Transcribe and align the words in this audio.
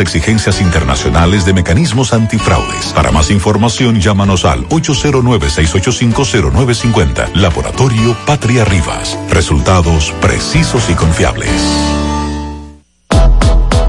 exigencias 0.00 0.60
internacionales 0.60 1.44
de 1.44 1.52
mecanismos 1.52 2.12
antifraudes. 2.14 2.86
Para 2.94 3.10
más 3.10 3.30
información, 3.30 4.00
llámanos 4.00 4.44
al 4.46 4.66
809-685-0950. 4.68 7.34
Laboratorio 7.34 8.16
Patria 8.26 8.64
Rivas. 8.64 9.18
Resultados 9.28 10.12
precisos 10.20 10.88
y 10.88 10.94
confiables. 10.94 11.50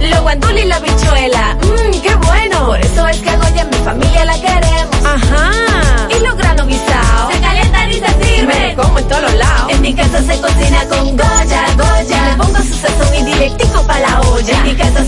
Lo 0.01 0.21
guandul 0.23 0.57
y 0.57 0.65
la 0.65 0.79
bichuela. 0.79 1.57
Mmm, 1.61 1.91
qué 2.01 2.15
bueno. 2.15 2.65
Por 2.67 2.81
eso 2.81 3.07
es 3.07 3.17
que 3.19 3.37
Goya 3.37 3.61
en 3.61 3.69
mi 3.69 3.77
familia 3.77 4.25
la 4.25 4.33
queremos. 4.35 5.05
Ajá. 5.05 5.51
Y 6.09 6.19
los 6.21 6.35
granos 6.35 6.67
guisados. 6.67 7.33
Se 7.33 7.39
calientan 7.39 7.89
y 7.89 7.93
se 7.93 8.07
sirve. 8.25 8.73
como 8.75 8.99
en 8.99 9.07
todos 9.07 9.33
lados. 9.35 9.71
En 9.71 9.81
mi 9.81 9.93
casa 9.93 10.21
se 10.21 10.37
cocina 10.41 10.85
con 10.89 11.15
Goya, 11.15 11.23
Goya. 11.23 11.42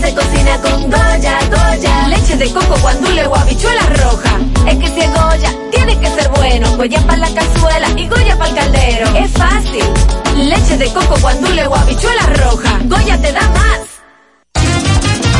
Se 0.06 0.14
cocina 0.14 0.60
con 0.60 0.82
Goya, 0.82 1.38
Goya. 1.50 2.08
Leche 2.08 2.36
de 2.36 2.52
coco, 2.52 2.76
guandule 2.80 3.26
o 3.26 3.34
habichuela 3.34 3.82
roja. 4.02 4.38
Es 4.68 4.76
que 4.78 4.88
si 4.88 5.00
es 5.00 5.10
Goya, 5.10 5.52
tiene 5.72 5.98
que 5.98 6.08
ser 6.08 6.28
bueno. 6.30 6.76
Goya 6.76 7.00
para 7.06 7.18
la 7.18 7.30
cazuela 7.30 7.88
y 7.96 8.06
Goya 8.08 8.38
para 8.38 8.50
el 8.50 8.56
caldero. 8.56 9.16
Es 9.16 9.30
fácil. 9.32 9.84
Leche 10.36 10.76
de 10.76 10.92
coco, 10.92 11.16
guandule 11.20 11.66
o 11.66 11.74
habichuela 11.74 12.26
roja. 12.36 12.78
Goya 12.84 13.20
te 13.20 13.32
da 13.32 13.48
más. 13.50 13.80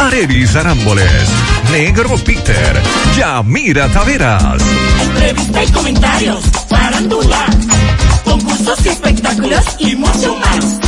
Arelis 0.00 0.56
Arámboles. 0.56 1.28
Negro 1.70 2.16
Peter. 2.18 2.82
Yamira 3.16 3.88
Taveras. 3.88 4.60
Entrevista 5.00 5.64
y 5.64 5.68
comentarios. 5.68 6.44
Farándula. 6.68 7.46
Concursos 8.24 8.84
y 8.86 8.88
espectáculos 8.88 9.64
y 9.78 9.94
mucho 9.94 10.36
más. 10.36 10.80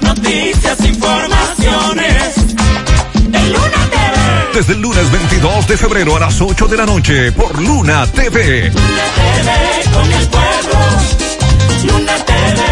Noticias, 0.00 0.80
informaciones. 0.84 2.36
En 3.14 3.52
Luna 3.52 3.90
TV. 3.90 4.54
Desde 4.54 4.72
el 4.72 4.80
lunes 4.80 5.10
22 5.12 5.68
de 5.68 5.76
febrero 5.76 6.16
a 6.16 6.20
las 6.20 6.40
8 6.40 6.66
de 6.66 6.76
la 6.76 6.86
noche 6.86 7.32
por 7.32 7.60
Luna 7.62 8.06
TV. 8.08 8.70
Luna 8.70 9.04
TV 9.14 9.94
con 9.94 10.12
el 10.12 10.28
pueblo. 10.28 10.78
Luna 11.84 12.16
TV 12.24 12.65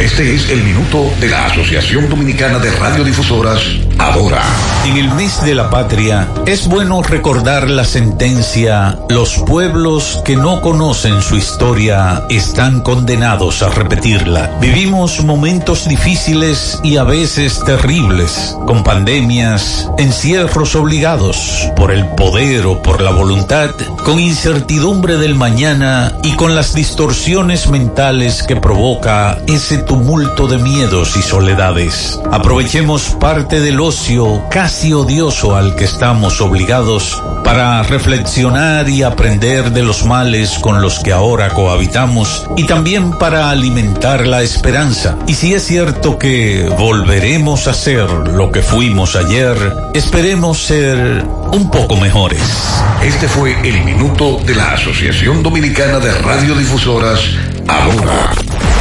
Este 0.00 0.34
es 0.34 0.50
el 0.50 0.64
minuto 0.64 1.08
de 1.20 1.28
la 1.28 1.46
Asociación 1.46 2.08
Dominicana 2.08 2.58
de 2.58 2.68
Radiodifusoras, 2.72 3.60
Adora. 3.96 4.42
En 4.84 4.96
el 4.96 5.08
mes 5.14 5.42
de 5.44 5.54
la 5.54 5.70
patria 5.70 6.28
es 6.46 6.66
bueno 6.66 7.00
recordar 7.00 7.70
la 7.70 7.84
sentencia 7.84 8.98
Los 9.08 9.38
pueblos 9.46 10.20
que 10.24 10.34
no 10.34 10.60
conocen 10.60 11.22
su 11.22 11.36
historia 11.36 12.24
están 12.28 12.80
condenados 12.80 13.62
a 13.62 13.68
repetirla. 13.68 14.58
Vivimos 14.60 15.24
momentos 15.24 15.88
difíciles 15.88 16.80
y 16.82 16.96
a 16.96 17.04
veces 17.04 17.62
terribles, 17.64 18.56
con 18.66 18.82
pandemias, 18.82 19.88
encierros 19.96 20.74
obligados 20.74 21.70
por 21.76 21.92
el 21.92 22.04
poder 22.08 22.66
o 22.66 22.82
por 22.82 23.00
la 23.00 23.12
voluntad, 23.12 23.70
con 24.04 24.18
incertidumbre 24.18 25.18
del 25.18 25.36
mañana 25.36 26.12
y 26.24 26.34
con 26.34 26.56
las 26.56 26.74
distorsiones 26.74 27.68
mentales 27.68 28.42
que 28.42 28.56
provoca 28.56 29.38
ese 29.46 29.83
tumulto 29.86 30.46
de 30.46 30.58
miedos 30.58 31.16
y 31.16 31.22
soledades. 31.22 32.18
Aprovechemos 32.30 33.16
parte 33.20 33.60
del 33.60 33.80
ocio 33.80 34.42
casi 34.50 34.92
odioso 34.92 35.56
al 35.56 35.76
que 35.76 35.84
estamos 35.84 36.40
obligados 36.40 37.22
para 37.44 37.82
reflexionar 37.82 38.88
y 38.88 39.02
aprender 39.02 39.70
de 39.70 39.82
los 39.82 40.04
males 40.04 40.58
con 40.58 40.80
los 40.80 41.00
que 41.00 41.12
ahora 41.12 41.50
cohabitamos 41.50 42.46
y 42.56 42.64
también 42.64 43.12
para 43.12 43.50
alimentar 43.50 44.26
la 44.26 44.42
esperanza. 44.42 45.16
Y 45.26 45.34
si 45.34 45.52
es 45.52 45.64
cierto 45.64 46.18
que 46.18 46.68
volveremos 46.78 47.68
a 47.68 47.74
ser 47.74 48.08
lo 48.10 48.50
que 48.50 48.62
fuimos 48.62 49.14
ayer, 49.16 49.56
esperemos 49.92 50.58
ser 50.58 51.24
un 51.52 51.70
poco 51.70 51.96
mejores. 51.96 52.42
Este 53.02 53.28
fue 53.28 53.56
el 53.68 53.84
minuto 53.84 54.38
de 54.44 54.54
la 54.54 54.72
Asociación 54.72 55.42
Dominicana 55.42 55.98
de 55.98 56.12
Radiodifusoras, 56.12 57.20
Adora. 57.68 58.73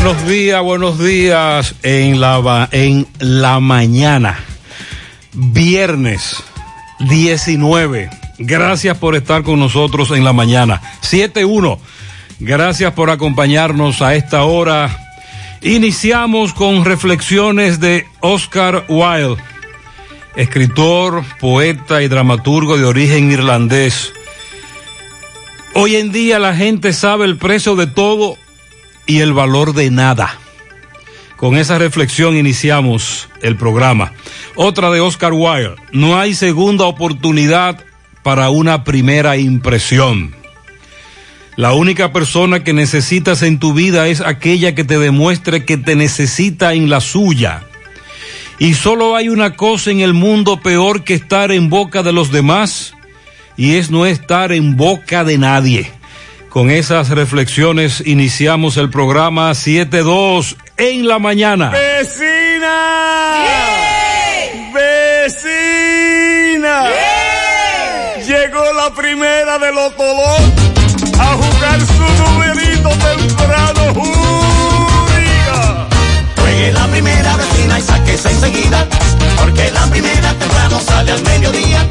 Buenos 0.00 0.28
días, 0.28 0.62
buenos 0.62 0.98
días 1.00 1.74
en 1.82 2.20
la, 2.20 2.68
en 2.70 3.08
la 3.18 3.58
mañana. 3.58 4.38
Viernes 5.32 6.36
19. 7.00 8.08
Gracias 8.38 8.96
por 8.96 9.16
estar 9.16 9.42
con 9.42 9.58
nosotros 9.58 10.12
en 10.12 10.22
la 10.22 10.32
mañana. 10.32 10.80
7-1. 11.02 11.80
Gracias 12.38 12.92
por 12.94 13.10
acompañarnos 13.10 14.00
a 14.00 14.14
esta 14.14 14.44
hora. 14.44 14.96
Iniciamos 15.62 16.54
con 16.54 16.84
reflexiones 16.84 17.80
de 17.80 18.06
Oscar 18.20 18.84
Wilde, 18.88 19.42
escritor, 20.36 21.24
poeta 21.40 22.02
y 22.02 22.08
dramaturgo 22.08 22.78
de 22.78 22.84
origen 22.84 23.32
irlandés. 23.32 24.12
Hoy 25.74 25.96
en 25.96 26.12
día 26.12 26.38
la 26.38 26.54
gente 26.54 26.92
sabe 26.92 27.24
el 27.24 27.36
precio 27.36 27.74
de 27.74 27.88
todo 27.88 28.38
y 29.08 29.18
el 29.18 29.32
valor 29.32 29.74
de 29.74 29.90
nada. 29.90 30.38
Con 31.36 31.56
esa 31.56 31.78
reflexión 31.78 32.36
iniciamos 32.36 33.28
el 33.42 33.56
programa. 33.56 34.12
Otra 34.54 34.90
de 34.90 35.00
Oscar 35.00 35.32
Wilde. 35.32 35.76
No 35.92 36.20
hay 36.20 36.34
segunda 36.34 36.84
oportunidad 36.84 37.84
para 38.22 38.50
una 38.50 38.84
primera 38.84 39.36
impresión. 39.36 40.36
La 41.56 41.72
única 41.72 42.12
persona 42.12 42.62
que 42.62 42.72
necesitas 42.72 43.42
en 43.42 43.58
tu 43.58 43.72
vida 43.72 44.06
es 44.06 44.20
aquella 44.20 44.74
que 44.74 44.84
te 44.84 44.98
demuestre 44.98 45.64
que 45.64 45.76
te 45.76 45.96
necesita 45.96 46.74
en 46.74 46.90
la 46.90 47.00
suya. 47.00 47.64
Y 48.58 48.74
solo 48.74 49.16
hay 49.16 49.28
una 49.28 49.56
cosa 49.56 49.90
en 49.90 50.00
el 50.00 50.14
mundo 50.14 50.60
peor 50.60 51.02
que 51.02 51.14
estar 51.14 51.50
en 51.50 51.70
boca 51.70 52.02
de 52.02 52.12
los 52.12 52.30
demás 52.30 52.94
y 53.56 53.76
es 53.76 53.90
no 53.90 54.06
estar 54.06 54.52
en 54.52 54.76
boca 54.76 55.24
de 55.24 55.38
nadie. 55.38 55.97
Con 56.48 56.70
esas 56.70 57.10
reflexiones 57.10 58.02
iniciamos 58.06 58.78
el 58.78 58.88
programa 58.88 59.50
7-2 59.50 60.56
en 60.78 61.06
la 61.06 61.18
mañana. 61.18 61.68
¡Vecina! 61.70 63.44
¡Vecina! 64.72 66.84
Llegó 68.26 68.72
la 68.72 68.94
primera 68.94 69.58
de 69.58 69.72
los 69.72 69.94
Tolón 69.94 70.52
a 71.20 71.26
jugar 71.34 71.80
su 71.80 72.22
numerito 72.22 72.88
temprano. 72.88 73.94
¡Júriga! 73.94 75.86
Juegue 76.40 76.72
la 76.72 76.86
primera 76.86 77.36
vecina 77.36 77.78
y 77.78 77.82
sáquese 77.82 78.30
enseguida, 78.30 78.88
porque 79.36 79.70
la 79.70 79.86
primera 79.86 80.32
temprano 80.34 80.80
sale 80.80 81.12
al 81.12 81.22
mediodía. 81.22 81.86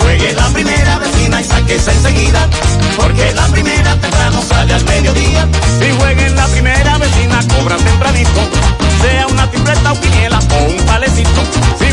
Juegue 0.00 0.32
la 0.32 0.48
primera 0.48 0.98
vecina 0.98 1.40
y 1.40 1.44
sáquese 1.44 1.92
enseguida, 1.92 2.48
porque 2.96 3.32
la 3.32 3.46
primera 3.48 3.94
temprano 3.96 4.42
sale 4.48 4.74
al 4.74 4.84
mediodía. 4.84 5.46
Si 5.80 5.90
juega 5.98 6.26
en 6.26 6.36
la 6.36 6.46
primera 6.46 6.98
vecina, 6.98 7.40
cobra 7.48 7.76
tempranito. 7.76 8.40
Sea 9.02 9.26
una 9.26 9.50
tripleta 9.50 9.92
o 9.92 10.00
quiniela 10.00 10.38
o 10.38 10.64
un 10.64 10.86
palecito. 10.86 11.42
Si 11.78 11.89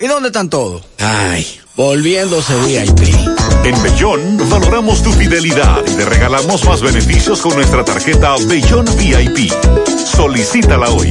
¿Y 0.00 0.06
dónde 0.06 0.28
están 0.28 0.50
todos? 0.50 0.82
Ay, 0.98 1.46
volviéndose 1.76 2.54
VIP. 2.66 3.14
En 3.64 3.82
Bellón 3.82 4.50
valoramos 4.50 5.02
tu 5.02 5.12
fidelidad 5.12 5.82
y 5.86 5.94
te 5.94 6.04
regalamos 6.04 6.64
más 6.64 6.80
beneficios 6.82 7.40
con 7.40 7.54
nuestra 7.54 7.84
tarjeta 7.84 8.34
Bellón 8.46 8.86
VIP. 8.96 9.52
Solicítala 10.04 10.90
hoy. 10.90 11.10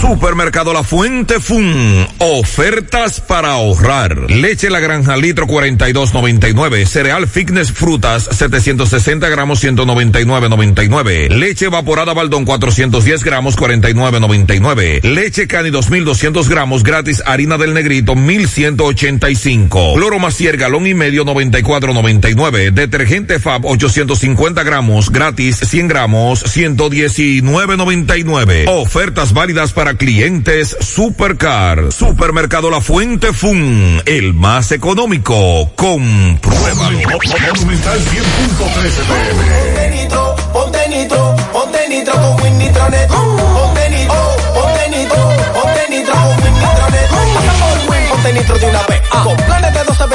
Supermercado 0.00 0.72
La 0.72 0.82
Fuente 0.82 1.38
Fun. 1.40 2.08
Ofertas 2.18 3.20
para 3.20 3.52
ahorrar. 3.52 4.30
Leche 4.30 4.70
La 4.70 4.80
Granja 4.80 5.18
litro 5.18 5.46
42.99. 5.46 6.86
Cereal 6.86 7.28
Fitness 7.28 7.70
Frutas 7.70 8.26
760 8.30 9.28
gramos 9.28 9.62
199.99. 9.62 11.28
Leche 11.28 11.66
evaporada 11.66 12.14
Baldón 12.14 12.46
410 12.46 13.22
gramos 13.22 13.58
49.99. 13.58 15.02
Leche 15.02 15.46
Cani 15.46 15.68
2200 15.68 16.48
gramos 16.48 16.82
gratis 16.82 17.22
harina 17.26 17.58
del 17.58 17.74
negrito 17.74 18.14
1185. 18.14 19.98
Loro 19.98 20.18
Macier 20.18 20.56
galón 20.56 20.86
y 20.86 20.94
medio 20.94 21.26
94.99. 21.26 22.70
Detergente 22.70 23.38
Fab 23.38 23.66
850 23.66 24.62
gramos 24.62 25.10
gratis 25.10 25.58
100 25.58 25.88
gramos 25.88 26.42
119.99. 26.56 28.64
Ofertas 28.66 29.34
válidas 29.34 29.74
para 29.74 29.89
clientes 29.94 30.76
Supercar. 30.80 31.92
Supermercado 31.92 32.70
La 32.70 32.80
Fuente 32.80 33.32
Fun, 33.32 34.02
el 34.06 34.34
más 34.34 34.72
económico. 34.72 35.70
Compruébalo. 35.74 36.98
Monumental 36.98 37.98
100.13 37.98 39.10
Ponte 39.10 39.90
nitro, 39.90 40.36
ponte 40.52 40.88
nitro, 40.88 41.36
ponte 41.52 41.88
nitro 41.88 42.12
con 42.14 42.42
Win 42.42 42.58
Nitronet. 42.58 43.08
Ponte 43.08 43.90
nitro, 43.90 44.36
ponte 44.54 44.88
nitro, 44.90 45.32
ponte 45.54 45.88
nitro 45.90 46.14
con 46.14 46.42
Win 46.42 46.54
Nitronet. 46.54 47.08
Pasamos 47.34 47.88
Win, 47.88 48.08
ponte 48.10 48.32
nitro 48.32 48.58
de 48.58 48.66
una 48.66 48.82
vez. 48.88 49.00
Con 49.08 49.36
planes 49.36 49.69
de 49.69 49.69
12, 49.69 49.69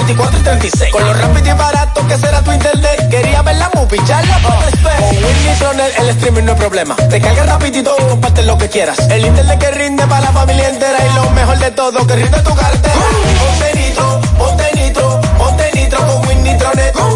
24 0.06 0.40
y 0.40 0.44
36. 0.44 0.92
Con 0.92 1.04
lo 1.04 1.14
rápido 1.14 1.48
y 1.48 1.58
barato 1.58 2.08
que 2.08 2.18
será 2.18 2.42
tu 2.44 2.52
internet. 2.52 3.10
Quería 3.10 3.42
ver 3.42 3.56
la 3.56 3.72
movie, 3.74 4.00
ya 4.06 4.22
la 4.22 4.38
puedes 4.38 4.84
ver. 4.84 4.98
Con 5.00 5.10
Win 5.10 5.46
Nitronet 5.48 6.00
el 6.00 6.10
streaming 6.10 6.44
no 6.44 6.52
es 6.52 6.58
problema. 6.60 6.96
Te 6.96 7.20
carga 7.20 7.44
rapidito 7.44 7.96
y 8.00 8.04
comparte 8.04 8.44
lo 8.44 8.56
que 8.58 8.70
quieras. 8.70 9.00
El 9.10 9.26
internet 9.26 9.60
que 9.60 9.72
rinde 9.72 10.06
para 10.06 10.22
la 10.22 10.32
familia 10.32 10.70
entera. 10.70 11.00
Y 11.04 11.16
lo 11.16 11.30
mejor 11.32 11.58
de 11.58 11.72
todo, 11.72 12.06
que 12.06 12.16
rinde 12.18 12.40
tu 12.42 12.54
cartera. 12.54 12.94
Ponte 13.40 13.80
nitro, 13.80 14.22
ponte 14.38 14.72
nitro, 14.76 15.22
ponte 15.40 15.72
nitro 15.74 16.00
con 16.06 16.28
Win 16.28 16.44
Nitronet. 16.44 16.94
Ponte 16.94 17.15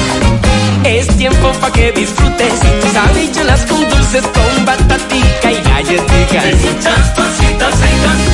Es 0.85 1.07
tiempo 1.17 1.53
pa' 1.61 1.73
que 1.73 1.93
disfrutes 1.93 2.61
tus 2.81 2.97
habichuelas 2.97 3.67
con 3.67 3.81
dulces, 3.89 4.23
con 4.23 4.65
batatica 4.65 5.51
y 5.51 5.63
galletica. 5.63 6.47
Y 6.51 6.55
muchas 6.55 7.15
ricas. 7.41 7.75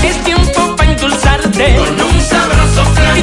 Es 0.05 0.17
tiempo 0.25 0.77
pa' 0.77 0.85
endulzarte 0.85 1.77
Con 1.77 2.01
un 2.01 2.21
sabroso 2.21 2.85
flan. 2.95 3.19
y 3.19 3.23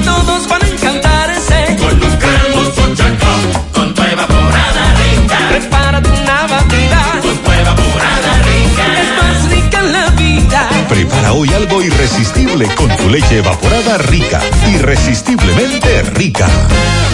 Prepara 11.23 11.39
hoy 11.39 11.49
algo 11.53 11.81
irresistible 11.81 12.67
con 12.75 12.89
tu 12.97 13.09
leche 13.09 13.37
evaporada 13.37 13.97
rica. 13.97 14.41
Irresistiblemente 14.73 16.01
rica. 16.15 16.49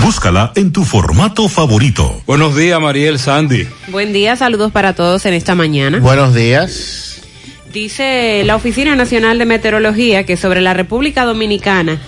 Búscala 0.04 0.51
en 0.56 0.72
tu 0.72 0.84
formato 0.84 1.48
favorito. 1.48 2.20
Buenos 2.25 2.56
días, 2.56 2.82
Mariel 2.82 3.20
Sandy. 3.20 3.68
Buen 3.89 4.12
día, 4.12 4.36
saludos 4.36 4.72
para 4.72 4.96
todos 4.96 5.28
en 5.28 5.36
esta 5.36 5.54
mañana. 5.54 6.00
Buenos 6.00 6.34
días. 6.34 7.22
Dice 7.72 8.42
la 8.46 8.56
Oficina 8.56 8.96
Nacional 8.96 9.38
de 9.38 9.46
Meteorología 9.46 10.25
que 10.25 10.38
sobre 10.38 10.62
la 10.62 10.74
República 10.74 11.25
Dominicana 11.25 12.00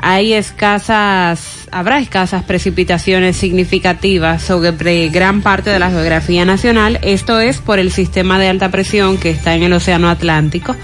hay 0.00 0.34
escasas, 0.34 1.66
habrá 1.70 1.98
escasas 1.98 2.44
precipitaciones 2.44 3.38
significativas 3.38 4.42
sobre 4.42 5.08
gran 5.08 5.40
parte 5.40 5.70
de 5.70 5.78
la 5.78 5.88
geografía 5.88 6.44
nacional. 6.44 6.98
Esto 7.00 7.40
es 7.40 7.56
por 7.56 7.78
el 7.78 7.90
sistema 7.90 8.38
de 8.38 8.48
alta 8.48 8.70
presión 8.70 9.16
que 9.16 9.30
está 9.30 9.54
en 9.54 9.62
el 9.62 9.72
Océano 9.72 10.10
Atlántico 10.10 10.76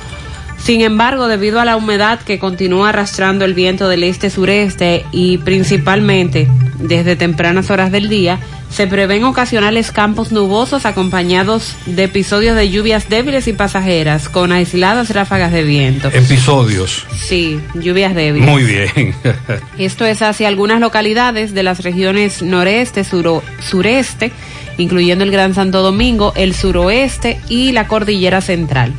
Sin 0.64 0.80
embargo, 0.80 1.28
debido 1.28 1.60
a 1.60 1.66
la 1.66 1.76
humedad 1.76 2.20
que 2.20 2.38
continúa 2.38 2.88
arrastrando 2.88 3.44
el 3.44 3.52
viento 3.52 3.86
del 3.90 4.02
este-sureste 4.02 5.04
y 5.12 5.36
principalmente 5.38 6.48
desde 6.78 7.16
tempranas 7.16 7.70
horas 7.70 7.92
del 7.92 8.08
día, 8.08 8.38
se 8.70 8.86
prevén 8.86 9.24
ocasionales 9.24 9.92
campos 9.92 10.32
nubosos 10.32 10.86
acompañados 10.86 11.76
de 11.84 12.04
episodios 12.04 12.56
de 12.56 12.70
lluvias 12.70 13.10
débiles 13.10 13.46
y 13.46 13.52
pasajeras 13.52 14.30
con 14.30 14.52
aisladas 14.52 15.10
ráfagas 15.10 15.52
de 15.52 15.64
viento. 15.64 16.08
Episodios. 16.08 17.06
Sí, 17.14 17.60
lluvias 17.74 18.14
débiles. 18.14 18.48
Muy 18.48 18.62
bien. 18.64 19.14
Esto 19.78 20.06
es 20.06 20.22
hacia 20.22 20.48
algunas 20.48 20.80
localidades 20.80 21.52
de 21.52 21.62
las 21.62 21.82
regiones 21.84 22.40
noreste, 22.42 23.04
suro- 23.04 23.42
sureste, 23.60 24.32
incluyendo 24.78 25.24
el 25.24 25.30
Gran 25.30 25.52
Santo 25.54 25.82
Domingo, 25.82 26.32
el 26.36 26.54
suroeste 26.54 27.38
y 27.50 27.72
la 27.72 27.86
cordillera 27.86 28.40
central. 28.40 28.94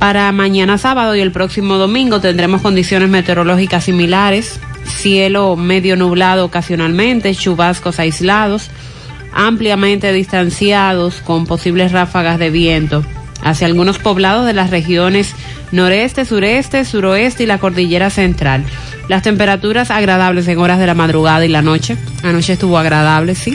Para 0.00 0.32
mañana 0.32 0.78
sábado 0.78 1.14
y 1.14 1.20
el 1.20 1.30
próximo 1.30 1.76
domingo 1.76 2.22
tendremos 2.22 2.62
condiciones 2.62 3.10
meteorológicas 3.10 3.84
similares, 3.84 4.58
cielo 4.86 5.56
medio 5.56 5.94
nublado 5.94 6.46
ocasionalmente, 6.46 7.34
chubascos 7.34 8.00
aislados, 8.00 8.70
ampliamente 9.34 10.10
distanciados 10.14 11.20
con 11.20 11.44
posibles 11.44 11.92
ráfagas 11.92 12.38
de 12.38 12.48
viento 12.48 13.04
hacia 13.42 13.66
algunos 13.66 13.98
poblados 13.98 14.46
de 14.46 14.54
las 14.54 14.70
regiones 14.70 15.34
noreste, 15.70 16.24
sureste, 16.24 16.86
suroeste 16.86 17.42
y 17.42 17.46
la 17.46 17.58
cordillera 17.58 18.08
central. 18.08 18.64
Las 19.08 19.22
temperaturas 19.22 19.90
agradables 19.90 20.48
en 20.48 20.58
horas 20.58 20.78
de 20.78 20.86
la 20.86 20.94
madrugada 20.94 21.44
y 21.44 21.48
la 21.48 21.60
noche. 21.60 21.98
Anoche 22.22 22.54
estuvo 22.54 22.78
agradable, 22.78 23.34
sí. 23.34 23.54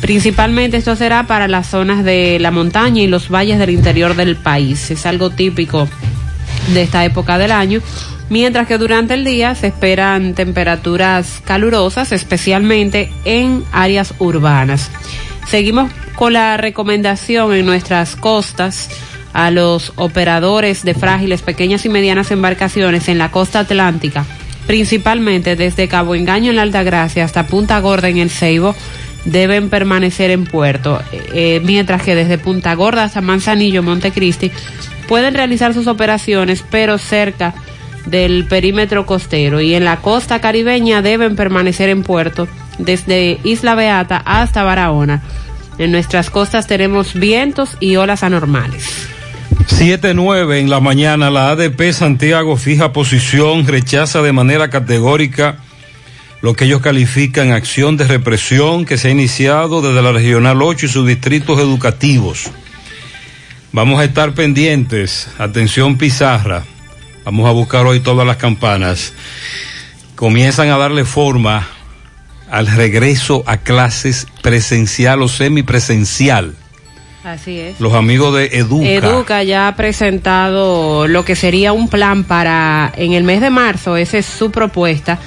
Principalmente 0.00 0.76
esto 0.76 0.94
será 0.96 1.26
para 1.26 1.48
las 1.48 1.66
zonas 1.68 2.04
de 2.04 2.38
la 2.40 2.50
montaña 2.50 3.02
y 3.02 3.06
los 3.06 3.30
valles 3.30 3.58
del 3.58 3.70
interior 3.70 4.14
del 4.14 4.36
país. 4.36 4.90
Es 4.90 5.06
algo 5.06 5.30
típico 5.30 5.88
de 6.72 6.82
esta 6.82 7.04
época 7.04 7.38
del 7.38 7.52
año. 7.52 7.80
Mientras 8.30 8.68
que 8.68 8.78
durante 8.78 9.14
el 9.14 9.24
día 9.24 9.54
se 9.54 9.68
esperan 9.68 10.34
temperaturas 10.34 11.40
calurosas, 11.44 12.12
especialmente 12.12 13.10
en 13.24 13.64
áreas 13.72 14.14
urbanas. 14.18 14.90
Seguimos 15.48 15.90
con 16.14 16.34
la 16.34 16.58
recomendación 16.58 17.54
en 17.54 17.64
nuestras 17.64 18.16
costas 18.16 18.90
a 19.32 19.50
los 19.50 19.92
operadores 19.96 20.84
de 20.84 20.94
frágiles, 20.94 21.42
pequeñas 21.42 21.84
y 21.86 21.88
medianas 21.88 22.30
embarcaciones 22.30 23.08
en 23.08 23.18
la 23.18 23.30
costa 23.30 23.60
atlántica, 23.60 24.26
principalmente 24.66 25.56
desde 25.56 25.88
Cabo 25.88 26.14
Engaño 26.14 26.50
en 26.50 26.56
la 26.56 26.62
Altagracia 26.62 27.24
hasta 27.24 27.46
Punta 27.46 27.78
Gorda 27.80 28.08
en 28.08 28.18
el 28.18 28.30
Ceibo, 28.30 28.74
deben 29.30 29.68
permanecer 29.68 30.30
en 30.30 30.44
puerto, 30.44 31.00
eh, 31.12 31.60
mientras 31.64 32.02
que 32.02 32.14
desde 32.14 32.38
Punta 32.38 32.74
Gorda 32.74 33.04
hasta 33.04 33.20
Manzanillo, 33.20 33.82
Montecristi, 33.82 34.50
pueden 35.06 35.34
realizar 35.34 35.74
sus 35.74 35.86
operaciones, 35.86 36.64
pero 36.70 36.98
cerca 36.98 37.54
del 38.06 38.46
perímetro 38.46 39.04
costero 39.06 39.60
y 39.60 39.74
en 39.74 39.84
la 39.84 39.96
costa 39.98 40.40
caribeña 40.40 41.02
deben 41.02 41.36
permanecer 41.36 41.90
en 41.90 42.02
puerto 42.02 42.48
desde 42.78 43.38
Isla 43.44 43.74
Beata 43.74 44.22
hasta 44.24 44.62
Barahona. 44.62 45.22
En 45.78 45.92
nuestras 45.92 46.30
costas 46.30 46.66
tenemos 46.66 47.14
vientos 47.14 47.76
y 47.80 47.96
olas 47.96 48.22
anormales. 48.22 49.08
7-9 49.68 50.60
en 50.60 50.70
la 50.70 50.80
mañana, 50.80 51.30
la 51.30 51.50
ADP 51.50 51.92
Santiago 51.92 52.56
fija 52.56 52.92
posición, 52.92 53.66
rechaza 53.66 54.22
de 54.22 54.32
manera 54.32 54.70
categórica 54.70 55.58
lo 56.40 56.54
que 56.54 56.64
ellos 56.64 56.80
califican 56.80 57.52
acción 57.52 57.96
de 57.96 58.04
represión 58.06 58.84
que 58.84 58.96
se 58.96 59.08
ha 59.08 59.10
iniciado 59.10 59.82
desde 59.82 60.02
la 60.02 60.12
Regional 60.12 60.62
8 60.62 60.86
y 60.86 60.88
sus 60.88 61.06
distritos 61.06 61.58
educativos. 61.58 62.50
Vamos 63.72 64.00
a 64.00 64.04
estar 64.04 64.32
pendientes, 64.32 65.28
atención 65.38 65.98
Pizarra, 65.98 66.64
vamos 67.24 67.48
a 67.48 67.52
buscar 67.52 67.86
hoy 67.86 68.00
todas 68.00 68.26
las 68.26 68.36
campanas. 68.36 69.12
Comienzan 70.14 70.68
a 70.70 70.78
darle 70.78 71.04
forma 71.04 71.66
al 72.50 72.66
regreso 72.66 73.42
a 73.46 73.58
clases 73.58 74.26
presencial 74.42 75.22
o 75.22 75.28
semipresencial. 75.28 76.54
Así 77.24 77.60
es. 77.60 77.78
Los 77.78 77.92
amigos 77.92 78.34
de 78.34 78.46
Educa. 78.58 78.88
Educa 78.88 79.42
ya 79.42 79.68
ha 79.68 79.76
presentado 79.76 81.06
lo 81.06 81.24
que 81.24 81.36
sería 81.36 81.72
un 81.72 81.88
plan 81.88 82.24
para 82.24 82.90
en 82.96 83.12
el 83.12 83.24
mes 83.24 83.42
de 83.42 83.50
marzo, 83.50 83.96
esa 83.96 84.16
es 84.18 84.24
su 84.24 84.50
propuesta, 84.50 85.18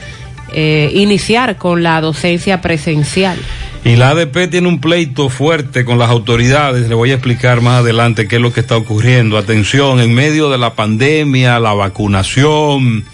eh, 0.54 0.92
iniciar 0.94 1.58
con 1.58 1.84
la 1.84 2.02
docencia 2.02 2.62
presencial. 2.62 3.38
Y 3.84 3.96
la 3.96 4.10
ADP 4.10 4.50
tiene 4.50 4.68
un 4.68 4.80
pleito 4.80 5.30
fuerte 5.30 5.86
con 5.86 5.98
las 5.98 6.10
autoridades. 6.10 6.88
Le 6.88 6.94
voy 6.94 7.12
a 7.12 7.16
explicar 7.16 7.62
más 7.62 7.80
adelante 7.80 8.28
qué 8.28 8.36
es 8.36 8.42
lo 8.42 8.54
que 8.54 8.60
está 8.60 8.78
ocurriendo. 8.78 9.38
Atención, 9.38 10.00
en 10.00 10.14
medio 10.14 10.50
de 10.50 10.60
la 10.60 10.76
pandemia, 10.76 11.60
la 11.60 11.74
vacunación 11.74 13.06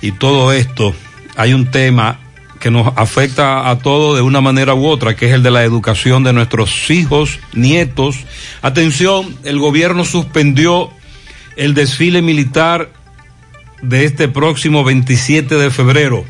y 0.00 0.12
todo 0.12 0.52
esto, 0.52 0.94
hay 1.36 1.52
un 1.52 1.70
tema 1.70 2.18
que 2.58 2.70
nos 2.70 2.92
afecta 2.96 3.68
a 3.68 3.78
todos 3.78 4.16
de 4.16 4.22
una 4.22 4.40
manera 4.40 4.74
u 4.74 4.86
otra, 4.86 5.16
que 5.16 5.26
es 5.26 5.34
el 5.34 5.42
de 5.42 5.50
la 5.50 5.64
educación 5.64 6.22
de 6.22 6.32
nuestros 6.32 6.90
hijos, 6.90 7.40
nietos. 7.54 8.18
Atención, 8.62 9.36
el 9.42 9.58
gobierno 9.58 10.04
suspendió 10.04 10.90
el 11.56 11.74
desfile 11.74 12.22
militar 12.22 12.90
de 13.82 14.04
este 14.04 14.28
próximo 14.28 14.84
27 14.84 15.56
de 15.56 15.70
febrero, 15.70 16.24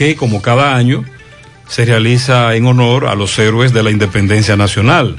que 0.00 0.16
como 0.16 0.40
cada 0.40 0.76
año 0.76 1.04
se 1.68 1.84
realiza 1.84 2.54
en 2.54 2.64
honor 2.64 3.06
a 3.06 3.14
los 3.14 3.38
héroes 3.38 3.74
de 3.74 3.82
la 3.82 3.90
independencia 3.90 4.56
nacional. 4.56 5.16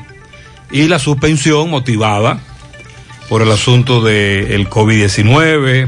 Y 0.72 0.88
la 0.88 0.98
suspensión 0.98 1.70
motivada 1.70 2.40
por 3.30 3.44
el 3.44 3.52
asunto 3.52 4.02
del 4.02 4.68
COVID-19, 4.72 5.88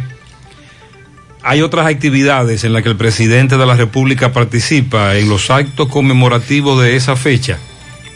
hay 1.42 1.62
otras 1.64 1.88
actividades 1.88 2.66
en 2.66 2.74
las 2.74 2.84
que 2.84 2.90
el 2.90 2.96
presidente 2.96 3.58
de 3.58 3.66
la 3.66 3.74
República 3.74 4.32
participa 4.32 5.16
en 5.16 5.28
los 5.28 5.50
actos 5.50 5.88
conmemorativos 5.88 6.80
de 6.80 6.96
esa 6.96 7.16
fecha, 7.16 7.58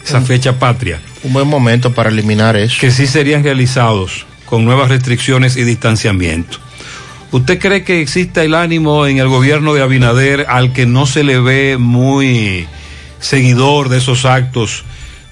esa 0.06 0.22
fecha 0.22 0.60
patria. 0.60 1.02
Un 1.24 1.34
buen 1.34 1.48
momento 1.48 1.92
para 1.92 2.12
eliminar 2.12 2.56
eso. 2.56 2.78
Que 2.80 2.92
sí 2.92 3.08
serían 3.08 3.44
realizados 3.44 4.28
con 4.46 4.64
nuevas 4.64 4.90
restricciones 4.90 5.58
y 5.58 5.64
distanciamiento. 5.64 6.67
¿Usted 7.32 7.60
cree 7.60 7.84
que 7.84 8.02
existe 8.02 8.44
el 8.44 8.54
ánimo 8.54 9.06
en 9.06 9.18
el 9.18 9.28
gobierno 9.28 9.74
de 9.74 9.82
Abinader 9.82 10.46
al 10.48 10.72
que 10.72 10.86
no 10.86 11.06
se 11.06 11.24
le 11.24 11.40
ve 11.40 11.78
muy 11.78 12.68
seguidor 13.20 13.90
de 13.90 13.98
esos 13.98 14.26
actos 14.26 14.86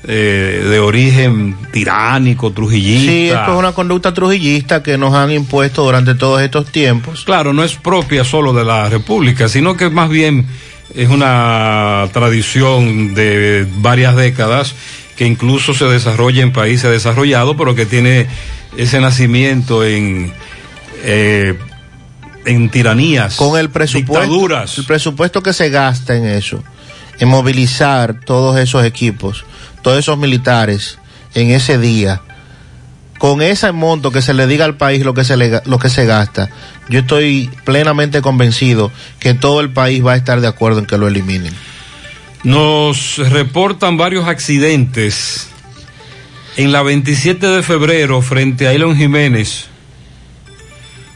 eh, 0.08 0.66
de 0.70 0.80
origen 0.80 1.56
tiránico, 1.72 2.52
trujillista? 2.52 3.12
Sí, 3.12 3.30
esto 3.30 3.54
es 3.54 3.60
una 3.60 3.72
conducta 3.72 4.14
trujillista 4.14 4.84
que 4.84 4.98
nos 4.98 5.14
han 5.14 5.32
impuesto 5.32 5.84
durante 5.84 6.16
todos 6.16 6.42
estos 6.42 6.70
tiempos. 6.72 7.24
Claro, 7.24 7.54
no 7.54 7.64
es 7.64 7.76
propia 7.76 8.26
solo 8.26 8.52
de 8.52 8.66
la 8.66 8.90
República, 8.90 9.48
sino 9.48 9.78
que 9.78 9.90
más 9.90 10.10
bien 10.10 10.46
es 10.94 11.10
una 11.10 12.10
tradición 12.12 13.14
de 13.16 13.66
varias 13.78 14.16
décadas 14.16 14.76
que 15.16 15.26
incluso 15.26 15.74
se 15.74 15.86
desarrolla 15.86 16.44
en 16.44 16.52
países 16.52 16.92
desarrollados, 16.92 17.56
pero 17.58 17.74
que 17.74 17.86
tiene 17.86 18.28
ese 18.78 19.00
nacimiento 19.00 19.86
en 19.86 20.34
eh, 21.04 21.56
en 22.46 22.70
tiranías, 22.70 23.36
con 23.36 23.58
el 23.60 23.70
presupuesto, 23.70 24.22
dictaduras. 24.22 24.78
el 24.78 24.86
presupuesto 24.86 25.44
que 25.44 25.54
se 25.54 25.70
gasta 25.70 26.16
en 26.16 26.26
eso, 26.26 26.64
en 27.20 27.28
movilizar 27.28 28.20
todos 28.22 28.58
esos 28.58 28.86
equipos, 28.86 29.46
todos 29.82 30.00
esos 30.00 30.18
militares 30.18 31.00
en 31.34 31.52
ese 31.52 31.78
día, 31.78 32.22
con 33.18 33.42
ese 33.42 33.72
monto 33.72 34.12
que 34.12 34.22
se 34.22 34.34
le 34.34 34.48
diga 34.48 34.66
al 34.66 34.78
país 34.78 35.04
lo 35.04 35.14
que 35.14 35.24
se 35.24 35.38
le, 35.38 35.62
lo 35.66 35.80
que 35.80 35.90
se 35.90 36.06
gasta, 36.06 36.50
yo 36.90 37.00
estoy 37.00 37.50
plenamente 37.64 38.22
convencido 38.22 38.92
que 39.20 39.34
todo 39.34 39.62
el 39.62 39.72
país 39.72 40.06
va 40.06 40.14
a 40.14 40.16
estar 40.16 40.42
de 40.42 40.48
acuerdo 40.48 40.80
en 40.80 40.86
que 40.86 40.98
lo 40.98 41.08
eliminen. 41.08 41.54
Nos 42.44 43.18
reportan 43.18 43.98
varios 43.98 44.28
accidentes 44.28 45.48
en 46.58 46.72
la 46.72 46.84
27 46.84 47.48
de 47.48 47.64
febrero 47.64 48.22
frente 48.22 48.68
a 48.68 48.74
Elon 48.74 48.96
Jiménez. 48.96 49.66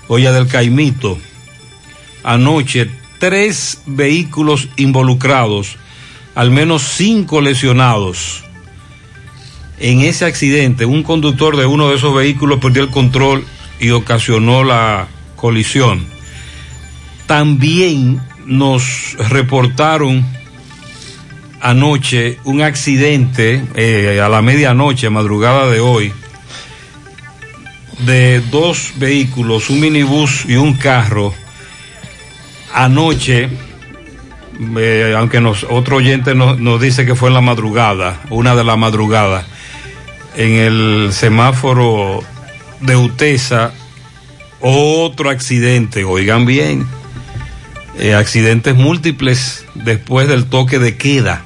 Olla 0.09 0.31
del 0.31 0.47
Caimito. 0.47 1.17
Anoche, 2.23 2.89
tres 3.19 3.81
vehículos 3.85 4.67
involucrados, 4.75 5.77
al 6.35 6.51
menos 6.51 6.81
cinco 6.81 7.41
lesionados. 7.41 8.43
En 9.79 10.01
ese 10.01 10.25
accidente, 10.25 10.85
un 10.85 11.03
conductor 11.03 11.55
de 11.55 11.65
uno 11.65 11.89
de 11.89 11.95
esos 11.95 12.13
vehículos 12.13 12.59
perdió 12.59 12.83
el 12.83 12.89
control 12.89 13.45
y 13.79 13.91
ocasionó 13.91 14.63
la 14.63 15.07
colisión. 15.35 16.05
También 17.27 18.19
nos 18.45 19.15
reportaron 19.29 20.25
anoche 21.61 22.39
un 22.45 22.63
accidente 22.63 23.63
eh, 23.75 24.21
a 24.23 24.27
la 24.27 24.41
medianoche, 24.41 25.09
madrugada 25.11 25.69
de 25.69 25.79
hoy, 25.79 26.11
de 27.99 28.41
dos 28.51 28.93
vehículos, 28.95 29.69
un 29.69 29.79
minibús 29.79 30.45
y 30.45 30.55
un 30.55 30.73
carro. 30.73 31.33
Anoche, 32.73 33.49
eh, 34.77 35.15
aunque 35.17 35.41
nos, 35.41 35.65
otro 35.69 35.97
oyente 35.97 36.35
nos, 36.35 36.81
dice 36.81 37.05
que 37.05 37.15
fue 37.15 37.29
en 37.29 37.35
la 37.35 37.41
madrugada, 37.41 38.21
una 38.29 38.55
de 38.55 38.63
la 38.63 38.75
madrugada, 38.75 39.45
en 40.35 40.53
el 40.53 41.09
semáforo 41.11 42.23
de 42.81 42.95
Utesa, 42.95 43.73
otro 44.61 45.29
accidente, 45.29 46.03
oigan 46.03 46.45
bien, 46.45 46.85
eh, 47.97 48.13
accidentes 48.13 48.75
múltiples 48.75 49.65
después 49.73 50.27
del 50.27 50.45
toque 50.45 50.79
de 50.79 50.95
queda, 50.95 51.43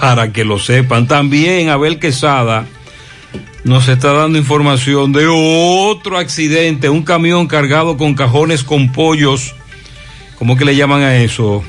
para 0.00 0.32
que 0.32 0.44
lo 0.44 0.58
sepan. 0.58 1.06
También 1.06 1.68
Abel 1.68 1.98
Quesada 1.98 2.66
nos 3.66 3.88
está 3.88 4.12
dando 4.12 4.38
información 4.38 5.12
de 5.12 5.26
otro 5.26 6.18
accidente, 6.18 6.88
un 6.88 7.02
camión 7.02 7.48
cargado 7.48 7.96
con 7.96 8.14
cajones 8.14 8.62
con 8.62 8.92
pollos, 8.92 9.56
¿cómo 10.38 10.56
que 10.56 10.64
le 10.64 10.76
llaman 10.76 11.02
a 11.02 11.16
eso? 11.16 11.64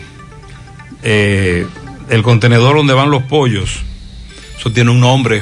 Eh, 1.02 1.66
el 2.10 2.22
contenedor 2.22 2.76
donde 2.76 2.94
van 2.94 3.10
los 3.10 3.24
pollos, 3.24 3.80
eso 4.60 4.72
tiene 4.72 4.92
un 4.92 5.00
nombre. 5.00 5.42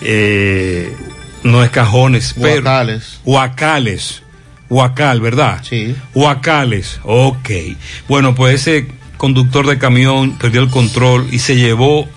Eh, 0.00 0.96
no 1.42 1.62
es 1.62 1.68
cajones, 1.68 2.32
Huacales. 2.38 3.18
pero 3.24 3.36
huacales, 3.36 4.22
huacal, 4.70 5.20
¿verdad? 5.20 5.62
Sí. 5.68 5.94
Huacales, 6.14 6.98
ok. 7.02 7.50
Bueno, 8.08 8.34
pues 8.34 8.54
ese 8.62 8.88
conductor 9.18 9.66
de 9.66 9.76
camión 9.76 10.38
perdió 10.38 10.62
el 10.62 10.70
control 10.70 11.28
y 11.30 11.40
se 11.40 11.56
llevó 11.56 12.08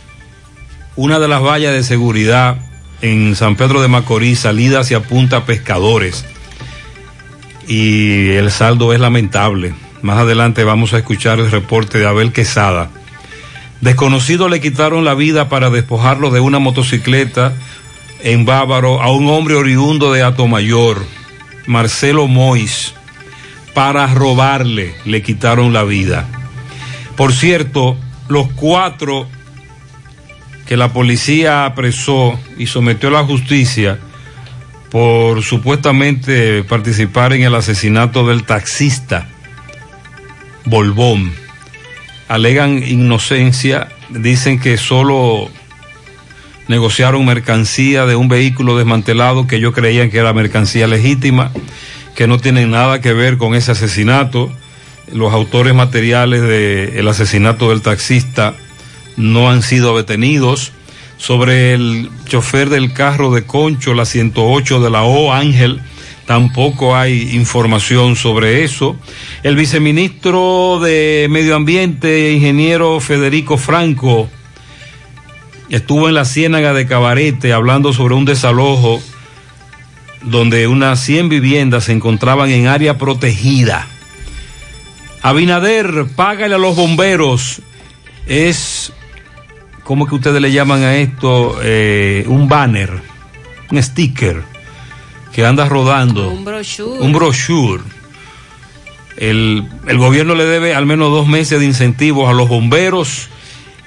una 0.96 1.20
de 1.20 1.28
las 1.28 1.44
vallas 1.44 1.74
de 1.74 1.84
seguridad 1.84 2.60
en 3.02 3.36
San 3.36 3.56
Pedro 3.56 3.82
de 3.82 3.88
Macorís, 3.88 4.40
salida 4.40 4.80
hacia 4.80 5.02
Punta 5.02 5.46
Pescadores. 5.46 6.26
Y 7.68 8.30
el 8.30 8.52
saldo 8.52 8.94
es 8.94 9.00
lamentable. 9.00 9.74
Más 10.02 10.20
adelante 10.20 10.64
vamos 10.64 10.94
a 10.94 11.00
escuchar 11.00 11.40
el 11.40 11.52
reporte 11.52 12.00
de 12.00 12.08
Abel 12.08 12.32
Quesada. 12.32 12.90
Desconocidos 13.82 14.50
le 14.50 14.60
quitaron 14.60 15.06
la 15.06 15.14
vida 15.14 15.50
para 15.50 15.70
despojarlo 15.70 16.32
de 16.32 16.40
una 16.40 16.60
motocicleta 16.60 17.54
en 18.24 18.46
Bávaro 18.46 19.02
a 19.02 19.12
un 19.12 19.28
hombre 19.30 19.56
oriundo 19.56 20.12
de 20.12 20.24
Atomayor, 20.24 21.06
Marcelo 21.68 22.28
Mois. 22.28 22.94
Para 23.74 24.08
robarle 24.08 24.96
le 25.06 25.22
quitaron 25.22 25.74
la 25.74 25.84
vida. 25.84 26.26
Por 27.16 27.34
cierto, 27.34 27.98
los 28.28 28.48
cuatro 28.54 29.28
que 30.68 30.78
la 30.78 30.92
policía 30.92 31.66
apresó 31.66 32.38
y 32.58 32.68
sometió 32.68 33.10
a 33.10 33.14
la 33.14 33.24
justicia 33.24 34.00
por 34.92 35.44
supuestamente 35.44 36.64
participar 36.64 37.34
en 37.34 37.44
el 37.44 37.56
asesinato 37.56 38.28
del 38.28 38.44
taxista 38.44 39.28
Bolbón. 40.66 41.32
Alegan 42.28 42.84
inocencia, 42.86 43.88
dicen 44.10 44.60
que 44.60 44.78
solo 44.78 45.50
negociaron 46.68 47.26
mercancía 47.26 48.06
de 48.06 48.18
un 48.18 48.28
vehículo 48.28 48.78
desmantelado 48.78 49.48
que 49.48 49.58
ellos 49.58 49.74
creían 49.74 50.10
que 50.10 50.18
era 50.18 50.34
mercancía 50.34 50.88
legítima, 50.88 51.52
que 52.16 52.28
no 52.28 52.40
tienen 52.40 52.72
nada 52.72 53.00
que 53.00 53.14
ver 53.14 53.38
con 53.38 53.56
ese 53.56 53.72
asesinato. 53.72 54.52
Los 55.14 55.32
autores 55.32 55.74
materiales 55.74 56.42
del 56.42 57.08
asesinato 57.08 57.70
del 57.70 57.82
taxista 57.82 58.56
no 59.18 59.50
han 59.50 59.62
sido 59.62 59.98
detenidos. 59.98 60.72
Sobre 61.18 61.74
el 61.74 62.12
chofer 62.28 62.70
del 62.70 62.94
carro 62.94 63.34
de 63.34 63.44
Concho, 63.44 63.96
la 63.96 64.06
108 64.06 64.80
de 64.80 64.90
la 64.92 65.02
O 65.04 65.34
Ángel, 65.34 65.82
tampoco 66.28 66.96
hay 66.96 67.36
información 67.36 68.16
sobre 68.16 68.64
eso. 68.64 68.96
El 69.42 69.56
viceministro 69.56 70.80
de 70.80 71.28
Medio 71.30 71.56
Ambiente, 71.56 72.32
ingeniero 72.32 73.00
Federico 73.00 73.58
Franco, 73.58 74.30
estuvo 75.70 76.08
en 76.08 76.14
la 76.14 76.26
ciénaga 76.26 76.74
de 76.74 76.86
Cabarete 76.86 77.52
hablando 77.52 77.94
sobre 77.94 78.14
un 78.14 78.26
desalojo 78.26 79.02
donde 80.22 80.68
unas 80.68 81.00
100 81.02 81.30
viviendas 81.30 81.86
se 81.86 81.94
encontraban 81.94 82.50
en 82.50 82.68
área 82.68 82.98
protegida. 82.98 83.88
Abinader, 85.22 86.06
págale 86.16 86.56
a 86.56 86.58
los 86.58 86.76
bomberos. 86.76 87.62
Es, 88.28 88.94
¿cómo 89.88 90.06
que 90.06 90.16
ustedes 90.16 90.42
le 90.42 90.52
llaman 90.52 90.84
a 90.84 90.98
esto? 90.98 91.60
Eh, 91.64 92.26
un 92.28 92.50
banner, 92.50 92.92
un 93.72 93.82
sticker 93.82 94.44
que 95.32 95.46
anda 95.46 95.68
rodando. 95.70 96.30
Un 96.30 96.44
brochure. 96.44 97.00
Un 97.00 97.14
brochure. 97.14 97.84
El, 99.16 99.66
el 99.88 99.98
gobierno 99.98 100.36
le 100.36 100.44
debe 100.44 100.76
al 100.76 100.86
menos 100.86 101.10
dos 101.10 101.28
meses 101.28 101.60
de 101.60 101.66
incentivos 101.66 102.30
a 102.30 102.34
los 102.34 102.50
bomberos 102.50 103.30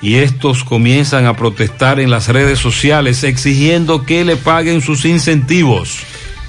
y 0.00 0.16
estos 0.16 0.64
comienzan 0.64 1.26
a 1.26 1.36
protestar 1.36 2.00
en 2.00 2.10
las 2.10 2.28
redes 2.28 2.58
sociales 2.58 3.22
exigiendo 3.22 4.06
que 4.06 4.24
le 4.24 4.36
paguen 4.36 4.80
sus 4.80 5.04
incentivos. 5.04 5.98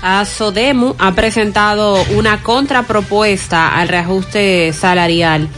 A 0.02 0.24
Sodemu 0.24 0.96
ha 0.98 1.12
presentado 1.12 2.02
una 2.16 2.42
contrapropuesta 2.42 3.78
al 3.78 3.90
reajuste 3.90 4.72
salarial. 4.72 5.50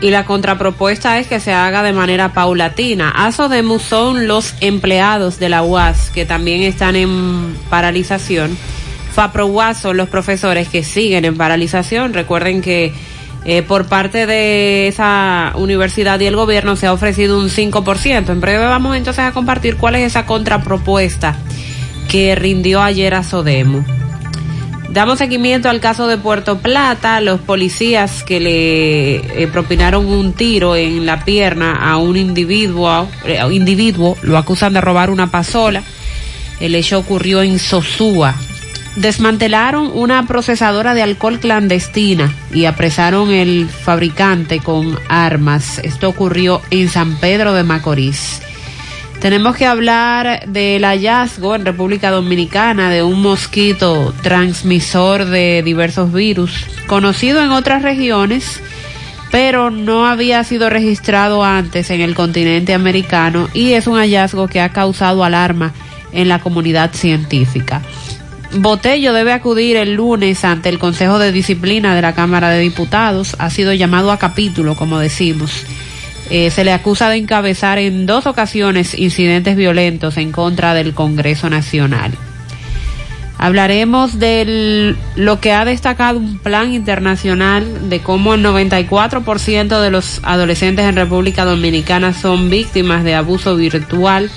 Y 0.00 0.10
la 0.10 0.24
contrapropuesta 0.24 1.18
es 1.18 1.26
que 1.26 1.40
se 1.40 1.52
haga 1.52 1.82
de 1.82 1.92
manera 1.92 2.32
paulatina. 2.32 3.10
A 3.10 3.32
Sodemu 3.32 3.78
son 3.78 4.26
los 4.26 4.54
empleados 4.60 5.38
de 5.38 5.50
la 5.50 5.62
UAS 5.62 6.10
que 6.10 6.24
también 6.24 6.62
están 6.62 6.96
en 6.96 7.54
paralización. 7.68 8.56
FAPROUAS 9.12 9.78
son 9.78 9.96
los 9.98 10.08
profesores 10.08 10.68
que 10.68 10.82
siguen 10.82 11.26
en 11.26 11.36
paralización. 11.36 12.14
Recuerden 12.14 12.62
que 12.62 12.94
eh, 13.44 13.62
por 13.62 13.88
parte 13.88 14.26
de 14.26 14.88
esa 14.88 15.52
universidad 15.56 16.18
y 16.20 16.26
el 16.26 16.36
gobierno 16.36 16.76
se 16.76 16.86
ha 16.86 16.92
ofrecido 16.92 17.38
un 17.38 17.50
5%. 17.50 18.30
En 18.30 18.40
breve 18.40 18.64
vamos 18.64 18.96
entonces 18.96 19.24
a 19.24 19.32
compartir 19.32 19.76
cuál 19.76 19.96
es 19.96 20.02
esa 20.02 20.24
contrapropuesta 20.24 21.36
que 22.08 22.34
rindió 22.34 22.80
ayer 22.80 23.14
a 23.14 23.22
Sodemo. 23.22 23.84
Damos 24.90 25.18
seguimiento 25.18 25.68
al 25.70 25.78
caso 25.78 26.08
de 26.08 26.18
Puerto 26.18 26.58
Plata, 26.58 27.20
los 27.20 27.40
policías 27.40 28.24
que 28.24 28.40
le 28.40 29.16
eh, 29.40 29.46
propinaron 29.46 30.04
un 30.06 30.32
tiro 30.32 30.74
en 30.74 31.06
la 31.06 31.24
pierna 31.24 31.74
a 31.74 31.96
un 31.96 32.16
individuo, 32.16 33.08
eh, 33.24 33.38
individuo, 33.52 34.16
lo 34.22 34.36
acusan 34.36 34.72
de 34.72 34.80
robar 34.80 35.10
una 35.10 35.30
pasola. 35.30 35.84
El 36.58 36.74
hecho 36.74 36.98
ocurrió 36.98 37.40
en 37.40 37.60
Sosúa. 37.60 38.34
Desmantelaron 38.96 39.92
una 39.94 40.26
procesadora 40.26 40.92
de 40.92 41.02
alcohol 41.02 41.38
clandestina 41.38 42.34
y 42.52 42.64
apresaron 42.64 43.30
el 43.30 43.68
fabricante 43.68 44.58
con 44.58 44.98
armas. 45.08 45.78
Esto 45.84 46.08
ocurrió 46.08 46.62
en 46.70 46.88
San 46.88 47.14
Pedro 47.20 47.52
de 47.52 47.62
Macorís. 47.62 48.42
Tenemos 49.20 49.54
que 49.54 49.66
hablar 49.66 50.46
del 50.46 50.82
hallazgo 50.82 51.54
en 51.54 51.66
República 51.66 52.10
Dominicana 52.10 52.88
de 52.88 53.02
un 53.02 53.20
mosquito 53.20 54.14
transmisor 54.22 55.26
de 55.26 55.62
diversos 55.62 56.10
virus, 56.10 56.64
conocido 56.86 57.42
en 57.42 57.50
otras 57.50 57.82
regiones, 57.82 58.62
pero 59.30 59.70
no 59.70 60.06
había 60.06 60.42
sido 60.42 60.70
registrado 60.70 61.44
antes 61.44 61.90
en 61.90 62.00
el 62.00 62.14
continente 62.14 62.72
americano 62.72 63.50
y 63.52 63.74
es 63.74 63.86
un 63.86 63.98
hallazgo 63.98 64.48
que 64.48 64.62
ha 64.62 64.70
causado 64.70 65.22
alarma 65.22 65.74
en 66.12 66.28
la 66.30 66.38
comunidad 66.38 66.92
científica. 66.94 67.82
Botello 68.54 69.12
debe 69.12 69.34
acudir 69.34 69.76
el 69.76 69.94
lunes 69.94 70.46
ante 70.46 70.70
el 70.70 70.78
Consejo 70.78 71.18
de 71.18 71.30
Disciplina 71.30 71.94
de 71.94 72.00
la 72.02 72.14
Cámara 72.14 72.48
de 72.48 72.60
Diputados. 72.60 73.36
Ha 73.38 73.50
sido 73.50 73.74
llamado 73.74 74.12
a 74.12 74.18
capítulo, 74.18 74.76
como 74.76 74.98
decimos. 74.98 75.66
Eh, 76.30 76.50
se 76.50 76.62
le 76.62 76.72
acusa 76.72 77.08
de 77.08 77.16
encabezar 77.16 77.78
en 77.78 78.06
dos 78.06 78.26
ocasiones 78.26 78.96
incidentes 78.96 79.56
violentos 79.56 80.16
en 80.16 80.30
contra 80.30 80.74
del 80.74 80.94
Congreso 80.94 81.50
Nacional. 81.50 82.12
Hablaremos 83.36 84.18
de 84.18 84.94
lo 85.16 85.40
que 85.40 85.52
ha 85.52 85.64
destacado 85.64 86.18
un 86.18 86.38
plan 86.38 86.72
internacional 86.72 87.88
de 87.88 88.00
cómo 88.00 88.34
el 88.34 88.44
94% 88.44 89.80
de 89.80 89.90
los 89.90 90.20
adolescentes 90.22 90.84
en 90.84 90.94
República 90.94 91.44
Dominicana 91.44 92.12
son 92.12 92.50
víctimas 92.50 93.02
de 93.02 93.14
abuso 93.14 93.56
virtual. 93.56 94.30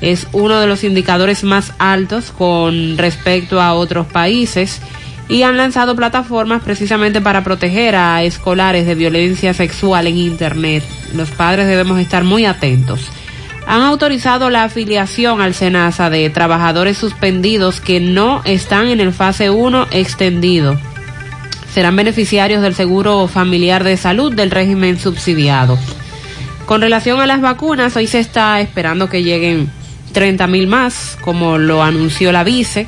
Es 0.00 0.28
uno 0.32 0.60
de 0.60 0.66
los 0.66 0.84
indicadores 0.84 1.44
más 1.44 1.72
altos 1.78 2.30
con 2.30 2.98
respecto 2.98 3.60
a 3.60 3.72
otros 3.72 4.06
países 4.06 4.82
y 5.28 5.42
han 5.42 5.56
lanzado 5.56 5.96
plataformas 5.96 6.62
precisamente 6.62 7.20
para 7.20 7.44
proteger 7.44 7.96
a 7.96 8.22
escolares 8.22 8.86
de 8.86 8.94
violencia 8.94 9.54
sexual 9.54 10.06
en 10.06 10.16
Internet. 10.16 10.84
Los 11.14 11.30
padres 11.30 11.66
debemos 11.66 11.98
estar 12.00 12.24
muy 12.24 12.44
atentos. 12.44 13.10
Han 13.66 13.82
autorizado 13.82 14.50
la 14.50 14.64
afiliación 14.64 15.40
al 15.40 15.54
SENASA 15.54 16.10
de 16.10 16.28
trabajadores 16.30 16.98
suspendidos 16.98 17.80
que 17.80 18.00
no 18.00 18.42
están 18.44 18.88
en 18.88 19.00
el 19.00 19.12
fase 19.12 19.50
1 19.50 19.88
extendido. 19.92 20.76
Serán 21.72 21.96
beneficiarios 21.96 22.60
del 22.60 22.74
seguro 22.74 23.26
familiar 23.28 23.84
de 23.84 23.96
salud 23.96 24.34
del 24.34 24.50
régimen 24.50 24.98
subsidiado. 24.98 25.78
Con 26.66 26.80
relación 26.80 27.20
a 27.20 27.26
las 27.26 27.40
vacunas, 27.40 27.96
hoy 27.96 28.06
se 28.06 28.18
está 28.18 28.60
esperando 28.60 29.08
que 29.08 29.22
lleguen 29.22 29.70
30 30.12 30.46
mil 30.48 30.66
más, 30.66 31.16
como 31.22 31.58
lo 31.58 31.82
anunció 31.82 32.32
la 32.32 32.44
vice. 32.44 32.86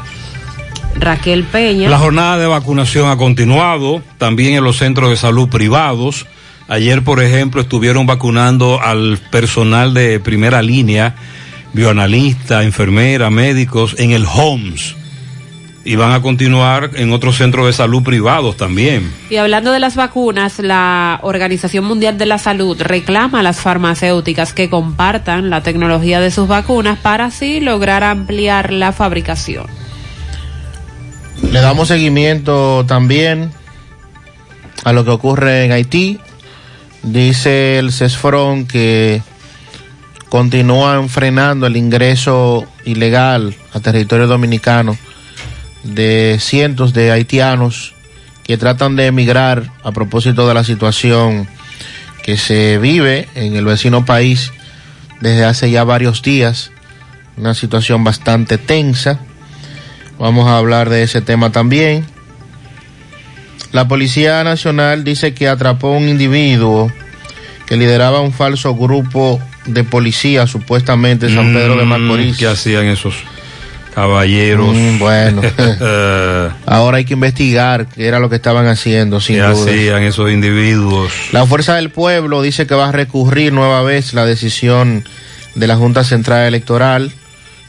Raquel 0.99 1.45
Peña. 1.45 1.89
La 1.89 1.99
jornada 1.99 2.39
de 2.39 2.47
vacunación 2.47 3.11
ha 3.11 3.17
continuado, 3.17 4.03
también 4.19 4.55
en 4.55 4.65
los 4.65 4.79
centros 4.79 5.11
de 5.11 5.17
salud 5.17 5.49
privados. 5.49 6.27
Ayer, 6.69 7.03
por 7.03 7.23
ejemplo, 7.23 7.61
estuvieron 7.61 8.07
vacunando 8.07 8.81
al 8.83 9.19
personal 9.31 9.93
de 9.93 10.19
primera 10.21 10.63
línea, 10.63 11.15
bioanalista, 11.75 12.63
enfermera, 12.63 13.29
médicos, 13.31 13.97
en 13.99 14.13
el 14.13 14.25
HOMS. 14.25 14.97
y 15.87 15.97
van 15.97 16.13
a 16.13 16.23
continuar 16.23 16.93
en 16.95 17.13
otros 17.13 17.37
centros 17.37 17.67
de 17.67 17.75
salud 17.75 18.03
privados 18.03 18.57
también. 18.57 19.13
Y 19.29 19.37
hablando 19.37 19.71
de 19.71 19.81
las 19.81 19.97
vacunas, 19.97 20.59
la 20.59 21.19
Organización 21.23 21.85
Mundial 21.85 22.17
de 22.17 22.25
la 22.25 22.39
Salud 22.39 22.81
reclama 22.81 23.41
a 23.41 23.43
las 23.43 23.61
farmacéuticas 23.61 24.55
que 24.55 24.71
compartan 24.71 25.51
la 25.51 25.63
tecnología 25.63 26.21
de 26.21 26.31
sus 26.31 26.49
vacunas 26.49 26.99
para 26.99 27.27
así 27.27 27.61
lograr 27.61 28.03
ampliar 28.03 28.73
la 28.73 28.93
fabricación. 28.93 29.67
Le 31.43 31.61
damos 31.61 31.89
seguimiento 31.89 32.85
también 32.87 33.51
a 34.85 34.93
lo 34.93 35.05
que 35.05 35.11
ocurre 35.11 35.65
en 35.65 35.73
Haití. 35.73 36.21
Dice 37.03 37.79
el 37.79 37.93
CESFRON 37.93 38.67
que 38.67 39.23
continúan 40.29 41.09
frenando 41.09 41.67
el 41.67 41.77
ingreso 41.77 42.67
ilegal 42.85 43.55
a 43.73 43.81
territorio 43.81 44.27
dominicano 44.27 44.97
de 45.85 46.39
cientos 46.41 46.93
de 46.93 47.13
haitianos 47.13 47.95
que 48.43 48.57
tratan 48.59 48.97
de 48.97 49.07
emigrar 49.07 49.71
a 49.85 49.93
propósito 49.93 50.49
de 50.49 50.55
la 50.55 50.65
situación 50.65 51.47
que 52.25 52.37
se 52.37 52.79
vive 52.79 53.29
en 53.35 53.55
el 53.55 53.65
vecino 53.65 54.05
país 54.05 54.53
desde 55.21 55.45
hace 55.45 55.71
ya 55.71 55.85
varios 55.85 56.23
días, 56.23 56.71
una 57.37 57.55
situación 57.55 58.05
bastante 58.05 58.59
tensa. 58.59 59.21
Vamos 60.19 60.47
a 60.49 60.59
hablar 60.59 60.91
de 60.91 61.03
ese 61.03 61.21
tema 61.21 61.51
también. 61.51 62.05
La 63.73 63.89
Policía 63.89 64.45
Nacional 64.45 65.03
dice 65.03 65.35
que 65.35 65.49
atrapó 65.49 65.89
a 65.89 65.99
un 65.99 66.09
individuo 66.09 66.93
que 67.67 67.77
lideraba 67.77 68.21
un 68.21 68.33
falso 68.33 68.75
grupo 68.77 69.41
de 69.67 69.85
policía, 69.85 70.47
supuestamente 70.47 71.27
en 71.27 71.35
San 71.35 71.53
Pedro 71.53 71.77
de 71.77 71.85
Macorís. 71.85 72.37
Mm, 72.37 72.39
¿Qué 72.39 72.47
hacían 72.47 72.85
esos 72.87 73.15
caballeros? 73.95 74.77
Mm, 74.77 74.99
bueno, 74.99 75.43
ahora 76.67 76.99
hay 76.99 77.05
que 77.05 77.15
investigar 77.15 77.87
qué 77.87 78.07
era 78.07 78.21
lo 78.21 78.29
que 78.29 78.37
estaban 78.37 78.67
haciendo, 78.67 79.21
sin 79.21 79.37
¿Qué 79.37 79.43
duda. 79.43 79.53
hacían 79.53 80.03
esos 80.03 80.31
individuos? 80.31 81.13
La 81.33 81.47
Fuerza 81.47 81.75
del 81.75 81.91
Pueblo 81.91 82.43
dice 82.43 82.67
que 82.67 82.75
va 82.75 82.91
a 82.91 82.93
recurrir 82.93 83.53
nueva 83.53 83.83
vez 83.83 84.15
la 84.15 84.27
decisión 84.27 85.05
de 85.55 85.67
la 85.67 85.77
Junta 85.77 86.05
Central 86.05 86.47
Electoral, 86.47 87.13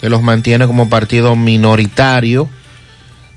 que 0.01 0.10
los 0.10 0.21
mantiene 0.21 0.67
como 0.67 0.89
partido 0.89 1.36
minoritario. 1.36 2.49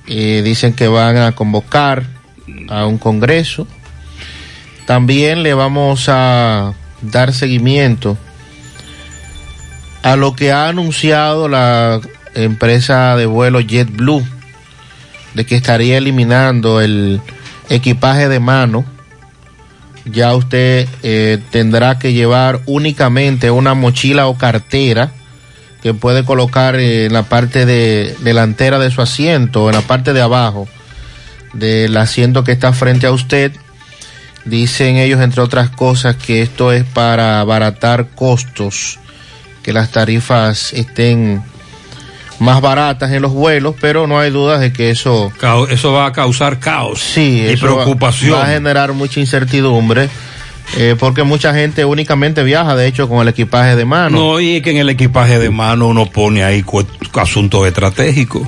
Eh, 0.07 0.43
dicen 0.45 0.73
que 0.73 0.89
van 0.89 1.17
a 1.17 1.33
convocar 1.33 2.05
a 2.69 2.87
un 2.87 2.99
congreso. 2.99 3.67
También 4.87 5.43
le 5.43 5.55
vamos 5.55 6.07
a 6.09 6.73
dar 7.03 7.33
seguimiento 7.33 8.17
a 10.03 10.17
lo 10.17 10.35
que 10.35 10.53
ha 10.53 10.69
anunciado 10.69 11.49
la 11.49 12.01
empresa 12.35 13.17
de 13.17 13.27
vuelo 13.27 13.61
JetBlue 13.61 14.25
de 15.35 15.45
que 15.45 15.57
estaría 15.57 15.99
eliminando 15.99 16.81
el 16.81 17.21
equipaje 17.69 18.29
de 18.29 18.41
mano. 18.41 18.85
Ya 20.05 20.35
usted 20.35 20.89
eh, 21.03 21.39
tendrá 21.51 21.99
que 21.99 22.15
llevar 22.15 22.61
únicamente 22.65 23.51
una 23.51 23.75
mochila 23.75 24.27
o 24.27 24.39
cartera 24.39 25.13
que 25.89 25.95
puede 25.95 26.23
colocar 26.23 26.77
eh, 26.77 27.07
en 27.07 27.15
la 27.15 27.23
parte 27.23 27.65
de, 27.65 28.15
delantera 28.21 28.79
de 28.79 28.91
su 28.91 29.01
asiento 29.01 29.71
en 29.71 29.75
la 29.75 29.81
parte 29.81 30.13
de 30.13 30.21
abajo 30.21 30.69
del 31.55 31.97
asiento 31.97 32.45
que 32.45 32.53
está 32.53 32.75
frente 32.75 33.07
a 33.07 33.11
usted. 33.11 33.53
Dicen 34.45 34.97
ellos, 34.97 35.21
entre 35.23 35.41
otras 35.41 35.71
cosas, 35.71 36.17
que 36.17 36.43
esto 36.43 36.73
es 36.73 36.85
para 36.85 37.41
abaratar 37.41 38.09
costos, 38.15 38.99
que 39.63 39.73
las 39.73 39.91
tarifas 39.91 40.75
estén 40.75 41.43
más 42.39 42.61
baratas 42.61 43.11
en 43.13 43.23
los 43.23 43.33
vuelos, 43.33 43.75
pero 43.81 44.07
no 44.07 44.19
hay 44.19 44.31
dudas 44.31 44.61
de 44.61 44.73
que 44.73 44.91
eso... 44.91 45.33
Eso 45.71 45.93
va 45.93 46.07
a 46.07 46.13
causar 46.13 46.59
caos 46.59 47.01
Sí, 47.01 47.47
y 47.49 47.57
preocupación. 47.57 48.39
Va, 48.39 48.45
a 48.45 48.49
generar 48.49 48.93
mucha 48.93 49.21
incertidumbre, 49.21 50.11
eh, 50.77 50.97
porque 50.99 51.23
mucha 51.23 51.55
gente 51.55 51.85
únicamente 51.85 52.43
viaja, 52.43 52.77
de 52.77 52.87
hecho, 52.87 53.09
con 53.09 53.21
el 53.21 53.29
equipaje 53.29 53.75
de 53.75 53.85
mano. 53.85 54.19
No, 54.19 54.41
y 54.41 54.57
es 54.57 54.63
que 54.63 54.71
en 54.71 54.77
el 54.77 54.91
equipaje 54.91 55.39
de 55.39 55.51
mano 55.51 55.89
uno 55.89 56.07
pone 56.07 56.45
ahí 56.45 56.65
asuntos 57.15 57.67
estratégicos. 57.67 58.47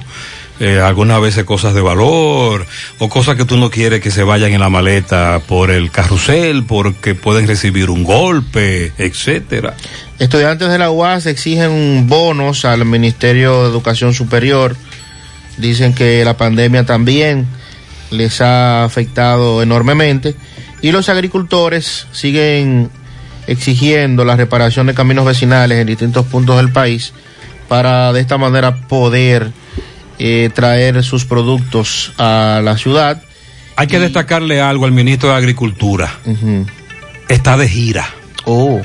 Eh, 0.61 0.79
algunas 0.79 1.23
veces 1.23 1.45
cosas 1.45 1.73
de 1.73 1.81
valor 1.81 2.67
o 2.99 3.09
cosas 3.09 3.37
que 3.37 3.47
tú 3.47 3.57
no 3.57 3.71
quieres 3.71 4.03
que 4.03 4.11
se 4.11 4.23
vayan 4.23 4.53
en 4.53 4.61
la 4.61 4.69
maleta 4.69 5.41
por 5.49 5.71
el 5.71 5.91
carrusel 5.91 6.65
porque 6.65 7.15
pueden 7.15 7.47
recibir 7.47 7.89
un 7.89 8.05
golpe, 8.05 8.93
etcétera. 8.99 9.75
Estudiantes 10.19 10.69
de 10.69 10.77
la 10.77 10.91
UAS 10.91 11.25
exigen 11.25 12.07
bonos 12.09 12.67
al 12.67 12.85
Ministerio 12.85 13.63
de 13.63 13.71
Educación 13.71 14.13
Superior. 14.13 14.77
Dicen 15.57 15.95
que 15.95 16.23
la 16.27 16.37
pandemia 16.37 16.85
también 16.85 17.47
les 18.11 18.43
ha 18.43 18.85
afectado 18.85 19.63
enormemente. 19.63 20.35
Y 20.83 20.93
los 20.93 21.09
agricultores 21.09 22.07
siguen 22.13 22.91
exigiendo 23.47 24.25
la 24.25 24.37
reparación 24.37 24.87
de 24.87 24.95
caminos 24.95 25.25
vecinales 25.25 25.79
en 25.79 25.87
distintos 25.87 26.27
puntos 26.27 26.57
del 26.57 26.73
país 26.73 27.13
para 27.69 28.13
de 28.13 28.21
esta 28.21 28.39
manera 28.39 28.77
poder 28.89 29.53
eh, 30.19 30.51
traer 30.55 31.03
sus 31.05 31.25
productos 31.25 32.13
a 32.19 32.61
la 32.65 32.77
ciudad. 32.77 33.23
Hay 33.77 33.87
que 33.87 33.99
destacarle 33.99 34.61
algo 34.61 34.85
al 34.85 34.93
ministro 34.93 35.31
de 35.31 35.37
Agricultura. 35.37 36.11
Está 37.29 37.57
de 37.57 37.69
gira. 37.69 38.07
Oh. 38.45 38.81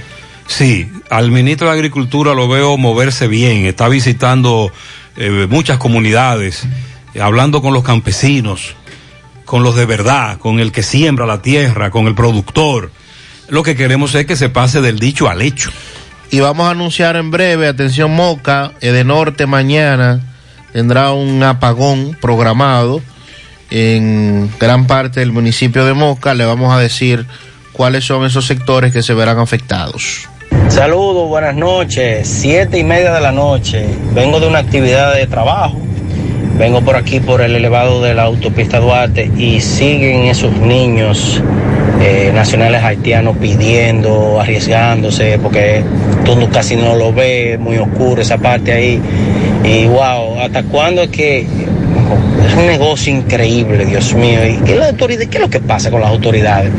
Sí, 0.48 0.90
al 1.10 1.32
ministro 1.32 1.68
de 1.68 1.74
Agricultura 1.74 2.34
lo 2.34 2.48
veo 2.48 2.78
moverse 2.78 3.28
bien, 3.28 3.66
está 3.66 3.90
visitando 3.90 4.72
eh, 5.18 5.48
muchas 5.50 5.78
comunidades, 5.78 6.66
eh, 7.14 7.22
hablando 7.22 7.62
con 7.62 7.74
los 7.74 7.84
campesinos, 7.84 8.76
con 9.46 9.64
los 9.64 9.76
de 9.76 9.86
verdad, 9.86 10.38
con 10.38 10.60
el 10.60 10.72
que 10.72 10.84
siembra 10.84 11.26
la 11.26 11.42
tierra, 11.42 11.92
con 11.92 12.08
el 12.08 12.16
productor. 12.16 12.92
Lo 13.48 13.64
que 13.64 13.76
queremos 13.76 14.14
es 14.16 14.26
que 14.26 14.36
se 14.36 14.50
pase 14.50 14.82
del 14.82 15.00
dicho 15.00 15.30
al 15.30 15.42
hecho. 15.42 15.72
Y 16.32 16.40
vamos 16.40 16.68
a 16.68 16.72
anunciar 16.72 17.16
en 17.16 17.32
breve, 17.32 17.68
atención 17.68 18.12
Moca, 18.12 18.74
Edenorte 18.82 19.46
mañana 19.46 20.22
tendrá 20.76 21.14
un 21.14 21.42
apagón 21.42 22.18
programado 22.20 23.02
en 23.70 24.52
gran 24.60 24.88
parte 24.88 25.22
del 25.22 25.32
municipio 25.32 25.86
de 25.86 25.94
Moca. 25.94 26.34
Le 26.34 26.44
vamos 26.44 26.74
a 26.74 26.78
decir 26.78 27.26
cuáles 27.72 28.04
son 28.04 28.26
esos 28.26 28.46
sectores 28.46 28.92
que 28.92 29.02
se 29.02 29.14
verán 29.14 29.40
afectados. 29.40 30.28
Saludos, 30.68 31.30
buenas 31.30 31.56
noches. 31.56 32.28
Siete 32.28 32.78
y 32.78 32.84
media 32.84 33.14
de 33.14 33.22
la 33.22 33.32
noche. 33.32 33.88
Vengo 34.14 34.42
de 34.42 34.48
una 34.50 34.60
actividad 34.60 35.16
de 35.16 35.28
trabajo. 35.28 35.80
Vengo 36.58 36.82
por 36.82 36.96
aquí 36.96 37.20
por 37.20 37.42
el 37.42 37.56
elevado 37.56 38.02
de 38.02 38.14
la 38.14 38.24
autopista 38.24 38.80
Duarte 38.80 39.30
y 39.38 39.60
siguen 39.60 40.24
esos 40.24 40.58
niños 40.58 41.42
eh, 42.02 42.32
nacionales 42.34 42.82
haitianos 42.82 43.36
pidiendo, 43.38 44.40
arriesgándose, 44.40 45.38
porque 45.40 45.84
tú 46.24 46.38
casi 46.50 46.78
no 46.78 46.96
lo 46.96 47.12
ves, 47.12 47.60
muy 47.60 47.78
oscuro 47.78 48.22
esa 48.22 48.38
parte 48.38 48.72
ahí. 48.72 49.02
Y 49.66 49.86
wow, 49.88 50.40
¿hasta 50.40 50.64
cuándo 50.64 51.02
es 51.02 51.10
que 51.10 51.46
es 52.48 52.54
un 52.54 52.68
negocio 52.68 53.14
increíble, 53.14 53.86
Dios 53.86 54.14
mío? 54.14 54.40
¿Y 54.48 54.58
qué, 54.64 54.76
la 54.76 54.90
autoridad, 54.90 55.26
qué 55.28 55.38
es 55.38 55.42
lo 55.42 55.50
que 55.50 55.60
pasa 55.60 55.90
con 55.92 56.02
las 56.02 56.10
autoridades? 56.12 56.72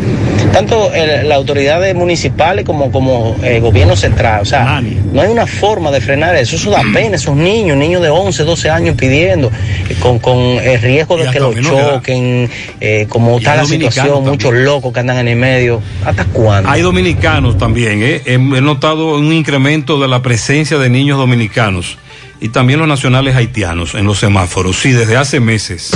Tanto 0.53 0.93
el- 0.95 1.29
las 1.29 1.37
autoridades 1.37 1.95
municipales 1.95 2.65
como, 2.65 2.91
como 2.93 3.37
el 3.43 3.61
gobierno 3.61 3.97
central. 3.97 4.43
O 4.43 4.45
sea, 4.45 4.81
no 5.13 5.21
hay 5.21 5.29
una 5.29 5.47
forma 5.47 5.91
de 5.91 6.01
frenar 6.01 6.35
eso. 6.37 6.57
Eso 6.57 6.71
da 6.71 6.83
pena, 6.95 7.17
esos 7.17 7.37
niños, 7.37 7.77
niños 7.77 8.01
de 8.03 8.09
11, 8.11 8.45
12 8.45 8.71
años 8.71 8.95
pidiendo, 8.97 9.51
eh, 9.89 9.97
con, 10.01 10.19
con 10.19 10.39
el 10.39 10.81
riesgo 10.81 11.17
de 11.17 11.31
que 11.31 11.41
los 11.41 11.55
choquen, 11.61 12.49
eh, 12.81 13.07
como 13.09 13.39
está 13.39 13.57
la 13.57 13.65
situación, 13.65 14.25
muchos 14.25 14.55
locos 14.55 14.93
que 14.93 15.01
andan 15.01 15.19
en 15.19 15.29
el 15.29 15.37
medio. 15.37 15.83
¿Hasta 16.05 16.25
cuándo? 16.27 16.71
Hay 16.71 16.83
dominicanos 16.83 17.59
también, 17.59 18.01
¿eh? 18.03 18.23
He 18.27 18.39
notado 18.39 19.17
un 19.19 19.33
incremento 19.33 19.99
de 20.01 20.09
la 20.09 20.23
presencia 20.23 20.79
de 20.79 20.89
niños 20.91 21.19
dominicanos 21.19 21.99
y 22.41 22.51
también 22.51 22.79
los 22.79 22.89
nacionales 22.89 23.35
haitianos 23.37 23.95
en 23.95 24.05
los 24.05 24.19
semáforos, 24.19 24.77
sí, 24.77 24.93
desde 24.93 25.17
hace 25.17 25.41
meses. 25.41 25.91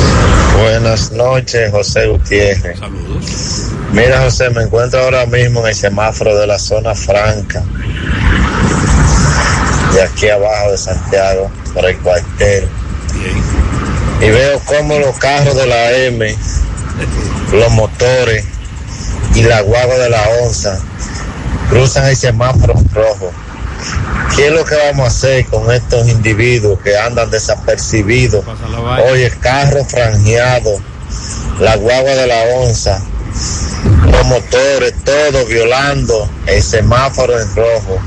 Buenas 0.61 1.12
noches, 1.12 1.70
José 1.70 2.07
Gutiérrez. 2.07 2.79
Saludos. 2.79 3.70
Mira, 3.92 4.22
José, 4.22 4.50
me 4.50 4.62
encuentro 4.62 5.00
ahora 5.00 5.26
mismo 5.26 5.61
en 5.61 5.68
el 5.68 5.74
semáforo 5.74 6.37
de 6.38 6.46
la 6.46 6.59
zona 6.59 6.94
franca, 6.94 7.62
de 9.92 10.03
aquí 10.03 10.29
abajo 10.29 10.70
de 10.70 10.79
Santiago, 10.79 11.50
por 11.74 11.85
el 11.85 11.98
cuartel. 11.98 12.68
Y 14.20 14.31
veo 14.31 14.61
cómo 14.66 14.98
los 14.98 15.18
carros 15.18 15.57
de 15.57 15.66
la 15.66 15.92
M, 15.92 16.37
los 17.53 17.72
motores 17.72 18.44
y 19.35 19.42
la 19.42 19.61
guagua 19.62 19.96
de 19.96 20.11
la 20.11 20.22
onza 20.44 20.81
cruzan 21.68 22.07
el 22.07 22.16
semáforo 22.16 22.74
rojo. 22.92 23.33
¿Qué 24.36 24.46
es 24.46 24.52
lo 24.52 24.64
que 24.64 24.76
vamos 24.76 25.04
a 25.04 25.08
hacer 25.08 25.46
con 25.46 25.70
estos 25.72 26.08
individuos 26.08 26.78
que 26.80 26.96
andan 26.96 27.30
desapercibidos? 27.30 28.44
Oye, 29.10 29.26
el 29.26 29.38
carro 29.38 29.84
franjeado, 29.84 30.70
la 31.60 31.76
guagua 31.76 32.10
de 32.10 32.26
la 32.26 32.42
onza, 32.58 33.02
los 34.10 34.26
motores, 34.26 34.94
todo 35.04 35.46
violando 35.46 36.28
el 36.46 36.62
semáforo 36.62 37.40
en 37.40 37.54
rojo. 37.54 37.98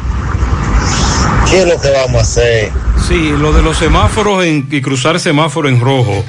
¿Qué 1.50 1.62
es 1.62 1.68
lo 1.68 1.80
que 1.80 1.90
vamos 1.92 2.16
a 2.18 2.22
hacer? 2.22 2.72
Sí, 3.08 3.32
lo 3.38 3.52
de 3.54 3.62
los 3.62 3.78
semáforos 3.78 4.46
en, 4.46 4.68
y 4.72 4.82
cruzar 4.82 5.20
semáforo 5.20 5.68
en 5.68 5.82
rojo 5.82 6.24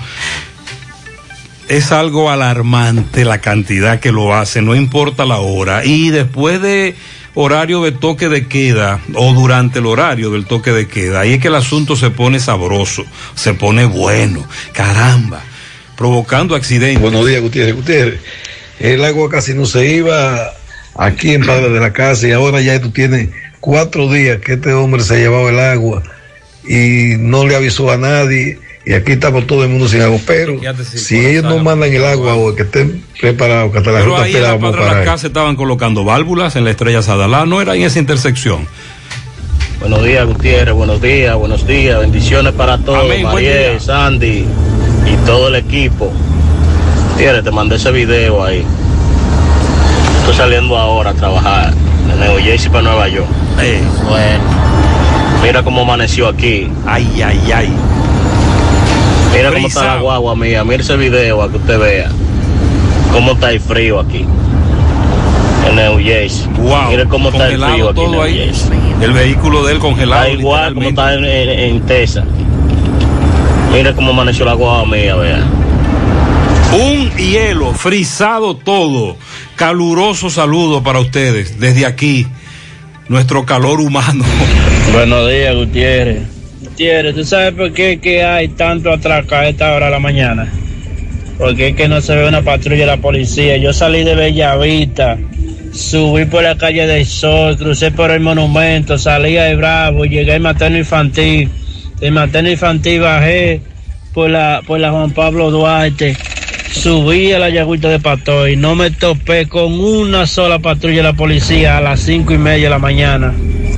es 1.68 1.92
algo 1.92 2.30
alarmante 2.30 3.24
la 3.24 3.38
cantidad 3.38 4.00
que 4.00 4.12
lo 4.12 4.34
hace, 4.34 4.60
no 4.60 4.74
importa 4.74 5.24
la 5.24 5.38
hora. 5.38 5.84
Y 5.84 6.10
después 6.10 6.60
de 6.60 6.96
horario 7.34 7.82
de 7.82 7.92
toque 7.92 8.28
de 8.28 8.46
queda 8.46 9.00
o 9.14 9.32
durante 9.34 9.80
el 9.80 9.86
horario 9.86 10.30
del 10.30 10.46
toque 10.46 10.72
de 10.72 10.86
queda, 10.86 11.20
ahí 11.20 11.34
es 11.34 11.40
que 11.40 11.48
el 11.48 11.54
asunto 11.54 11.96
se 11.96 12.10
pone 12.10 12.38
sabroso, 12.40 13.04
se 13.34 13.54
pone 13.54 13.84
bueno, 13.84 14.46
caramba, 14.72 15.42
provocando 15.96 16.54
accidentes. 16.54 17.02
Buenos 17.02 17.26
días, 17.26 17.42
Gutiérrez. 17.42 17.74
Gutiérrez, 17.74 18.20
el 18.78 19.04
agua 19.04 19.28
casi 19.28 19.54
no 19.54 19.66
se 19.66 19.94
iba 19.94 20.52
aquí 20.96 21.32
en 21.34 21.44
Padre 21.44 21.70
de 21.70 21.80
la 21.80 21.92
Casa 21.92 22.28
y 22.28 22.32
ahora 22.32 22.60
ya 22.60 22.80
tú 22.80 22.90
tienes 22.90 23.30
cuatro 23.60 24.12
días 24.12 24.40
que 24.40 24.54
este 24.54 24.72
hombre 24.72 25.02
se 25.02 25.14
ha 25.14 25.18
llevado 25.18 25.48
el 25.48 25.58
agua 25.58 26.02
y 26.66 27.16
no 27.18 27.46
le 27.46 27.56
avisó 27.56 27.90
a 27.90 27.96
nadie 27.96 28.58
y 28.86 28.92
aquí 28.92 29.12
estamos 29.12 29.46
todo 29.46 29.62
el 29.64 29.70
mundo 29.70 29.88
sin 29.88 30.02
agua, 30.02 30.18
pero 30.26 30.60
si 30.82 31.24
ellos 31.24 31.44
no 31.44 31.58
mandan 31.58 31.92
el 31.92 32.04
agua 32.04 32.34
o 32.34 32.54
que 32.54 32.62
estén 32.64 33.02
preparados, 33.18 33.72
que 33.72 33.78
hasta 33.78 33.92
la 33.92 33.98
Pero 34.00 34.10
ruta 34.10 34.22
ahí 34.24 34.30
en 34.30 34.36
espera 34.36 34.48
la 34.48 34.54
vamos 34.56 34.74
a 34.74 34.78
Padre 34.78 34.94
de 34.94 35.00
la. 35.00 35.04
Casa 35.10 35.26
estaban 35.26 35.56
colocando 35.56 36.04
válvulas 36.04 36.56
en 36.56 36.64
la 36.64 36.70
estrella 36.70 37.00
Sadalá, 37.00 37.46
no 37.46 37.62
era 37.62 37.74
en 37.74 37.82
esa 37.82 37.98
intersección. 37.98 38.66
Buenos 39.80 40.04
días, 40.04 40.26
Gutiérrez. 40.26 40.74
Buenos 40.74 41.00
días, 41.00 41.34
buenos 41.36 41.66
días. 41.66 41.98
Bendiciones 41.98 42.52
para 42.52 42.78
todos. 42.78 43.04
Amén, 43.04 43.24
Mariel. 43.24 43.80
Sandy 43.80 44.44
y 45.06 45.16
todo 45.26 45.48
el 45.48 45.56
equipo. 45.56 46.12
Gutiérrez, 47.12 47.42
te 47.42 47.50
mandé 47.50 47.76
ese 47.76 47.90
video 47.90 48.44
ahí. 48.44 48.64
Estoy 50.20 50.34
saliendo 50.34 50.76
ahora 50.76 51.10
a 51.10 51.14
trabajar 51.14 51.72
de 51.74 52.16
Nueva 52.16 52.40
Jersey 52.40 52.70
para 52.70 52.82
Nueva 52.82 53.08
York. 53.08 53.28
Bueno. 54.08 54.44
Mira 55.42 55.62
cómo 55.62 55.82
amaneció 55.82 56.28
aquí. 56.28 56.70
Ay, 56.86 57.22
ay, 57.22 57.52
ay. 57.52 57.72
Mira 59.34 59.52
cómo 59.52 59.66
está 59.68 59.84
la 59.96 60.00
guagua 60.00 60.36
mía. 60.36 60.64
Mira 60.64 60.82
ese 60.82 60.96
video 60.96 61.42
a 61.42 61.50
que 61.50 61.56
usted 61.56 61.78
vea. 61.78 62.10
Cómo 63.12 63.32
está 63.32 63.50
el 63.50 63.60
frío 63.60 64.00
aquí. 64.00 64.24
En 65.68 65.76
New 65.76 65.98
Jersey. 65.98 66.46
Wow, 66.58 66.90
Mira 66.90 67.04
cómo 67.06 67.28
está 67.30 67.48
el 67.48 67.54
frío 67.60 67.88
aquí 67.88 68.00
en 68.00 68.06
todo 68.06 68.10
New 68.10 68.22
ahí. 68.22 68.34
Jersey. 68.34 68.78
El 69.00 69.12
vehículo 69.12 69.64
de 69.64 69.72
él 69.72 69.78
congelado. 69.78 70.24
Está 70.24 70.38
igual 70.38 70.74
como 70.74 70.88
está 70.88 71.14
en, 71.14 71.24
en, 71.24 71.48
en 71.48 71.80
Texas. 71.82 72.24
Mira 73.72 73.92
cómo 73.94 74.10
amaneció 74.10 74.44
la 74.44 74.54
guagua 74.54 74.86
mía, 74.86 75.16
vea. 75.16 75.42
Un 76.72 77.10
hielo, 77.16 77.72
frisado 77.72 78.56
todo. 78.56 79.16
Caluroso 79.56 80.30
saludo 80.30 80.82
para 80.82 80.98
ustedes 81.00 81.58
desde 81.60 81.86
aquí, 81.86 82.26
nuestro 83.08 83.44
calor 83.44 83.80
humano. 83.80 84.24
Buenos 84.92 85.28
días, 85.28 85.54
Gutiérrez. 85.54 86.33
Gutiérrez, 86.74 87.14
¿tú 87.14 87.24
sabes 87.24 87.52
por 87.52 87.72
qué 87.72 88.00
que 88.00 88.24
hay 88.24 88.48
tanto 88.48 88.90
atraco 88.90 89.36
a 89.36 89.48
esta 89.48 89.76
hora 89.76 89.86
de 89.86 89.92
la 89.92 90.00
mañana? 90.00 90.52
Porque 91.38 91.68
es 91.68 91.76
que 91.76 91.86
no 91.86 92.00
se 92.00 92.16
ve 92.16 92.26
una 92.26 92.42
patrulla 92.42 92.80
de 92.80 92.86
la 92.86 92.96
policía. 92.96 93.56
Yo 93.58 93.72
salí 93.72 94.02
de 94.02 94.16
Bellavista, 94.16 95.16
subí 95.72 96.24
por 96.24 96.42
la 96.42 96.56
calle 96.56 96.84
del 96.88 97.06
Sol, 97.06 97.56
crucé 97.56 97.92
por 97.92 98.10
el 98.10 98.18
monumento, 98.18 98.98
salí 98.98 99.38
a 99.38 99.54
Bravo, 99.54 100.04
llegué 100.04 100.32
al 100.32 100.40
materno 100.40 100.76
infantil. 100.76 101.48
Del 102.00 102.10
materno 102.10 102.50
infantil 102.50 103.02
bajé 103.02 103.60
por 104.12 104.30
la, 104.30 104.60
por 104.66 104.80
la 104.80 104.90
Juan 104.90 105.12
Pablo 105.12 105.52
Duarte, 105.52 106.16
subí 106.72 107.30
a 107.30 107.38
la 107.38 107.50
Yagüita 107.50 107.88
de 107.88 108.00
Pato 108.00 108.48
y 108.48 108.56
no 108.56 108.74
me 108.74 108.90
topé 108.90 109.46
con 109.46 109.78
una 109.78 110.26
sola 110.26 110.58
patrulla 110.58 110.96
de 110.96 111.02
la 111.04 111.12
policía 111.12 111.78
a 111.78 111.80
las 111.80 112.00
cinco 112.00 112.34
y 112.34 112.38
media 112.38 112.64
de 112.64 112.70
la 112.70 112.80
mañana. 112.80 113.32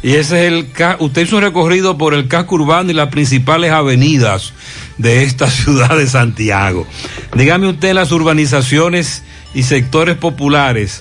Y 0.06 0.14
ese 0.14 0.46
es 0.46 0.52
el 0.52 0.68
usted 1.00 1.22
hizo 1.22 1.34
un 1.34 1.42
recorrido 1.42 1.98
por 1.98 2.14
el 2.14 2.28
casco 2.28 2.54
urbano 2.54 2.92
y 2.92 2.94
las 2.94 3.08
principales 3.08 3.72
avenidas 3.72 4.52
de 4.98 5.24
esta 5.24 5.50
ciudad 5.50 5.98
de 5.98 6.06
Santiago. 6.06 6.86
Dígame 7.34 7.66
usted 7.66 7.92
las 7.92 8.12
urbanizaciones 8.12 9.24
y 9.52 9.64
sectores 9.64 10.16
populares 10.16 11.00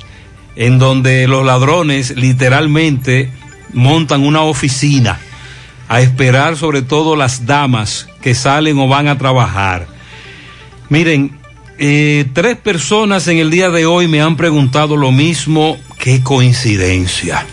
en 0.55 0.79
donde 0.79 1.27
los 1.27 1.45
ladrones 1.45 2.15
literalmente 2.15 3.29
montan 3.73 4.23
una 4.23 4.41
oficina 4.41 5.19
a 5.87 6.01
esperar 6.01 6.57
sobre 6.57 6.81
todo 6.81 7.15
las 7.15 7.45
damas 7.45 8.07
que 8.23 8.33
salen 8.33 8.79
o 8.79 8.87
van 8.87 9.07
a 9.07 9.19
trabajar. 9.19 9.85
Miren, 10.89 11.37
eh, 11.77 12.25
tres 12.33 12.57
personas 12.57 13.27
en 13.27 13.37
el 13.37 13.51
día 13.51 13.69
de 13.69 13.85
hoy 13.85 14.07
me 14.07 14.21
han 14.21 14.35
preguntado 14.35 14.97
lo 14.97 15.11
mismo. 15.11 15.77
Qué 15.99 16.23
coincidencia. 16.23 17.45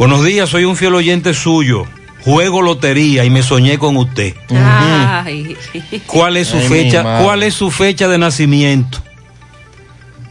Buenos 0.00 0.24
días, 0.24 0.48
soy 0.48 0.64
un 0.64 0.76
fiel 0.76 0.94
oyente 0.94 1.34
suyo. 1.34 1.84
Juego 2.24 2.62
lotería 2.62 3.26
y 3.26 3.28
me 3.28 3.42
soñé 3.42 3.76
con 3.76 3.98
usted. 3.98 4.34
Ay. 4.48 5.58
¿Cuál 6.06 6.38
es 6.38 6.48
su 6.48 6.56
Ay, 6.56 6.68
fecha? 6.68 7.20
¿Cuál 7.22 7.42
es 7.42 7.52
su 7.52 7.70
fecha 7.70 8.08
de 8.08 8.16
nacimiento? 8.16 8.96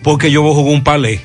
Porque 0.01 0.31
yo 0.31 0.41
jugué 0.41 0.73
un 0.73 0.83
palé. 0.83 1.21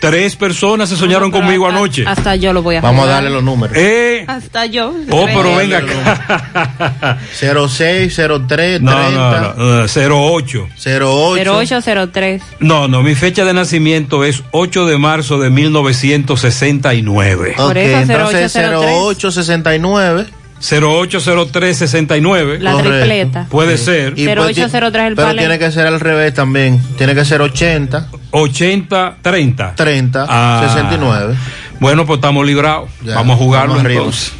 Tres 0.00 0.34
personas 0.34 0.88
se 0.88 0.96
soñaron 0.96 1.30
Pero 1.30 1.44
conmigo 1.44 1.66
hasta- 1.66 1.78
anoche. 1.78 2.04
Hasta 2.06 2.34
yo 2.36 2.54
lo 2.54 2.62
voy 2.62 2.76
a 2.76 2.80
Vamos 2.80 3.06
a 3.06 3.10
darle 3.10 3.28
los 3.30 3.42
números. 3.44 3.76
Eh. 3.76 4.24
Hasta 4.26 4.64
yo. 4.64 4.94
Oh, 5.10 5.26
pero 5.26 5.54
venga 5.56 5.78
acá. 5.78 7.18
06, 7.34 8.14
03, 8.14 8.46
30, 8.46 8.80
No, 8.80 9.10
no, 9.10 9.54
no, 9.54 9.84
eh, 9.84 9.88
08. 9.88 10.68
08. 10.74 11.36
0803. 11.36 12.42
No, 12.60 12.88
no, 12.88 13.02
mi 13.02 13.14
fecha 13.14 13.44
de 13.44 13.52
nacimiento 13.52 14.24
es 14.24 14.42
8 14.52 14.86
de 14.86 14.96
marzo 14.96 15.38
de 15.38 15.50
1969. 15.50 17.56
Ok, 17.58 17.76
entonces 17.76 18.56
0869. 18.56 20.26
080369. 20.60 22.58
La 22.60 22.72
Correcto. 22.72 22.96
tripleta. 22.98 23.46
Puede 23.50 23.76
ser. 23.78 24.12
Y 24.18 24.24
pues 24.26 24.56
0803 24.56 25.06
el 25.08 25.14
Pero 25.16 25.28
palé. 25.28 25.38
tiene 25.40 25.58
que 25.58 25.70
ser 25.72 25.86
al 25.86 26.00
revés 26.00 26.34
también. 26.34 26.80
Tiene 26.98 27.14
que 27.14 27.24
ser 27.24 27.40
80. 27.40 28.08
80, 28.30 29.16
30. 29.22 29.74
30, 29.74 30.26
Ah. 30.28 30.62
69. 30.68 31.34
Bueno, 31.80 32.04
pues 32.06 32.18
estamos 32.18 32.44
librados. 32.46 32.88
Ya, 33.02 33.14
vamos 33.14 33.36
a 33.36 33.38
jugarlo 33.38 33.74
vamos 33.76 33.90
entonces. 33.90 34.32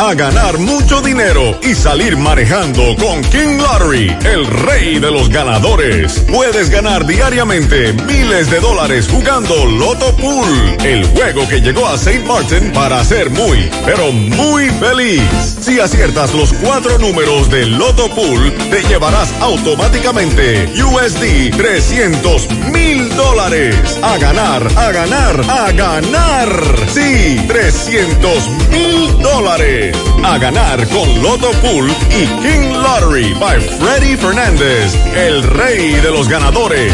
A 0.00 0.14
ganar 0.14 0.56
mucho 0.56 1.02
dinero 1.02 1.58
y 1.60 1.74
salir 1.74 2.16
manejando 2.16 2.96
con 2.96 3.20
King 3.24 3.58
Lottery, 3.58 4.16
el 4.24 4.46
rey 4.46 4.98
de 4.98 5.10
los 5.10 5.28
ganadores. 5.28 6.20
Puedes 6.20 6.70
ganar 6.70 7.04
diariamente 7.04 7.92
miles 7.92 8.48
de 8.50 8.60
dólares 8.60 9.06
jugando 9.10 9.66
Loto 9.66 10.16
Pool, 10.16 10.76
el 10.82 11.04
juego 11.08 11.46
que 11.46 11.60
llegó 11.60 11.86
a 11.86 11.96
St. 11.96 12.24
Martin 12.26 12.72
para 12.72 13.04
ser 13.04 13.28
muy, 13.28 13.68
pero 13.84 14.10
muy 14.10 14.70
feliz. 14.70 15.22
Si 15.60 15.78
aciertas 15.78 16.32
los 16.32 16.54
cuatro 16.54 16.96
números 16.98 17.50
del 17.50 17.76
Loto 17.76 18.08
Pool, 18.14 18.54
te 18.70 18.82
llevarás 18.84 19.34
automáticamente 19.42 20.66
USD 20.82 21.54
300 21.54 22.48
mil 22.72 23.06
dólares. 23.16 23.76
A 24.00 24.16
ganar, 24.16 24.66
a 24.78 24.92
ganar, 24.92 25.44
a 25.46 25.72
ganar. 25.72 26.48
Sí, 26.88 27.38
300 27.46 28.48
mil 28.70 29.18
dólares. 29.18 29.89
A 30.24 30.38
ganar 30.38 30.86
con 30.88 31.22
Loto 31.22 31.50
Pool 31.62 31.90
y 32.10 32.26
King 32.42 32.72
Lottery 32.72 33.34
by 33.34 33.60
Freddy 33.60 34.16
Fernández, 34.16 34.94
el 35.16 35.42
rey 35.42 35.92
de 35.94 36.10
los 36.10 36.28
ganadores. 36.28 36.92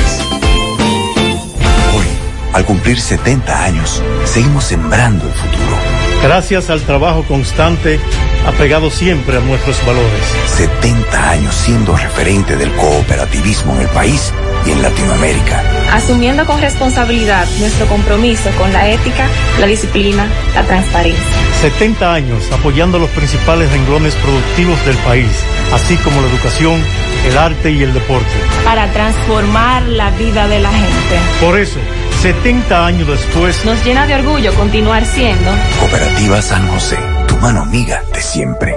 Al 2.57 2.65
cumplir 2.65 2.99
70 2.99 3.65
años, 3.65 4.03
seguimos 4.25 4.65
sembrando 4.65 5.27
el 5.27 5.35
futuro. 5.35 5.77
Gracias 6.23 6.71
al 6.71 6.81
trabajo 6.81 7.23
constante, 7.25 8.01
apegado 8.47 8.91
siempre 8.91 9.37
a 9.37 9.41
nuestros 9.41 9.85
valores. 9.85 10.23
70 10.57 11.31
años 11.31 11.55
siendo 11.55 11.95
referente 11.95 12.57
del 12.57 12.73
cooperativismo 12.73 13.75
en 13.75 13.83
el 13.83 13.89
país 13.89 14.33
y 14.65 14.71
en 14.71 14.83
Latinoamérica. 14.83 15.63
asumiendo 15.93 16.47
con 16.47 16.61
responsabilidad 16.61 17.47
nuestro 17.59 17.87
compromiso 17.89 18.51
con 18.57 18.73
la 18.73 18.89
ética, 18.89 19.29
la 19.61 19.67
disciplina, 19.67 20.27
la 20.55 20.63
transparencia. 20.65 21.23
70 21.61 22.13
años 22.13 22.53
apoyando 22.53 22.99
los 22.99 23.11
principales 23.11 23.71
renglones 23.73 24.15
productivos 24.17 24.85
del 24.85 24.97
país, 24.99 25.31
así 25.73 25.97
como 25.97 26.21
la 26.21 26.29
educación, 26.29 26.83
el 27.27 27.39
arte 27.39 27.71
y 27.73 27.83
el 27.83 27.93
deporte. 27.95 28.27
Para 28.65 28.91
transformar 28.93 29.83
la 29.85 30.11
vida 30.11 30.47
de 30.49 30.61
la 30.61 30.71
gente. 30.71 31.19
Por 31.41 31.59
eso, 31.59 31.79
70 32.23 32.87
años 32.87 33.09
después, 33.09 33.65
Nos 33.65 33.85
llena 33.85 34.07
de 34.07 34.15
orgullo 34.17 34.55
continuar 34.55 35.05
siendo 35.05 35.51
Cooperativa 35.81 36.41
San 36.43 36.69
José, 36.69 36.99
tu 37.27 37.37
mano 37.39 37.63
amiga 37.63 38.03
de 38.13 38.21
siempre. 38.21 38.77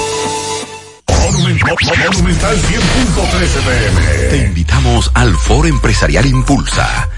Monumental 1.67 2.57
100.13 2.57 3.61
pm. 3.61 4.01
Te 4.29 4.37
invitamos 4.37 5.11
al 5.13 5.35
Foro 5.35 5.67
Empresarial 5.67 6.25
Impulsa. 6.25 7.09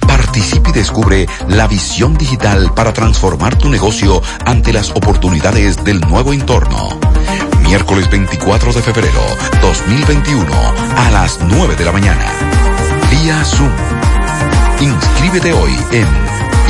Participe 0.00 0.70
y 0.70 0.72
descubre 0.72 1.26
la 1.48 1.66
visión 1.68 2.14
digital 2.16 2.72
para 2.74 2.92
transformar 2.92 3.56
tu 3.56 3.68
negocio 3.68 4.22
ante 4.46 4.72
las 4.72 4.90
oportunidades 4.90 5.84
del 5.84 6.00
nuevo 6.00 6.32
entorno. 6.32 6.98
Miércoles 7.60 8.08
24 8.10 8.72
de 8.72 8.82
febrero 8.82 9.20
2021 9.60 10.50
a 10.96 11.10
las 11.10 11.38
9 11.42 11.76
de 11.76 11.84
la 11.84 11.92
mañana. 11.92 12.24
Vía 13.10 13.44
Zoom. 13.44 13.70
Inscríbete 14.80 15.52
hoy 15.52 15.76
en 15.92 16.08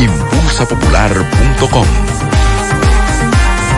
impulsapopular.com. 0.02 1.86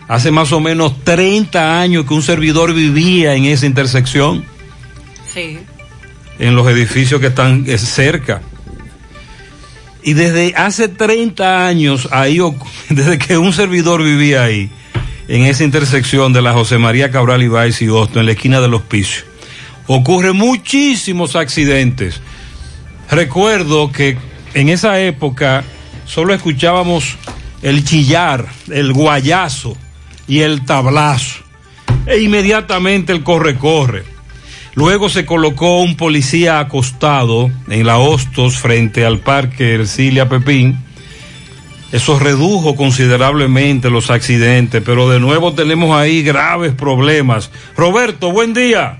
hace 0.07 0.31
más 0.31 0.51
o 0.51 0.59
menos 0.59 1.03
30 1.03 1.79
años 1.79 2.05
que 2.05 2.13
un 2.13 2.21
servidor 2.21 2.73
vivía 2.73 3.35
en 3.35 3.45
esa 3.45 3.65
intersección 3.65 4.53
Sí. 5.33 5.59
En 6.39 6.55
los 6.55 6.67
edificios 6.67 7.19
que 7.21 7.27
están 7.27 7.65
eh, 7.67 7.77
cerca. 7.77 8.41
Y 10.03 10.13
desde 10.13 10.53
hace 10.55 10.89
30 10.89 11.65
años, 11.65 12.09
ahí, 12.11 12.39
desde 12.89 13.17
que 13.17 13.37
un 13.37 13.53
servidor 13.53 14.03
vivía 14.03 14.43
ahí, 14.43 14.69
en 15.27 15.45
esa 15.45 15.63
intersección 15.63 16.33
de 16.33 16.41
la 16.41 16.53
José 16.53 16.77
María 16.77 17.09
Cabral 17.09 17.41
Ibáez 17.41 17.81
y 17.81 17.87
Hosto, 17.87 18.19
en 18.19 18.25
la 18.25 18.33
esquina 18.33 18.59
del 18.59 18.73
hospicio, 18.73 19.23
ocurren 19.87 20.35
muchísimos 20.35 21.35
accidentes. 21.35 22.19
Recuerdo 23.09 23.91
que 23.91 24.17
en 24.53 24.69
esa 24.69 24.99
época 24.99 25.63
solo 26.05 26.33
escuchábamos 26.33 27.17
el 27.61 27.85
chillar, 27.85 28.47
el 28.69 28.91
guayazo 28.93 29.77
y 30.27 30.39
el 30.41 30.65
tablazo. 30.65 31.41
E 32.05 32.19
inmediatamente 32.19 33.13
el 33.13 33.23
corre-corre. 33.23 34.12
Luego 34.75 35.09
se 35.09 35.25
colocó 35.25 35.81
un 35.81 35.95
policía 35.95 36.59
acostado 36.59 37.51
en 37.69 37.85
la 37.85 37.97
Hostos 37.99 38.57
frente 38.57 39.05
al 39.05 39.19
parque 39.19 39.75
Ercilia 39.75 40.27
Pepín. 40.27 40.77
Eso 41.91 42.17
redujo 42.17 42.75
considerablemente 42.75 43.91
los 43.91 44.09
accidentes, 44.09 44.81
pero 44.83 45.07
de 45.09 45.19
nuevo 45.19 45.53
tenemos 45.53 45.95
ahí 45.95 46.23
graves 46.23 46.73
problemas. 46.73 47.51
Roberto, 47.77 48.31
buen 48.31 48.55
día. 48.55 48.97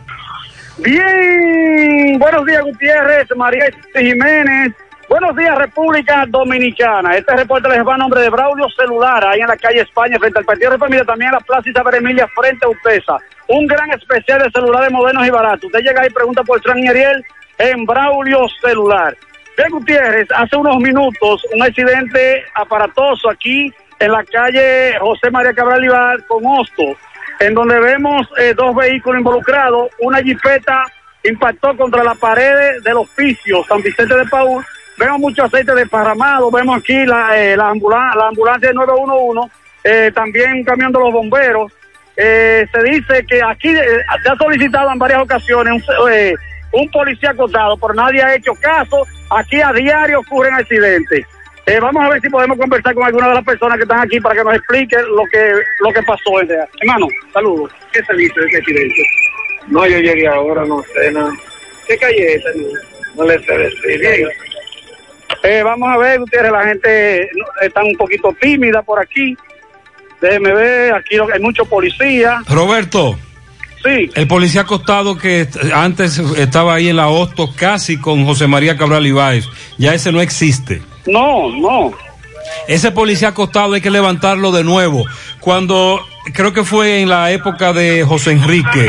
Bien, 0.77 2.19
buenos 2.19 2.45
días 2.45 2.63
Gutiérrez, 2.63 3.27
María 3.35 3.65
Jiménez, 3.95 4.73
Buenos 5.13 5.35
días, 5.35 5.55
República 5.55 6.25
Dominicana. 6.27 7.15
Este 7.15 7.35
reporte 7.35 7.69
les 7.69 7.85
va 7.85 7.93
a 7.93 7.97
nombre 7.97 8.19
de 8.19 8.31
Braulio 8.31 8.67
Celular, 8.69 9.23
ahí 9.23 9.41
en 9.41 9.47
la 9.47 9.57
calle 9.57 9.81
España, 9.81 10.17
frente 10.17 10.39
al 10.39 10.45
Partido 10.45 10.71
de 10.71 10.79
Familia, 10.79 11.05
también 11.05 11.27
en 11.27 11.35
la 11.35 11.39
Plaza 11.39 11.69
Isabel 11.69 11.93
Emilia, 11.93 12.27
frente 12.29 12.65
a 12.65 12.69
Utesa. 12.69 13.17
Un 13.47 13.67
gran 13.67 13.91
especial 13.91 14.41
de 14.41 14.49
celulares 14.49 14.91
modernos 14.91 15.27
y 15.27 15.29
baratos. 15.29 15.65
Usted 15.65 15.81
llega 15.81 16.01
ahí 16.01 16.07
y 16.09 16.13
pregunta 16.13 16.43
por 16.43 16.59
Fran 16.63 16.79
y 16.79 16.87
en 17.59 17.85
Braulio 17.85 18.47
Celular. 18.59 19.15
Bien, 19.55 19.69
Gutiérrez, 19.69 20.29
hace 20.35 20.55
unos 20.55 20.77
minutos 20.77 21.45
un 21.53 21.61
accidente 21.61 22.45
aparatoso 22.55 23.29
aquí 23.29 23.71
en 23.99 24.11
la 24.11 24.23
calle 24.23 24.97
José 24.99 25.29
María 25.29 25.53
Cabral 25.53 25.85
Ibar 25.85 26.25
con 26.25 26.43
Hosto, 26.43 26.97
en 27.39 27.53
donde 27.53 27.79
vemos 27.79 28.27
eh, 28.39 28.55
dos 28.55 28.75
vehículos 28.75 29.19
involucrados, 29.19 29.91
una 29.99 30.23
jipeta 30.23 30.85
impactó 31.23 31.77
contra 31.77 32.03
la 32.03 32.15
pared 32.15 32.81
del 32.83 32.95
oficio 32.95 33.63
San 33.65 33.79
Vicente 33.83 34.17
de 34.17 34.25
Paúl. 34.25 34.65
Vemos 35.03 35.19
mucho 35.19 35.43
aceite 35.43 35.75
desparramado, 35.75 36.49
vemos 36.49 36.77
aquí 36.77 37.05
la, 37.05 37.37
eh, 37.37 37.57
la, 37.57 37.71
ambulancia, 37.71 38.21
la 38.21 38.27
ambulancia 38.29 38.71
911, 38.71 39.51
eh, 39.83 40.11
también 40.15 40.53
un 40.53 40.63
camión 40.63 40.93
de 40.93 40.99
los 40.99 41.11
bomberos. 41.11 41.73
Eh, 42.15 42.65
se 42.71 42.83
dice 42.83 43.25
que 43.27 43.41
aquí 43.43 43.67
eh, 43.67 43.83
se 44.23 44.29
ha 44.29 44.35
solicitado 44.37 44.93
en 44.93 44.99
varias 44.99 45.23
ocasiones 45.23 45.73
un, 45.73 46.09
eh, 46.09 46.33
un 46.71 46.89
policía 46.89 47.31
acotado, 47.31 47.75
pero 47.75 47.93
nadie 47.95 48.23
ha 48.23 48.33
hecho 48.33 48.53
caso. 48.61 49.05
Aquí 49.31 49.59
a 49.59 49.73
diario 49.73 50.21
ocurren 50.21 50.53
accidentes. 50.53 51.25
Eh, 51.65 51.79
vamos 51.81 52.01
a 52.05 52.07
ver 52.07 52.21
si 52.21 52.29
podemos 52.29 52.57
conversar 52.57 52.93
con 52.93 53.03
alguna 53.03 53.27
de 53.27 53.33
las 53.33 53.43
personas 53.43 53.75
que 53.75 53.83
están 53.83 53.99
aquí 53.99 54.21
para 54.21 54.35
que 54.35 54.43
nos 54.45 54.55
explique 54.55 54.95
lo 55.01 55.25
que 55.29 55.51
lo 55.79 55.91
que 55.91 56.03
pasó. 56.03 56.39
ese. 56.39 56.57
Hermano, 56.79 57.07
saludos. 57.33 57.73
¿Qué 57.91 58.01
se 58.05 58.13
dice 58.13 58.39
de 58.39 58.47
ese 58.47 58.57
accidente? 58.57 59.03
No, 59.67 59.85
yo 59.85 59.97
llegué 59.97 60.29
ahora, 60.29 60.63
no 60.63 60.81
sé 60.93 61.11
nada. 61.11 61.33
¿Qué 61.89 61.97
calle 61.97 62.35
es? 62.35 62.43
No 63.15 63.25
le 63.25 63.37
sé 63.43 63.57
decir. 63.57 64.29
Eh, 65.43 65.61
vamos 65.61 65.89
a 65.89 65.97
ver, 65.97 66.21
ustedes, 66.21 66.51
la 66.51 66.63
gente 66.63 67.29
está 67.61 67.83
un 67.83 67.95
poquito 67.97 68.33
tímida 68.39 68.81
por 68.81 68.99
aquí. 68.99 69.35
Déjeme 70.21 70.53
ver, 70.53 70.93
aquí 70.93 71.17
hay 71.33 71.41
muchos 71.41 71.67
policías. 71.67 72.45
Roberto. 72.47 73.17
Sí. 73.83 74.09
El 74.15 74.27
policía 74.27 74.61
acostado 74.61 75.17
que 75.17 75.45
antes 75.73 76.17
estaba 76.37 76.75
ahí 76.75 76.87
en 76.87 76.95
la 76.95 77.09
Hosto 77.09 77.49
casi 77.53 77.99
con 77.99 78.25
José 78.25 78.47
María 78.47 78.77
Cabral 78.77 79.05
Ibáez, 79.05 79.45
ya 79.77 79.93
ese 79.93 80.13
no 80.13 80.21
existe. 80.21 80.81
No, 81.05 81.49
no. 81.49 81.91
Ese 82.69 82.91
policía 82.91 83.29
acostado 83.29 83.73
hay 83.73 83.81
que 83.81 83.91
levantarlo 83.91 84.53
de 84.53 84.63
nuevo. 84.63 85.03
Cuando 85.41 85.99
creo 86.33 86.53
que 86.53 86.63
fue 86.63 87.01
en 87.01 87.09
la 87.09 87.31
época 87.31 87.73
de 87.73 88.05
José 88.05 88.31
Enrique, 88.31 88.87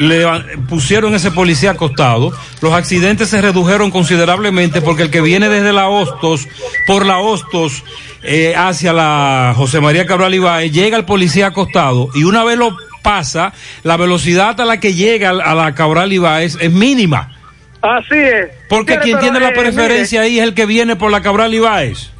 le 0.00 0.26
pusieron 0.66 1.14
ese 1.14 1.30
policía 1.30 1.72
acostado, 1.72 2.32
los 2.62 2.72
accidentes 2.72 3.28
se 3.28 3.42
redujeron 3.42 3.90
considerablemente 3.90 4.80
porque 4.80 5.02
el 5.02 5.10
que 5.10 5.20
viene 5.20 5.50
desde 5.50 5.74
la 5.74 5.88
Hostos, 5.88 6.48
por 6.86 7.04
la 7.04 7.18
Hostos, 7.18 7.84
eh, 8.22 8.54
hacia 8.56 8.94
la 8.94 9.52
José 9.54 9.80
María 9.80 10.06
Cabral 10.06 10.34
Ibáez, 10.34 10.72
llega 10.72 10.96
el 10.96 11.04
policía 11.04 11.48
acostado 11.48 12.08
y 12.14 12.24
una 12.24 12.44
vez 12.44 12.56
lo 12.56 12.74
pasa, 13.02 13.52
la 13.82 13.98
velocidad 13.98 14.58
a 14.60 14.64
la 14.64 14.80
que 14.80 14.94
llega 14.94 15.30
a 15.30 15.54
la 15.54 15.74
Cabral 15.74 16.12
Ibáez 16.12 16.56
es 16.58 16.70
mínima. 16.72 17.36
Así 17.82 18.16
es. 18.16 18.48
Porque 18.70 18.98
quien 19.00 19.18
tiene 19.18 19.38
la 19.38 19.50
eh, 19.50 19.54
preferencia 19.54 20.22
ahí 20.22 20.38
es 20.38 20.44
el 20.44 20.54
que 20.54 20.64
viene 20.64 20.96
por 20.96 21.10
la 21.10 21.20
Cabral 21.20 21.52
Ibáez. 21.52 22.10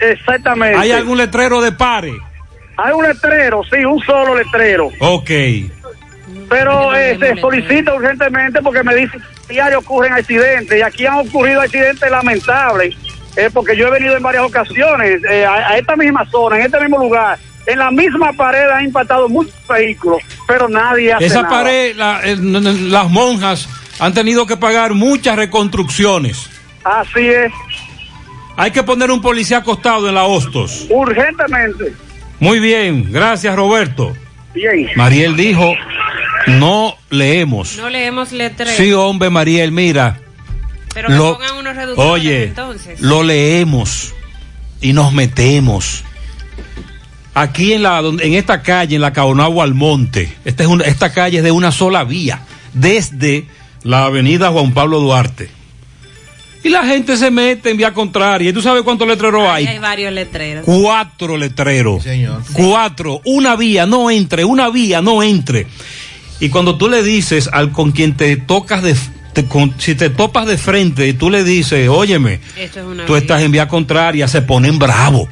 exactamente. 0.00 0.78
¿Hay 0.78 0.92
algún 0.92 1.18
letrero 1.18 1.60
de 1.60 1.72
pare? 1.72 2.14
Hay 2.78 2.92
un 2.92 3.04
letrero, 3.04 3.62
sí, 3.64 3.84
un 3.84 4.02
solo 4.02 4.34
letrero. 4.34 4.90
Ok. 5.00 5.30
Pero 6.48 6.94
eh, 6.94 7.16
se 7.18 7.40
solicita 7.40 7.94
urgentemente 7.94 8.60
porque 8.62 8.82
me 8.82 8.94
dicen 8.94 9.20
que 9.48 9.54
diario 9.54 9.78
ocurren 9.80 10.12
accidentes 10.12 10.78
y 10.78 10.82
aquí 10.82 11.06
han 11.06 11.26
ocurrido 11.26 11.60
accidentes 11.60 12.10
lamentables. 12.10 12.94
eh, 13.36 13.50
porque 13.52 13.76
yo 13.76 13.88
he 13.88 13.90
venido 13.90 14.16
en 14.16 14.22
varias 14.22 14.44
ocasiones 14.44 15.20
eh, 15.28 15.44
a, 15.44 15.54
a 15.70 15.78
esta 15.78 15.94
misma 15.96 16.24
zona, 16.30 16.56
en 16.56 16.62
este 16.66 16.80
mismo 16.80 16.98
lugar. 16.98 17.38
En 17.66 17.78
la 17.80 17.90
misma 17.90 18.32
pared 18.32 18.68
han 18.70 18.84
impactado 18.84 19.28
muchos 19.28 19.52
vehículos, 19.68 20.22
pero 20.46 20.68
nadie 20.68 21.12
hace 21.12 21.26
Esa 21.26 21.42
nada. 21.42 21.48
pared, 21.54 21.96
la- 21.96 22.20
las 22.24 23.10
monjas 23.10 23.68
han 23.98 24.14
tenido 24.14 24.46
que 24.46 24.56
pagar 24.56 24.94
muchas 24.94 25.34
reconstrucciones. 25.36 26.48
Así 26.84 27.28
es, 27.28 27.52
Hay 28.56 28.70
que 28.70 28.82
poner 28.84 29.10
un 29.10 29.20
policía 29.20 29.58
acostado 29.58 30.08
en 30.08 30.14
la 30.14 30.24
Hostos. 30.24 30.86
urgentemente. 30.88 31.92
Muy 32.40 32.60
bien, 32.60 33.12
gracias 33.12 33.54
Roberto. 33.56 34.14
Bien. 34.54 34.88
Mariel 34.96 35.36
dijo, 35.36 35.74
no 36.46 36.96
leemos. 37.10 37.76
No 37.76 37.88
leemos 37.90 38.32
letreros. 38.32 38.74
Sí, 38.76 38.92
hombre, 38.92 39.30
Mariel, 39.30 39.72
mira. 39.72 40.20
Pero 40.94 41.08
que 41.08 41.14
lo- 41.14 41.34
pongan 41.38 41.56
unos 41.58 41.76
reductores 41.76 42.10
Oye, 42.12 42.44
entonces. 42.44 43.00
lo 43.00 43.22
leemos 43.22 44.14
y 44.80 44.92
nos 44.92 45.12
metemos. 45.12 46.04
Aquí 47.34 47.74
en 47.74 47.82
la 47.82 47.98
en 47.98 48.32
esta 48.34 48.62
calle, 48.62 48.96
en 48.96 49.02
la 49.02 49.12
Caonagua 49.12 49.64
Almonte, 49.64 50.32
esta 50.46 50.62
es 50.62 50.68
una, 50.70 50.84
esta 50.84 51.12
calle 51.12 51.38
es 51.38 51.44
de 51.44 51.50
una 51.50 51.70
sola 51.70 52.02
vía, 52.04 52.40
desde 52.72 53.46
la 53.82 54.04
avenida 54.06 54.50
Juan 54.50 54.72
Pablo 54.72 55.00
Duarte. 55.00 55.50
Y 56.64 56.70
la 56.70 56.82
gente 56.84 57.16
se 57.18 57.30
mete 57.30 57.70
en 57.70 57.76
vía 57.76 57.92
contraria. 57.92 58.48
¿Y 58.50 58.52
tú 58.52 58.60
sabes 58.62 58.82
cuántos 58.82 59.06
letreros 59.06 59.42
Ahí 59.42 59.66
hay? 59.66 59.74
hay 59.74 59.78
varios 59.78 60.12
letreros. 60.12 60.64
Cuatro 60.64 61.36
letreros. 61.36 62.04
Cuatro. 62.54 63.20
Una 63.24 63.54
vía, 63.54 63.86
no 63.86 64.10
entre. 64.10 64.44
Una 64.44 64.68
vía, 64.70 65.00
no 65.02 65.22
entre. 65.22 65.66
Y 66.40 66.48
cuando 66.50 66.76
tú 66.76 66.88
le 66.88 67.02
dices 67.02 67.48
al 67.52 67.72
con 67.72 67.92
quien 67.92 68.16
te 68.16 68.36
tocas 68.36 68.82
de... 68.82 68.94
te- 69.32 69.46
con- 69.46 69.74
si 69.78 69.94
te 69.94 70.10
topas 70.10 70.46
de 70.46 70.58
frente 70.58 71.08
y 71.08 71.12
tú 71.14 71.30
le 71.30 71.44
dices, 71.44 71.88
óyeme, 71.88 72.40
es 72.58 72.72
tú 73.06 73.16
estás 73.16 73.42
en 73.42 73.52
vía 73.52 73.68
contraria, 73.68 74.28
se 74.28 74.42
ponen 74.42 74.78
bravos. 74.78 75.28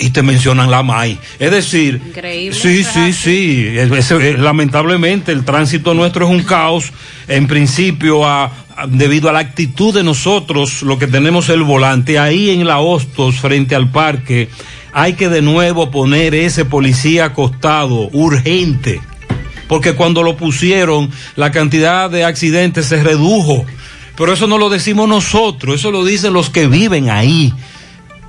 Y 0.00 0.10
te 0.10 0.22
mencionan 0.22 0.70
la 0.70 0.84
MAI. 0.84 1.18
Es 1.40 1.50
decir, 1.50 2.00
Increíble. 2.06 2.56
Sí, 2.56 2.84
sí, 2.84 3.12
sí. 3.12 3.66
Es- 3.76 3.90
es- 3.90 4.10
es- 4.12 4.38
lamentablemente 4.38 5.32
el 5.32 5.44
tránsito 5.44 5.92
nuestro 5.94 6.26
es 6.26 6.30
un 6.32 6.42
caos, 6.44 6.92
en 7.26 7.48
principio, 7.48 8.24
a- 8.24 8.44
a- 8.76 8.86
debido 8.86 9.28
a 9.28 9.32
la 9.32 9.40
actitud 9.40 9.92
de 9.92 10.04
nosotros, 10.04 10.82
lo 10.82 11.00
que 11.00 11.08
tenemos 11.08 11.48
el 11.48 11.64
volante. 11.64 12.20
Ahí 12.20 12.50
en 12.50 12.64
la 12.64 12.78
Hostos, 12.78 13.40
frente 13.40 13.74
al 13.74 13.90
parque, 13.90 14.48
hay 14.92 15.14
que 15.14 15.28
de 15.28 15.42
nuevo 15.42 15.90
poner 15.90 16.32
ese 16.32 16.64
policía 16.64 17.24
acostado, 17.24 18.08
urgente. 18.12 19.00
Porque 19.68 19.94
cuando 19.94 20.22
lo 20.22 20.36
pusieron, 20.36 21.10
la 21.36 21.50
cantidad 21.50 22.10
de 22.10 22.24
accidentes 22.24 22.86
se 22.86 23.02
redujo. 23.02 23.64
Pero 24.16 24.32
eso 24.32 24.46
no 24.46 24.58
lo 24.58 24.68
decimos 24.68 25.08
nosotros, 25.08 25.76
eso 25.76 25.92
lo 25.92 26.04
dicen 26.04 26.32
los 26.32 26.50
que 26.50 26.66
viven 26.66 27.10
ahí. 27.10 27.52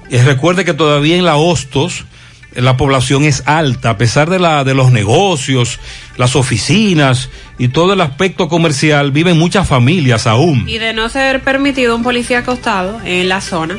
Y 0.10 0.18
recuerde 0.18 0.66
que 0.66 0.74
todavía 0.74 1.16
en 1.16 1.26
la 1.26 1.38
Hostos 1.38 2.06
eh, 2.54 2.62
la 2.62 2.78
población 2.78 3.24
es 3.24 3.44
alta, 3.46 3.92
a 3.92 3.98
pesar 3.98 4.30
de, 4.30 4.40
la, 4.40 4.64
de 4.64 4.74
los 4.74 4.92
negocios, 4.92 5.80
las 6.18 6.36
oficinas 6.36 7.30
y 7.58 7.70
todo 7.70 7.94
el 7.94 8.02
aspecto 8.02 8.48
comercial, 8.48 9.12
viven 9.12 9.38
muchas 9.38 9.68
familias 9.68 10.28
aún. 10.28 10.68
Y 10.68 10.78
de 10.78 10.94
no 10.94 11.10
ser 11.10 11.42
permitido 11.42 11.96
un 11.96 12.04
policía 12.04 12.40
acostado 12.40 13.00
en 13.04 13.30
la 13.30 13.42
zona, 13.42 13.78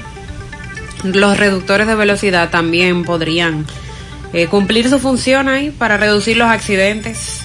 los 1.03 1.37
reductores 1.37 1.87
de 1.87 1.95
velocidad 1.95 2.51
también 2.51 3.05
podrían 3.05 3.67
eh, 4.33 4.47
cumplir 4.47 4.89
su 4.89 4.99
función 4.99 5.49
ahí 5.49 5.71
para 5.71 5.97
reducir 5.97 6.37
los 6.37 6.49
accidentes. 6.49 7.45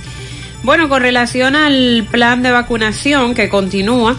Bueno, 0.65 0.89
con 0.89 1.03
relación 1.03 1.55
al 1.55 2.07
plan 2.09 2.41
de 2.41 2.49
vacunación 2.49 3.35
que 3.35 3.49
continúa, 3.49 4.15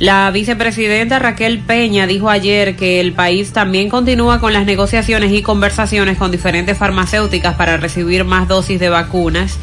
la 0.00 0.28
vicepresidenta 0.32 1.20
Raquel 1.20 1.60
Peña 1.60 2.08
dijo 2.08 2.28
ayer 2.28 2.74
que 2.74 2.98
el 2.98 3.12
país 3.12 3.52
también 3.52 3.88
continúa 3.88 4.40
con 4.40 4.52
las 4.52 4.66
negociaciones 4.66 5.30
y 5.30 5.40
conversaciones 5.40 6.18
con 6.18 6.32
diferentes 6.32 6.76
farmacéuticas 6.76 7.54
para 7.54 7.76
recibir 7.76 8.24
más 8.24 8.48
dosis 8.48 8.80
de 8.80 8.88
vacunas. 8.88 9.56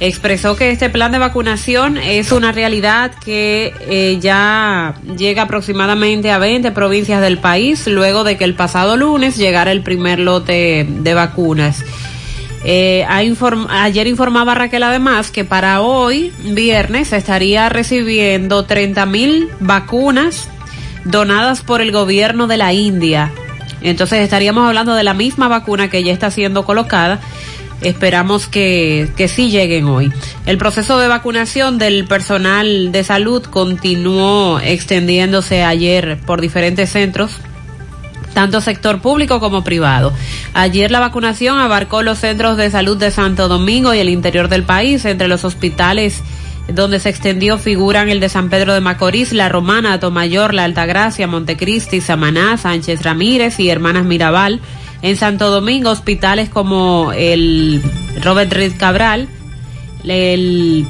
Expresó 0.00 0.56
que 0.56 0.70
este 0.70 0.88
plan 0.88 1.12
de 1.12 1.18
vacunación 1.18 1.98
es 1.98 2.32
una 2.32 2.50
realidad 2.50 3.12
que 3.22 3.74
eh, 3.80 4.16
ya 4.22 4.94
llega 5.18 5.42
aproximadamente 5.42 6.30
a 6.30 6.38
20 6.38 6.72
provincias 6.72 7.20
del 7.20 7.36
país 7.36 7.86
luego 7.88 8.24
de 8.24 8.38
que 8.38 8.44
el 8.44 8.54
pasado 8.54 8.96
lunes 8.96 9.36
llegara 9.36 9.70
el 9.70 9.82
primer 9.82 10.18
lote 10.18 10.86
de 10.88 11.12
vacunas. 11.12 11.84
Eh, 12.66 13.04
ayer 13.06 14.06
informaba 14.06 14.54
Raquel 14.54 14.82
además 14.82 15.30
que 15.30 15.44
para 15.44 15.82
hoy, 15.82 16.32
viernes, 16.42 17.12
estaría 17.12 17.68
recibiendo 17.68 18.64
30 18.64 19.04
mil 19.04 19.50
vacunas 19.60 20.48
donadas 21.04 21.60
por 21.60 21.82
el 21.82 21.92
gobierno 21.92 22.46
de 22.46 22.56
la 22.56 22.72
India. 22.72 23.30
Entonces 23.82 24.20
estaríamos 24.20 24.66
hablando 24.66 24.94
de 24.94 25.04
la 25.04 25.12
misma 25.12 25.48
vacuna 25.48 25.90
que 25.90 26.02
ya 26.02 26.12
está 26.12 26.30
siendo 26.30 26.64
colocada. 26.64 27.20
Esperamos 27.82 28.46
que, 28.46 29.08
que 29.14 29.28
sí 29.28 29.50
lleguen 29.50 29.84
hoy. 29.84 30.10
El 30.46 30.56
proceso 30.56 30.98
de 30.98 31.08
vacunación 31.08 31.76
del 31.76 32.06
personal 32.06 32.92
de 32.92 33.04
salud 33.04 33.42
continuó 33.42 34.58
extendiéndose 34.58 35.62
ayer 35.62 36.18
por 36.24 36.40
diferentes 36.40 36.90
centros 36.90 37.40
tanto 38.34 38.60
sector 38.60 39.00
público 39.00 39.40
como 39.40 39.64
privado. 39.64 40.12
Ayer 40.52 40.90
la 40.90 41.00
vacunación 41.00 41.58
abarcó 41.58 42.02
los 42.02 42.18
centros 42.18 42.56
de 42.56 42.70
salud 42.70 42.98
de 42.98 43.10
Santo 43.10 43.48
Domingo 43.48 43.94
y 43.94 44.00
el 44.00 44.08
interior 44.08 44.48
del 44.48 44.64
país, 44.64 45.04
entre 45.04 45.28
los 45.28 45.44
hospitales 45.44 46.22
donde 46.68 46.98
se 46.98 47.10
extendió 47.10 47.58
figuran 47.58 48.08
el 48.08 48.20
de 48.20 48.28
San 48.28 48.48
Pedro 48.48 48.72
de 48.72 48.80
Macorís, 48.80 49.32
La 49.32 49.48
Romana, 49.48 50.00
Tomayor, 50.00 50.54
La 50.54 50.64
Altagracia, 50.64 51.26
Montecristi, 51.26 52.00
Samaná, 52.00 52.56
Sánchez 52.56 53.02
Ramírez 53.02 53.60
y 53.60 53.68
Hermanas 53.68 54.04
Mirabal. 54.04 54.60
En 55.02 55.16
Santo 55.18 55.50
Domingo, 55.50 55.90
hospitales 55.90 56.48
como 56.48 57.12
el 57.14 57.82
Robert 58.22 58.50
Reed 58.50 58.72
Cabral, 58.78 59.28
el 60.02 60.86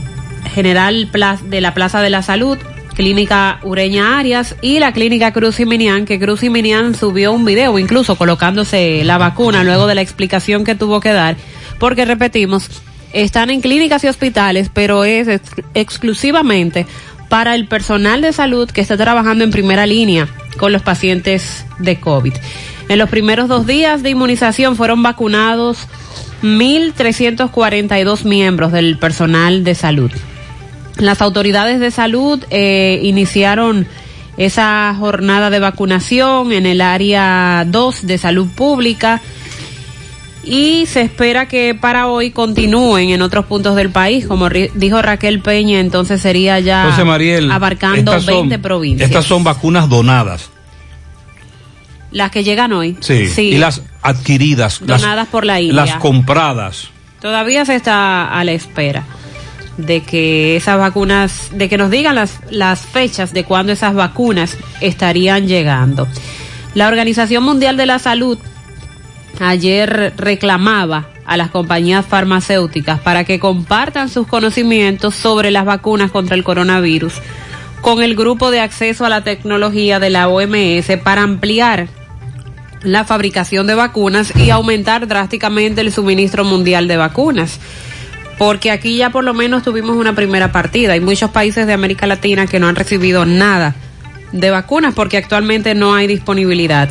General 0.55 1.11
de 1.47 1.61
la 1.61 1.75
Plaza 1.75 2.01
de 2.01 2.11
la 2.11 2.23
Salud, 2.23 2.59
Clínica 2.95 3.59
Ureña 3.63 4.19
Arias 4.19 4.57
y 4.63 4.79
la 4.79 4.93
Clínica 4.93 5.33
Cruz 5.33 5.61
y 5.61 5.67
Minian, 5.67 6.05
que 6.05 6.19
Cruz 6.19 6.43
y 6.43 6.51
Minian 6.51 6.95
subió 6.95 7.33
un 7.33 7.45
video 7.45 7.79
incluso 7.79 8.17
colocándose 8.17 9.03
la 9.05 9.19
vacuna 9.19 9.65
luego 9.65 9.87
de 9.87 9.95
la 9.95 10.03
explicación 10.03 10.65
que 10.65 10.75
tuvo 10.75 11.01
que 11.01 11.13
dar, 11.13 11.37
porque 11.79 12.05
repetimos, 12.05 12.83
están 13.13 13.51
en 13.51 13.61
clínicas 13.61 14.05
y 14.05 14.09
hospitales, 14.09 14.71
pero 14.73 15.05
es 15.05 15.29
ex 15.29 15.51
exclusivamente 15.75 16.87
para 17.29 17.55
el 17.55 17.67
personal 17.67 18.21
de 18.21 18.33
salud 18.33 18.71
que 18.71 18.81
está 18.81 18.97
trabajando 18.97 19.45
en 19.45 19.51
primera 19.51 19.87
línea 19.87 20.29
con 20.57 20.73
los 20.73 20.83
pacientes 20.83 21.67
de 21.79 21.99
COVID. 21.99 22.35
En 22.89 22.99
los 22.99 23.09
primeros 23.09 23.49
dos 23.49 23.67
días 23.67 24.03
de 24.03 24.11
inmunización 24.11 24.77
fueron 24.77 25.03
vacunados 25.03 25.89
1.342 26.43 28.25
miembros 28.25 28.73
del 28.73 28.99
personal 28.99 29.65
de 29.65 29.75
salud. 29.75 30.13
Las 30.99 31.21
autoridades 31.23 31.81
de 31.81 31.91
salud 31.91 32.45
eh, 32.51 33.01
iniciaron 33.03 33.87
esa 34.37 34.95
jornada 34.99 35.51
de 35.51 35.61
vacunación 35.61 36.53
en 36.53 36.67
el 36.67 36.81
área 36.81 37.65
2 37.67 38.07
de 38.07 38.19
salud 38.19 38.49
pública 38.55 39.21
y 40.45 40.87
se 40.87 41.01
espera 41.01 41.47
que 41.47 41.75
para 41.75 42.09
hoy 42.09 42.31
continúen 42.31 43.11
en 43.11 43.23
otros 43.23 43.47
puntos 43.47 43.77
del 43.77 43.91
país, 43.91 44.27
como 44.27 44.49
dijo 44.49 45.01
Raquel 45.01 45.41
Peña, 45.41 45.81
entonces 45.81 46.21
sería 46.21 46.61
ya 46.61 46.95
abarcando 47.51 48.21
20 48.21 48.59
provincias. 48.59 49.09
Estas 49.09 49.25
son 49.25 49.43
vacunas 49.43 49.89
donadas. 49.89 50.51
Las 52.11 52.31
que 52.31 52.45
llegan 52.45 52.73
hoy. 52.73 52.97
Sí. 53.01 53.31
Y 53.39 53.59
las 53.59 53.83
adquiridas. 54.03 54.81
Donadas 54.85 55.27
por 55.29 55.45
la 55.45 55.61
India. 55.61 55.85
Las 55.85 55.97
compradas. 55.97 56.89
Todavía 57.21 57.65
se 57.65 57.75
está 57.75 58.29
a 58.29 58.45
la 58.45 58.53
espera 58.53 59.05
de 59.77 60.03
que 60.03 60.57
esas 60.57 60.79
vacunas, 60.79 61.51
de 61.53 61.69
que 61.69 61.79
nos 61.79 61.91
digan 61.91 62.15
las, 62.15 62.39
las 62.51 62.81
fechas 62.81 63.33
de 63.33 63.45
cuándo 63.45 63.73
esas 63.73 63.95
vacunas 63.95 64.57
estarían 64.81 65.47
llegando. 65.47 66.07
La 66.75 66.89
Organización 66.89 67.45
Mundial 67.45 67.77
de 67.77 67.87
la 67.87 67.99
Salud 67.99 68.39
ayer 69.41 70.13
reclamaba 70.17 71.09
a 71.27 71.37
las 71.37 71.51
compañías 71.51 72.05
farmacéuticas 72.07 73.01
para 73.01 73.25
que 73.25 73.39
compartan 73.39 74.09
sus 74.09 74.27
conocimientos 74.27 75.15
sobre 75.15 75.51
las 75.51 75.65
vacunas 75.65 76.11
contra 76.11 76.37
el 76.37 76.45
coronavirus 76.45 77.15
con 77.85 78.03
el 78.03 78.17
grupo 78.17 78.51
de 78.51 78.61
acceso 78.61 79.05
a 79.05 79.11
la 79.11 79.25
tecnología 79.25 80.01
de 80.01 80.09
la 80.09 80.29
OMS 80.29 80.87
para 81.03 81.21
ampliar 81.21 81.89
la 82.83 83.05
fabricación 83.05 83.67
de 83.67 83.75
vacunas 83.75 84.33
y 84.35 84.49
aumentar 84.49 85.07
drásticamente 85.07 85.83
el 85.83 85.93
suministro 85.93 86.45
mundial 86.45 86.89
de 86.89 86.97
vacunas. 86.97 87.61
Porque 88.39 88.71
aquí 88.71 88.97
ya 88.97 89.11
por 89.11 89.25
lo 89.25 89.35
menos 89.35 89.63
tuvimos 89.63 89.97
una 89.97 90.15
primera 90.15 90.53
partida. 90.53 90.95
Hay 90.95 91.01
muchos 91.01 91.31
países 91.31 91.67
de 91.67 91.73
América 91.73 92.07
Latina 92.07 92.47
que 92.47 92.59
no 92.59 92.69
han 92.69 92.77
recibido 92.77 93.25
nada 93.25 93.75
de 94.33 94.51
vacunas 94.51 94.95
porque 94.95 95.17
actualmente 95.17 95.75
no 95.75 95.95
hay 95.95 96.07
disponibilidad. 96.07 96.89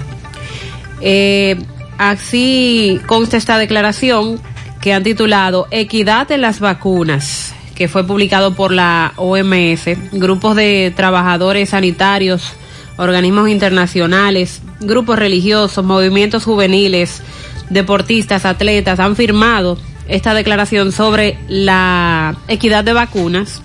Eh, 1.02 1.58
así 1.98 3.02
consta 3.06 3.38
esta 3.38 3.58
declaración 3.58 4.40
que 4.82 4.94
han 4.94 5.04
titulado 5.04 5.68
Equidad 5.72 6.32
en 6.32 6.42
las 6.42 6.60
vacunas, 6.60 7.54
que 7.76 7.88
fue 7.88 8.06
publicado 8.06 8.54
por 8.54 8.72
la 8.72 9.14
OMS, 9.18 9.98
grupos 10.14 10.56
de 10.56 10.94
trabajadores 10.96 11.70
sanitarios, 11.70 12.54
organismos 12.98 13.50
internacionales, 13.50 14.62
grupos 14.80 15.20
religiosos, 15.20 15.84
movimientos 15.84 16.46
juveniles, 16.46 17.22
deportistas, 17.70 18.46
atletas 18.46 19.00
han 19.00 19.16
firmado 19.16 19.78
esta 20.08 20.34
declaración 20.34 20.92
sobre 20.92 21.38
la 21.48 22.36
equidad 22.48 22.84
de 22.84 22.94
vacunas 22.94 23.62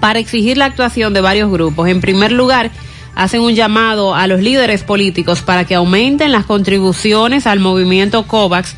para 0.00 0.18
exigir 0.18 0.56
la 0.56 0.66
actuación 0.66 1.12
de 1.12 1.20
varios 1.20 1.50
grupos. 1.50 1.88
En 1.88 2.00
primer 2.00 2.32
lugar, 2.32 2.70
hacen 3.14 3.42
un 3.42 3.54
llamado 3.54 4.14
a 4.14 4.26
los 4.26 4.40
líderes 4.40 4.82
políticos 4.82 5.42
para 5.42 5.64
que 5.64 5.74
aumenten 5.74 6.32
las 6.32 6.46
contribuciones 6.46 7.46
al 7.46 7.60
movimiento 7.60 8.26
COVAX, 8.26 8.74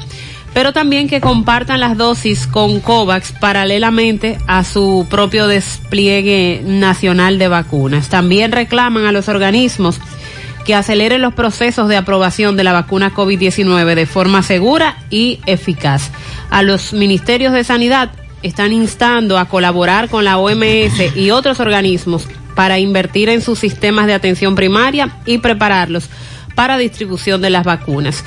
pero 0.52 0.72
también 0.72 1.08
que 1.08 1.20
compartan 1.20 1.80
las 1.80 1.96
dosis 1.96 2.46
con 2.46 2.80
COVAX 2.80 3.32
paralelamente 3.32 4.38
a 4.46 4.64
su 4.64 5.06
propio 5.08 5.46
despliegue 5.46 6.62
nacional 6.64 7.38
de 7.38 7.48
vacunas. 7.48 8.08
También 8.08 8.52
reclaman 8.52 9.06
a 9.06 9.12
los 9.12 9.28
organismos 9.28 10.00
que 10.64 10.74
aceleren 10.74 11.22
los 11.22 11.34
procesos 11.34 11.88
de 11.88 11.96
aprobación 11.96 12.56
de 12.56 12.64
la 12.64 12.72
vacuna 12.72 13.12
COVID-19 13.12 13.94
de 13.94 14.06
forma 14.06 14.42
segura 14.42 14.96
y 15.10 15.40
eficaz. 15.46 16.10
A 16.50 16.62
los 16.62 16.92
ministerios 16.92 17.52
de 17.52 17.64
Sanidad 17.64 18.10
están 18.42 18.72
instando 18.72 19.38
a 19.38 19.46
colaborar 19.46 20.08
con 20.08 20.24
la 20.24 20.38
OMS 20.38 21.16
y 21.16 21.30
otros 21.30 21.60
organismos 21.60 22.26
para 22.54 22.78
invertir 22.78 23.28
en 23.28 23.40
sus 23.40 23.58
sistemas 23.58 24.06
de 24.06 24.14
atención 24.14 24.54
primaria 24.54 25.10
y 25.26 25.38
prepararlos 25.38 26.08
para 26.54 26.76
distribución 26.76 27.40
de 27.40 27.50
las 27.50 27.64
vacunas. 27.64 28.24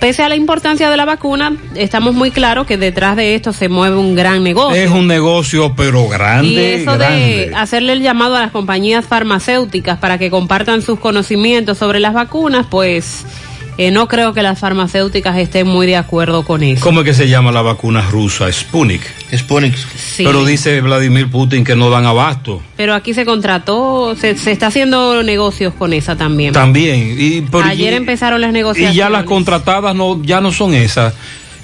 Pese 0.00 0.22
a 0.22 0.28
la 0.28 0.36
importancia 0.36 0.90
de 0.90 0.96
la 0.96 1.04
vacuna, 1.04 1.56
estamos 1.74 2.14
muy 2.14 2.30
claros 2.30 2.66
que 2.66 2.76
detrás 2.76 3.16
de 3.16 3.34
esto 3.34 3.52
se 3.52 3.68
mueve 3.68 3.96
un 3.96 4.14
gran 4.14 4.44
negocio. 4.44 4.80
Es 4.80 4.90
un 4.90 5.06
negocio, 5.06 5.74
pero 5.74 6.06
grande. 6.08 6.48
Y 6.48 6.58
eso 6.82 6.98
de 6.98 7.52
hacerle 7.56 7.94
el 7.94 8.02
llamado 8.02 8.36
a 8.36 8.40
las 8.40 8.50
compañías 8.50 9.06
farmacéuticas 9.06 9.98
para 9.98 10.18
que 10.18 10.30
compartan 10.30 10.82
sus 10.82 10.98
conocimientos 10.98 11.78
sobre 11.78 11.98
las 11.98 12.12
vacunas, 12.12 12.66
pues 12.70 13.24
eh, 13.78 13.90
no 13.90 14.08
creo 14.08 14.32
que 14.32 14.42
las 14.42 14.58
farmacéuticas 14.58 15.36
estén 15.38 15.66
muy 15.66 15.86
de 15.86 15.96
acuerdo 15.96 16.44
con 16.44 16.62
eso. 16.62 16.82
¿Cómo 16.82 17.00
es 17.00 17.04
que 17.06 17.14
se 17.14 17.28
llama 17.28 17.52
la 17.52 17.62
vacuna 17.62 18.02
rusa? 18.10 18.50
Sputnik. 18.50 19.02
Sputnik. 19.36 19.76
Sí. 19.76 20.24
Pero 20.24 20.44
dice 20.44 20.80
Vladimir 20.80 21.30
Putin 21.30 21.64
que 21.64 21.76
no 21.76 21.90
dan 21.90 22.06
abasto. 22.06 22.62
Pero 22.76 22.94
aquí 22.94 23.12
se 23.14 23.24
contrató, 23.24 24.16
se, 24.16 24.36
se 24.36 24.52
está 24.52 24.68
haciendo 24.68 25.22
negocios 25.22 25.74
con 25.74 25.92
esa 25.92 26.16
también. 26.16 26.52
También. 26.52 27.16
Y, 27.18 27.42
por, 27.42 27.64
Ayer 27.64 27.92
y, 27.92 27.96
empezaron 27.96 28.40
las 28.40 28.52
negociaciones. 28.52 28.94
Y 28.94 28.98
ya 28.98 29.10
las 29.10 29.24
contratadas 29.24 29.94
no, 29.94 30.22
ya 30.22 30.40
no 30.40 30.52
son 30.52 30.74
esas. 30.74 31.14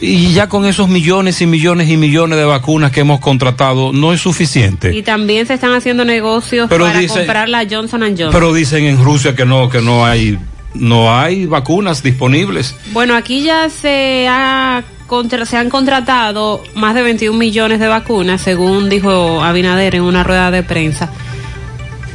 Y 0.04 0.32
ya 0.32 0.48
con 0.48 0.66
esos 0.66 0.88
millones 0.88 1.40
y 1.42 1.46
millones 1.46 1.88
y 1.88 1.96
millones 1.96 2.36
de 2.36 2.44
vacunas 2.44 2.90
que 2.90 3.00
hemos 3.00 3.20
contratado 3.20 3.92
no 3.92 4.12
es 4.12 4.20
suficiente. 4.20 4.92
Y 4.94 5.02
también 5.02 5.46
se 5.46 5.54
están 5.54 5.72
haciendo 5.74 6.04
negocios 6.04 6.66
Pero 6.68 6.86
para 6.86 6.98
dice- 6.98 7.14
comprar 7.14 7.48
la 7.48 7.64
Johnson 7.70 8.00
Johnson. 8.02 8.30
Pero 8.32 8.52
dicen 8.52 8.84
en 8.84 9.02
Rusia 9.02 9.36
que 9.36 9.46
no, 9.46 9.68
que 9.68 9.80
no 9.80 10.04
hay, 10.04 10.38
no 10.74 11.16
hay 11.18 11.46
vacunas 11.46 12.02
disponibles. 12.02 12.74
Bueno, 12.92 13.14
aquí 13.14 13.42
ya 13.42 13.68
se, 13.68 14.26
ha 14.28 14.82
contra- 15.06 15.44
se 15.46 15.56
han 15.56 15.68
contratado 15.70 16.62
más 16.74 16.94
de 16.94 17.02
21 17.02 17.36
millones 17.38 17.78
de 17.80 17.88
vacunas, 17.88 18.40
según 18.40 18.88
dijo 18.88 19.42
Abinader 19.42 19.94
en 19.94 20.02
una 20.02 20.22
rueda 20.24 20.50
de 20.50 20.62
prensa, 20.62 21.10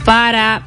para 0.05 0.63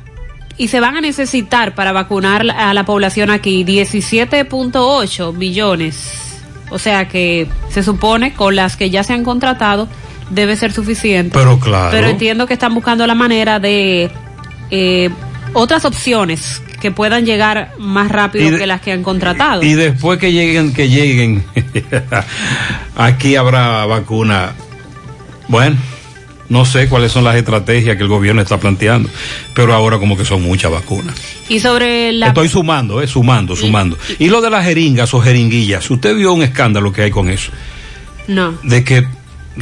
y 0.56 0.68
se 0.68 0.78
van 0.80 0.94
a 0.96 1.00
necesitar 1.00 1.74
para 1.74 1.92
vacunar 1.92 2.48
a 2.50 2.74
la 2.74 2.84
población 2.84 3.30
aquí 3.30 3.64
17.8 3.64 5.36
billones. 5.36 6.36
O 6.70 6.78
sea 6.78 7.08
que 7.08 7.48
se 7.70 7.82
supone 7.82 8.34
con 8.34 8.54
las 8.56 8.76
que 8.76 8.90
ya 8.90 9.02
se 9.02 9.12
han 9.14 9.24
contratado 9.24 9.88
debe 10.28 10.56
ser 10.56 10.72
suficiente. 10.72 11.32
Pero 11.36 11.58
claro. 11.58 11.88
Pero 11.90 12.08
entiendo 12.08 12.46
que 12.46 12.52
están 12.52 12.74
buscando 12.74 13.06
la 13.06 13.14
manera 13.14 13.58
de 13.58 14.10
eh, 14.70 15.10
otras 15.54 15.84
opciones 15.86 16.62
que 16.80 16.90
puedan 16.90 17.24
llegar 17.24 17.72
más 17.78 18.10
rápido 18.10 18.48
Y 18.48 18.50
de- 18.50 18.58
que 18.58 18.66
las 18.66 18.80
que 18.80 18.92
han 18.92 19.02
contratado. 19.02 19.62
Y 19.62 19.74
después 19.74 20.18
que 20.18 20.32
lleguen, 20.32 20.72
que 20.72 20.88
lleguen, 20.88 21.44
aquí 22.96 23.36
habrá 23.36 23.86
vacuna. 23.86 24.52
Bueno, 25.48 25.76
no 26.48 26.64
sé 26.64 26.88
cuáles 26.88 27.12
son 27.12 27.24
las 27.24 27.36
estrategias 27.36 27.96
que 27.96 28.02
el 28.02 28.08
gobierno 28.08 28.42
está 28.42 28.58
planteando, 28.58 29.08
pero 29.54 29.72
ahora 29.74 29.98
como 29.98 30.16
que 30.16 30.24
son 30.24 30.42
muchas 30.42 30.70
vacunas. 30.70 31.14
Y 31.48 31.60
sobre 31.60 32.12
la 32.12 32.28
Estoy 32.28 32.48
sumando, 32.48 33.00
eh, 33.02 33.06
sumando, 33.06 33.54
sumando. 33.56 33.96
Y 34.18 34.28
lo 34.28 34.40
de 34.40 34.50
las 34.50 34.64
jeringas 34.64 35.12
o 35.14 35.20
jeringuillas, 35.20 35.88
usted 35.90 36.14
vio 36.16 36.32
un 36.32 36.42
escándalo 36.42 36.92
que 36.92 37.02
hay 37.02 37.10
con 37.10 37.28
eso, 37.30 37.52
no. 38.28 38.58
de 38.62 38.84
que, 38.84 39.06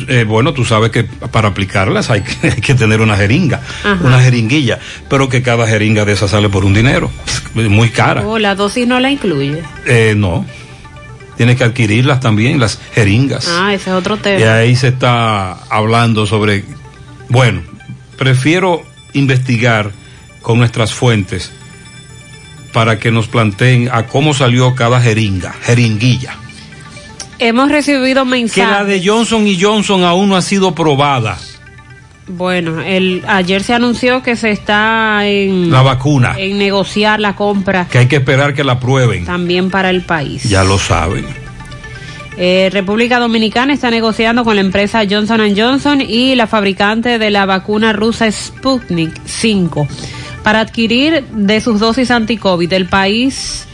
eh, 0.08 0.24
bueno, 0.26 0.52
tú 0.52 0.64
sabes 0.64 0.90
que 0.90 1.04
para 1.04 1.48
aplicarlas 1.48 2.10
hay 2.10 2.22
que, 2.22 2.48
hay 2.54 2.60
que 2.60 2.74
tener 2.74 3.00
una 3.00 3.16
jeringa, 3.16 3.60
Ajá. 3.84 3.98
una 4.04 4.20
jeringuilla, 4.20 4.78
pero 5.08 5.28
que 5.28 5.42
cada 5.42 5.66
jeringa 5.66 6.04
de 6.04 6.12
esas 6.12 6.30
sale 6.30 6.48
por 6.48 6.64
un 6.64 6.74
dinero, 6.74 7.10
muy 7.54 7.90
cara. 7.90 8.26
Oh, 8.26 8.38
la 8.38 8.54
dosis 8.54 8.86
no 8.86 9.00
la 9.00 9.10
incluye. 9.10 9.62
Eh, 9.86 10.14
no. 10.16 10.44
Tienes 11.36 11.56
que 11.56 11.64
adquirirlas 11.64 12.18
también, 12.20 12.58
las 12.58 12.80
jeringas. 12.92 13.46
Ah, 13.48 13.72
ese 13.72 13.90
es 13.90 13.96
otro 13.96 14.16
Y 14.16 14.18
tema. 14.18 14.54
ahí 14.56 14.74
se 14.74 14.88
está 14.88 15.52
hablando 15.70 16.26
sobre, 16.26 16.64
bueno, 17.28 17.62
prefiero 18.16 18.82
investigar 19.12 19.92
con 20.42 20.58
nuestras 20.58 20.92
fuentes 20.92 21.52
para 22.72 22.98
que 22.98 23.10
nos 23.12 23.28
planteen 23.28 23.88
a 23.92 24.06
cómo 24.06 24.34
salió 24.34 24.74
cada 24.74 25.00
jeringa, 25.00 25.54
jeringuilla. 25.62 26.36
Hemos 27.38 27.70
recibido 27.70 28.24
Que 28.24 28.30
mensajes. 28.30 28.70
la 28.70 28.84
de 28.84 29.02
Johnson 29.04 29.46
y 29.46 29.60
Johnson 29.60 30.04
aún 30.04 30.28
no 30.28 30.36
ha 30.36 30.42
sido 30.42 30.74
probada. 30.74 31.38
Bueno, 32.26 32.82
el, 32.82 33.22
ayer 33.26 33.62
se 33.62 33.72
anunció 33.72 34.22
que 34.22 34.36
se 34.36 34.50
está 34.50 35.26
en... 35.26 35.70
La 35.70 35.82
vacuna. 35.82 36.34
En 36.38 36.58
negociar 36.58 37.20
la 37.20 37.34
compra. 37.34 37.86
Que 37.90 37.98
hay 37.98 38.06
que 38.06 38.16
esperar 38.16 38.52
que 38.54 38.64
la 38.64 38.72
aprueben. 38.72 39.24
También 39.24 39.70
para 39.70 39.88
el 39.90 40.02
país. 40.02 40.44
Ya 40.44 40.62
lo 40.62 40.78
saben. 40.78 41.24
Eh, 42.36 42.68
República 42.72 43.18
Dominicana 43.18 43.72
está 43.72 43.90
negociando 43.90 44.44
con 44.44 44.54
la 44.54 44.60
empresa 44.60 45.02
Johnson 45.08 45.40
Johnson 45.56 46.00
y 46.00 46.34
la 46.36 46.46
fabricante 46.46 47.18
de 47.18 47.30
la 47.30 47.46
vacuna 47.46 47.92
rusa 47.92 48.30
Sputnik 48.30 49.12
5 49.24 49.88
para 50.44 50.60
adquirir 50.60 51.24
de 51.32 51.60
sus 51.60 51.80
dosis 51.80 52.12
anti-COVID. 52.12 52.72
El 52.72 52.86
país, 52.86 53.66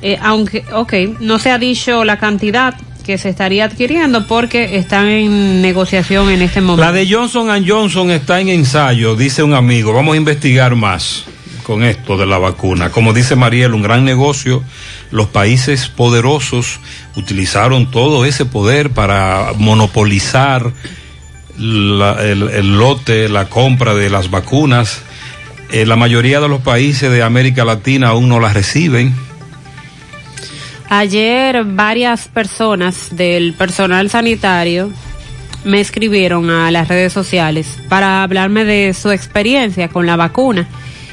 eh, 0.00 0.16
aunque, 0.22 0.64
ok, 0.72 0.94
no 1.20 1.38
se 1.38 1.50
ha 1.50 1.58
dicho 1.58 2.04
la 2.04 2.18
cantidad 2.18 2.74
que 3.00 3.18
se 3.18 3.28
estaría 3.28 3.64
adquiriendo 3.64 4.26
porque 4.26 4.76
están 4.76 5.08
en 5.08 5.62
negociación 5.62 6.30
en 6.30 6.42
este 6.42 6.60
momento. 6.60 6.84
La 6.84 6.92
de 6.92 7.10
Johnson 7.10 7.64
Johnson 7.66 8.10
está 8.10 8.40
en 8.40 8.48
ensayo, 8.48 9.16
dice 9.16 9.42
un 9.42 9.54
amigo. 9.54 9.92
Vamos 9.92 10.14
a 10.14 10.16
investigar 10.16 10.76
más 10.76 11.24
con 11.62 11.84
esto 11.84 12.16
de 12.16 12.26
la 12.26 12.38
vacuna. 12.38 12.90
Como 12.90 13.12
dice 13.12 13.36
Mariel, 13.36 13.74
un 13.74 13.82
gran 13.82 14.04
negocio. 14.04 14.64
Los 15.10 15.28
países 15.28 15.88
poderosos 15.88 16.80
utilizaron 17.16 17.90
todo 17.90 18.24
ese 18.24 18.44
poder 18.44 18.90
para 18.90 19.52
monopolizar 19.56 20.72
el, 21.56 22.78
lote, 22.78 23.28
la 23.28 23.48
compra 23.48 23.94
de 23.94 24.10
las 24.10 24.30
vacunas. 24.30 25.02
Eh, 25.70 25.86
la 25.86 25.96
mayoría 25.96 26.40
de 26.40 26.48
los 26.48 26.60
países 26.60 27.10
de 27.10 27.22
América 27.22 27.64
Latina 27.64 28.08
aún 28.08 28.28
no 28.28 28.40
las 28.40 28.54
reciben. 28.54 29.14
Ayer 30.92 31.62
varias 31.62 32.26
personas 32.26 33.16
del 33.16 33.52
personal 33.52 34.10
sanitario 34.10 34.90
me 35.62 35.80
escribieron 35.80 36.50
a 36.50 36.68
las 36.72 36.88
redes 36.88 37.12
sociales 37.12 37.78
para 37.88 38.24
hablarme 38.24 38.64
de 38.64 38.92
su 38.92 39.12
experiencia 39.12 39.86
con 39.86 40.04
la 40.04 40.16
vacuna 40.16 40.66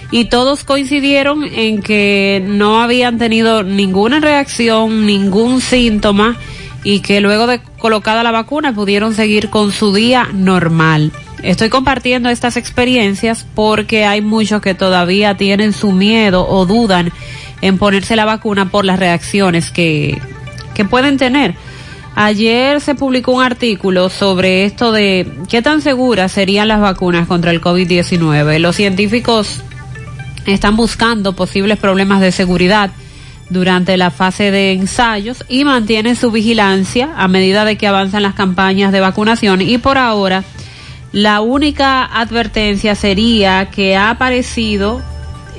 y 0.10 0.26
todos 0.26 0.64
coincidieron 0.64 1.44
en 1.44 1.84
que 1.84 2.44
no 2.44 2.82
habían 2.82 3.20
tenido 3.20 3.62
ninguna 3.62 4.20
reacción, 4.20 5.06
ningún 5.06 5.62
síntoma 5.62 6.38
y 6.84 7.02
que 7.02 7.22
luego 7.22 7.46
de 7.46 7.62
colocada 7.78 8.24
la 8.24 8.32
vacuna 8.32 8.74
pudieron 8.74 9.14
seguir 9.14 9.52
con 9.52 9.72
su 9.72 9.94
día 9.94 10.28
normal. 10.34 11.12
Estoy 11.44 11.70
compartiendo 11.70 12.30
estas 12.30 12.58
experiencias 12.58 13.46
porque 13.54 14.06
hay 14.06 14.22
muchos 14.22 14.60
que 14.60 14.74
todavía 14.74 15.38
tienen 15.38 15.72
su 15.72 15.92
miedo 15.92 16.48
o 16.50 16.66
dudan 16.66 17.12
en 17.62 17.78
ponerse 17.78 18.16
la 18.16 18.26
vacuna 18.26 18.70
por 18.70 18.86
las 18.86 19.00
reacciones 19.00 19.72
que, 19.72 20.22
que 20.74 20.86
pueden 20.86 21.18
tener. 21.18 21.56
Ayer 22.16 22.82
se 22.82 22.96
publicó 22.96 23.34
un 23.34 23.44
artículo 23.44 24.10
sobre 24.10 24.66
esto 24.66 24.92
de 24.92 25.32
qué 25.50 25.62
tan 25.62 25.82
seguras 25.82 26.32
serían 26.32 26.68
las 26.68 26.82
vacunas 26.82 27.28
contra 27.28 27.52
el 27.52 27.62
COVID-19. 27.62 28.58
Los 28.58 28.76
científicos 28.76 29.62
están 30.48 30.76
buscando 30.76 31.34
posibles 31.34 31.78
problemas 31.78 32.22
de 32.22 32.32
seguridad 32.32 32.90
durante 33.50 33.98
la 33.98 34.12
fase 34.12 34.52
de 34.52 34.74
ensayos 34.74 35.46
y 35.48 35.64
mantienen 35.64 36.16
su 36.16 36.32
vigilancia 36.32 37.12
a 37.16 37.28
medida 37.28 37.66
de 37.66 37.78
que 37.78 37.88
avanzan 37.88 38.24
las 38.24 38.34
campañas 38.34 38.92
de 38.92 39.00
vacunación 39.00 39.62
y 39.62 39.78
por 39.78 39.98
ahora 39.98 40.44
la 41.12 41.42
única 41.42 42.04
advertencia 42.04 42.96
sería 42.96 43.70
que 43.70 43.96
ha 43.96 44.10
aparecido 44.10 45.02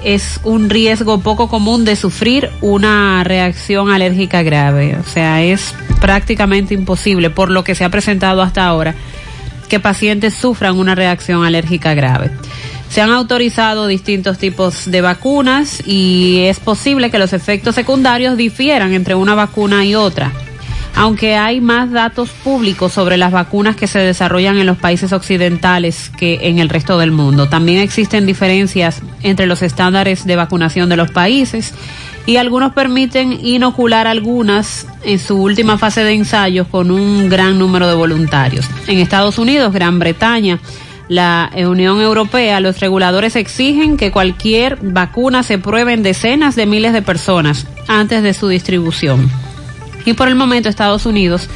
es 0.04 0.40
un 0.44 0.70
riesgo 0.70 1.20
poco 1.20 1.48
común 1.48 1.84
de 1.84 1.96
sufrir 1.96 2.50
una 2.60 3.22
reacción 3.24 3.90
alérgica 3.90 4.42
grave. 4.42 4.96
O 4.96 5.04
sea, 5.04 5.42
es 5.42 5.74
prácticamente 6.00 6.74
imposible, 6.74 7.30
por 7.30 7.50
lo 7.50 7.64
que 7.64 7.74
se 7.74 7.84
ha 7.84 7.90
presentado 7.90 8.42
hasta 8.42 8.66
ahora, 8.66 8.94
que 9.68 9.80
pacientes 9.80 10.34
sufran 10.34 10.78
una 10.78 10.94
reacción 10.94 11.44
alérgica 11.44 11.94
grave. 11.94 12.30
Se 12.88 13.02
han 13.02 13.10
autorizado 13.10 13.86
distintos 13.86 14.38
tipos 14.38 14.90
de 14.90 15.02
vacunas 15.02 15.82
y 15.86 16.44
es 16.44 16.58
posible 16.58 17.10
que 17.10 17.18
los 17.18 17.32
efectos 17.32 17.74
secundarios 17.74 18.36
difieran 18.36 18.94
entre 18.94 19.14
una 19.14 19.34
vacuna 19.34 19.84
y 19.84 19.94
otra 19.94 20.32
aunque 20.98 21.36
hay 21.36 21.60
más 21.60 21.92
datos 21.92 22.30
públicos 22.30 22.92
sobre 22.92 23.16
las 23.16 23.30
vacunas 23.30 23.76
que 23.76 23.86
se 23.86 24.00
desarrollan 24.00 24.58
en 24.58 24.66
los 24.66 24.78
países 24.78 25.12
occidentales 25.12 26.10
que 26.18 26.48
en 26.48 26.58
el 26.58 26.68
resto 26.68 26.98
del 26.98 27.12
mundo. 27.12 27.48
También 27.48 27.78
existen 27.78 28.26
diferencias 28.26 29.00
entre 29.22 29.46
los 29.46 29.62
estándares 29.62 30.24
de 30.24 30.34
vacunación 30.34 30.88
de 30.88 30.96
los 30.96 31.12
países 31.12 31.72
y 32.26 32.36
algunos 32.36 32.72
permiten 32.72 33.38
inocular 33.46 34.08
algunas 34.08 34.88
en 35.04 35.20
su 35.20 35.40
última 35.40 35.78
fase 35.78 36.02
de 36.02 36.14
ensayos 36.14 36.66
con 36.66 36.90
un 36.90 37.28
gran 37.28 37.60
número 37.60 37.86
de 37.86 37.94
voluntarios. 37.94 38.68
En 38.88 38.98
Estados 38.98 39.38
Unidos, 39.38 39.72
Gran 39.72 40.00
Bretaña, 40.00 40.58
la 41.06 41.48
Unión 41.54 42.00
Europea, 42.00 42.58
los 42.58 42.80
reguladores 42.80 43.36
exigen 43.36 43.98
que 43.98 44.10
cualquier 44.10 44.78
vacuna 44.82 45.44
se 45.44 45.58
pruebe 45.58 45.92
en 45.92 46.02
decenas 46.02 46.56
de 46.56 46.66
miles 46.66 46.92
de 46.92 47.02
personas 47.02 47.68
antes 47.86 48.24
de 48.24 48.34
su 48.34 48.48
distribución. 48.48 49.30
Y 50.04 50.14
por 50.14 50.28
el 50.28 50.34
momento 50.34 50.68
Estados 50.68 51.06
Unidos 51.06 51.48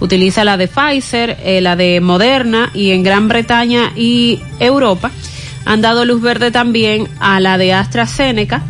utiliza 0.00 0.44
la 0.44 0.56
de 0.56 0.68
Pfizer, 0.68 1.38
eh, 1.42 1.60
la 1.60 1.76
de 1.76 2.00
Moderna 2.00 2.70
y 2.74 2.90
en 2.90 3.02
Gran 3.02 3.28
Bretaña 3.28 3.92
y 3.96 4.40
Europa 4.60 5.10
han 5.64 5.80
dado 5.80 6.04
luz 6.04 6.20
verde 6.20 6.50
también 6.50 7.08
a 7.20 7.40
la 7.40 7.56
de 7.58 7.72
AstraZeneca 7.72 8.62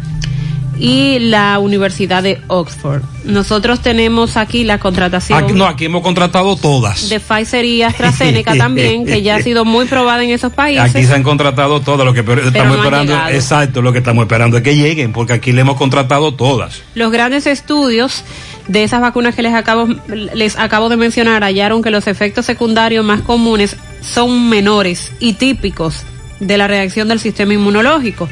y 0.79 1.19
la 1.21 1.59
Universidad 1.59 2.23
de 2.23 2.41
Oxford. 2.49 3.03
Nosotros 3.25 3.81
tenemos 3.81 4.37
aquí 4.37 4.65
la 4.65 4.79
contratación. 4.79 5.43
Aquí, 5.43 5.53
no, 5.53 5.67
aquí 5.67 5.85
hemos 5.85 6.03
contratado 6.03 6.57
todas. 6.57 7.09
De 7.09 7.21
Pfizer 7.21 7.65
y 7.65 7.83
AstraZeneca 7.83 8.55
también, 8.59 9.07
que 9.07 9.23
ya 9.23 9.37
ha 9.37 9.43
sido 9.43 9.65
muy 9.65 9.87
probada 9.87 10.25
en 10.25 10.31
esos 10.31 10.53
países. 10.53 10.95
Aquí 10.95 11.05
se 11.05 11.15
han 11.15 11.23
contratado 11.23 11.81
todas, 11.81 12.05
lo 12.05 12.13
que 12.13 12.21
estamos 12.21 12.77
no 12.77 12.83
esperando, 12.83 13.15
exacto, 13.31 13.83
lo 13.83 13.93
que 13.93 13.99
estamos 13.99 14.25
esperando 14.25 14.57
es 14.57 14.63
que 14.63 14.77
lleguen, 14.77 15.13
porque 15.13 15.33
aquí 15.35 15.53
le 15.53 15.61
hemos 15.61 15.77
contratado 15.77 16.35
todas. 16.35 16.83
Los 16.95 17.13
grandes 17.13 17.47
estudios 17.47 18.25
de 18.69 18.85
esas 18.85 19.01
vacunas 19.01 19.35
que 19.35 19.43
les 19.43 19.55
acabo, 19.55 19.87
les 20.09 20.59
acabo 20.59 20.89
de 20.89 20.97
mencionar 20.97 21.43
hallaron 21.43 21.83
que 21.83 21.91
los 21.91 22.07
efectos 22.07 22.47
secundarios 22.47 23.05
más 23.05 23.21
comunes 23.21 23.77
son 24.01 24.49
menores 24.49 25.13
y 25.21 25.35
típicos 25.35 26.05
de 26.41 26.59
la 26.59 26.67
reacción 26.67 27.09
del 27.09 27.21
sistema 27.21 27.55
inmunológico, 27.55 28.29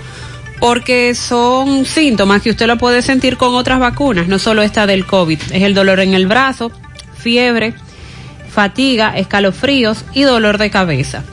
porque 0.59 1.14
son 1.14 1.85
síntomas 1.85 2.43
que 2.43 2.51
usted 2.51 2.66
lo 2.66 2.78
puede 2.78 3.03
sentir 3.03 3.37
con 3.37 3.55
otras 3.55 3.78
vacunas, 3.78 4.28
no 4.28 4.39
solo 4.39 4.62
esta 4.62 4.87
del 4.87 5.07
COVID, 5.07 5.41
es 5.53 5.62
el 5.62 5.74
dolor 5.74 6.01
en 6.01 6.14
el 6.14 6.26
brazo, 6.26 6.72
fiebre, 7.16 7.74
fatiga, 8.51 9.16
escalofríos 9.16 10.05
y 10.14 10.22
dolor 10.22 10.59
de 10.59 10.70
cabeza 10.70 11.24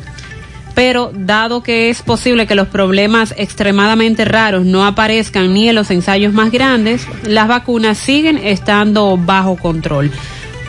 pero 0.79 1.11
dado 1.13 1.61
que 1.61 1.89
es 1.89 2.01
posible 2.01 2.47
que 2.47 2.55
los 2.55 2.69
problemas 2.69 3.33
extremadamente 3.35 4.23
raros 4.23 4.63
no 4.63 4.85
aparezcan 4.85 5.53
ni 5.53 5.67
en 5.67 5.75
los 5.75 5.91
ensayos 5.91 6.31
más 6.31 6.51
grandes, 6.51 7.05
las 7.23 7.49
vacunas 7.49 7.97
siguen 7.97 8.37
estando 8.37 9.17
bajo 9.17 9.57
control. 9.57 10.09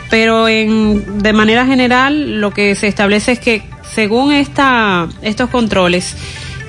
Pero 0.09 0.49
en, 0.49 1.23
de 1.23 1.31
manera 1.31 1.65
general 1.65 2.41
lo 2.41 2.51
que 2.51 2.75
se 2.75 2.89
establece 2.89 3.31
es 3.31 3.39
que 3.39 3.63
según 3.89 4.33
esta, 4.33 5.07
estos 5.21 5.49
controles, 5.49 6.17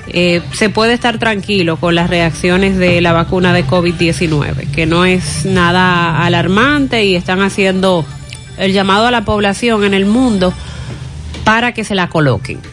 eh, 0.07 0.41
se 0.53 0.69
puede 0.69 0.93
estar 0.93 1.19
tranquilo 1.19 1.75
con 1.75 1.95
las 1.95 2.09
reacciones 2.09 2.77
de 2.77 3.01
la 3.01 3.11
vacuna 3.11 3.51
de 3.51 3.65
COVID-19, 3.65 4.71
que 4.71 4.85
no 4.85 5.03
es 5.03 5.43
nada 5.43 6.23
alarmante 6.23 7.03
y 7.03 7.17
están 7.17 7.41
haciendo 7.41 8.05
el 8.57 8.71
llamado 8.71 9.07
a 9.07 9.11
la 9.11 9.25
población 9.25 9.83
en 9.83 9.93
el 9.93 10.05
mundo 10.05 10.53
para 11.43 11.73
que 11.73 11.83
se 11.83 11.93
la 11.93 12.07
coloquen. 12.07 12.72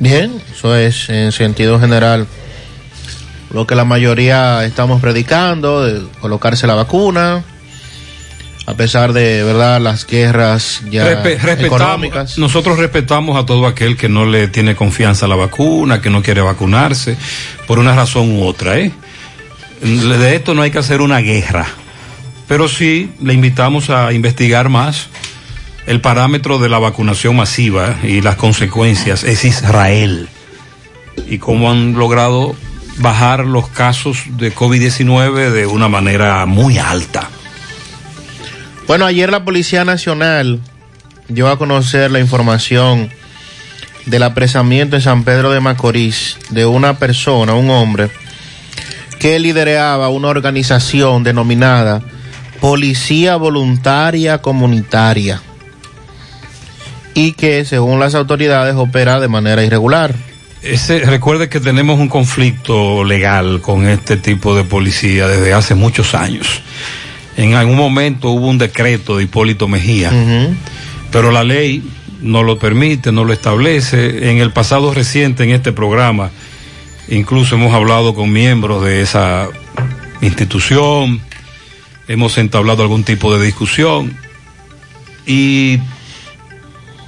Bien, 0.00 0.42
eso 0.50 0.74
es 0.74 1.10
en 1.10 1.30
sentido 1.30 1.78
general 1.78 2.26
lo 3.52 3.66
que 3.66 3.74
la 3.74 3.84
mayoría 3.84 4.64
estamos 4.64 5.00
predicando, 5.00 5.84
de 5.84 6.02
colocarse 6.20 6.66
la 6.66 6.74
vacuna, 6.74 7.44
a 8.66 8.74
pesar 8.74 9.12
de 9.12 9.42
verdad 9.44 9.78
las 9.78 10.06
guerras 10.06 10.80
ya 10.90 11.04
Respe 11.04 11.66
económicas. 11.66 12.38
Nosotros 12.38 12.78
respetamos 12.78 13.36
a 13.36 13.44
todo 13.44 13.66
aquel 13.66 13.98
que 13.98 14.08
no 14.08 14.24
le 14.24 14.48
tiene 14.48 14.74
confianza 14.74 15.26
a 15.26 15.28
la 15.28 15.36
vacuna, 15.36 16.00
que 16.00 16.08
no 16.08 16.22
quiere 16.22 16.40
vacunarse, 16.40 17.18
por 17.66 17.78
una 17.78 17.94
razón 17.94 18.32
u 18.38 18.44
otra, 18.44 18.78
¿eh? 18.78 18.92
De 19.82 20.34
esto 20.34 20.54
no 20.54 20.62
hay 20.62 20.70
que 20.70 20.78
hacer 20.78 21.02
una 21.02 21.18
guerra, 21.18 21.66
pero 22.48 22.68
sí 22.68 23.12
le 23.20 23.34
invitamos 23.34 23.90
a 23.90 24.14
investigar 24.14 24.70
más 24.70 25.08
el 25.86 26.00
parámetro 26.00 26.58
de 26.58 26.68
la 26.68 26.78
vacunación 26.78 27.36
masiva 27.36 27.96
y 28.02 28.20
las 28.20 28.36
consecuencias 28.36 29.24
es 29.24 29.44
Israel 29.44 30.28
y 31.28 31.38
cómo 31.38 31.70
han 31.70 31.94
logrado 31.94 32.54
bajar 32.98 33.46
los 33.46 33.68
casos 33.68 34.24
de 34.36 34.54
COVID-19 34.54 35.50
de 35.50 35.66
una 35.66 35.88
manera 35.88 36.44
muy 36.46 36.78
alta. 36.78 37.28
Bueno, 38.86 39.06
ayer 39.06 39.30
la 39.30 39.44
Policía 39.44 39.84
Nacional 39.84 40.60
dio 41.28 41.48
a 41.48 41.58
conocer 41.58 42.10
la 42.10 42.20
información 42.20 43.10
del 44.06 44.22
apresamiento 44.22 44.96
en 44.96 45.02
San 45.02 45.24
Pedro 45.24 45.50
de 45.50 45.60
Macorís 45.60 46.36
de 46.50 46.66
una 46.66 46.98
persona, 46.98 47.54
un 47.54 47.70
hombre, 47.70 48.10
que 49.18 49.38
lideraba 49.38 50.08
una 50.08 50.28
organización 50.28 51.22
denominada 51.22 52.02
Policía 52.60 53.36
Voluntaria 53.36 54.38
Comunitaria 54.42 55.40
y 57.14 57.32
que 57.32 57.64
según 57.64 58.00
las 58.00 58.14
autoridades 58.14 58.74
opera 58.76 59.20
de 59.20 59.28
manera 59.28 59.64
irregular. 59.64 60.14
Ese, 60.62 61.00
recuerde 61.00 61.48
que 61.48 61.58
tenemos 61.58 61.98
un 61.98 62.08
conflicto 62.08 63.02
legal 63.02 63.60
con 63.62 63.88
este 63.88 64.16
tipo 64.16 64.54
de 64.54 64.64
policía 64.64 65.26
desde 65.26 65.54
hace 65.54 65.74
muchos 65.74 66.14
años. 66.14 66.62
En 67.36 67.54
algún 67.54 67.76
momento 67.76 68.30
hubo 68.30 68.48
un 68.48 68.58
decreto 68.58 69.16
de 69.16 69.24
Hipólito 69.24 69.68
Mejía, 69.68 70.12
pero 71.10 71.30
la 71.30 71.44
ley 71.44 71.82
no 72.20 72.42
lo 72.42 72.58
permite, 72.58 73.12
no 73.12 73.24
lo 73.24 73.32
establece. 73.32 74.30
En 74.30 74.38
el 74.38 74.52
pasado 74.52 74.92
reciente 74.92 75.44
en 75.44 75.50
este 75.50 75.72
programa, 75.72 76.30
incluso 77.08 77.54
hemos 77.54 77.72
hablado 77.72 78.14
con 78.14 78.30
miembros 78.30 78.84
de 78.84 79.00
esa 79.00 79.48
institución, 80.20 81.22
hemos 82.08 82.36
entablado 82.36 82.82
algún 82.82 83.04
tipo 83.04 83.34
de 83.34 83.46
discusión 83.46 84.14
y 85.26 85.78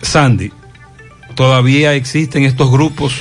Sandy, 0.02 0.52
¿todavía 1.34 1.94
existen 1.94 2.44
estos 2.44 2.70
grupos? 2.70 3.14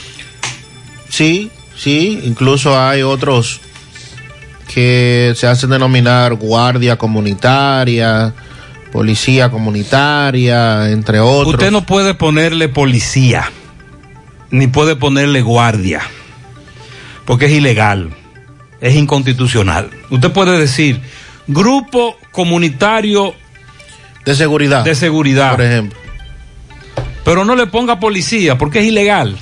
Sí, 1.09 1.51
sí, 1.75 2.19
incluso 2.23 2.79
hay 2.79 3.03
otros 3.03 3.61
que 4.73 5.34
se 5.36 5.47
hacen 5.47 5.69
denominar 5.69 6.34
guardia 6.36 6.97
comunitaria, 6.97 8.34
policía 8.91 9.49
comunitaria, 9.49 10.89
entre 10.89 11.19
otros. 11.19 11.53
Usted 11.53 11.71
no 11.71 11.86
puede 11.86 12.13
ponerle 12.13 12.69
policía, 12.69 13.51
ni 14.49 14.67
puede 14.67 14.95
ponerle 14.95 15.41
guardia, 15.41 16.01
porque 17.25 17.45
es 17.45 17.51
ilegal, 17.51 18.09
es 18.79 18.95
inconstitucional. 18.95 19.89
Usted 20.09 20.32
puede 20.32 20.57
decir 20.57 21.01
grupo 21.47 22.17
comunitario 22.32 23.34
de 24.25 24.36
seguridad. 24.36 24.84
De 24.84 24.95
seguridad. 24.95 25.51
Por 25.51 25.61
ejemplo. 25.61 25.99
Pero 27.24 27.45
no 27.45 27.55
le 27.55 27.67
ponga 27.67 27.99
policía, 27.99 28.57
porque 28.57 28.80
es 28.80 28.86
ilegal. 28.86 29.38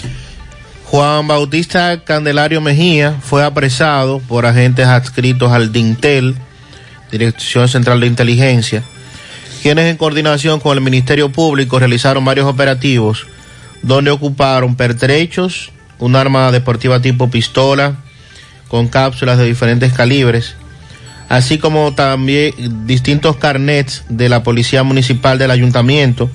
Juan 0.85 1.27
Bautista 1.27 2.03
Candelario 2.03 2.61
Mejía 2.61 3.15
fue 3.21 3.43
apresado 3.43 4.19
por 4.19 4.45
agentes 4.45 4.87
adscritos 4.87 5.51
al 5.51 5.71
DINTEL, 5.71 6.35
Dirección 7.11 7.67
Central 7.67 7.99
de 7.99 8.07
Inteligencia, 8.07 8.83
quienes 9.61 9.85
en 9.85 9.97
coordinación 9.97 10.59
con 10.59 10.77
el 10.77 10.83
Ministerio 10.83 11.31
Público 11.31 11.77
realizaron 11.77 12.25
varios 12.25 12.47
operativos 12.47 13.27
donde 13.81 14.11
ocuparon 14.11 14.75
pertrechos, 14.75 15.71
un 15.99 16.15
arma 16.15 16.51
deportiva 16.51 17.01
tipo 17.01 17.29
pistola 17.29 17.97
con 18.67 18.87
cápsulas 18.87 19.37
de 19.37 19.45
diferentes 19.45 19.93
calibres, 19.93 20.55
así 21.27 21.57
como 21.57 21.93
también 21.93 22.53
distintos 22.85 23.37
carnets 23.37 24.03
de 24.09 24.29
la 24.29 24.43
Policía 24.43 24.83
Municipal 24.83 25.37
del 25.37 25.51
Ayuntamiento 25.51 26.29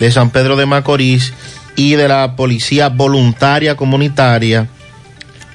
de 0.00 0.10
San 0.10 0.30
Pedro 0.30 0.56
de 0.56 0.66
Macorís 0.66 1.32
y 1.76 1.94
de 1.94 2.08
la 2.08 2.34
Policía 2.34 2.88
Voluntaria 2.88 3.76
Comunitaria, 3.76 4.68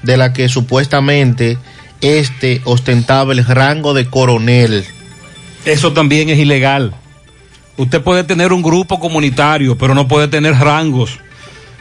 de 0.02 0.16
la 0.16 0.32
que 0.32 0.48
supuestamente 0.48 1.58
este 2.00 2.62
ostentaba 2.64 3.32
el 3.32 3.44
rango 3.44 3.92
de 3.92 4.06
coronel. 4.06 4.84
Eso 5.64 5.92
también 5.92 6.30
es 6.30 6.38
ilegal. 6.38 6.94
Usted 7.76 8.00
puede 8.00 8.24
tener 8.24 8.52
un 8.52 8.62
grupo 8.62 8.98
comunitario, 9.00 9.76
pero 9.76 9.94
no 9.94 10.08
puede 10.08 10.28
tener 10.28 10.54
rangos. 10.54 11.18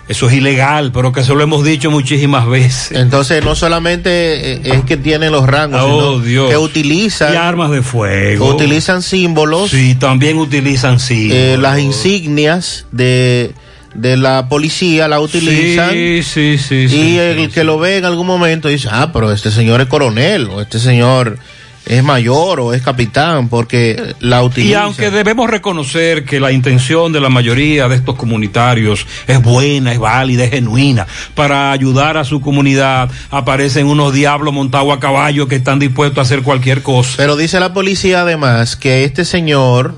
Eso 0.07 0.27
es 0.29 0.35
ilegal, 0.35 0.91
pero 0.91 1.11
que 1.11 1.21
eso 1.21 1.33
lo 1.33 1.41
hemos 1.41 1.63
dicho 1.63 1.89
muchísimas 1.89 2.47
veces. 2.47 2.91
Entonces, 2.91 3.43
no 3.43 3.55
solamente 3.55 4.53
eh, 4.53 4.61
es 4.63 4.83
que 4.83 4.97
tienen 4.97 5.31
los 5.31 5.47
rangos, 5.47 5.81
oh, 5.83 6.13
sino 6.13 6.19
Dios. 6.19 6.49
que 6.49 6.57
utilizan. 6.57 7.33
Y 7.33 7.37
armas 7.37 7.71
de 7.71 7.81
fuego. 7.81 8.53
Utilizan 8.53 9.01
símbolos. 9.01 9.71
Sí, 9.71 9.95
también 9.95 10.37
utilizan 10.37 10.99
símbolos. 10.99 11.43
Eh, 11.43 11.57
las 11.59 11.79
insignias 11.79 12.85
de, 12.91 13.53
de 13.95 14.15
la 14.15 14.47
policía 14.47 15.07
la 15.07 15.19
utilizan. 15.19 15.91
Sí, 15.91 16.21
sí, 16.21 16.59
sí. 16.59 16.75
y 16.75 16.89
sí, 16.89 17.17
el 17.17 17.45
sí, 17.45 17.47
que 17.47 17.63
lo 17.63 17.79
ve 17.79 17.97
en 17.97 18.05
algún 18.05 18.27
momento 18.27 18.67
dice, 18.67 18.89
ah, 18.91 19.09
pero 19.11 19.31
este 19.31 19.49
señor 19.49 19.81
es 19.81 19.87
coronel, 19.87 20.49
o 20.51 20.61
este 20.61 20.77
señor 20.77 21.39
es 21.85 22.03
mayor 22.03 22.59
o 22.59 22.73
es 22.73 22.81
capitán, 22.81 23.49
porque 23.49 24.15
la 24.19 24.43
utilizan. 24.43 24.71
Y 24.71 24.83
aunque 24.83 25.11
debemos 25.11 25.49
reconocer 25.49 26.25
que 26.25 26.39
la 26.39 26.51
intención 26.51 27.11
de 27.11 27.21
la 27.21 27.29
mayoría 27.29 27.87
de 27.87 27.95
estos 27.95 28.15
comunitarios 28.15 29.05
es 29.27 29.41
buena, 29.41 29.91
es 29.91 29.99
válida, 29.99 30.45
es 30.45 30.51
genuina, 30.51 31.05
para 31.35 31.71
ayudar 31.71 32.17
a 32.17 32.23
su 32.23 32.41
comunidad, 32.41 33.09
aparecen 33.29 33.87
unos 33.87 34.13
diablos 34.13 34.53
montados 34.53 34.95
a 34.95 34.99
caballo 34.99 35.47
que 35.47 35.55
están 35.55 35.79
dispuestos 35.79 36.17
a 36.17 36.21
hacer 36.21 36.41
cualquier 36.41 36.81
cosa. 36.81 37.13
Pero 37.17 37.35
dice 37.35 37.59
la 37.59 37.73
policía 37.73 38.21
además 38.21 38.75
que 38.75 39.03
este 39.03 39.25
señor, 39.25 39.95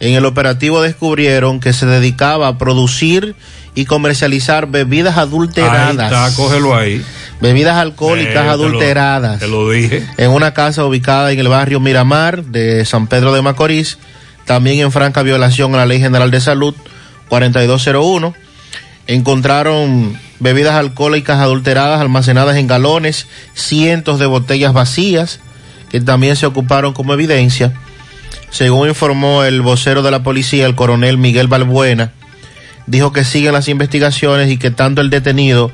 en 0.00 0.14
el 0.14 0.26
operativo 0.26 0.82
descubrieron 0.82 1.60
que 1.60 1.72
se 1.72 1.86
dedicaba 1.86 2.48
a 2.48 2.58
producir 2.58 3.36
y 3.74 3.86
comercializar 3.86 4.66
bebidas 4.66 5.16
adulteradas. 5.16 5.98
Ahí 5.98 6.04
está, 6.04 6.36
cógelo 6.36 6.74
ahí. 6.74 7.02
Bebidas 7.42 7.76
alcohólicas 7.76 8.30
Eh, 8.30 8.38
te 8.38 8.44
lo- 8.44 8.50
adulteradas. 8.52 9.40
Te 9.40 9.48
lo 9.48 9.68
dije. 9.68 10.06
en 10.16 10.30
una 10.30 10.54
casa 10.54 10.84
ubicada 10.86 11.32
en 11.32 11.38
el 11.40 11.48
barrio 11.48 11.80
Miramar 11.80 12.44
de 12.44 12.84
San 12.86 13.08
Pedro 13.08 13.32
de 13.34 13.42
Macorís, 13.42 13.98
también 14.46 14.78
en 14.80 14.92
franca 14.92 15.22
violación 15.22 15.74
a 15.74 15.78
la 15.78 15.86
Ley 15.86 15.98
General 16.00 16.30
de 16.30 16.40
Salud 16.40 16.74
4201. 17.28 18.32
Encontraron 19.08 20.16
bebidas 20.38 20.74
alcohólicas 20.76 21.38
adulteradas 21.40 22.00
almacenadas 22.00 22.56
en 22.56 22.66
galones, 22.68 23.26
cientos 23.54 24.18
de 24.18 24.26
botellas 24.26 24.72
vacías 24.72 25.40
que 25.90 26.00
también 26.00 26.36
se 26.36 26.46
ocuparon 26.46 26.92
como 26.94 27.12
evidencia. 27.12 27.72
Según 28.50 28.88
informó 28.88 29.44
el 29.44 29.60
vocero 29.62 30.02
de 30.02 30.10
la 30.10 30.22
policía, 30.22 30.66
el 30.66 30.74
coronel 30.74 31.18
Miguel 31.18 31.48
Balbuena, 31.48 32.12
dijo 32.86 33.12
que 33.12 33.24
siguen 33.24 33.52
las 33.52 33.68
investigaciones 33.68 34.50
y 34.50 34.56
que 34.56 34.70
tanto 34.70 35.00
el 35.00 35.10
detenido 35.10 35.70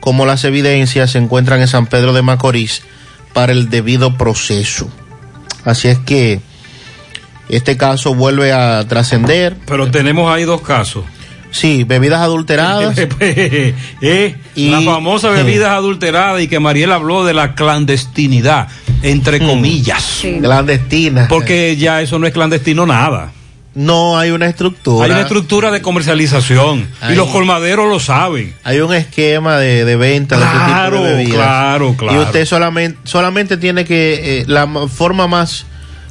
como 0.00 0.26
las 0.26 0.44
evidencias 0.44 1.10
se 1.12 1.18
encuentran 1.18 1.60
en 1.60 1.68
San 1.68 1.86
Pedro 1.86 2.12
de 2.12 2.22
Macorís 2.22 2.82
para 3.32 3.52
el 3.52 3.70
debido 3.70 4.16
proceso. 4.16 4.88
Así 5.64 5.88
es 5.88 5.98
que 5.98 6.40
este 7.48 7.76
caso 7.76 8.14
vuelve 8.14 8.52
a 8.52 8.86
trascender. 8.88 9.56
Pero 9.66 9.90
tenemos 9.90 10.32
ahí 10.32 10.44
dos 10.44 10.62
casos. 10.62 11.04
Sí, 11.52 11.82
bebidas 11.84 12.20
adulteradas. 12.20 12.96
Eh, 13.20 14.36
Y- 14.54 14.70
las 14.70 14.84
famosas 14.84 15.34
bebidas 15.34 15.70
adulteradas 15.70 16.40
y 16.42 16.48
que 16.48 16.60
Mariela 16.60 16.94
habló 16.94 17.24
de 17.24 17.34
la 17.34 17.54
clandestinidad, 17.54 18.68
entre 19.02 19.40
comillas. 19.40 20.22
Clandestina. 20.40 21.26
Porque 21.28 21.76
ya 21.76 22.00
eso 22.02 22.18
no 22.18 22.26
es 22.26 22.32
clandestino 22.32 22.86
nada. 22.86 23.32
No 23.74 24.18
hay 24.18 24.30
una 24.32 24.46
estructura. 24.46 25.04
Hay 25.06 25.12
una 25.12 25.20
estructura 25.20 25.70
de 25.70 25.80
comercialización 25.80 26.88
Hay- 27.00 27.12
y 27.12 27.16
los 27.16 27.28
colmaderos 27.28 27.88
lo 27.88 28.00
saben. 28.00 28.54
Hay 28.64 28.80
un 28.80 28.92
esquema 28.92 29.58
de, 29.58 29.84
de 29.84 29.96
venta 29.96 30.36
de 30.38 30.44
este 30.44 30.56
Claro, 30.56 30.96
tipo 30.96 31.04
de 31.08 31.14
bebidas. 31.14 31.36
claro, 31.36 31.94
claro. 31.96 32.18
Y 32.20 32.24
usted 32.24 32.46
solamente, 32.46 32.98
solamente 33.04 33.56
tiene 33.56 33.84
que, 33.84 34.40
eh, 34.40 34.44
la 34.48 34.66
ma- 34.66 34.88
forma 34.88 35.28
más 35.28 35.66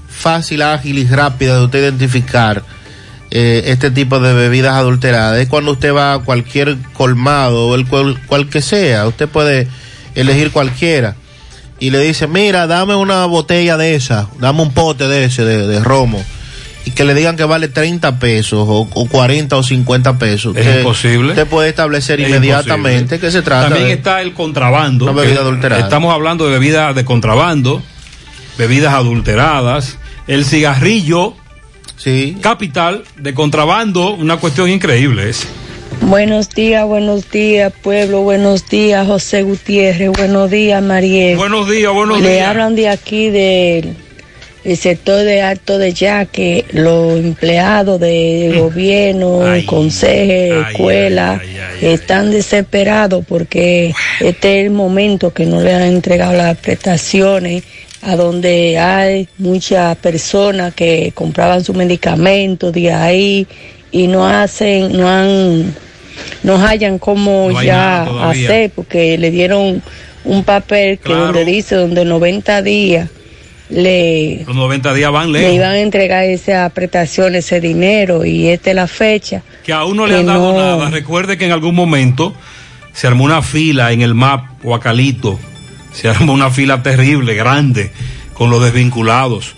fácil, 0.10 0.62
ágil 0.62 0.98
y 1.00 1.06
rápida 1.08 1.58
de 1.58 1.66
usted 1.66 1.80
identificar 1.80 2.64
eh, 3.32 3.64
este 3.68 3.92
tipo 3.92 4.20
de 4.20 4.34
bebidas 4.34 4.74
adulteradas 4.74 5.38
es 5.40 5.48
cuando 5.48 5.72
usted 5.74 5.94
va 5.94 6.14
a 6.14 6.20
cualquier 6.20 6.78
colmado 6.94 7.68
o 7.68 7.76
el 7.76 7.86
cual, 7.88 8.20
cual 8.26 8.50
que 8.50 8.62
sea. 8.62 9.06
Usted 9.08 9.28
puede 9.28 9.68
elegir 10.16 10.52
cualquiera. 10.52 11.16
Y 11.78 11.92
le 11.92 12.00
dice, 12.00 12.26
mira, 12.28 12.68
dame 12.68 12.96
una 12.96 13.26
botella 13.26 13.78
de 13.78 13.96
esa, 13.96 14.30
dame 14.40 14.62
un 14.62 14.72
pote 14.74 15.08
de 15.08 15.26
ese, 15.26 15.44
de, 15.46 15.68
de 15.68 15.80
romo. 15.82 16.24
Y 16.90 16.92
que 16.92 17.06
le 17.06 17.14
digan 17.14 17.38
que 17.38 17.44
vale 17.44 17.68
30 17.68 18.18
pesos 18.18 18.66
o, 18.68 18.88
o 18.92 19.08
40 19.08 19.56
o 19.56 19.62
50 19.62 20.18
pesos. 20.18 20.58
Es 20.58 20.78
imposible. 20.78 21.30
Usted 21.30 21.46
puede 21.46 21.70
establecer 21.70 22.20
Es 22.20 22.28
inmediatamente 22.28 23.16
imposible. 23.16 23.20
que 23.20 23.32
se 23.32 23.42
trata 23.44 23.66
También 23.70 23.88
de 23.90 23.94
está 23.94 24.22
el 24.24 24.34
contrabando. 24.34 25.06
Una 25.06 25.14
bebida 25.22 25.42
adulterada. 25.42 25.82
Estamos 25.84 26.12
hablando 26.14 26.46
de 26.46 26.52
bebidas 26.52 26.96
de 26.96 27.06
contrabando, 27.06 27.84
bebidas 28.58 28.94
adulteradas, 28.96 29.98
el 30.28 30.46
cigarrillo. 30.46 31.36
Capital 32.42 33.04
de 33.18 33.34
contrabando, 33.34 34.12
una 34.14 34.38
cuestión 34.38 34.70
increíble 34.70 35.30
es. 35.30 35.46
Buenos 36.02 36.50
días, 36.50 36.86
buenos 36.86 37.30
días, 37.30 37.74
pueblo, 37.84 38.22
buenos 38.22 38.68
días, 38.70 39.06
José 39.06 39.44
Gutiérrez, 39.44 40.10
buenos 40.10 40.50
días, 40.50 40.82
Mariel. 40.82 41.36
Buenos 41.38 41.70
días, 41.70 41.92
buenos 41.94 42.22
Le 42.22 42.32
días. 42.36 42.48
hablan 42.48 42.76
de 42.76 42.88
aquí 42.88 43.30
del 43.30 43.96
el 44.64 44.78
sector 44.78 45.24
de 45.24 45.42
Alto 45.42 45.78
de 45.78 45.94
Yaque, 45.94 46.66
los 46.72 47.18
empleados 47.20 48.00
de 48.00 48.56
gobierno, 48.60 49.42
consejos, 49.66 50.68
escuelas, 50.70 51.42
están 51.82 52.32
desesperados 52.32 53.24
porque 53.28 53.94
este 54.20 54.60
es 54.60 54.66
el 54.66 54.72
momento 54.72 55.34
que 55.34 55.46
no 55.46 55.62
le 55.62 55.74
han 55.74 55.84
entregado 55.84 56.34
las 56.34 56.58
prestaciones 56.58 57.64
a 58.02 58.16
donde 58.16 58.78
hay 58.78 59.28
muchas 59.38 59.96
personas 59.98 60.74
que 60.74 61.12
compraban 61.14 61.64
sus 61.64 61.76
medicamentos 61.76 62.74
de 62.74 62.92
ahí 62.94 63.48
y 63.92 64.08
no 64.08 64.28
hacen, 64.28 64.96
no 64.96 65.10
han, 65.10 65.76
no 66.44 66.66
hayan 66.66 67.00
cómo 67.00 67.50
No 67.52 67.64
ya 67.64 68.04
hacer 68.30 68.72
porque 68.76 69.18
le 69.18 69.32
dieron 69.32 69.82
un 70.26 70.44
papel 70.44 70.98
que 70.98 71.06
Claro. 71.06 71.26
donde 71.28 71.46
dice 71.46 71.76
donde 71.76 72.06
90 72.06 72.62
días 72.62 73.10
le, 73.70 74.44
Los 74.46 74.56
90 74.56 74.94
días 74.94 75.12
van 75.12 75.32
le 75.32 75.54
iban 75.54 75.72
a 75.72 75.80
entregar 75.80 76.24
esas 76.26 76.72
prestaciones, 76.72 77.46
ese 77.46 77.62
dinero 77.62 78.26
y 78.26 78.48
esta 78.48 78.72
es 78.72 78.76
la 78.76 78.88
fecha 78.88 79.44
que 79.64 79.74
aún 79.74 79.98
no 79.98 80.08
le 80.08 80.18
han 80.18 80.26
dado 80.26 80.54
nada. 80.54 80.90
Recuerde 80.90 81.38
que 81.38 81.46
en 81.46 81.52
algún 81.52 81.76
momento 81.76 82.34
se 82.92 83.06
armó 83.06 83.24
una 83.24 83.44
fila 83.44 83.92
en 83.92 84.02
el 84.02 84.16
MAP 84.16 84.66
Huacalito, 84.66 85.40
se 85.94 86.10
armó 86.10 86.34
una 86.34 86.50
fila 86.50 86.82
terrible, 86.82 87.36
grande, 87.36 87.92
con 88.34 88.50
los 88.50 88.64
desvinculados. 88.64 89.56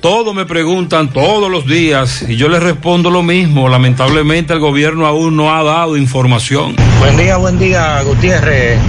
Todos 0.00 0.34
me 0.34 0.44
preguntan 0.44 1.10
todos 1.10 1.48
los 1.50 1.64
días 1.66 2.24
y 2.28 2.34
yo 2.34 2.48
les 2.48 2.62
respondo 2.62 3.08
lo 3.08 3.22
mismo. 3.22 3.68
Lamentablemente 3.68 4.52
el 4.52 4.58
gobierno 4.58 5.06
aún 5.06 5.36
no 5.36 5.54
ha 5.54 5.62
dado 5.62 5.96
información. 5.96 6.74
Buen 6.98 7.16
día, 7.16 7.36
buen 7.36 7.58
día, 7.58 8.02
Gutiérrez. 8.02 8.80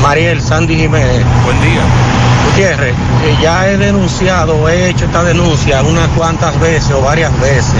Mariel 0.00 0.40
Sandy 0.40 0.76
Jiménez. 0.76 1.24
Buen 1.44 1.60
día. 1.60 2.09
Gutiérrez, 2.50 2.94
ya 3.40 3.68
he 3.68 3.76
denunciado, 3.76 4.68
he 4.68 4.90
hecho 4.90 5.04
esta 5.04 5.22
denuncia 5.22 5.82
unas 5.82 6.08
cuantas 6.08 6.58
veces 6.58 6.90
o 6.90 7.00
varias 7.00 7.38
veces. 7.40 7.74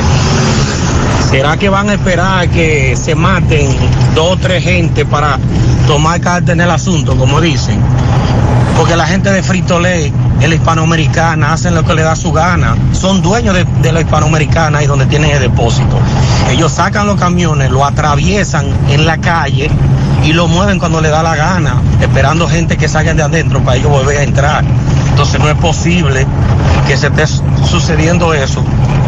¿Será 1.28 1.56
que 1.56 1.68
van 1.68 1.90
a 1.90 1.94
esperar 1.94 2.48
que 2.48 2.96
se 2.96 3.14
maten 3.14 3.68
dos 4.14 4.32
o 4.32 4.36
tres 4.36 4.62
gente 4.62 5.04
para 5.04 5.38
tomar 5.86 6.20
carta 6.20 6.52
en 6.52 6.60
el 6.60 6.70
asunto, 6.70 7.16
como 7.16 7.40
dicen? 7.40 7.80
Porque 8.76 8.96
la 8.96 9.06
gente 9.06 9.32
de 9.32 9.42
Frito-Lay, 9.42 10.12
en 10.40 10.48
la 10.48 10.54
hispanoamericana, 10.54 11.52
hacen 11.52 11.74
lo 11.74 11.84
que 11.84 11.94
le 11.94 12.02
da 12.02 12.14
su 12.14 12.32
gana. 12.32 12.76
Son 12.92 13.22
dueños 13.22 13.54
de, 13.54 13.64
de 13.82 13.92
la 13.92 14.00
hispanoamericana 14.00 14.82
y 14.82 14.86
donde 14.86 15.06
tienen 15.06 15.30
el 15.32 15.40
depósito. 15.40 15.98
Ellos 16.48 16.72
sacan 16.72 17.06
los 17.06 17.18
camiones, 17.18 17.70
lo 17.70 17.84
atraviesan 17.84 18.66
en 18.88 19.04
la 19.04 19.18
calle 19.18 19.70
y 20.24 20.32
lo 20.32 20.48
mueven 20.48 20.78
cuando 20.78 21.00
le 21.00 21.08
da 21.08 21.22
la 21.22 21.36
gana, 21.36 21.76
esperando 22.00 22.48
gente 22.48 22.76
que 22.76 22.88
salga 22.88 23.14
de 23.14 23.22
adentro 23.22 23.60
para 23.62 23.76
ellos 23.76 23.90
volver 23.90 24.18
a 24.18 24.22
entrar. 24.22 24.64
Entonces 25.08 25.40
no 25.40 25.48
es 25.48 25.56
posible 25.56 26.26
que 26.86 26.96
se 26.96 27.08
esté 27.08 27.26
sucediendo 27.26 28.34
eso. 28.34 28.64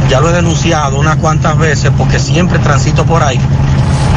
Ya 0.08 0.20
lo 0.20 0.30
he 0.30 0.32
denunciado 0.32 0.98
unas 0.98 1.16
cuantas 1.16 1.56
veces 1.58 1.90
porque 1.96 2.18
siempre 2.18 2.58
transito 2.58 3.04
por 3.04 3.22
ahí 3.22 3.40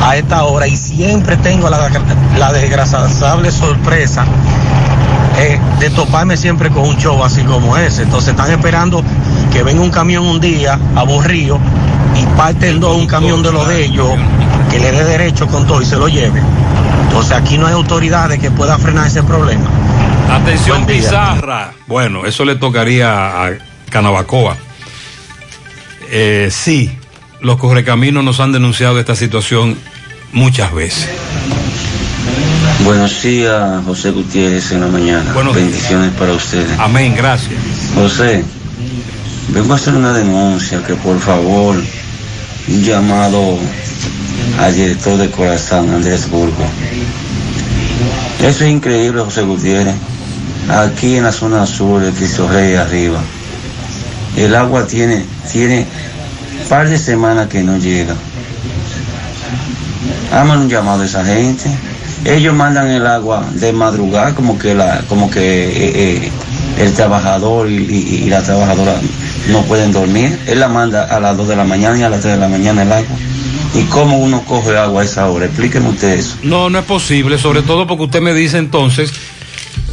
a 0.04 0.16
esta 0.18 0.44
hora 0.44 0.68
y 0.68 0.76
siempre 0.76 1.38
tengo 1.38 1.70
la, 1.70 1.90
la 2.38 2.52
desgraciable 2.52 3.52
sorpresa 3.52 4.26
eh, 5.38 5.60
de 5.80 5.90
toparme 5.90 6.38
siempre 6.38 6.70
con 6.70 6.84
un 6.84 6.98
show 6.98 7.24
así 7.24 7.42
como 7.42 7.78
ese. 7.78 8.04
Entonces 8.04 8.30
están 8.30 8.52
esperando 8.52 9.04
que 9.52 9.64
venga 9.64 9.82
un 9.82 9.90
camión 9.92 10.26
un 10.26 10.40
día 10.40 10.80
aburrido 10.96 11.60
y 12.16 12.26
parte 12.38 12.70
en 12.70 12.80
dos 12.80 12.96
un 12.96 13.08
camión 13.08 13.44
de 13.44 13.52
los 13.52 13.68
de 13.68 13.86
ellos 13.86 14.08
que 14.72 14.80
le 14.80 14.92
dé 14.92 15.04
derecho 15.04 15.48
con 15.48 15.68
todo 15.68 15.82
y 15.82 15.86
se 15.86 15.98
lo 15.98 16.08
lleve. 16.08 16.42
Entonces 17.08 17.34
aquí 17.34 17.58
no 17.58 17.68
hay 17.68 17.74
autoridades 17.74 18.40
que 18.40 18.52
puedan 18.52 18.80
frenar 18.80 19.08
ese 19.08 19.24
problema. 19.24 19.70
Atención 20.30 20.84
Buen 20.84 20.88
día. 20.88 21.10
Pizarra. 21.10 21.74
Bueno, 21.88 22.26
eso 22.26 22.46
le 22.46 22.56
tocaría 22.56 23.46
a 23.46 23.52
Canabacoa. 23.90 24.58
Eh, 26.12 26.50
sí, 26.52 26.92
los 27.42 27.58
correcaminos 27.58 28.24
nos 28.24 28.40
han 28.40 28.52
denunciado 28.52 29.00
esta 29.00 29.16
situación 29.16 29.78
muchas 30.34 30.74
veces. 30.74 31.10
Buenos 32.84 33.22
días, 33.24 33.84
José 33.86 34.12
Gutiérrez 34.12 34.72
en 34.72 34.82
la 34.82 34.88
mañana. 34.88 35.34
Bendiciones 35.34 36.12
para 36.14 36.34
ustedes. 36.34 36.78
Amén, 36.80 37.16
gracias. 37.16 37.60
José, 37.96 38.44
vengo 39.50 39.74
a 39.74 39.76
hacer 39.78 39.94
una 39.94 40.14
denuncia 40.14 40.84
que 40.84 40.94
por 40.96 41.20
favor, 41.20 41.76
un 42.68 42.84
llamado 42.84 43.58
al 44.60 44.74
director 44.76 45.18
de 45.18 45.30
Corazón, 45.32 45.90
Andrés 45.94 46.30
Burgo. 46.30 46.66
Eso 48.42 48.64
es 48.66 48.72
increíble, 48.72 49.22
José 49.22 49.42
Gutiérrez. 49.44 49.96
Aquí 50.70 51.16
en 51.16 51.24
la 51.24 51.32
zona 51.32 51.66
sur 51.66 52.02
de 52.02 52.12
Cristo 52.12 52.48
Rey 52.48 52.76
arriba, 52.76 53.20
el 54.36 54.56
agua 54.56 54.88
tiene, 54.88 55.24
tiene 55.52 55.86
par 56.68 56.90
de 56.90 56.98
semanas 56.98 57.48
que 57.48 57.64
no 57.64 57.78
llega. 57.78 58.16
Hagan 60.32 60.60
un 60.62 60.70
llamado 60.70 61.04
a 61.04 61.06
esa 61.06 61.24
gente. 61.24 61.70
Ellos 62.26 62.54
mandan 62.56 62.88
el 62.90 63.06
agua 63.06 63.46
de 63.54 63.72
madrugada 63.72 64.34
como 64.34 64.58
que 64.58 64.74
la, 64.74 65.02
como 65.08 65.30
que 65.30 65.68
eh, 65.68 65.92
eh, 66.26 66.32
el 66.80 66.94
trabajador 66.94 67.70
y, 67.70 67.76
y- 67.78 68.24
y 68.26 68.30
la 68.30 68.42
trabajadora 68.42 68.96
no 69.50 69.62
pueden 69.64 69.92
dormir. 69.92 70.40
Él 70.48 70.60
la 70.60 70.68
manda 70.68 71.04
a 71.04 71.20
las 71.20 71.38
2 71.38 71.48
de 71.50 71.56
la 71.56 71.64
mañana 71.64 71.98
y 72.00 72.02
a 72.04 72.10
las 72.10 72.22
3 72.22 72.34
de 72.36 72.40
la 72.40 72.48
mañana 72.48 72.82
el 72.82 72.92
agua. 72.92 73.16
¿Y 73.76 73.84
cómo 73.86 74.20
uno 74.20 74.42
coge 74.46 74.78
agua 74.78 75.02
a 75.02 75.06
esa 75.06 75.30
hora? 75.30 75.48
Explíqueme 75.48 75.90
usted 75.90 76.14
eso. 76.14 76.38
No, 76.44 76.70
no 76.70 76.80
es 76.80 76.86
posible, 76.86 77.38
sobre 77.38 77.62
todo 77.62 77.86
porque 77.86 78.04
usted 78.04 78.22
me 78.22 78.34
dice 78.34 78.58
entonces, 78.58 79.12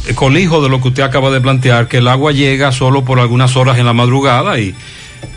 eh, 0.07 0.13
colijo 0.15 0.61
de 0.61 0.69
lo 0.69 0.81
que 0.81 0.87
usted 0.87 1.03
acaba 1.03 1.31
de 1.31 1.41
plantear, 1.41 1.89
que 1.89 1.97
el 1.97 2.07
agua 2.07 2.31
llega 2.31 2.71
solo 2.71 3.03
por 3.03 3.19
algunas 3.19 3.57
horas 3.57 3.77
en 3.77 3.85
la 3.85 3.91
madrugada 3.91 4.57
y 4.57 4.73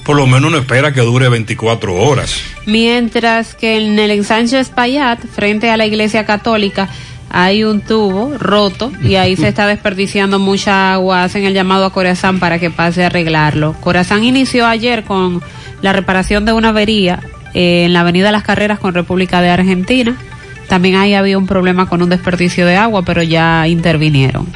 por 0.05 0.15
lo 0.15 0.27
menos 0.27 0.49
uno 0.49 0.59
espera 0.59 0.93
que 0.93 1.01
dure 1.01 1.29
24 1.29 1.93
horas. 1.93 2.37
Mientras 2.67 3.55
que 3.55 3.79
en 3.79 3.99
el 3.99 4.13
ensanche 4.13 4.61
Espaillat, 4.61 5.19
frente 5.27 5.69
a 5.71 5.77
la 5.77 5.87
iglesia 5.87 6.25
católica, 6.25 6.89
hay 7.31 7.65
un 7.65 7.81
tubo 7.81 8.39
roto 8.39 8.93
y 9.03 9.17
ahí 9.17 9.35
se 9.35 9.49
está 9.49 9.67
desperdiciando 9.67 10.39
mucha 10.39 10.93
agua. 10.93 11.25
Hacen 11.25 11.45
el 11.45 11.53
llamado 11.53 11.85
a 11.85 11.93
Corazán 11.93 12.39
para 12.39 12.61
que 12.61 12.71
pase 12.71 13.03
a 13.03 13.07
arreglarlo. 13.07 13.75
Corazán 13.81 14.23
inició 14.23 14.67
ayer 14.67 15.03
con 15.03 15.43
la 15.83 15.93
reparación 15.93 16.45
de 16.45 16.53
una 16.53 16.69
avería 16.69 17.21
eh, 17.57 17.85
en 17.87 17.95
la 17.95 18.01
avenida 18.01 18.31
Las 18.31 18.43
Carreras 18.43 18.79
con 18.79 18.93
República 18.93 19.41
de 19.41 19.49
Argentina. 19.49 20.15
También 20.69 20.97
ahí 20.97 21.15
había 21.15 21.39
un 21.39 21.47
problema 21.47 21.89
con 21.89 22.03
un 22.03 22.11
desperdicio 22.11 22.67
de 22.67 22.77
agua, 22.77 23.03
pero 23.03 23.23
ya 23.23 23.67
intervinieron. 23.67 24.47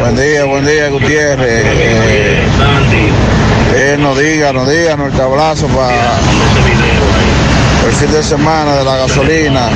Buen 0.00 0.16
día, 0.16 0.44
buen 0.44 0.64
día, 0.64 0.88
Gutiérrez. 0.88 1.64
Eh, 1.66 2.42
eh, 3.74 3.96
nos 4.00 4.18
diga, 4.18 4.50
nos 4.54 4.66
diga 4.70 4.96
nuestro 4.96 5.24
abrazo 5.24 5.66
para 5.66 6.20
el 7.86 7.92
fin 7.92 8.12
de 8.12 8.22
semana 8.22 8.76
de 8.76 8.84
la 8.84 8.96
gasolina. 8.96 9.68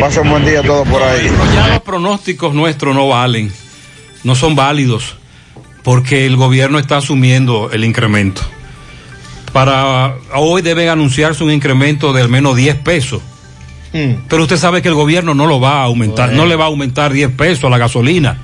Pasen 0.00 0.22
un 0.22 0.30
buen 0.30 0.46
día 0.46 0.62
todos 0.62 0.88
por 0.88 1.02
ahí. 1.02 1.30
Ya 1.54 1.68
los 1.68 1.82
pronósticos 1.82 2.54
nuestros 2.54 2.94
no 2.94 3.08
valen, 3.08 3.52
no 4.24 4.34
son 4.34 4.56
válidos, 4.56 5.16
porque 5.82 6.24
el 6.24 6.36
gobierno 6.36 6.78
está 6.78 6.96
asumiendo 6.96 7.70
el 7.70 7.84
incremento. 7.84 8.40
Para 9.52 10.14
hoy 10.34 10.62
deben 10.62 10.88
anunciarse 10.88 11.44
un 11.44 11.50
incremento 11.50 12.12
de 12.12 12.22
al 12.22 12.28
menos 12.28 12.56
10 12.56 12.76
pesos. 12.76 13.20
Pero 14.28 14.44
usted 14.44 14.56
sabe 14.56 14.80
que 14.80 14.88
el 14.88 14.94
gobierno 14.94 15.34
no 15.34 15.46
lo 15.46 15.60
va 15.60 15.80
a 15.80 15.84
aumentar, 15.84 16.28
Bueno. 16.30 16.44
no 16.44 16.48
le 16.48 16.56
va 16.56 16.64
a 16.64 16.68
aumentar 16.68 17.12
10 17.12 17.32
pesos 17.32 17.64
a 17.64 17.68
la 17.68 17.76
gasolina, 17.76 18.38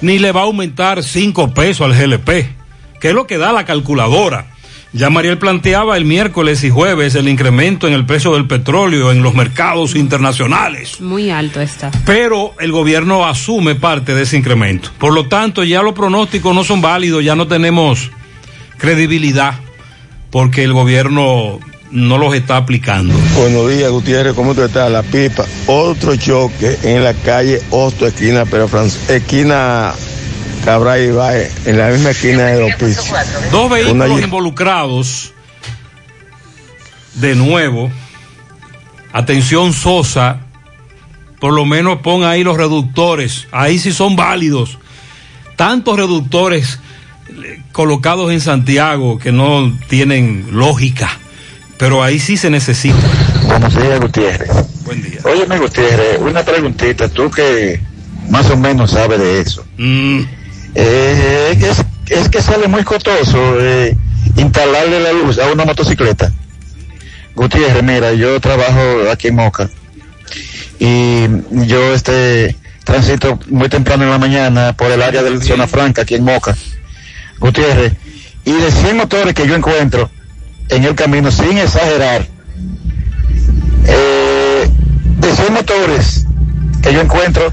ni 0.00 0.18
le 0.18 0.32
va 0.32 0.40
a 0.40 0.44
aumentar 0.44 1.02
5 1.02 1.52
pesos 1.52 1.82
al 1.84 1.92
GLP, 1.94 2.28
que 2.98 3.08
es 3.08 3.14
lo 3.14 3.26
que 3.26 3.36
da 3.36 3.52
la 3.52 3.66
calculadora. 3.66 4.46
Ya 4.94 5.10
Mariel 5.10 5.36
planteaba 5.38 5.96
el 5.98 6.04
miércoles 6.06 6.64
y 6.64 6.70
jueves 6.70 7.14
el 7.16 7.28
incremento 7.28 7.86
en 7.88 7.92
el 7.94 8.06
precio 8.06 8.32
del 8.32 8.46
petróleo 8.46 9.10
en 9.12 9.24
los 9.24 9.34
mercados 9.34 9.96
internacionales 9.96 11.00
Muy 11.00 11.30
alto 11.30 11.60
está. 11.60 11.90
pero 12.06 12.52
el 12.60 12.70
gobierno 12.70 13.26
asume 13.26 13.74
parte 13.74 14.14
de 14.14 14.22
ese 14.22 14.36
incremento. 14.38 14.90
Por 14.96 15.12
lo 15.12 15.26
tanto, 15.26 15.64
ya 15.64 15.82
los 15.82 15.92
pronósticos 15.94 16.54
no 16.54 16.62
son 16.64 16.80
válidos, 16.80 17.24
ya 17.24 17.34
no 17.34 17.48
tenemos 17.48 18.10
credibilidad, 18.78 19.54
porque 20.34 20.64
el 20.64 20.72
gobierno 20.72 21.60
no 21.92 22.18
los 22.18 22.34
está 22.34 22.56
aplicando. 22.56 23.14
Buenos 23.36 23.70
días, 23.70 23.88
Gutiérrez. 23.88 24.34
¿Cómo 24.34 24.52
tú 24.52 24.64
estás? 24.64 24.90
La 24.90 25.04
pipa. 25.04 25.44
Otro 25.68 26.16
choque 26.16 26.76
en 26.82 27.04
la 27.04 27.14
calle 27.14 27.62
Hosto, 27.70 28.04
esquina 28.04 28.44
Pero 28.44 28.68
esquina 29.08 29.94
Cabral 30.64 30.98
en 31.66 31.78
la 31.78 31.88
misma 31.90 32.10
esquina 32.10 32.46
de 32.46 32.60
los 32.62 32.74
pisos. 32.74 33.12
Dos 33.52 33.70
vehículos 33.70 34.22
involucrados, 34.22 35.32
de 37.14 37.36
nuevo, 37.36 37.92
atención 39.12 39.72
Sosa, 39.72 40.40
por 41.38 41.52
lo 41.52 41.64
menos 41.64 42.00
pon 42.00 42.24
ahí 42.24 42.42
los 42.42 42.56
reductores, 42.56 43.46
ahí 43.52 43.78
sí 43.78 43.92
son 43.92 44.16
válidos. 44.16 44.78
Tantos 45.54 45.96
reductores 45.96 46.80
colocados 47.72 48.32
en 48.32 48.40
Santiago 48.40 49.18
que 49.18 49.32
no 49.32 49.76
tienen 49.88 50.46
lógica, 50.52 51.18
pero 51.78 52.02
ahí 52.02 52.18
sí 52.18 52.36
se 52.36 52.50
necesita. 52.50 52.96
Buenos 53.46 53.74
días, 53.74 54.00
Gutiérrez. 54.00 54.50
Buen 54.84 55.02
día. 55.02 55.20
Óyeme, 55.24 55.58
Gutiérrez, 55.58 56.18
una 56.20 56.44
preguntita, 56.44 57.08
tú 57.08 57.30
que 57.30 57.80
más 58.30 58.50
o 58.50 58.56
menos 58.56 58.92
sabes 58.92 59.18
de 59.18 59.40
eso. 59.40 59.64
Mm. 59.76 60.20
Eh, 60.74 61.58
es, 61.60 61.84
es 62.10 62.28
que 62.28 62.42
sale 62.42 62.68
muy 62.68 62.84
costoso 62.84 63.38
eh, 63.60 63.96
instalarle 64.36 65.00
la 65.00 65.12
luz 65.12 65.38
a 65.38 65.52
una 65.52 65.64
motocicleta. 65.64 66.32
Gutiérrez, 67.34 67.82
mira, 67.82 68.12
yo 68.12 68.40
trabajo 68.40 68.80
aquí 69.10 69.28
en 69.28 69.36
Moca 69.36 69.68
y 70.78 71.26
yo 71.66 71.94
este 71.94 72.56
transito 72.84 73.38
muy 73.48 73.68
temprano 73.68 74.04
en 74.04 74.10
la 74.10 74.18
mañana 74.18 74.72
por 74.76 74.90
el 74.90 75.02
área 75.02 75.22
de 75.22 75.30
la 75.30 75.40
zona 75.40 75.66
franca 75.66 76.02
aquí 76.02 76.14
en 76.14 76.24
Moca. 76.24 76.56
Gutiérrez, 77.38 77.92
y 78.44 78.52
de 78.52 78.70
100 78.70 78.96
motores 78.96 79.34
que 79.34 79.46
yo 79.46 79.54
encuentro 79.54 80.10
en 80.68 80.84
el 80.84 80.94
camino, 80.94 81.30
sin 81.30 81.58
exagerar, 81.58 82.26
eh, 83.86 84.70
de 85.18 85.34
100 85.34 85.52
motores 85.52 86.26
que 86.82 86.92
yo 86.92 87.00
encuentro, 87.00 87.50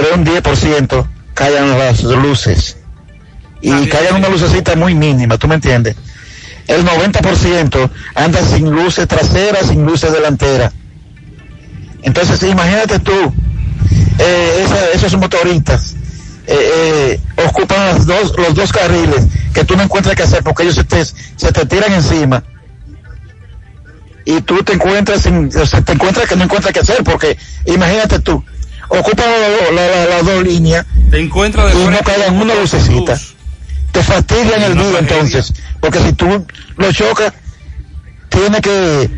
vez 0.00 0.12
un 0.14 0.24
10% 0.24 1.08
caigan 1.34 1.78
las 1.78 2.02
luces. 2.02 2.76
Y 3.60 3.86
caigan 3.88 4.16
una 4.16 4.28
lucecita 4.28 4.76
muy 4.76 4.94
mínima, 4.94 5.38
¿tú 5.38 5.48
me 5.48 5.54
entiendes? 5.56 5.96
el 6.66 6.82
90% 6.82 7.90
anda 8.14 8.40
sin 8.42 8.70
luces 8.70 9.06
traseras, 9.06 9.66
sin 9.68 9.84
luces 9.84 10.10
delanteras. 10.10 10.72
Entonces, 12.02 12.42
imagínate 12.42 13.00
tú, 13.00 13.12
eh, 14.18 14.64
esa- 14.64 14.90
esos 14.94 15.14
motoristas 15.18 15.94
eh, 16.46 16.70
eh, 17.16 17.20
ocupan 17.46 17.94
los 17.96 18.06
dos, 18.06 18.34
los 18.36 18.54
dos 18.54 18.72
carriles 18.72 19.26
que 19.52 19.64
tú 19.64 19.76
no 19.76 19.82
encuentras 19.84 20.14
qué 20.14 20.22
hacer 20.24 20.42
porque 20.42 20.62
ellos 20.64 20.74
se 20.74 20.84
te, 20.84 21.04
se 21.04 21.52
te 21.52 21.66
tiran 21.66 21.92
encima 21.92 22.42
y 24.26 24.40
tú 24.40 24.62
te 24.62 24.72
encuentras 24.74 25.22
sin, 25.22 25.50
o 25.56 25.66
sea, 25.66 25.82
te 25.82 25.92
encuentras 25.92 26.26
que 26.28 26.36
no 26.36 26.44
encuentras 26.44 26.72
qué 26.72 26.80
hacer 26.80 27.04
porque 27.04 27.36
imagínate 27.66 28.18
tú, 28.20 28.42
ocupan 28.88 29.26
la- 29.26 29.70
la- 29.72 29.88
la- 29.96 30.06
las 30.06 30.24
dos 30.24 30.42
líneas 30.44 30.86
Te 31.10 31.20
encuentras 31.20 31.74
de 31.74 31.82
y 31.82 31.86
no 31.88 31.98
cada 32.00 32.30
una 32.32 32.54
lucecita. 32.54 33.18
Te 33.92 34.02
fastidian 34.02 34.62
el 34.62 34.74
día 34.76 34.98
entonces, 34.98 35.52
porque 35.80 36.00
si 36.00 36.12
tú 36.14 36.44
lo 36.76 36.92
chocas, 36.92 37.32
tiene 38.28 38.60
que, 38.60 39.08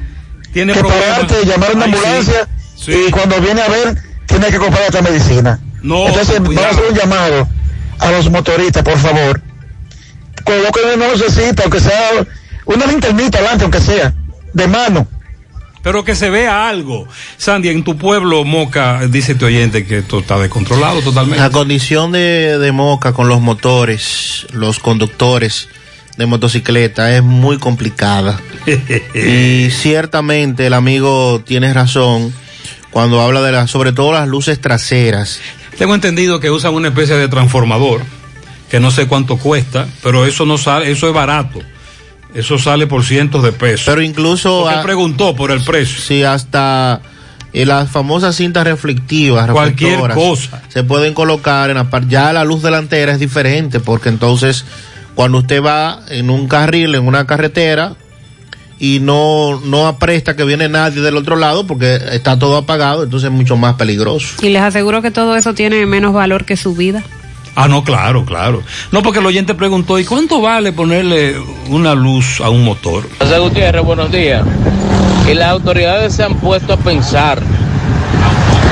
Tiene 0.53 0.72
que 0.74 0.83
pararte, 0.85 1.45
llamar 1.47 1.70
a 1.70 1.72
una 1.74 1.85
Ay, 1.87 1.93
sí. 1.93 1.97
ambulancia 1.99 2.49
Sí. 2.77 3.05
y 3.09 3.11
cuando 3.11 3.41
viene 3.41 3.62
a 3.62 3.68
ver, 3.68 3.97
tiene 4.27 4.49
que 4.49 4.59
comprar 4.59 4.83
otra 4.89 5.01
medicina. 5.03 5.59
No, 5.87 6.09
entonces, 6.09 6.41
vamos 6.43 6.59
a 6.59 6.68
hacer 6.68 6.84
un 6.91 6.97
llamado 6.97 7.49
a 8.01 8.11
los 8.11 8.30
motoristas, 8.30 8.82
por 8.82 8.99
favor. 8.99 9.41
Coloquen 10.45 10.82
una 10.97 11.09
lucecita, 11.12 11.62
aunque 11.62 11.80
sea 11.80 12.26
una 12.64 12.87
linternita 12.87 13.39
adelante, 13.39 13.64
aunque 13.64 13.80
sea, 13.80 14.12
de 14.53 14.66
mano. 14.66 15.07
Pero 15.82 16.05
que 16.05 16.16
se 16.16 16.28
vea 16.28 16.68
algo. 16.68 17.07
Sandy, 17.37 17.68
en 17.68 17.84
tu 17.84 17.97
pueblo, 17.97 18.45
Moca, 18.45 19.07
dice 19.07 19.32
este 19.32 19.45
oyente 19.45 19.87
que 19.87 19.99
esto 19.99 20.18
está 20.18 20.37
descontrolado 20.39 21.01
totalmente. 21.03 21.41
La 21.41 21.51
condición 21.51 22.11
de, 22.11 22.59
de 22.59 22.72
Moca 22.72 23.12
con 23.12 23.28
los 23.28 23.41
motores, 23.41 24.49
los 24.53 24.80
conductores 24.80 25.68
de 26.16 26.26
motocicleta 26.26 27.14
es 27.14 27.22
muy 27.22 27.59
complicada. 27.59 28.41
y 29.14 29.70
ciertamente 29.70 30.66
el 30.66 30.74
amigo 30.74 31.43
tiene 31.47 31.72
razón 31.72 32.34
cuando 32.91 33.20
habla 33.20 33.43
de 33.43 33.53
las, 33.53 33.70
sobre 33.70 33.93
todo 33.93 34.12
las 34.12 34.26
luces 34.26 34.61
traseras. 34.61 35.39
Tengo 35.79 35.95
entendido 35.95 36.41
que 36.41 36.51
usan 36.51 36.74
una 36.74 36.89
especie 36.89 37.16
de 37.16 37.29
transformador, 37.29 38.03
que 38.70 38.81
no 38.81 38.91
sé 38.91 39.07
cuánto 39.07 39.37
cuesta, 39.37 39.87
pero 40.03 40.24
eso 40.27 40.47
no 40.47 40.59
sale, 40.59 40.91
eso 40.91 41.07
es 41.09 41.14
barato. 41.14 41.61
Eso 42.35 42.59
sale 42.59 42.87
por 42.87 43.05
cientos 43.05 43.43
de 43.43 43.53
pesos. 43.53 43.87
Pero 43.87 44.03
incluso... 44.03 44.68
A- 44.68 44.83
preguntó 44.83 45.35
por 45.35 45.51
el 45.51 45.62
precio. 45.62 45.99
Sí, 46.01 46.22
hasta 46.22 47.01
eh, 47.53 47.64
las 47.64 47.91
famosas 47.91 48.37
cintas 48.37 48.64
reflectivas, 48.64 49.51
Cualquier 49.51 50.01
cosa. 50.12 50.62
se 50.68 50.83
pueden 50.85 51.14
colocar 51.14 51.70
en 51.70 51.77
la 51.77 51.89
parte. 51.89 52.09
Ya 52.11 52.33
la 52.35 52.45
luz 52.45 52.62
delantera 52.62 53.12
es 53.12 53.20
diferente, 53.20 53.81
porque 53.81 54.09
entonces 54.11 54.64
cuando 55.14 55.39
usted 55.39 55.62
va 55.62 56.01
en 56.09 56.29
un 56.29 56.47
carril, 56.47 56.95
en 56.95 57.07
una 57.07 57.27
carretera, 57.27 57.95
y 58.79 59.01
no, 59.01 59.61
no 59.64 59.87
apresta 59.87 60.37
que 60.37 60.45
viene 60.45 60.68
nadie 60.68 61.01
del 61.01 61.16
otro 61.16 61.37
lado, 61.37 61.66
porque 61.66 61.99
está 62.12 62.39
todo 62.39 62.57
apagado, 62.57 63.05
entonces 63.05 63.31
es 63.31 63.37
mucho 63.37 63.57
más 63.57 63.74
peligroso. 63.74 64.37
Y 64.43 64.51
les 64.51 64.62
aseguro 64.62 65.03
que 65.03 65.11
todo 65.11 65.37
eso 65.37 65.55
tiene 65.55 65.87
menos 65.87 66.12
valor 66.12 66.45
que 66.45 66.57
su 66.57 66.74
vida. 66.74 67.03
Ah, 67.55 67.68
no, 67.68 67.83
claro, 67.83 68.27
claro. 68.27 68.62
No, 68.93 69.03
porque 69.03 69.20
el 69.20 69.27
oyente 69.27 69.55
preguntó, 69.55 69.99
¿y 69.99 70.05
cuánto 70.05 70.43
vale 70.43 70.72
ponerle 70.72 71.37
una 71.70 71.95
luz 71.95 72.41
a 72.43 72.51
un 72.51 72.64
motor? 72.64 73.09
José 73.18 73.39
Gutiérrez, 73.39 73.83
buenos 73.83 74.12
días. 74.12 74.45
Y 75.31 75.35
las 75.35 75.53
autoridades 75.53 76.14
se 76.14 76.22
han 76.22 76.35
puesto 76.35 76.74
a 76.74 76.77
pensar 76.77 77.43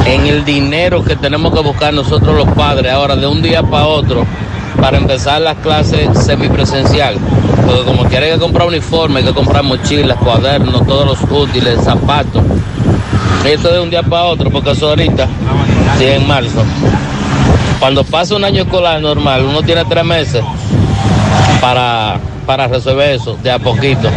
en 0.05 0.27
el 0.27 0.45
dinero 0.45 1.03
que 1.03 1.17
tenemos 1.17 1.55
que 1.55 1.61
buscar 1.61 1.95
nosotros 1.95 2.37
los 2.37 2.55
padres 2.55 2.93
ahora 2.93 3.17
de 3.17 3.27
un 3.27 3.41
día 3.41 3.63
para 3.63 3.87
otro 3.87 4.27
para 4.85 4.99
empezar 4.99 5.41
las 5.41 5.57
clases 5.57 6.11
semipresencial. 6.27 7.17
Porque 7.65 7.85
como 7.85 8.05
quiera 8.05 8.27
hay 8.27 8.33
que 8.33 8.39
comprar 8.39 8.69
uniforme, 8.69 9.21
hay 9.21 9.25
que 9.25 9.33
comprar 9.33 9.63
mochilas, 9.63 10.19
cuadernos, 10.19 10.87
todos 10.87 11.07
los 11.07 11.31
útiles, 11.31 11.81
zapatos. 11.83 12.43
Esto 13.47 13.73
de 13.73 13.81
un 13.81 13.89
día 13.89 14.03
para 14.03 14.25
otro, 14.25 14.51
porque 14.51 14.73
eso 14.73 14.91
ahorita, 14.91 15.27
sí, 15.97 16.05
en 16.05 16.29
marzo. 16.29 16.63
Cuando 17.81 18.05
pasa 18.05 18.37
un 18.37 18.45
año 18.45 18.65
escolar 18.65 19.01
normal, 19.01 19.47
uno 19.47 19.63
tiene 19.63 19.87
tres 19.87 20.05
meses 20.05 20.45
para, 21.63 22.21
para 22.45 22.69
resolver 22.69 23.15
eso, 23.15 23.39
de 23.43 23.53
a 23.53 23.59
poquito. 23.59 24.11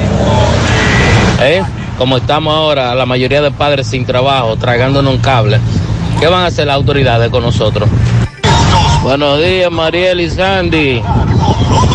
¿Eh? 1.44 1.64
Como 1.98 2.18
estamos 2.18 2.54
ahora, 2.54 2.94
la 2.94 3.06
mayoría 3.06 3.42
de 3.42 3.52
padres 3.52 3.88
sin 3.88 4.06
trabajo, 4.06 4.58
tragándonos 4.58 5.14
un 5.14 5.22
cable. 5.22 5.62
¿Qué 6.20 6.28
van 6.28 6.42
a 6.42 6.48
hacer 6.48 6.68
las 6.68 6.76
autoridades 6.76 7.30
con 7.30 7.42
nosotros? 7.42 7.88
Buenos 9.08 9.42
días, 9.42 9.72
Mariel 9.72 10.20
y 10.20 10.30
Sandy. 10.30 11.02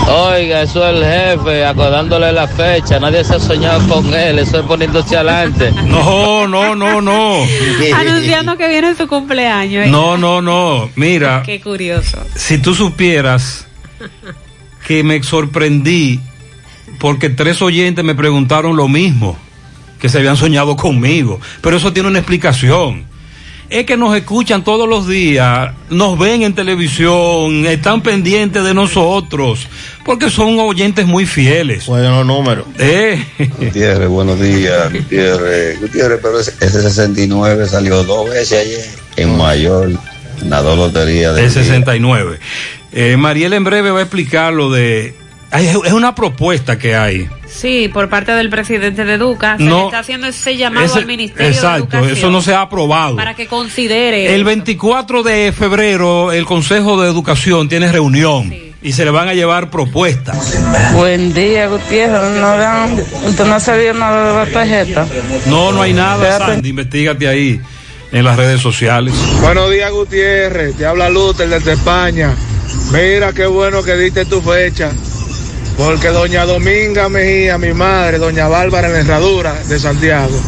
Oiga, 0.08 0.62
eso 0.62 0.88
es 0.88 0.96
el 0.96 1.04
jefe, 1.04 1.62
acordándole 1.62 2.32
la 2.32 2.48
fecha. 2.48 2.98
Nadie 2.98 3.22
se 3.22 3.34
ha 3.34 3.38
soñado 3.38 3.86
con 3.86 4.14
él, 4.14 4.38
eso 4.38 4.60
es 4.60 4.64
poniéndose 4.64 5.18
adelante. 5.18 5.70
No, 5.88 6.48
no, 6.48 6.74
no, 6.74 7.02
no. 7.02 7.44
Anunciando 7.94 8.56
que 8.56 8.66
viene 8.66 8.94
su 8.94 9.06
cumpleaños. 9.06 9.88
¿eh? 9.88 9.90
No, 9.90 10.16
no, 10.16 10.40
no. 10.40 10.88
Mira, 10.96 11.42
Qué 11.44 11.60
curioso. 11.60 12.16
si 12.34 12.56
tú 12.56 12.74
supieras 12.74 13.66
que 14.86 15.04
me 15.04 15.22
sorprendí 15.22 16.18
porque 16.98 17.28
tres 17.28 17.60
oyentes 17.60 18.02
me 18.02 18.14
preguntaron 18.14 18.74
lo 18.74 18.88
mismo, 18.88 19.36
que 20.00 20.08
se 20.08 20.16
habían 20.16 20.38
soñado 20.38 20.76
conmigo, 20.76 21.38
pero 21.60 21.76
eso 21.76 21.92
tiene 21.92 22.08
una 22.08 22.20
explicación. 22.20 23.11
Es 23.72 23.86
que 23.86 23.96
nos 23.96 24.14
escuchan 24.14 24.62
todos 24.64 24.86
los 24.86 25.08
días, 25.08 25.72
nos 25.88 26.18
ven 26.18 26.42
en 26.42 26.54
televisión, 26.54 27.64
están 27.64 28.02
pendientes 28.02 28.62
de 28.62 28.74
nosotros, 28.74 29.66
porque 30.04 30.28
son 30.28 30.58
oyentes 30.60 31.06
muy 31.06 31.24
fieles. 31.24 31.86
Bueno, 31.86 32.18
los 32.18 32.26
números. 32.26 32.66
Eh. 32.78 33.24
Gutiérrez, 33.58 34.08
buenos 34.08 34.38
días, 34.38 34.92
Gutiérrez. 34.92 35.80
Gutiérrez, 35.80 36.18
pero 36.20 36.38
ese, 36.38 36.52
ese 36.60 36.82
69 36.82 37.66
salió 37.66 38.04
dos 38.04 38.28
veces 38.28 38.60
ayer 38.60 38.84
en 39.16 39.38
Mayor, 39.38 39.90
una 40.42 40.60
dos 40.60 40.76
lotería 40.76 41.32
de 41.32 41.46
El 41.46 41.50
69. 41.50 42.40
Eh, 42.92 43.16
Mariel 43.16 43.54
en 43.54 43.64
breve 43.64 43.90
va 43.90 44.00
a 44.00 44.02
explicar 44.02 44.52
lo 44.52 44.70
de... 44.70 45.14
Es 45.53 45.92
una 45.92 46.14
propuesta 46.14 46.78
que 46.78 46.96
hay. 46.96 47.28
Sí, 47.46 47.90
por 47.92 48.09
parte 48.09 48.32
del 48.32 48.48
presidente 48.48 49.05
de 49.05 49.14
Educa. 49.14 49.59
Se 49.59 49.64
No, 49.64 49.80
le 49.80 49.84
está 49.86 49.98
haciendo 49.98 50.26
ese 50.26 50.57
llamado 50.57 50.86
Ese- 50.86 51.00
al 51.00 51.07
Ministerio 51.07 51.46
de 51.46 51.53
exacto, 51.53 51.84
Educación. 51.98 52.11
eso 52.16 52.30
no 52.30 52.40
se 52.40 52.55
ha 52.55 52.62
aprobado. 52.62 53.16
Para 53.16 53.34
que 53.34 53.46
considere. 53.46 54.34
El 54.34 54.44
24 54.44 55.22
de 55.22 55.53
febrero 55.53 56.32
el 56.32 56.46
Consejo 56.46 57.00
de 57.03 57.09
Educación 57.11 57.68
tiene 57.68 57.92
reunión 57.92 58.53
y 58.82 58.92
se 58.92 59.05
le 59.05 59.11
van 59.11 59.28
a 59.28 59.34
llevar 59.34 59.68
propuestas. 59.70 60.59
Buen 60.94 61.34
día, 61.34 61.66
Gutiérrez. 61.68 62.40
No 62.40 62.57
dan, 62.57 62.98
usted 63.26 63.44
no 63.44 63.61
sabía 63.61 63.92
nada 63.92 64.28
de 64.44 64.46
la 64.46 64.53
tarjeta. 64.53 65.07
No, 65.46 65.70
no 65.72 65.82
hay 65.82 65.92
nada, 65.92 66.38
Sandy, 66.38 66.70
investigate 66.70 67.28
ahí 67.28 67.61
en 68.11 68.24
las 68.24 68.38
redes 68.38 68.62
sociales. 68.62 69.12
Buenos 69.42 69.70
días, 69.70 69.90
Gutiérrez. 69.92 70.74
Te 70.76 70.86
habla 70.86 71.11
Luther 71.11 71.48
desde 71.50 71.72
España. 71.74 72.34
Mira 72.90 73.34
qué 73.34 73.46
bueno 73.46 73.82
que 73.82 73.94
diste 73.96 74.24
tu 74.24 74.40
fecha. 74.40 74.90
Porque 75.83 76.11
doña 76.11 76.47
Dominga 76.47 77.09
Mejía, 77.09 77.59
mi 77.59 77.72
madre, 77.72 78.18
doña 78.18 78.47
Bárbara 78.47 78.87
en 78.87 78.95
la 78.95 79.01
Herradura 79.01 79.53
de 79.64 79.80
Santiago, 79.80 80.41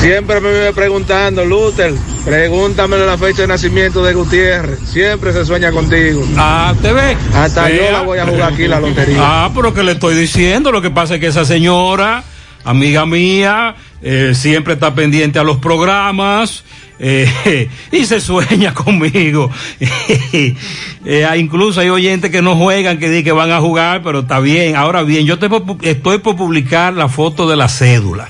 siempre 0.00 0.40
me 0.40 0.50
vive 0.50 0.72
preguntando, 0.72 1.44
Luther, 1.44 1.92
pregúntame 2.24 2.96
la 2.96 3.18
fecha 3.18 3.42
de 3.42 3.48
nacimiento 3.48 4.02
de 4.02 4.14
Gutiérrez. 4.14 4.78
Siempre 4.88 5.34
se 5.34 5.44
sueña 5.44 5.70
contigo. 5.70 6.26
Ah, 6.38 6.72
¿te 6.80 6.94
ve? 6.94 7.14
Hasta 7.34 7.68
yo 7.68 7.92
la 7.92 8.00
voy 8.00 8.20
a 8.20 8.26
jugar 8.26 8.54
aquí 8.54 8.66
la 8.66 8.80
lotería. 8.80 9.18
Ah, 9.20 9.50
pero 9.54 9.74
que 9.74 9.82
le 9.82 9.92
estoy 9.92 10.14
diciendo, 10.14 10.72
lo 10.72 10.80
que 10.80 10.88
pasa 10.88 11.16
es 11.16 11.20
que 11.20 11.26
esa 11.26 11.44
señora, 11.44 12.24
amiga 12.64 13.04
mía, 13.04 13.76
eh, 14.00 14.32
siempre 14.34 14.74
está 14.74 14.94
pendiente 14.94 15.40
a 15.40 15.44
los 15.44 15.58
programas 15.58 16.64
eh, 16.98 17.68
y 17.92 18.04
se 18.04 18.20
sueña 18.20 18.74
conmigo. 18.74 19.50
Eh, 21.04 21.24
ah, 21.24 21.36
incluso 21.36 21.80
hay 21.80 21.88
oyentes 21.88 22.30
que 22.30 22.42
no 22.42 22.54
juegan, 22.54 23.00
que 23.00 23.08
dicen 23.08 23.24
que 23.24 23.32
van 23.32 23.50
a 23.50 23.58
jugar, 23.58 24.02
pero 24.04 24.20
está 24.20 24.38
bien. 24.38 24.76
Ahora 24.76 25.02
bien, 25.02 25.26
yo 25.26 25.34
estoy 25.34 26.18
por 26.18 26.36
publicar 26.36 26.94
la 26.94 27.08
foto 27.08 27.48
de 27.48 27.56
la 27.56 27.68
cédula. 27.68 28.28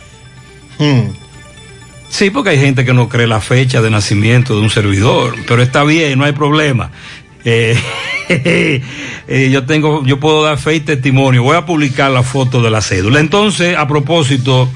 Sí, 2.09 2.31
porque 2.31 2.51
hay 2.51 2.59
gente 2.59 2.87
que 2.87 2.95
no 2.95 3.11
cree 3.11 3.27
la 3.27 3.41
fecha 3.41 3.83
de 3.83 3.91
nacimiento 3.91 4.55
de 4.55 4.63
un 4.63 4.71
servidor, 4.71 5.35
pero 5.47 5.63
está 5.63 5.85
bien, 5.85 6.19
no 6.19 6.25
hay 6.25 6.33
problema. 6.33 6.91
Eh, 7.45 7.75
eh, 9.29 9.51
yo 9.51 9.65
tengo, 9.65 10.05
yo 10.05 10.21
puedo 10.21 10.43
dar 10.45 10.59
fe 10.59 10.77
y 10.77 10.81
testimonio. 10.81 11.43
Voy 11.43 11.57
a 11.57 11.67
publicar 11.67 12.11
la 12.11 12.23
foto 12.23 12.63
de 12.63 12.71
la 12.71 12.81
cédula. 12.81 13.21
Entonces, 13.21 13.77
a 13.77 13.87
propósito, 13.89 14.69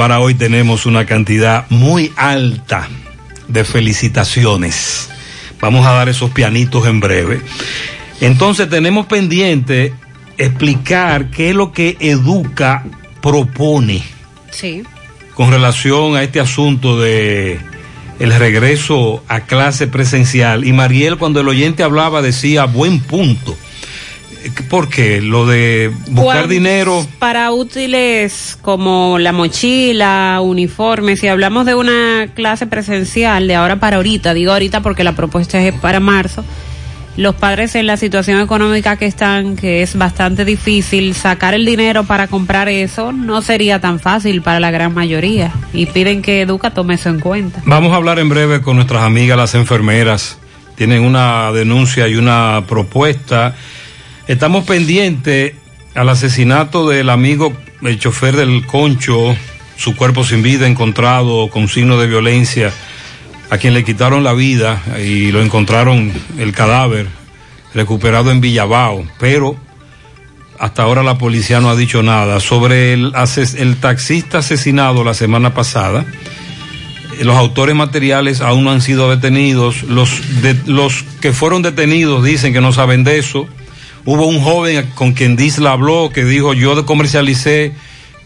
para 0.00 0.18
hoy 0.18 0.32
tenemos 0.32 0.86
una 0.86 1.04
cantidad 1.04 1.66
muy 1.68 2.10
alta 2.16 2.88
de 3.48 3.64
felicitaciones. 3.66 5.10
Vamos 5.60 5.86
a 5.86 5.90
dar 5.92 6.08
esos 6.08 6.30
pianitos 6.30 6.86
en 6.86 7.00
breve. 7.00 7.42
Entonces, 8.22 8.70
tenemos 8.70 9.04
pendiente 9.04 9.92
explicar 10.38 11.28
qué 11.28 11.50
es 11.50 11.54
lo 11.54 11.72
que 11.72 11.98
Educa 12.00 12.82
propone 13.20 14.02
Sí. 14.50 14.84
con 15.34 15.50
relación 15.50 16.16
a 16.16 16.22
este 16.22 16.40
asunto 16.40 16.98
de 16.98 17.60
el 18.20 18.32
regreso 18.32 19.22
a 19.28 19.40
clase 19.40 19.86
presencial 19.86 20.64
y 20.66 20.72
Mariel 20.72 21.18
cuando 21.18 21.42
el 21.42 21.48
oyente 21.48 21.82
hablaba 21.82 22.22
decía 22.22 22.64
buen 22.64 23.00
punto 23.00 23.54
¿Por 24.68 24.88
qué? 24.88 25.20
Lo 25.20 25.46
de 25.46 25.92
buscar 26.08 26.48
dinero. 26.48 27.06
Para 27.18 27.50
útiles 27.52 28.58
como 28.62 29.18
la 29.18 29.32
mochila, 29.32 30.40
uniformes, 30.42 31.20
si 31.20 31.28
hablamos 31.28 31.66
de 31.66 31.74
una 31.74 32.28
clase 32.34 32.66
presencial 32.66 33.46
de 33.48 33.54
ahora 33.54 33.80
para 33.80 33.96
ahorita, 33.96 34.34
digo 34.34 34.52
ahorita 34.52 34.80
porque 34.80 35.04
la 35.04 35.12
propuesta 35.12 35.60
es 35.60 35.74
para 35.74 36.00
marzo, 36.00 36.44
los 37.16 37.34
padres 37.34 37.74
en 37.74 37.86
la 37.86 37.96
situación 37.96 38.40
económica 38.40 38.96
que 38.96 39.06
están, 39.06 39.56
que 39.56 39.82
es 39.82 39.96
bastante 39.96 40.44
difícil, 40.44 41.14
sacar 41.14 41.54
el 41.54 41.66
dinero 41.66 42.04
para 42.04 42.28
comprar 42.28 42.68
eso 42.68 43.12
no 43.12 43.42
sería 43.42 43.80
tan 43.80 44.00
fácil 44.00 44.42
para 44.42 44.60
la 44.60 44.70
gran 44.70 44.94
mayoría 44.94 45.52
y 45.72 45.86
piden 45.86 46.22
que 46.22 46.42
Educa 46.42 46.70
tome 46.70 46.94
eso 46.94 47.08
en 47.08 47.20
cuenta. 47.20 47.62
Vamos 47.66 47.92
a 47.92 47.96
hablar 47.96 48.18
en 48.18 48.28
breve 48.28 48.62
con 48.62 48.76
nuestras 48.76 49.02
amigas 49.02 49.36
las 49.36 49.54
enfermeras. 49.54 50.38
Tienen 50.76 51.02
una 51.02 51.52
denuncia 51.52 52.08
y 52.08 52.16
una 52.16 52.64
propuesta. 52.66 53.54
Estamos 54.30 54.64
pendientes 54.64 55.54
al 55.96 56.08
asesinato 56.08 56.88
del 56.88 57.10
amigo, 57.10 57.52
el 57.82 57.98
chofer 57.98 58.36
del 58.36 58.64
Concho, 58.64 59.34
su 59.76 59.96
cuerpo 59.96 60.22
sin 60.22 60.40
vida 60.40 60.68
encontrado 60.68 61.48
con 61.48 61.66
signos 61.68 62.00
de 62.00 62.06
violencia, 62.06 62.72
a 63.50 63.58
quien 63.58 63.74
le 63.74 63.82
quitaron 63.82 64.22
la 64.22 64.32
vida 64.32 64.80
y 65.04 65.32
lo 65.32 65.42
encontraron 65.42 66.12
el 66.38 66.52
cadáver 66.52 67.08
recuperado 67.74 68.30
en 68.30 68.40
Villabao, 68.40 69.04
pero 69.18 69.56
hasta 70.60 70.84
ahora 70.84 71.02
la 71.02 71.18
policía 71.18 71.58
no 71.60 71.68
ha 71.68 71.74
dicho 71.74 72.04
nada 72.04 72.38
sobre 72.38 72.92
el, 72.92 73.12
el 73.56 73.76
taxista 73.78 74.38
asesinado 74.38 75.02
la 75.02 75.14
semana 75.14 75.54
pasada 75.54 76.04
los 77.20 77.36
autores 77.36 77.74
materiales 77.74 78.40
aún 78.40 78.64
no 78.64 78.70
han 78.70 78.80
sido 78.80 79.10
detenidos. 79.10 79.82
Los, 79.82 80.40
de- 80.40 80.56
los 80.64 81.04
que 81.20 81.32
fueron 81.34 81.60
detenidos 81.60 82.24
dicen 82.24 82.54
que 82.54 82.62
no 82.62 82.72
saben 82.72 83.04
de 83.04 83.18
eso. 83.18 83.46
Hubo 84.04 84.26
un 84.26 84.40
joven 84.40 84.90
con 84.94 85.12
quien 85.12 85.36
Disla 85.36 85.72
habló 85.72 86.10
que 86.12 86.24
dijo 86.24 86.54
yo 86.54 86.86
comercialicé 86.86 87.72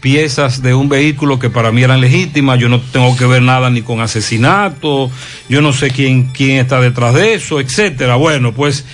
piezas 0.05 0.61
de 0.61 0.75
un 0.75 0.87
vehículo 0.87 1.39
que 1.39 1.49
para 1.49 1.71
mí 1.71 1.81
eran 1.81 1.99
legítimas, 1.99 2.59
yo 2.59 2.69
no 2.69 2.79
tengo 2.79 3.17
que 3.17 3.25
ver 3.25 3.41
nada 3.41 3.71
ni 3.71 3.81
con 3.81 4.01
asesinato, 4.01 5.09
yo 5.49 5.61
no 5.61 5.73
sé 5.73 5.89
quién, 5.89 6.25
quién 6.25 6.57
está 6.57 6.79
detrás 6.79 7.15
de 7.15 7.33
eso, 7.33 7.59
etcétera. 7.59 8.15
Bueno, 8.15 8.53
pues 8.53 8.85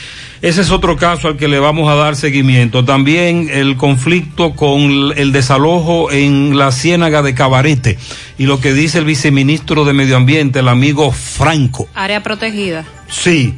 ese 0.42 0.62
es 0.62 0.72
otro 0.72 0.96
caso 0.96 1.28
al 1.28 1.36
que 1.36 1.50
le 1.50 1.60
vamos 1.60 1.90
a 1.90 1.96
dar 1.96 2.16
seguimiento. 2.16 2.86
También 2.86 3.50
el 3.52 3.76
conflicto 3.76 4.56
con 4.56 5.14
el 5.16 5.32
desalojo 5.34 6.12
en 6.12 6.58
la 6.58 6.72
ciénaga 6.72 7.22
de 7.22 7.36
Cabarete 7.36 7.98
y 8.38 8.46
lo 8.46 8.62
que 8.62 8.74
dice 8.74 8.98
el 8.98 9.06
viceministro 9.06 9.84
de 9.84 9.94
Medio 9.94 10.16
Ambiente, 10.16 10.60
el 10.60 10.70
amigo 10.70 11.12
Franco. 11.12 11.90
Área 11.94 12.24
protegida. 12.24 12.86
Sí, 13.10 13.54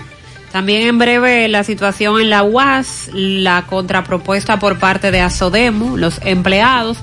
También 0.53 0.83
en 0.83 0.99
breve 0.99 1.47
la 1.47 1.63
situación 1.63 2.21
en 2.21 2.29
la 2.29 2.43
UAS, 2.43 3.09
la 3.11 3.63
contrapropuesta 3.63 4.59
por 4.59 4.77
parte 4.77 5.09
de 5.09 5.19
Asodemo, 5.19 5.97
los 5.97 6.21
empleados, 6.23 6.99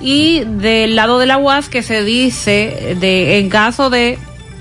y 0.00 0.44
del 0.46 0.96
lado 0.96 1.18
de 1.18 1.26
la 1.26 1.36
UAS 1.36 1.68
que 1.68 1.82
se 1.82 2.02
dice 2.02 2.96
de 2.98 3.38
en 3.38 3.50
caso 3.50 3.90
de 3.90 4.18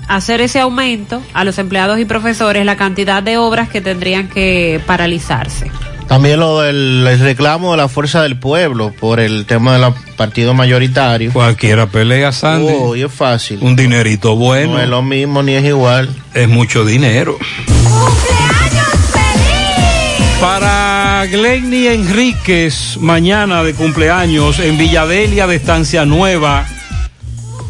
hacer 0.10 0.42
ese 0.42 0.60
aumento 0.60 1.22
a 1.34 1.46
los 1.46 1.58
empleados 1.60 1.98
y 1.98 2.04
profesores 2.04 2.66
la 2.66 2.76
cantidad 2.76 3.24
de 3.24 3.38
obras 3.38 3.70
que 3.70 3.80
tendrían 3.80 4.28
que 4.28 4.82
paralizarse. 4.86 5.72
También 6.08 6.40
lo 6.40 6.62
del 6.62 7.06
el 7.08 7.20
reclamo 7.20 7.72
de 7.72 7.78
la 7.78 7.88
fuerza 7.88 8.22
del 8.22 8.38
pueblo 8.38 8.94
por 9.00 9.20
el 9.20 9.46
tema 9.46 9.78
del 9.78 9.94
partido 10.16 10.54
mayoritario. 10.54 11.34
Cualquiera 11.34 11.88
pelea, 11.88 12.32
Sandy. 12.32 12.74
Oh, 12.80 12.96
y 12.96 13.04
es 13.04 13.12
fácil. 13.12 13.60
un 13.62 13.76
dinerito 13.76 14.36
bueno. 14.36 14.74
No 14.74 14.82
es 14.82 14.88
lo 14.88 15.02
mismo 15.02 15.42
ni 15.42 15.54
es 15.54 15.66
igual. 15.66 16.10
Es 16.34 16.48
mucho 16.48 16.86
dinero. 16.86 17.38
Para 20.40 21.26
Glenny 21.26 21.88
Enríquez, 21.88 22.98
mañana 23.00 23.64
de 23.64 23.74
cumpleaños 23.74 24.60
en 24.60 24.78
Villadelia 24.78 25.48
de 25.48 25.56
Estancia 25.56 26.06
Nueva. 26.06 26.68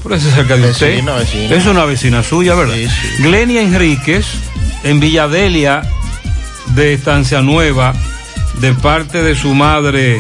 Por 0.04 0.14
eso 0.14 0.28
es 0.28 0.36
cerca 0.36 0.58
de 0.58 0.72
usted. 0.72 0.96
Vecino, 0.96 1.16
vecino. 1.16 1.56
Es 1.56 1.66
una 1.66 1.86
vecina 1.86 2.22
suya, 2.22 2.54
¿verdad? 2.54 2.76
Glenny 3.20 3.60
Enríquez 3.60 4.26
en 4.84 5.00
Villadelia 5.00 5.84
de 6.76 6.94
Estancia 6.94 7.42
Nueva, 7.42 7.94
de 8.60 8.74
parte 8.74 9.22
de 9.22 9.36
su 9.36 9.54
madre 9.54 10.20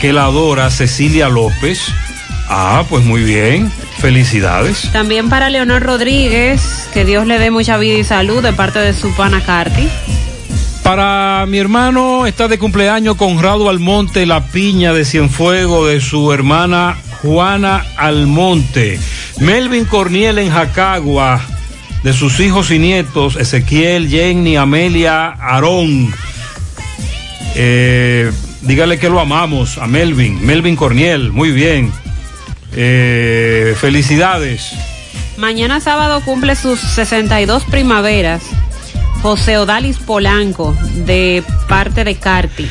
que 0.00 0.12
la 0.12 0.24
adora, 0.24 0.70
Cecilia 0.70 1.28
López. 1.28 1.80
Ah, 2.48 2.84
pues 2.88 3.04
muy 3.04 3.22
bien. 3.22 3.70
Felicidades. 3.98 4.90
También 4.92 5.28
para 5.28 5.48
Leonor 5.48 5.80
Rodríguez, 5.80 6.88
que 6.92 7.04
Dios 7.04 7.24
le 7.26 7.38
dé 7.38 7.52
mucha 7.52 7.76
vida 7.76 7.98
y 7.98 8.04
salud 8.04 8.42
de 8.42 8.52
parte 8.52 8.80
de 8.80 8.92
su 8.94 9.14
pana 9.14 9.40
Carti. 9.44 9.88
Para 10.82 11.46
mi 11.46 11.58
hermano 11.58 12.26
está 12.26 12.48
de 12.48 12.58
cumpleaños 12.58 13.14
Conrado 13.14 13.70
Almonte, 13.70 14.26
la 14.26 14.44
piña 14.48 14.92
de 14.92 15.04
Cienfuego 15.04 15.86
de 15.86 16.00
su 16.00 16.32
hermana 16.32 16.96
Juana 17.22 17.84
Almonte. 17.96 18.98
Melvin 19.38 19.84
Corniel 19.84 20.38
en 20.38 20.50
Jacagua, 20.50 21.40
de 22.02 22.12
sus 22.12 22.40
hijos 22.40 22.72
y 22.72 22.80
nietos, 22.80 23.36
Ezequiel, 23.36 24.08
Jenny, 24.08 24.56
Amelia, 24.56 25.28
Aarón. 25.28 26.12
Eh, 27.54 28.30
dígale 28.62 28.98
que 28.98 29.08
lo 29.08 29.20
amamos 29.20 29.78
a 29.78 29.86
Melvin, 29.86 30.44
Melvin 30.44 30.76
Corniel, 30.76 31.32
muy 31.32 31.50
bien. 31.50 31.92
Eh, 32.74 33.74
felicidades. 33.78 34.72
Mañana 35.36 35.80
sábado 35.80 36.22
cumple 36.24 36.56
sus 36.56 36.80
62 36.80 37.64
primaveras. 37.64 38.42
José 39.22 39.56
Odalis 39.58 39.98
Polanco, 39.98 40.76
de 41.06 41.44
parte 41.68 42.04
de 42.04 42.16
Carti. 42.16 42.66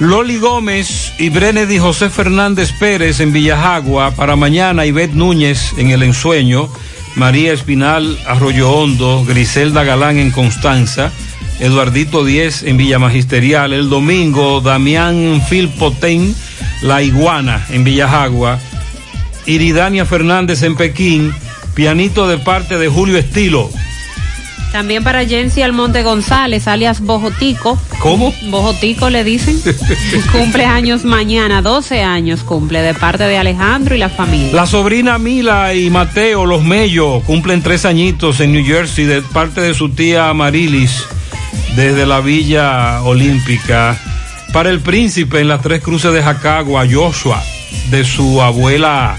Loli 0.00 0.36
Gómez 0.38 1.12
y 1.18 1.28
Brenedy 1.28 1.78
José 1.78 2.08
Fernández 2.08 2.72
Pérez 2.78 3.20
en 3.20 3.32
Villajagua. 3.32 4.12
Para 4.12 4.36
mañana, 4.36 4.86
Ivette 4.86 5.14
Núñez 5.14 5.72
en 5.76 5.90
El 5.90 6.02
Ensueño. 6.02 6.68
María 7.16 7.52
Espinal 7.52 8.16
Arroyo 8.26 8.70
Hondo. 8.70 9.24
Griselda 9.26 9.82
Galán 9.82 10.18
en 10.18 10.30
Constanza. 10.30 11.10
Eduardito 11.60 12.24
Díez 12.24 12.62
en 12.62 12.76
Villa 12.76 12.98
Magisterial. 12.98 13.72
El 13.72 13.88
domingo, 13.88 14.60
Damián 14.60 15.42
Filpotén, 15.48 16.34
La 16.82 17.02
Iguana 17.02 17.66
en 17.70 17.84
Villajagua. 17.84 18.58
Iridania 19.46 20.04
Fernández 20.04 20.62
en 20.62 20.76
Pekín. 20.76 21.32
Pianito 21.74 22.28
de 22.28 22.38
parte 22.38 22.78
de 22.78 22.88
Julio 22.88 23.18
Estilo. 23.18 23.70
También 24.72 25.02
para 25.02 25.24
Jensi 25.24 25.62
Almonte 25.62 26.02
González, 26.02 26.68
alias 26.68 27.00
Bojotico. 27.00 27.80
¿Cómo? 28.00 28.34
Bojotico 28.50 29.08
le 29.08 29.24
dicen. 29.24 29.58
cumple 30.32 30.66
años 30.66 31.04
mañana, 31.04 31.62
12 31.62 32.02
años 32.02 32.42
cumple, 32.44 32.82
de 32.82 32.94
parte 32.94 33.24
de 33.24 33.38
Alejandro 33.38 33.94
y 33.94 33.98
la 33.98 34.10
familia. 34.10 34.52
La 34.52 34.66
sobrina 34.66 35.18
Mila 35.18 35.74
y 35.74 35.88
Mateo, 35.88 36.44
los 36.44 36.62
Mello, 36.62 37.20
cumplen 37.22 37.62
tres 37.62 37.86
añitos 37.86 38.40
en 38.40 38.52
New 38.52 38.64
Jersey 38.64 39.06
de 39.06 39.22
parte 39.22 39.62
de 39.62 39.72
su 39.72 39.88
tía 39.88 40.32
Marilis 40.34 41.06
desde 41.76 42.06
la 42.06 42.20
Villa 42.20 43.02
Olímpica. 43.02 43.98
Para 44.52 44.70
el 44.70 44.80
príncipe 44.80 45.40
en 45.40 45.48
las 45.48 45.62
tres 45.62 45.82
cruces 45.82 46.12
de 46.12 46.22
Jacagua, 46.22 46.86
Joshua, 46.90 47.42
de 47.90 48.04
su 48.04 48.40
abuela 48.40 49.18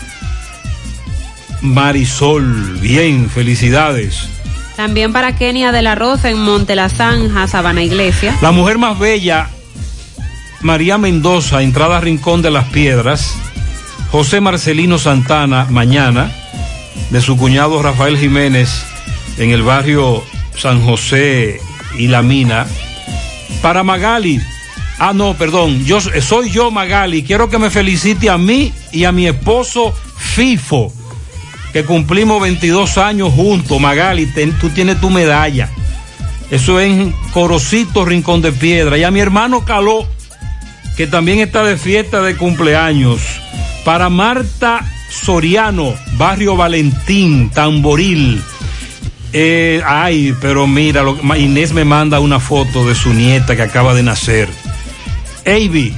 Marisol. 1.62 2.80
Bien, 2.80 3.30
felicidades. 3.30 4.28
También 4.76 5.12
para 5.12 5.36
Kenia 5.36 5.72
de 5.72 5.82
la 5.82 5.96
Rosa 5.96 6.30
en 6.30 6.40
Monte 6.40 6.76
La 6.76 6.90
Zanja, 6.90 7.48
Sabana 7.48 7.84
Iglesia. 7.84 8.36
La 8.42 8.52
mujer 8.52 8.78
más 8.78 8.98
bella, 8.98 9.50
María 10.62 10.98
Mendoza, 10.98 11.62
entrada 11.62 12.00
Rincón 12.00 12.42
de 12.42 12.52
las 12.52 12.66
Piedras. 12.66 13.36
José 14.12 14.42
Marcelino 14.42 14.98
Santana, 14.98 15.68
mañana, 15.70 16.32
de 17.12 17.22
su 17.22 17.38
cuñado 17.38 17.82
Rafael 17.84 18.18
Jiménez, 18.18 18.70
en 19.38 19.52
el 19.52 19.62
barrio 19.62 20.24
San 20.58 20.84
José 20.84 21.62
y 21.98 22.08
La 22.08 22.22
Mina. 22.22 22.66
Para 23.62 23.84
Magali, 23.84 24.40
ah 25.00 25.14
no, 25.14 25.34
perdón, 25.36 25.84
yo 25.86 26.00
soy 26.00 26.50
yo 26.50 26.72
Magali, 26.72 27.24
quiero 27.24 27.50
que 27.50 27.58
me 27.58 27.70
felicite 27.70 28.30
a 28.30 28.38
mí 28.38 28.74
y 28.92 29.04
a 29.04 29.12
mi 29.12 29.28
esposo 29.28 29.94
Fifo, 30.18 30.94
que 31.74 31.84
cumplimos 31.86 32.42
22 32.42 32.98
años 32.98 33.34
juntos. 33.34 33.80
Magali, 33.80 34.28
tú 34.60 34.70
tienes 34.70 35.00
tu 35.00 35.10
medalla. 35.10 35.70
Eso 36.52 36.80
es 36.80 36.92
en 36.92 37.12
Corocito, 37.32 38.06
Rincón 38.06 38.42
de 38.42 38.52
Piedra. 38.52 38.98
Y 38.98 39.04
a 39.04 39.12
mi 39.12 39.20
hermano 39.20 39.66
Caló, 39.66 40.08
que 40.98 41.08
también 41.08 41.40
está 41.40 41.64
de 41.64 41.78
fiesta 41.78 42.22
de 42.22 42.36
cumpleaños. 42.36 43.22
Para 43.86 44.10
Marta 44.10 44.86
Soriano, 45.10 45.94
Barrio 46.18 46.56
Valentín, 46.56 47.50
Tamboril. 47.50 48.42
Eh, 49.34 49.82
ay, 49.86 50.34
pero 50.42 50.66
mira, 50.68 51.04
lo- 51.04 51.18
Inés 51.36 51.72
me 51.74 51.86
manda 51.86 52.20
una 52.20 52.40
foto 52.40 52.88
de 52.88 52.96
su 52.96 53.14
nieta 53.14 53.56
que 53.56 53.62
acaba 53.62 53.94
de 53.94 54.04
nacer. 54.04 54.50
Avi, 55.46 55.94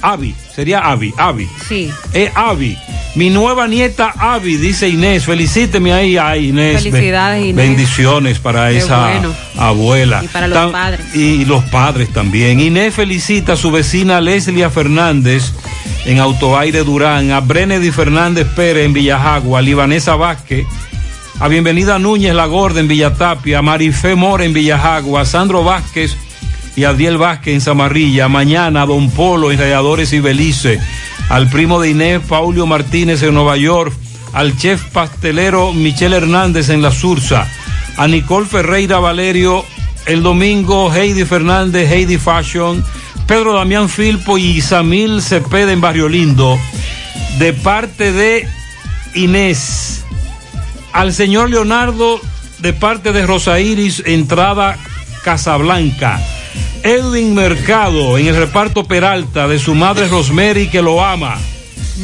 Avi, 0.00 0.34
sería 0.54 0.80
Avi, 0.80 1.12
Avi. 1.16 1.48
Sí. 1.68 1.90
Eh, 2.12 2.30
Avi, 2.34 2.76
Mi 3.14 3.28
nueva 3.28 3.68
nieta 3.68 4.14
Avi, 4.16 4.56
dice 4.56 4.88
Inés, 4.88 5.26
felicíteme 5.26 5.92
ahí 5.92 6.16
a 6.16 6.34
Inés. 6.38 6.82
Felicidades, 6.82 7.42
Inés. 7.44 7.56
Bendiciones 7.56 8.38
para 8.38 8.70
Qué 8.70 8.78
esa 8.78 9.02
bueno. 9.10 9.34
abuela. 9.58 10.22
Y 10.24 10.28
para 10.28 10.48
los 10.48 10.72
padres. 10.72 11.14
Y 11.14 11.44
los 11.44 11.62
padres 11.64 12.08
también. 12.10 12.58
Inés 12.58 12.94
felicita 12.94 13.52
a 13.52 13.56
su 13.56 13.70
vecina 13.70 14.18
Leslia 14.22 14.70
Fernández 14.70 15.52
en 16.06 16.20
Autoaire 16.20 16.84
Durán, 16.84 17.30
a 17.32 17.40
Brenedy 17.40 17.90
Fernández 17.90 18.46
Pérez 18.56 18.86
en 18.86 18.94
Villajagua, 18.94 19.58
a 19.58 19.62
Libanesa 19.62 20.16
Vázquez, 20.16 20.64
a 21.42 21.48
Bienvenida 21.48 21.98
Núñez 21.98 22.36
La 22.36 22.46
Gorda 22.46 22.78
en 22.78 22.86
Villatapia, 22.86 23.58
a 23.58 23.62
Marifé 23.62 24.14
Mora 24.14 24.44
en 24.44 24.52
Villajagua, 24.52 25.22
a 25.22 25.24
Sandro 25.24 25.64
Vázquez 25.64 26.16
y 26.76 26.84
Adiel 26.84 27.18
Vázquez 27.18 27.54
en 27.54 27.60
Zamarrilla, 27.60 28.28
mañana 28.28 28.82
a 28.82 28.86
Don 28.86 29.10
Polo 29.10 29.50
en 29.50 29.58
Rayadores 29.58 30.12
y 30.12 30.20
Belice, 30.20 30.78
al 31.30 31.50
primo 31.50 31.80
de 31.80 31.90
Inés 31.90 32.20
Paulio 32.28 32.64
Martínez 32.64 33.24
en 33.24 33.34
Nueva 33.34 33.56
York, 33.56 33.92
al 34.32 34.56
chef 34.56 34.84
pastelero 34.92 35.72
Michel 35.72 36.12
Hernández 36.12 36.68
en 36.68 36.80
La 36.80 36.92
Sursa, 36.92 37.50
a 37.96 38.06
Nicole 38.06 38.46
Ferreira 38.46 39.00
Valerio 39.00 39.64
el 40.06 40.22
domingo, 40.22 40.94
Heidi 40.94 41.24
Fernández, 41.24 41.90
Heidi 41.90 42.18
Fashion, 42.18 42.84
Pedro 43.26 43.54
Damián 43.54 43.88
Filpo 43.88 44.38
y 44.38 44.60
Samil 44.60 45.20
Cepeda 45.20 45.72
en 45.72 45.80
Barrio 45.80 46.08
Lindo, 46.08 46.56
de 47.40 47.52
parte 47.52 48.12
de 48.12 48.46
Inés, 49.14 50.04
al 50.92 51.12
señor 51.12 51.50
Leonardo 51.50 52.20
de 52.58 52.72
parte 52.72 53.12
de 53.12 53.26
Rosa 53.26 53.60
Iris, 53.60 54.02
entrada 54.06 54.78
Casablanca. 55.24 56.20
Edwin 56.82 57.34
Mercado 57.34 58.18
en 58.18 58.26
el 58.26 58.36
reparto 58.36 58.84
Peralta 58.84 59.46
de 59.46 59.58
su 59.58 59.74
madre 59.74 60.08
Rosemary 60.08 60.68
que 60.68 60.82
lo 60.82 61.04
ama. 61.04 61.38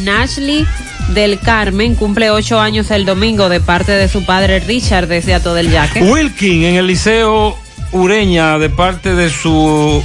Nashley 0.04 0.66
del 1.14 1.38
Carmen 1.40 1.94
cumple 1.94 2.30
ocho 2.30 2.60
años 2.60 2.90
el 2.90 3.04
domingo 3.04 3.48
de 3.48 3.60
parte 3.60 3.92
de 3.92 4.08
su 4.08 4.24
padre 4.24 4.60
Richard 4.60 5.08
desde 5.08 5.34
Ato 5.34 5.54
del 5.54 5.70
Yaque. 5.70 6.02
Wilkin 6.02 6.64
en 6.64 6.74
el 6.76 6.86
Liceo 6.86 7.56
Ureña 7.92 8.58
de 8.58 8.68
parte 8.68 9.14
de 9.14 9.30
su 9.30 10.02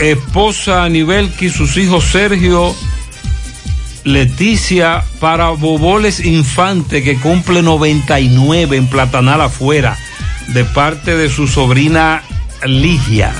esposa 0.00 0.84
Anibelki, 0.84 1.48
sus 1.50 1.76
hijos 1.76 2.04
Sergio, 2.04 2.74
Leticia, 4.12 5.04
para 5.20 5.50
Boboles 5.50 6.24
Infante 6.24 7.02
que 7.02 7.16
cumple 7.16 7.62
99 7.62 8.76
en 8.76 8.86
Platanal 8.86 9.42
afuera 9.42 9.98
de 10.48 10.64
parte 10.64 11.14
de 11.14 11.28
su 11.28 11.46
sobrina 11.46 12.22
Ligia. 12.64 13.32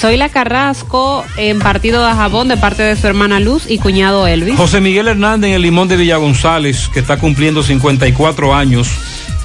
Soy 0.00 0.16
la 0.16 0.30
Carrasco 0.30 1.24
en 1.36 1.58
partido 1.58 2.06
de 2.06 2.12
Jabón 2.12 2.48
de 2.48 2.56
parte 2.56 2.82
de 2.82 2.96
su 2.96 3.06
hermana 3.06 3.40
Luz 3.40 3.64
y 3.68 3.78
cuñado 3.78 4.26
Elvis. 4.26 4.56
José 4.56 4.80
Miguel 4.80 5.08
Hernández 5.08 5.50
en 5.50 5.54
el 5.56 5.62
Limón 5.62 5.88
de 5.88 5.96
Villa 5.96 6.16
González, 6.16 6.88
que 6.92 7.00
está 7.00 7.18
cumpliendo 7.18 7.62
54 7.62 8.54
años, 8.54 8.88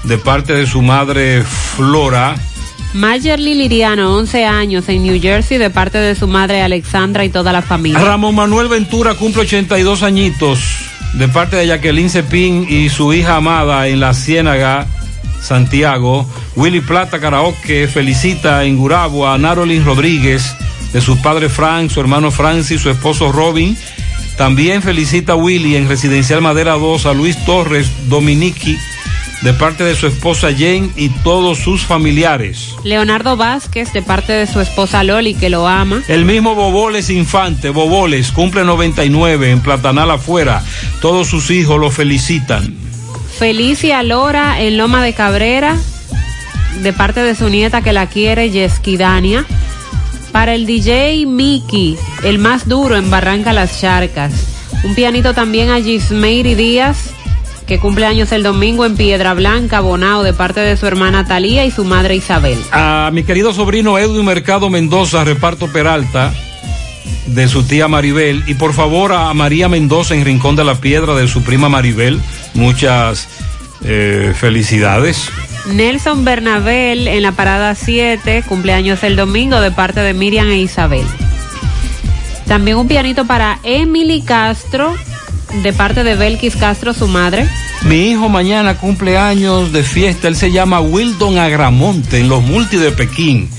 de 0.03 0.17
parte 0.17 0.53
de 0.53 0.67
su 0.67 0.81
madre 0.81 1.43
Flora. 1.43 2.35
Mayerly 2.93 3.55
Liriano, 3.55 4.15
11 4.17 4.45
años 4.45 4.89
en 4.89 5.03
New 5.03 5.19
Jersey 5.21 5.57
de 5.57 5.69
parte 5.69 5.97
de 5.97 6.13
su 6.13 6.27
madre 6.27 6.61
Alexandra 6.61 7.23
y 7.23 7.29
toda 7.29 7.53
la 7.53 7.61
familia. 7.61 7.99
Ramón 7.99 8.35
Manuel 8.35 8.67
Ventura 8.67 9.13
cumple 9.13 9.43
82 9.43 10.03
añitos, 10.03 10.59
de 11.13 11.27
parte 11.29 11.55
de 11.55 11.67
Jacqueline 11.67 12.09
Cepín 12.09 12.65
y 12.69 12.89
su 12.89 13.13
hija 13.13 13.37
amada 13.37 13.87
en 13.87 14.01
la 14.01 14.13
Ciénaga, 14.13 14.87
Santiago. 15.41 16.27
Willy 16.57 16.81
Plata 16.81 17.19
Karaoke 17.19 17.87
felicita 17.87 18.65
en 18.65 18.77
Gurabo 18.77 19.27
a 19.27 19.37
Narolin 19.37 19.85
Rodríguez, 19.85 20.53
de 20.91 20.99
su 20.99 21.21
padre 21.21 21.47
Frank, 21.47 21.89
su 21.89 22.01
hermano 22.01 22.29
Francis, 22.29 22.81
su 22.81 22.89
esposo 22.89 23.31
Robin. 23.31 23.77
También 24.37 24.81
felicita 24.81 25.33
a 25.33 25.35
Willy 25.35 25.75
en 25.77 25.87
Residencial 25.87 26.41
Madera 26.41 26.73
2 26.73 27.05
a 27.05 27.13
Luis 27.13 27.37
Torres 27.45 27.89
Dominici, 28.09 28.77
de 29.41 29.53
parte 29.53 29.83
de 29.83 29.95
su 29.95 30.07
esposa 30.07 30.49
Jane 30.51 30.91
y 30.95 31.09
todos 31.09 31.57
sus 31.57 31.85
familiares. 31.85 32.75
Leonardo 32.83 33.37
Vázquez 33.37 33.91
de 33.93 34.01
parte 34.01 34.33
de 34.33 34.47
su 34.47 34.61
esposa 34.61 35.03
Loli 35.03 35.33
que 35.33 35.49
lo 35.49 35.67
ama. 35.67 36.03
El 36.07 36.25
mismo 36.25 36.55
Boboles 36.55 37.09
Infante, 37.09 37.69
Boboles, 37.69 38.31
cumple 38.31 38.63
99 38.63 39.51
en 39.51 39.61
Platanal 39.61 40.11
afuera. 40.11 40.63
Todos 41.01 41.27
sus 41.27 41.49
hijos 41.49 41.79
lo 41.79 41.89
felicitan. 41.89 42.75
Felicia 43.37 44.03
Lora 44.03 44.61
en 44.61 44.77
Loma 44.77 45.03
de 45.03 45.13
Cabrera 45.13 45.77
de 46.79 46.93
parte 46.93 47.21
de 47.21 47.35
su 47.35 47.49
nieta 47.49 47.81
que 47.81 47.93
la 47.93 48.07
quiere, 48.07 48.49
Yesquidania. 48.49 49.45
Para 50.31 50.55
el 50.55 50.65
DJ 50.65 51.25
Miki, 51.25 51.97
el 52.23 52.39
más 52.39 52.67
duro 52.67 52.95
en 52.95 53.09
Barranca 53.09 53.51
Las 53.51 53.81
Charcas. 53.81 54.31
Un 54.83 54.95
pianito 54.95 55.33
también 55.33 55.69
a 55.69 55.81
Gismeiri 55.81 56.55
Díaz, 56.55 57.11
que 57.65 57.79
cumple 57.79 58.05
años 58.05 58.31
el 58.31 58.43
domingo 58.43 58.85
en 58.85 58.95
Piedra 58.95 59.33
Blanca, 59.33 59.79
Bonao, 59.79 60.23
de 60.23 60.33
parte 60.33 60.59
de 60.59 60.77
su 60.77 60.87
hermana 60.87 61.25
Talía 61.25 61.65
y 61.65 61.71
su 61.71 61.83
madre 61.85 62.15
Isabel. 62.15 62.57
A 62.71 63.09
mi 63.13 63.23
querido 63.23 63.53
sobrino 63.53 63.97
Edwin 63.97 64.25
Mercado 64.25 64.69
Mendoza, 64.69 65.23
reparto 65.23 65.67
Peralta, 65.67 66.33
de 67.27 67.47
su 67.47 67.63
tía 67.63 67.87
Maribel. 67.87 68.43
Y 68.47 68.55
por 68.55 68.73
favor 68.73 69.13
a 69.13 69.33
María 69.33 69.69
Mendoza 69.69 70.15
en 70.15 70.25
Rincón 70.25 70.55
de 70.55 70.63
la 70.63 70.75
Piedra, 70.75 71.15
de 71.15 71.27
su 71.27 71.43
prima 71.43 71.69
Maribel. 71.69 72.19
Muchas 72.53 73.27
eh, 73.83 74.33
felicidades. 74.37 75.29
Nelson 75.67 76.25
Bernabel 76.25 77.07
en 77.07 77.21
la 77.21 77.31
parada 77.33 77.75
7, 77.75 78.43
cumpleaños 78.47 79.03
el 79.03 79.15
domingo 79.15 79.61
de 79.61 79.71
parte 79.71 79.99
de 80.01 80.13
Miriam 80.13 80.47
e 80.49 80.57
Isabel. 80.57 81.05
También 82.47 82.77
un 82.77 82.87
pianito 82.87 83.25
para 83.25 83.59
Emily 83.63 84.21
Castro 84.21 84.95
de 85.63 85.73
parte 85.73 86.03
de 86.03 86.15
Belkis 86.15 86.55
Castro, 86.55 86.93
su 86.93 87.07
madre. 87.07 87.47
Mi 87.83 88.11
hijo 88.11 88.29
mañana 88.29 88.77
cumple 88.77 89.17
años 89.17 89.71
de 89.71 89.83
fiesta. 89.83 90.27
Él 90.27 90.35
se 90.35 90.51
llama 90.51 90.81
Wildon 90.81 91.37
Agramonte 91.37 92.19
en 92.19 92.29
los 92.29 92.41
multi 92.43 92.77
de 92.77 92.91
Pekín. 92.91 93.49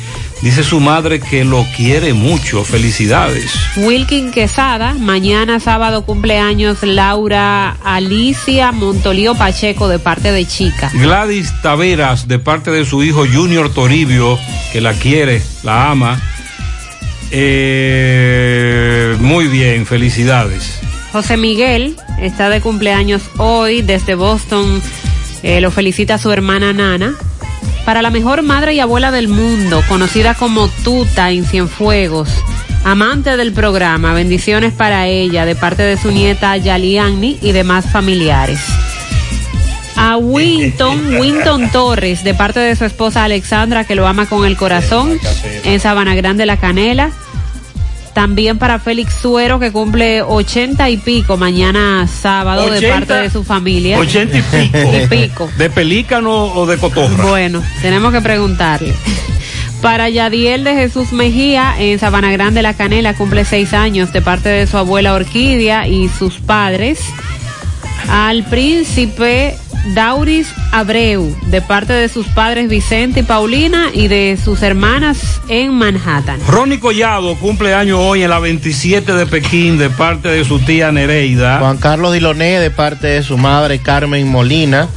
Dice 0.42 0.64
su 0.64 0.80
madre 0.80 1.20
que 1.20 1.44
lo 1.44 1.64
quiere 1.76 2.14
mucho. 2.14 2.64
Felicidades. 2.64 3.52
Wilkin 3.76 4.32
Quesada, 4.32 4.94
mañana 4.94 5.60
sábado 5.60 6.04
cumpleaños 6.04 6.82
Laura 6.82 7.76
Alicia 7.84 8.72
Montolío 8.72 9.36
Pacheco 9.36 9.86
de 9.86 10.00
parte 10.00 10.32
de 10.32 10.44
Chica. 10.44 10.90
Gladys 10.94 11.52
Taveras, 11.62 12.26
de 12.26 12.40
parte 12.40 12.72
de 12.72 12.84
su 12.84 13.04
hijo 13.04 13.24
Junior 13.32 13.72
Toribio, 13.72 14.36
que 14.72 14.80
la 14.80 14.94
quiere, 14.94 15.40
la 15.62 15.90
ama. 15.92 16.20
Eh, 17.30 19.16
muy 19.20 19.46
bien, 19.46 19.86
felicidades. 19.86 20.81
José 21.12 21.36
Miguel 21.36 21.94
está 22.18 22.48
de 22.48 22.62
cumpleaños 22.62 23.22
hoy 23.36 23.82
desde 23.82 24.14
Boston. 24.14 24.80
Eh, 25.42 25.60
lo 25.60 25.70
felicita 25.70 26.16
su 26.16 26.32
hermana 26.32 26.72
Nana. 26.72 27.14
Para 27.84 28.00
la 28.00 28.10
mejor 28.10 28.42
madre 28.42 28.72
y 28.74 28.80
abuela 28.80 29.10
del 29.10 29.28
mundo, 29.28 29.82
conocida 29.88 30.34
como 30.34 30.68
Tuta 30.68 31.30
en 31.30 31.44
Cienfuegos, 31.44 32.30
amante 32.84 33.36
del 33.36 33.52
programa, 33.52 34.14
bendiciones 34.14 34.72
para 34.72 35.06
ella 35.08 35.44
de 35.44 35.54
parte 35.54 35.82
de 35.82 35.96
su 35.98 36.10
nieta 36.10 36.56
Yaliani 36.56 37.38
y 37.42 37.52
demás 37.52 37.84
familiares. 37.90 38.60
A 39.96 40.16
Winton, 40.16 41.16
Winton 41.20 41.70
Torres, 41.70 42.24
de 42.24 42.34
parte 42.34 42.60
de 42.60 42.74
su 42.74 42.84
esposa 42.84 43.24
Alexandra, 43.24 43.84
que 43.84 43.96
lo 43.96 44.06
ama 44.06 44.26
con 44.26 44.46
el 44.46 44.56
corazón, 44.56 45.18
en 45.64 45.78
Sabana 45.80 46.14
Grande 46.14 46.46
La 46.46 46.56
Canela. 46.56 47.10
También 48.14 48.58
para 48.58 48.78
Félix 48.78 49.14
Suero, 49.22 49.58
que 49.58 49.72
cumple 49.72 50.20
ochenta 50.22 50.90
y 50.90 50.98
pico 50.98 51.38
mañana 51.38 52.06
sábado 52.06 52.66
de 52.66 52.78
80, 52.78 52.94
parte 52.94 53.14
de 53.14 53.30
su 53.30 53.42
familia. 53.42 53.98
Ochenta 53.98 54.36
y 54.36 54.42
pico. 54.42 54.78
Y 55.02 55.06
pico. 55.06 55.50
¿De 55.56 55.70
pelícano 55.70 56.44
o 56.54 56.66
de 56.66 56.76
cotorra? 56.76 57.24
Bueno, 57.24 57.62
tenemos 57.80 58.12
que 58.12 58.20
preguntarle. 58.20 58.94
Para 59.82 60.08
Yadiel 60.08 60.62
de 60.62 60.74
Jesús 60.74 61.12
Mejía, 61.12 61.74
en 61.78 61.98
Sabana 61.98 62.30
Grande 62.30 62.62
La 62.62 62.74
Canela, 62.74 63.14
cumple 63.14 63.44
seis 63.44 63.72
años 63.72 64.12
de 64.12 64.22
parte 64.22 64.48
de 64.48 64.66
su 64.68 64.76
abuela 64.76 65.14
Orquídea 65.14 65.88
y 65.88 66.08
sus 66.08 66.34
padres. 66.34 67.00
Al 68.08 68.44
príncipe 68.44 69.56
Dauris 69.94 70.48
Abreu, 70.70 71.36
de 71.46 71.60
parte 71.60 71.92
de 71.92 72.08
sus 72.08 72.26
padres 72.28 72.68
Vicente 72.68 73.20
y 73.20 73.22
Paulina 73.22 73.90
y 73.92 74.08
de 74.08 74.38
sus 74.42 74.62
hermanas 74.62 75.40
en 75.48 75.74
Manhattan. 75.74 76.40
Ronnie 76.46 76.78
Collado 76.78 77.36
cumple 77.36 77.74
año 77.74 78.00
hoy 78.00 78.22
en 78.22 78.30
la 78.30 78.38
27 78.38 79.12
de 79.12 79.26
Pekín 79.26 79.78
de 79.78 79.90
parte 79.90 80.28
de 80.28 80.44
su 80.44 80.60
tía 80.60 80.92
Nereida. 80.92 81.58
Juan 81.58 81.78
Carlos 81.78 82.12
Diloné 82.12 82.60
de 82.60 82.70
parte 82.70 83.08
de 83.08 83.22
su 83.22 83.36
madre 83.36 83.80
Carmen 83.80 84.28
Molina. 84.28 84.88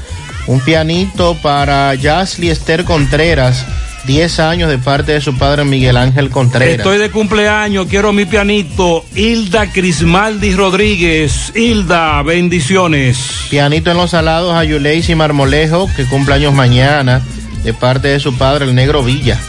Un 0.47 0.59
pianito 0.59 1.35
para 1.41 1.95
Yasli 1.95 2.49
Esther 2.49 2.83
Contreras, 2.83 3.65
10 4.06 4.40
años 4.40 4.69
de 4.69 4.77
parte 4.77 5.14
de 5.14 5.22
su 5.22 5.38
padre 5.38 5.64
Miguel 5.65 5.98
Ángel 5.98 6.30
Contreras. 6.30 6.77
Estoy 6.77 6.98
de 6.98 7.10
cumpleaños, 7.10 7.88
quiero 7.88 8.14
mi 8.14 8.26
pianito. 8.26 9.03
Hilda 9.15 9.72
Crismaldi 9.72 10.53
Rodríguez. 10.56 11.52
Hilda, 11.56 12.22
bendiciones. 12.22 13.18
Pianito 13.49 13.91
en 13.91 13.98
los 13.98 14.11
salados 14.11 14.53
a 14.53 14.64
Yuleisi 14.64 15.15
Marmolejo, 15.15 15.90
que 15.95 16.06
cumple 16.06 16.36
años 16.36 16.53
mañana, 16.53 17.22
de 17.64 17.73
parte 17.73 18.10
de 18.10 18.19
su 18.19 18.38
padre, 18.38 18.65
el 18.65 18.76
negro 18.76 19.03
Villa. 19.03 19.40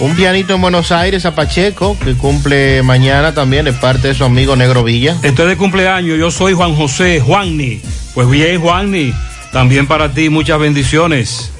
Un 0.00 0.14
pianito 0.14 0.54
en 0.54 0.60
Buenos 0.60 0.92
Aires 0.92 1.26
a 1.26 1.34
Pacheco, 1.34 1.96
que 1.98 2.14
cumple 2.14 2.82
mañana 2.82 3.34
también, 3.34 3.64
de 3.64 3.72
parte 3.72 4.08
de 4.08 4.14
su 4.14 4.24
amigo 4.24 4.54
Negro 4.54 4.84
Villa. 4.84 5.16
Este 5.22 5.44
de 5.44 5.56
cumpleaños, 5.56 6.16
yo 6.18 6.30
soy 6.30 6.54
Juan 6.54 6.76
José 6.76 7.20
Juanni. 7.20 7.80
Pues 8.14 8.30
bien, 8.30 8.60
Juanni, 8.60 9.12
también 9.52 9.88
para 9.88 10.12
ti 10.12 10.28
muchas 10.28 10.60
bendiciones. 10.60 11.50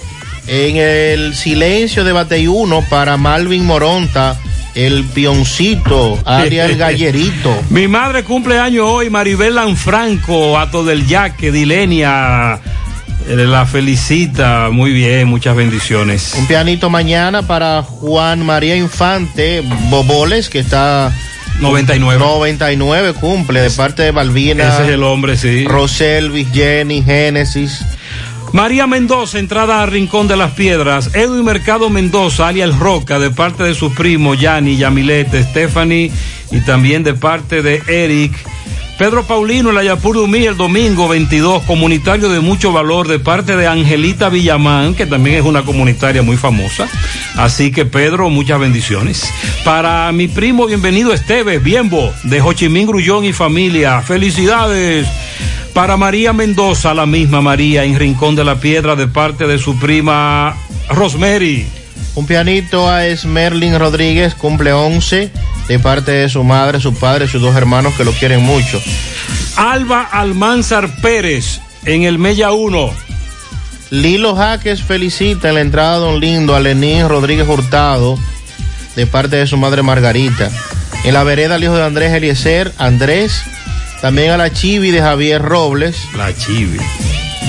En 0.49 0.77
el 0.77 1.35
silencio 1.35 2.05
de 2.05 2.12
Bateyuno 2.12 2.83
para 2.89 3.16
Malvin 3.19 3.66
Moronta, 3.66 4.37
el 4.75 5.05
pioncito, 5.05 6.19
Aria 6.25 6.65
el 6.65 6.79
gallerito. 6.79 7.55
Mi 7.70 7.87
madre 7.89 8.25
cumple 8.25 8.59
años 8.59 8.87
hoy, 8.89 9.11
Maribel 9.11 9.57
Lanfranco, 9.57 10.59
Ato 10.59 10.85
del 10.85 11.07
Yaque, 11.07 11.53
Dilenia. 11.53 12.55
eh, 13.29 13.35
La 13.37 13.66
felicita, 13.66 14.70
muy 14.73 14.93
bien, 14.93 15.29
muchas 15.29 15.55
bendiciones. 15.55 16.33
Un 16.39 16.47
pianito 16.47 16.89
mañana 16.89 17.43
para 17.43 17.83
Juan 17.83 18.47
María 18.47 18.75
Infante 18.77 19.62
Boboles, 19.91 20.49
que 20.49 20.61
está 20.61 21.12
99. 21.61 22.19
99 22.25 23.12
cumple 23.15 23.61
de 23.61 23.70
parte 23.70 24.03
de 24.03 24.12
Balbina. 24.12 24.66
Ese 24.69 24.85
es 24.85 24.89
el 24.91 25.03
hombre, 25.03 25.37
sí. 25.37 25.65
Roselvis, 25.66 26.49
Jenny, 26.53 27.03
Génesis. 27.03 27.85
María 28.53 28.87
Mendoza, 28.87 29.39
entrada 29.39 29.83
a 29.83 29.87
Rincón 29.87 30.27
de 30.27 30.37
las 30.37 30.53
Piedras. 30.53 31.11
Edwin 31.15 31.45
Mercado 31.45 31.91
Mendoza, 31.91 32.49
alias 32.49 32.79
Roca, 32.79 33.19
de 33.19 33.31
parte 33.31 33.62
de 33.62 33.75
sus 33.75 33.93
primos 33.93 34.41
Yanni, 34.41 34.77
Yamilete, 34.77 35.43
Stephanie 35.43 36.11
y 36.51 36.61
también 36.62 37.03
de 37.03 37.15
parte 37.15 37.62
de 37.62 37.83
Eric. 37.87 38.33
Pedro 38.99 39.23
Paulino, 39.23 39.70
el 39.70 39.79
Ayapur 39.79 40.16
Dumí, 40.16 40.45
el 40.45 40.57
domingo 40.57 41.07
22, 41.07 41.62
comunitario 41.62 42.31
de 42.31 42.41
mucho 42.41 42.73
valor 42.73 43.07
de 43.07 43.20
parte 43.20 43.57
de 43.57 43.69
Angelita 43.69 44.29
Villamán, 44.29 44.95
que 44.95 45.07
también 45.07 45.37
es 45.37 45.45
una 45.45 45.62
comunitaria 45.62 46.23
muy 46.23 46.37
famosa. 46.37 46.89
Así 47.37 47.70
que 47.70 47.85
Pedro, 47.85 48.29
muchas 48.29 48.59
bendiciones. 48.59 49.33
Para 49.65 50.11
mi 50.11 50.27
primo, 50.27 50.66
bienvenido 50.66 51.12
Esteves, 51.12 51.62
Bienbo, 51.62 52.12
de 52.25 52.41
Jochimín 52.41 52.89
Grullón 52.89 53.25
y 53.25 53.33
familia. 53.33 54.03
Felicidades. 54.03 55.07
Para 55.79 55.97
María 55.97 56.33
Mendoza, 56.33 56.93
la 56.93 57.07
misma 57.07 57.41
María, 57.41 57.85
en 57.85 57.97
Rincón 57.97 58.35
de 58.35 58.43
la 58.43 58.57
Piedra, 58.57 58.97
de 58.97 59.07
parte 59.07 59.47
de 59.47 59.61
su 59.61 59.79
prima 59.79 60.57
Rosemary. 60.89 61.69
Un 62.17 62.27
pianito 62.27 62.91
a 62.91 63.07
Esmerlin 63.07 63.79
Rodríguez, 63.79 64.35
cumple 64.35 64.73
11, 64.73 65.31
de 65.69 65.79
parte 65.79 66.11
de 66.11 66.29
su 66.29 66.43
madre, 66.43 66.81
su 66.81 66.95
padre, 66.95 67.29
sus 67.29 67.41
dos 67.41 67.55
hermanos 67.55 67.95
que 67.95 68.05
lo 68.05 68.11
quieren 68.11 68.43
mucho. 68.43 68.83
Alba 69.55 70.03
Almanzar 70.03 71.01
Pérez, 71.01 71.61
en 71.85 72.03
el 72.03 72.19
Mella 72.19 72.51
1. 72.51 72.91
Lilo 73.91 74.35
Jaques 74.35 74.83
felicita 74.83 75.51
en 75.51 75.55
la 75.55 75.61
entrada 75.61 75.95
a 75.95 75.99
Don 75.99 76.19
Lindo 76.19 76.57
a 76.57 76.61
Lenín 76.61 77.09
Rodríguez 77.09 77.47
Hurtado, 77.47 78.19
de 78.97 79.07
parte 79.07 79.37
de 79.37 79.47
su 79.47 79.57
madre 79.57 79.85
Margarita. 79.85 80.51
En 81.05 81.15
la 81.15 81.23
vereda, 81.23 81.55
el 81.55 81.63
hijo 81.63 81.77
de 81.77 81.85
Andrés 81.85 82.13
Eliezer, 82.13 82.73
Andrés. 82.79 83.45
También 84.01 84.31
a 84.31 84.37
la 84.37 84.53
Chivi 84.53 84.91
de 84.93 85.01
Javier 85.01 85.43
Robles. 85.43 85.97
La 86.16 86.35
Chivi. 86.35 86.79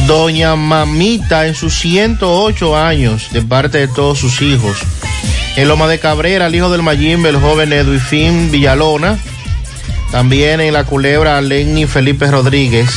Doña 0.07 0.55
Mamita 0.55 1.45
en 1.45 1.53
sus 1.53 1.75
108 1.75 2.75
años, 2.75 3.27
de 3.31 3.43
parte 3.43 3.77
de 3.77 3.87
todos 3.87 4.17
sus 4.17 4.41
hijos. 4.41 4.77
En 5.55 5.67
Loma 5.67 5.87
de 5.87 5.99
Cabrera, 5.99 6.47
el 6.47 6.55
hijo 6.55 6.71
del 6.71 6.81
Mayimbe, 6.81 7.29
el 7.29 7.37
joven 7.37 7.71
Eduifín 7.71 8.49
Villalona. 8.49 9.19
También 10.11 10.59
en 10.59 10.73
La 10.73 10.85
Culebra, 10.85 11.37
a 11.37 11.41
Lenny 11.41 11.85
Felipe 11.85 12.25
Rodríguez. 12.31 12.89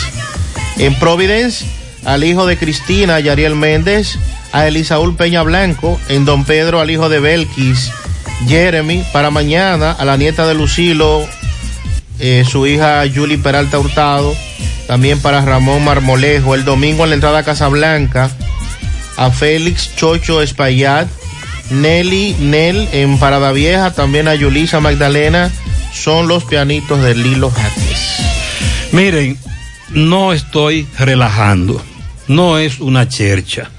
En 0.79 0.95
Providence, 0.99 1.67
al 2.07 2.25
hijo 2.25 2.47
de 2.47 2.57
Cristina, 2.57 3.21
Yariel 3.21 3.55
Méndez. 3.55 4.19
A 4.53 4.67
Elisaúl 4.67 5.15
Peña 5.15 5.43
Blanco. 5.43 6.01
En 6.09 6.25
Don 6.25 6.45
Pedro, 6.45 6.81
al 6.81 6.91
hijo 6.91 7.11
de 7.11 7.21
Belkis, 7.21 7.91
Jeremy. 8.49 9.05
Para 9.13 9.31
mañana, 9.31 9.93
a 9.93 10.05
la 10.07 10.17
nieta 10.17 10.47
de 10.47 10.55
Lucilo, 10.55 11.27
eh, 12.19 12.45
su 12.49 12.67
hija 12.67 13.05
Julie 13.13 13.39
Peralta 13.39 13.79
Hurtado. 13.79 14.35
También 14.87 15.21
para 15.21 15.41
Ramón 15.45 15.85
Marmolejo. 15.85 16.55
El 16.55 16.65
domingo 16.65 17.05
en 17.05 17.11
la 17.11 17.15
entrada 17.15 17.39
a 17.39 17.45
Casablanca. 17.45 18.31
A 19.17 19.31
Félix 19.31 19.95
Chocho 19.97 20.43
Espaillat. 20.43 21.09
Nelly 21.71 22.37
Nel 22.41 22.89
en 22.93 23.19
Parada 23.19 23.53
Vieja. 23.53 23.93
También 23.93 24.29
a 24.29 24.35
Yulisa 24.35 24.81
Magdalena. 24.81 25.51
Son 25.93 26.29
los 26.29 26.45
pianitos 26.45 27.03
de 27.03 27.15
Lilo 27.15 27.51
Jaques. 27.51 28.93
Miren, 28.93 29.39
no 29.91 30.33
estoy 30.33 30.87
relajando. 30.99 31.83
No 32.29 32.59
es 32.59 32.81
una 32.81 33.09
chercha. 33.09 33.71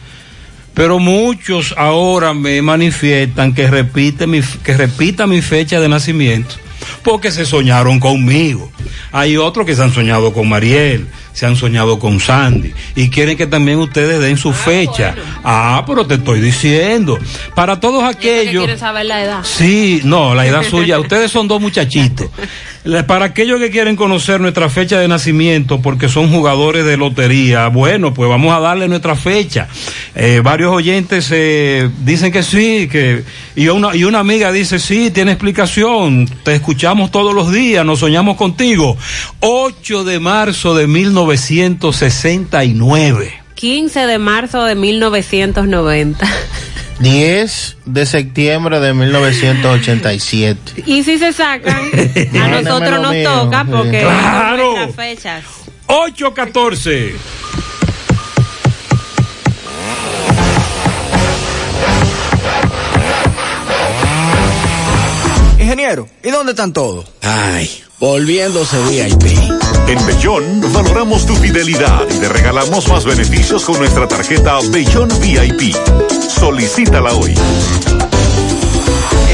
Pero 0.73 0.97
muchos 0.99 1.75
ahora 1.77 2.33
me 2.33 2.61
manifiestan 2.61 3.53
que 3.53 3.69
repite 3.69 4.25
mi, 4.25 4.41
que 4.41 4.75
repita 4.75 5.27
mi 5.27 5.41
fecha 5.41 5.79
de 5.79 5.87
nacimiento 5.87 6.62
porque 7.03 7.31
se 7.31 7.45
soñaron 7.45 7.99
conmigo. 7.99 8.71
Hay 9.11 9.37
otros 9.37 9.65
que 9.65 9.75
se 9.75 9.83
han 9.83 9.93
soñado 9.93 10.33
con 10.33 10.49
Mariel, 10.49 11.07
se 11.33 11.45
han 11.45 11.55
soñado 11.55 11.99
con 11.99 12.19
Sandy 12.19 12.73
y 12.95 13.09
quieren 13.09 13.37
que 13.37 13.47
también 13.47 13.79
ustedes 13.79 14.21
den 14.21 14.37
su 14.37 14.53
fecha. 14.53 15.15
Ah, 15.43 15.83
pero 15.85 16.05
te 16.05 16.15
estoy 16.15 16.39
diciendo. 16.39 17.17
Para 17.55 17.79
todos 17.79 18.03
aquellos. 18.03 18.63
¿Quieres 18.63 18.79
saber 18.79 19.07
la 19.07 19.23
edad? 19.23 19.39
Sí, 19.43 20.01
no, 20.03 20.35
la 20.35 20.45
edad 20.45 20.63
suya. 20.69 20.99
Ustedes 20.99 21.31
son 21.31 21.47
dos 21.47 21.59
muchachitos. 21.59 22.27
Para 23.07 23.25
aquellos 23.25 23.59
que 23.59 23.69
quieren 23.69 23.95
conocer 23.95 24.41
nuestra 24.41 24.69
fecha 24.69 24.99
de 24.99 25.07
nacimiento 25.07 25.81
porque 25.81 26.09
son 26.09 26.29
jugadores 26.29 26.85
de 26.85 26.97
lotería, 26.97 27.67
bueno, 27.67 28.13
pues 28.13 28.29
vamos 28.29 28.53
a 28.53 28.59
darle 28.59 28.89
nuestra 28.89 29.15
fecha. 29.15 29.69
Eh, 30.15 30.41
varios 30.43 30.73
oyentes 30.73 31.29
eh, 31.31 31.89
dicen 32.03 32.31
que 32.31 32.43
sí, 32.43 32.89
que 32.91 33.23
y 33.55 33.69
una, 33.69 33.95
y 33.95 34.03
una 34.03 34.19
amiga 34.19 34.51
dice, 34.51 34.79
sí, 34.79 35.11
tiene 35.11 35.31
explicación, 35.31 36.27
te 36.43 36.55
escuchamos 36.55 37.09
todos 37.09 37.33
los 37.33 37.53
días, 37.53 37.85
nos 37.85 37.99
soñamos 37.99 38.35
contigo. 38.35 38.97
8 39.39 40.03
de 40.03 40.19
marzo 40.19 40.75
de 40.75 40.87
1969. 41.25 43.33
15 43.55 44.07
de 44.07 44.17
marzo 44.17 44.63
de 44.65 44.75
1990. 44.75 46.27
10 46.99 47.77
de 47.85 48.05
septiembre 48.05 48.79
de 48.79 48.93
1987. 48.93 50.83
Y 50.85 51.03
si 51.03 51.17
se 51.17 51.33
sacan, 51.33 51.81
a 52.41 52.47
nosotros 52.61 53.01
nos 53.01 53.11
mío, 53.11 53.29
toca 53.31 53.63
sí. 53.63 53.69
porque 53.71 54.01
Claro. 54.01 54.57
son 54.65 54.75
nuestras 54.75 54.95
fechas. 54.95 55.43
814. 55.87 57.13
Ingeniero, 65.59 66.07
¿y 66.23 66.29
dónde 66.29 66.51
están 66.51 66.73
todos? 66.73 67.05
Ay, 67.21 67.69
volviéndose 67.99 68.77
VIP. 68.89 69.37
En 69.87 70.05
Bellón 70.05 70.61
valoramos 70.73 71.25
tu 71.25 71.35
fidelidad 71.35 72.05
y 72.09 72.19
te 72.19 72.29
regalamos 72.29 72.87
más 72.87 73.05
beneficios 73.05 73.65
con 73.65 73.77
nuestra 73.79 74.07
tarjeta 74.07 74.59
Bellón 74.71 75.09
VIP. 75.21 75.75
Solicítala 76.29 77.13
hoy. 77.13 77.33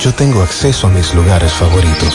Yo 0.00 0.12
tengo 0.14 0.42
acceso 0.42 0.86
a 0.86 0.90
mis 0.90 1.14
lugares 1.14 1.52
favoritos. 1.52 2.14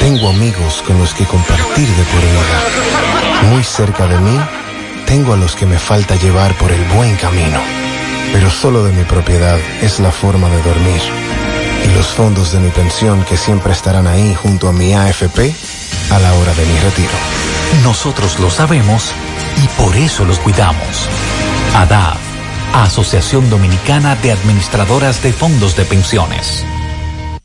Tengo 0.00 0.28
amigos 0.28 0.82
con 0.86 0.98
los 0.98 1.14
que 1.14 1.24
compartir 1.24 1.88
de 1.88 2.04
por 2.04 2.20
vida. 2.20 3.50
Muy 3.50 3.62
cerca 3.62 4.06
de 4.06 4.18
mí, 4.18 4.38
tengo 5.06 5.34
a 5.34 5.36
los 5.36 5.54
que 5.54 5.66
me 5.66 5.78
falta 5.78 6.16
llevar 6.16 6.52
por 6.54 6.72
el 6.72 6.82
buen 6.94 7.16
camino. 7.16 7.60
Pero 8.32 8.50
solo 8.50 8.84
de 8.84 8.92
mi 8.92 9.04
propiedad 9.04 9.58
es 9.82 10.00
la 10.00 10.10
forma 10.10 10.48
de 10.48 10.62
dormir. 10.62 11.02
Y 11.84 11.96
los 11.96 12.06
fondos 12.08 12.52
de 12.52 12.60
mi 12.60 12.70
pensión 12.70 13.24
que 13.24 13.36
siempre 13.36 13.72
estarán 13.72 14.06
ahí 14.06 14.34
junto 14.34 14.68
a 14.68 14.72
mi 14.72 14.92
AFP 14.92 15.54
a 16.10 16.18
la 16.18 16.34
hora 16.34 16.54
de 16.54 16.66
mi 16.66 16.78
retiro. 16.80 17.12
Nosotros 17.84 18.38
lo 18.40 18.50
sabemos 18.50 19.12
y 19.62 19.66
por 19.80 19.96
eso 19.96 20.24
los 20.24 20.38
cuidamos. 20.38 21.08
ADAF, 21.74 22.18
Asociación 22.72 23.50
Dominicana 23.50 24.16
de 24.16 24.32
Administradoras 24.32 25.22
de 25.22 25.32
Fondos 25.32 25.76
de 25.76 25.84
Pensiones. 25.84 26.64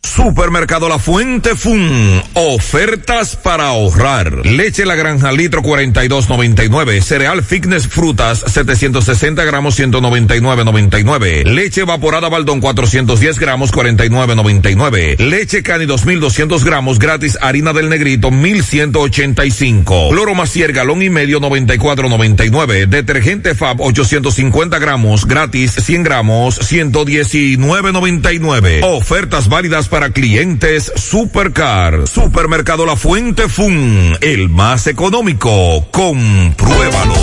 Supermercado 0.05 0.87
La 0.87 0.99
Fuente 0.99 1.55
Fun. 1.55 2.21
Ofertas 2.35 3.35
para 3.35 3.69
ahorrar. 3.69 4.45
Leche 4.45 4.85
La 4.85 4.93
Granja 4.95 5.31
litro 5.31 5.63
42.99. 5.63 7.01
Cereal 7.01 7.41
Fitness 7.43 7.87
Frutas 7.87 8.43
760 8.45 9.43
gramos 9.43 9.79
199.99. 9.79 11.45
Leche 11.45 11.81
evaporada 11.81 12.29
Baldón 12.29 12.61
410 12.61 13.39
gramos 13.39 13.73
49.99. 13.73 15.17
Leche 15.17 15.63
Cani 15.63 15.85
2200 15.85 16.63
gramos 16.63 16.99
gratis 16.99 17.39
harina 17.41 17.73
del 17.73 17.89
negrito 17.89 18.29
1185. 18.29 20.09
Cloro 20.11 20.35
Macier 20.35 20.71
galón 20.71 21.01
y 21.01 21.09
medio 21.09 21.41
94.99. 21.41 22.85
Detergente 22.85 23.55
Fab 23.55 23.81
850 23.81 24.77
gramos 24.77 25.25
gratis 25.25 25.71
100 25.71 26.03
gramos 26.03 26.59
119.99. 26.71 28.81
Ofertas 28.83 29.49
válidas 29.49 29.89
para 29.89 29.94
clientes 30.11 30.91
Supercar. 30.95 32.07
Supermercado 32.07 32.85
La 32.85 32.97
Fuente 32.97 33.47
Fun, 33.47 34.17
el 34.21 34.49
más 34.49 34.87
económico. 34.87 35.87
Compruébalo. 35.89 37.15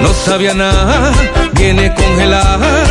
No 0.00 0.14
sabía 0.14 0.54
nada, 0.54 1.12
viene 1.54 1.92
congelada. 1.94 2.84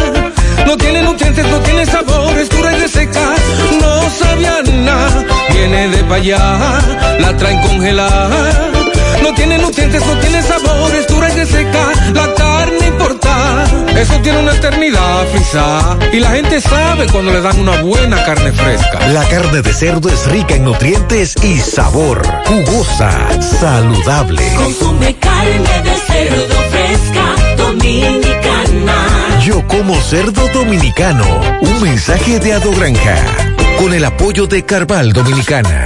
No 0.65 0.77
tiene 0.77 1.01
nutrientes, 1.01 1.45
no 1.47 1.59
tiene 1.59 1.85
sabor, 1.85 2.37
es 2.37 2.49
dura 2.49 2.75
y 2.75 2.81
reseca. 2.81 3.35
No 3.79 4.09
sabía 4.09 4.61
nada, 4.83 5.25
viene 5.49 5.87
de 5.87 6.03
pa' 6.03 6.15
allá, 6.15 6.79
la 7.19 7.35
traen 7.37 7.61
congelada. 7.61 8.71
No 9.23 9.33
tiene 9.33 9.57
nutrientes, 9.59 10.05
no 10.05 10.17
tiene 10.19 10.43
sabor, 10.43 10.93
es 10.93 11.07
dura 11.07 11.29
y 11.29 11.35
reseca. 11.37 11.91
La 12.13 12.33
eso 13.97 14.19
tiene 14.21 14.39
una 14.39 14.53
eternidad 14.53 15.27
frisa. 15.31 15.97
Y 16.11 16.19
la 16.19 16.31
gente 16.31 16.59
sabe 16.59 17.07
cuando 17.07 17.31
le 17.31 17.41
dan 17.41 17.59
una 17.59 17.81
buena 17.81 18.23
carne 18.23 18.51
fresca. 18.51 19.07
La 19.09 19.23
carne 19.27 19.61
de 19.61 19.73
cerdo 19.73 20.09
es 20.09 20.25
rica 20.27 20.55
en 20.55 20.63
nutrientes 20.63 21.35
y 21.43 21.57
sabor. 21.59 22.21
Jugosa, 22.45 23.11
saludable. 23.41 24.41
Consume 24.55 25.15
carne 25.17 25.81
de 25.83 25.95
cerdo 26.07 26.55
fresca, 26.71 27.55
dominicana. 27.57 29.39
Yo 29.45 29.67
como 29.67 29.95
cerdo 30.01 30.47
dominicano. 30.53 31.25
Un 31.61 31.81
mensaje 31.81 32.39
de 32.39 32.53
Ado 32.53 32.71
Granja. 32.71 33.17
Con 33.77 33.93
el 33.93 34.05
apoyo 34.05 34.47
de 34.47 34.63
Carval 34.63 35.13
Dominicana. 35.13 35.85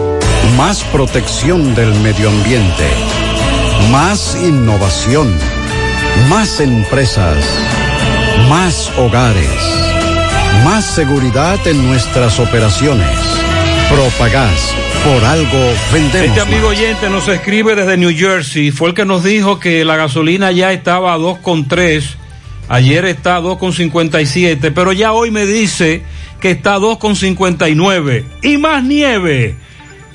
Más 0.57 0.83
protección 0.85 1.73
del 1.75 1.93
medio 2.01 2.29
ambiente. 2.29 2.87
Más 3.91 4.37
innovación. 4.41 5.33
Más 6.29 6.59
empresas. 6.59 7.37
Más 8.49 8.91
hogares. 8.97 9.47
Más 10.65 10.85
seguridad 10.85 11.65
en 11.65 11.87
nuestras 11.87 12.39
operaciones. 12.39 13.17
Propagás. 13.89 14.73
Por 15.05 15.23
algo 15.23 15.73
vendemos. 15.93 16.27
Este 16.27 16.41
amigo 16.41 16.69
más. 16.69 16.77
oyente 16.77 17.09
nos 17.09 17.27
escribe 17.27 17.75
desde 17.75 17.97
New 17.97 18.15
Jersey. 18.15 18.71
Fue 18.71 18.89
el 18.89 18.95
que 18.95 19.05
nos 19.05 19.23
dijo 19.23 19.59
que 19.59 19.85
la 19.85 19.95
gasolina 19.95 20.51
ya 20.51 20.73
estaba 20.73 21.13
a 21.13 21.17
2,3. 21.17 22.03
Ayer 22.67 23.05
está 23.05 23.37
a 23.37 23.41
2,57. 23.41 24.71
Pero 24.73 24.91
ya 24.91 25.13
hoy 25.13 25.31
me 25.31 25.45
dice 25.45 26.03
que 26.39 26.51
está 26.51 26.75
a 26.75 26.79
2,59. 26.79 28.25
Y 28.43 28.57
más 28.57 28.83
nieve 28.83 29.55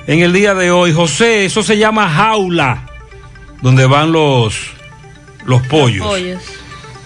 en 0.07 0.21
el 0.21 0.33
día 0.33 0.55
de 0.55 0.71
hoy. 0.71 0.93
José, 0.93 1.45
eso 1.45 1.63
se 1.63 1.79
llama 1.79 2.09
jaula. 2.09 2.87
Donde 3.63 3.87
van 3.87 4.13
los, 4.13 4.57
los 5.45 5.63
pollos. 5.67 6.07
Pollos. 6.07 6.43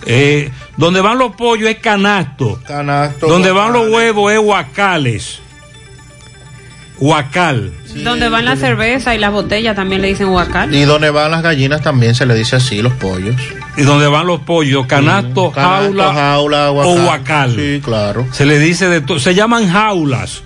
Eh, 0.07 0.51
donde 0.77 1.01
van 1.01 1.19
los 1.19 1.33
pollos 1.37 1.69
es 1.69 1.79
canasto. 1.79 2.61
Canasto. 2.67 3.27
Donde 3.27 3.53
van 3.53 3.73
los 3.73 3.89
huevos 3.89 4.33
es 4.33 4.39
huacales. 4.39 5.41
Huacal. 6.99 7.73
Donde 8.05 8.29
van 8.29 8.45
la 8.45 8.57
cerveza 8.57 9.15
y 9.15 9.19
las 9.19 9.33
botellas 9.33 9.75
también 9.75 10.03
le 10.03 10.09
dicen 10.09 10.29
huacal. 10.29 10.75
Y 10.75 10.83
donde 10.83 11.11
van 11.11 11.31
las 11.31 11.43
gallinas 11.43 11.81
también 11.81 12.15
se 12.15 12.27
le 12.27 12.35
dice 12.35 12.57
así, 12.57 12.83
los 12.83 12.93
pollos. 12.95 13.37
Y 13.79 13.83
donde 13.83 14.07
van 14.07 14.27
los 14.27 14.41
pollos, 14.41 14.85
canasto, 14.87 15.51
Canasto, 15.51 15.87
jaula, 15.87 16.13
jaula, 16.13 16.71
o 16.71 16.75
huacal. 16.75 17.07
huacal. 17.07 17.57
Sí, 17.57 17.81
claro. 17.83 18.27
Se 18.33 18.45
le 18.45 18.59
dice 18.59 18.89
de 18.89 19.01
todo, 19.01 19.19
se 19.19 19.35
llaman 19.35 19.71
jaulas 19.71 20.43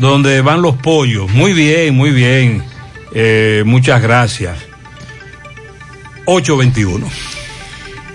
donde 0.00 0.40
van 0.40 0.62
los 0.62 0.76
pollos. 0.76 1.30
Muy 1.30 1.52
bien, 1.52 1.94
muy 1.94 2.10
bien. 2.10 2.64
Eh, 3.14 3.62
muchas 3.66 4.02
gracias. 4.02 4.58
821. 6.24 7.06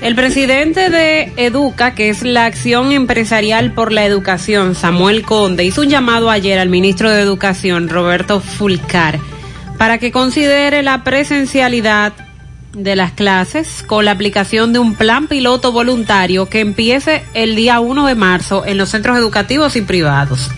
El 0.01 0.15
presidente 0.15 0.89
de 0.89 1.31
Educa, 1.37 1.95
que 1.95 2.09
es 2.09 2.23
la 2.23 2.45
Acción 2.45 2.91
Empresarial 2.91 3.71
por 3.71 3.91
la 3.91 4.05
Educación, 4.05 4.75
Samuel 4.75 5.23
Conde, 5.23 5.63
hizo 5.63 5.81
un 5.81 5.89
llamado 5.89 6.29
ayer 6.29 6.59
al 6.59 6.69
ministro 6.69 7.09
de 7.09 7.21
Educación, 7.21 7.87
Roberto 7.87 8.41
Fulcar, 8.41 9.19
para 9.77 9.97
que 9.97 10.11
considere 10.11 10.83
la 10.83 11.03
presencialidad 11.03 12.13
de 12.73 12.95
las 12.95 13.13
clases 13.13 13.83
con 13.83 14.05
la 14.05 14.11
aplicación 14.11 14.73
de 14.73 14.79
un 14.79 14.95
plan 14.95 15.27
piloto 15.27 15.71
voluntario 15.71 16.47
que 16.49 16.59
empiece 16.59 17.23
el 17.33 17.55
día 17.55 17.79
1 17.79 18.05
de 18.05 18.15
marzo 18.15 18.65
en 18.65 18.77
los 18.77 18.89
centros 18.89 19.17
educativos 19.17 19.75
y 19.75 19.81
privados. 19.81 20.49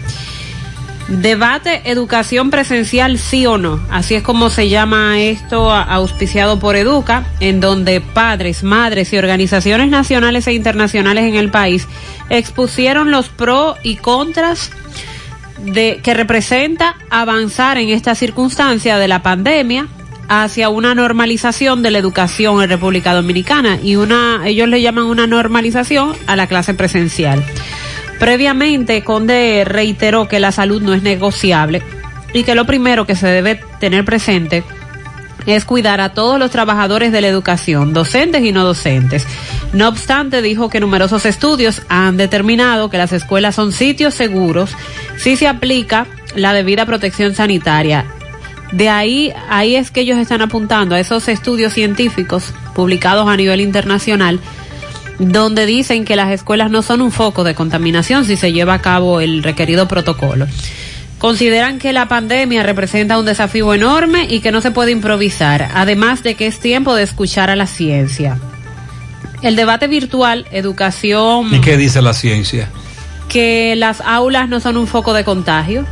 Debate 1.08 1.84
educación 1.86 2.50
presencial 2.50 3.18
sí 3.18 3.46
o 3.46 3.58
no. 3.58 3.80
Así 3.90 4.16
es 4.16 4.24
como 4.24 4.50
se 4.50 4.68
llama 4.68 5.22
esto 5.22 5.72
auspiciado 5.72 6.60
por 6.60 6.76
Educa, 6.76 7.26
en 7.40 7.62
donde 7.62 8.02
padres, 8.02 8.62
madres 8.62 9.14
y 9.14 9.18
organizaciones 9.18 9.90
nacionales 9.90 10.48
e 10.48 10.54
internacionales 10.54 11.24
en 11.24 11.36
el 11.36 11.50
país 11.50 11.88
expusieron 12.30 13.10
los 13.10 13.30
pros 13.30 13.78
y 13.84 13.96
contras 13.96 14.72
de 15.64 16.02
que 16.04 16.14
representa 16.14 16.98
avanzar 17.10 17.78
en 17.78 17.90
esta 17.90 18.14
circunstancia 18.14 18.98
de 18.98 19.08
la 19.08 19.24
pandemia 19.24 19.88
hacia 20.28 20.68
una 20.68 20.94
normalización 20.94 21.84
de 21.84 21.92
la 21.92 22.00
educación 22.00 22.62
en 22.62 22.70
República 22.70 23.14
Dominicana 23.14 23.80
y 23.82 23.96
una 23.96 24.42
ellos 24.46 24.68
le 24.68 24.82
llaman 24.82 25.06
una 25.06 25.26
normalización 25.26 26.14
a 26.28 26.36
la 26.36 26.48
clase 26.48 26.74
presencial. 26.74 27.46
Previamente, 28.20 29.04
Conde 29.04 29.64
reiteró 29.66 30.28
que 30.28 30.40
la 30.40 30.52
salud 30.52 30.82
no 30.82 30.94
es 30.94 31.04
negociable 31.04 31.82
y 32.34 32.44
que 32.44 32.56
lo 32.56 32.66
primero 32.66 33.06
que 33.06 33.16
se 33.16 33.28
debe 33.28 33.60
tener 33.80 34.06
presente 34.06 34.64
es 35.46 35.64
cuidar 35.64 36.02
a 36.02 36.14
todos 36.14 36.38
los 36.40 36.52
trabajadores 36.52 37.12
de 37.12 37.22
la 37.22 37.28
educación, 37.28 37.94
docentes 37.94 38.44
y 38.44 38.52
no 38.52 38.66
docentes. 38.66 39.26
No 39.72 39.88
obstante, 39.88 40.42
dijo 40.42 40.70
que 40.70 40.80
numerosos 40.80 41.26
estudios 41.26 41.82
han 41.88 42.18
determinado 42.18 42.90
que 42.90 42.98
las 42.98 43.14
escuelas 43.14 43.56
son 43.56 43.72
sitios 43.72 44.14
seguros 44.14 44.72
si 45.18 45.38
se 45.38 45.48
aplica 45.48 46.06
la 46.36 46.54
debida 46.54 46.86
protección 46.86 47.34
sanitaria. 47.34 48.06
De 48.74 48.90
ahí, 48.90 49.34
ahí 49.50 49.76
es 49.76 49.92
que 49.92 50.02
ellos 50.02 50.18
están 50.18 50.42
apuntando 50.42 50.96
a 50.96 51.00
esos 51.00 51.30
estudios 51.30 51.74
científicos 51.74 52.54
publicados 52.76 53.30
a 53.30 53.38
nivel 53.38 53.62
internacional 53.62 54.42
donde 55.20 55.66
dicen 55.66 56.06
que 56.06 56.16
las 56.16 56.32
escuelas 56.32 56.70
no 56.70 56.82
son 56.82 57.02
un 57.02 57.12
foco 57.12 57.44
de 57.44 57.56
contaminación 57.56 58.26
si 58.26 58.38
se 58.38 58.54
lleva 58.54 58.76
a 58.76 58.82
cabo 58.82 59.20
el 59.22 59.44
requerido 59.44 59.88
protocolo. 59.88 60.48
Consideran 61.18 61.80
que 61.80 61.94
la 61.94 62.08
pandemia 62.08 62.62
representa 62.62 63.18
un 63.18 63.26
desafío 63.26 63.74
enorme 63.74 64.28
y 64.30 64.40
que 64.40 64.52
no 64.52 64.62
se 64.62 64.70
puede 64.70 64.92
improvisar, 64.92 65.70
además 65.74 66.22
de 66.22 66.36
que 66.36 66.46
es 66.46 66.60
tiempo 66.60 66.94
de 66.94 67.04
escuchar 67.04 67.50
a 67.50 67.56
la 67.56 67.66
ciencia. 67.66 68.38
El 69.42 69.56
debate 69.56 69.88
virtual, 69.88 70.46
educación, 70.52 71.54
¿Y 71.54 71.62
qué 71.62 71.78
dice 71.78 72.02
la 72.02 72.14
ciencia? 72.14 72.70
que 73.30 73.76
las 73.76 74.02
aulas 74.02 74.48
no 74.48 74.60
son 74.60 74.78
un 74.78 74.88
foco 74.88 75.14
de 75.14 75.24
contagio, 75.24 75.86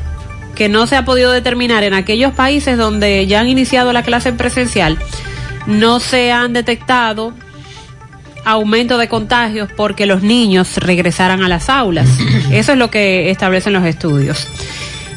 que 0.56 0.70
no 0.70 0.88
se 0.88 0.96
ha 0.96 1.06
podido 1.06 1.32
determinar 1.32 1.84
en 1.84 1.94
aquellos 1.94 2.34
países 2.34 2.78
donde 2.78 3.28
ya 3.28 3.42
han 3.42 3.50
iniciado 3.50 3.92
la 3.94 4.04
clase 4.04 4.32
presencial, 4.32 4.98
no 5.68 6.00
se 6.00 6.32
han 6.32 6.54
detectado 6.54 7.34
aumento 8.46 8.98
de 8.98 9.10
contagios 9.10 9.70
porque 9.76 10.06
los 10.06 10.22
niños 10.22 10.78
regresaran 10.78 11.44
a 11.44 11.50
las 11.50 11.70
aulas. 11.70 12.08
Eso 12.52 12.74
es 12.74 12.78
lo 12.78 12.90
que 12.90 13.30
establecen 13.30 13.74
los 13.74 13.86
estudios. 13.86 14.48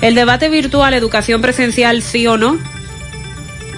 El 0.01 0.15
debate 0.15 0.49
virtual, 0.49 0.95
educación 0.95 1.43
presencial, 1.43 2.03
sí 2.03 2.27
o 2.27 2.37
no. 2.37 2.59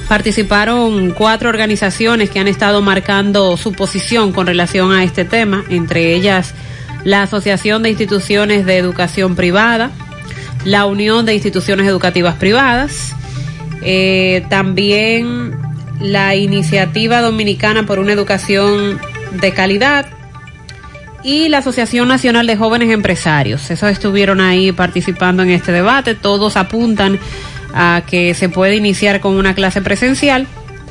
Participaron 0.08 1.12
cuatro 1.12 1.48
organizaciones 1.48 2.30
que 2.30 2.40
han 2.40 2.48
estado 2.48 2.82
marcando 2.82 3.56
su 3.56 3.72
posición 3.72 4.32
con 4.32 4.46
relación 4.46 4.92
a 4.92 5.04
este 5.04 5.24
tema, 5.24 5.64
entre 5.68 6.14
ellas 6.14 6.54
la 7.04 7.22
Asociación 7.22 7.82
de 7.82 7.90
Instituciones 7.90 8.66
de 8.66 8.76
Educación 8.76 9.36
Privada, 9.36 9.90
la 10.64 10.86
Unión 10.86 11.26
de 11.26 11.34
Instituciones 11.34 11.86
Educativas 11.86 12.34
Privadas, 12.36 13.14
eh, 13.82 14.44
también 14.50 15.56
la 16.00 16.34
Iniciativa 16.34 17.20
Dominicana 17.20 17.86
por 17.86 17.98
una 17.98 18.12
Educación 18.12 19.00
de 19.32 19.52
Calidad 19.52 20.06
y 21.22 21.48
la 21.48 21.58
Asociación 21.58 22.08
Nacional 22.08 22.46
de 22.46 22.56
Jóvenes 22.56 22.90
Empresarios. 22.90 23.70
Esos 23.70 23.90
estuvieron 23.90 24.40
ahí 24.40 24.72
participando 24.72 25.42
en 25.42 25.50
este 25.50 25.72
debate. 25.72 26.14
Todos 26.14 26.56
apuntan 26.56 27.18
a 27.74 28.02
que 28.06 28.34
se 28.34 28.48
puede 28.48 28.76
iniciar 28.76 29.20
con 29.20 29.34
una 29.34 29.54
clase 29.54 29.82
presencial 29.82 30.46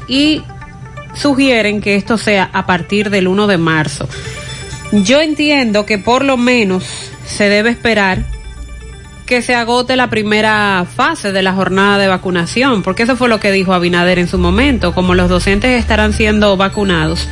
y 0.07 0.43
sugieren 1.15 1.81
que 1.81 1.95
esto 1.95 2.17
sea 2.17 2.49
a 2.53 2.65
partir 2.65 3.09
del 3.09 3.27
1 3.27 3.47
de 3.47 3.57
marzo. 3.57 4.07
Yo 4.91 5.21
entiendo 5.21 5.85
que 5.85 5.97
por 5.97 6.23
lo 6.23 6.37
menos 6.37 6.83
se 7.25 7.49
debe 7.49 7.69
esperar 7.69 8.23
que 9.25 9.43
se 9.43 9.53
agote 9.53 9.95
la 9.95 10.09
primera 10.09 10.87
fase 10.95 11.31
de 11.31 11.43
la 11.43 11.53
jornada 11.53 11.99
de 11.99 12.07
vacunación, 12.07 12.81
porque 12.81 13.03
eso 13.03 13.15
fue 13.15 13.29
lo 13.29 13.39
que 13.39 13.51
dijo 13.51 13.73
Abinader 13.73 14.17
en 14.17 14.27
su 14.27 14.39
momento, 14.39 14.95
como 14.95 15.13
los 15.13 15.29
docentes 15.29 15.79
estarán 15.79 16.13
siendo 16.13 16.57
vacunados. 16.57 17.27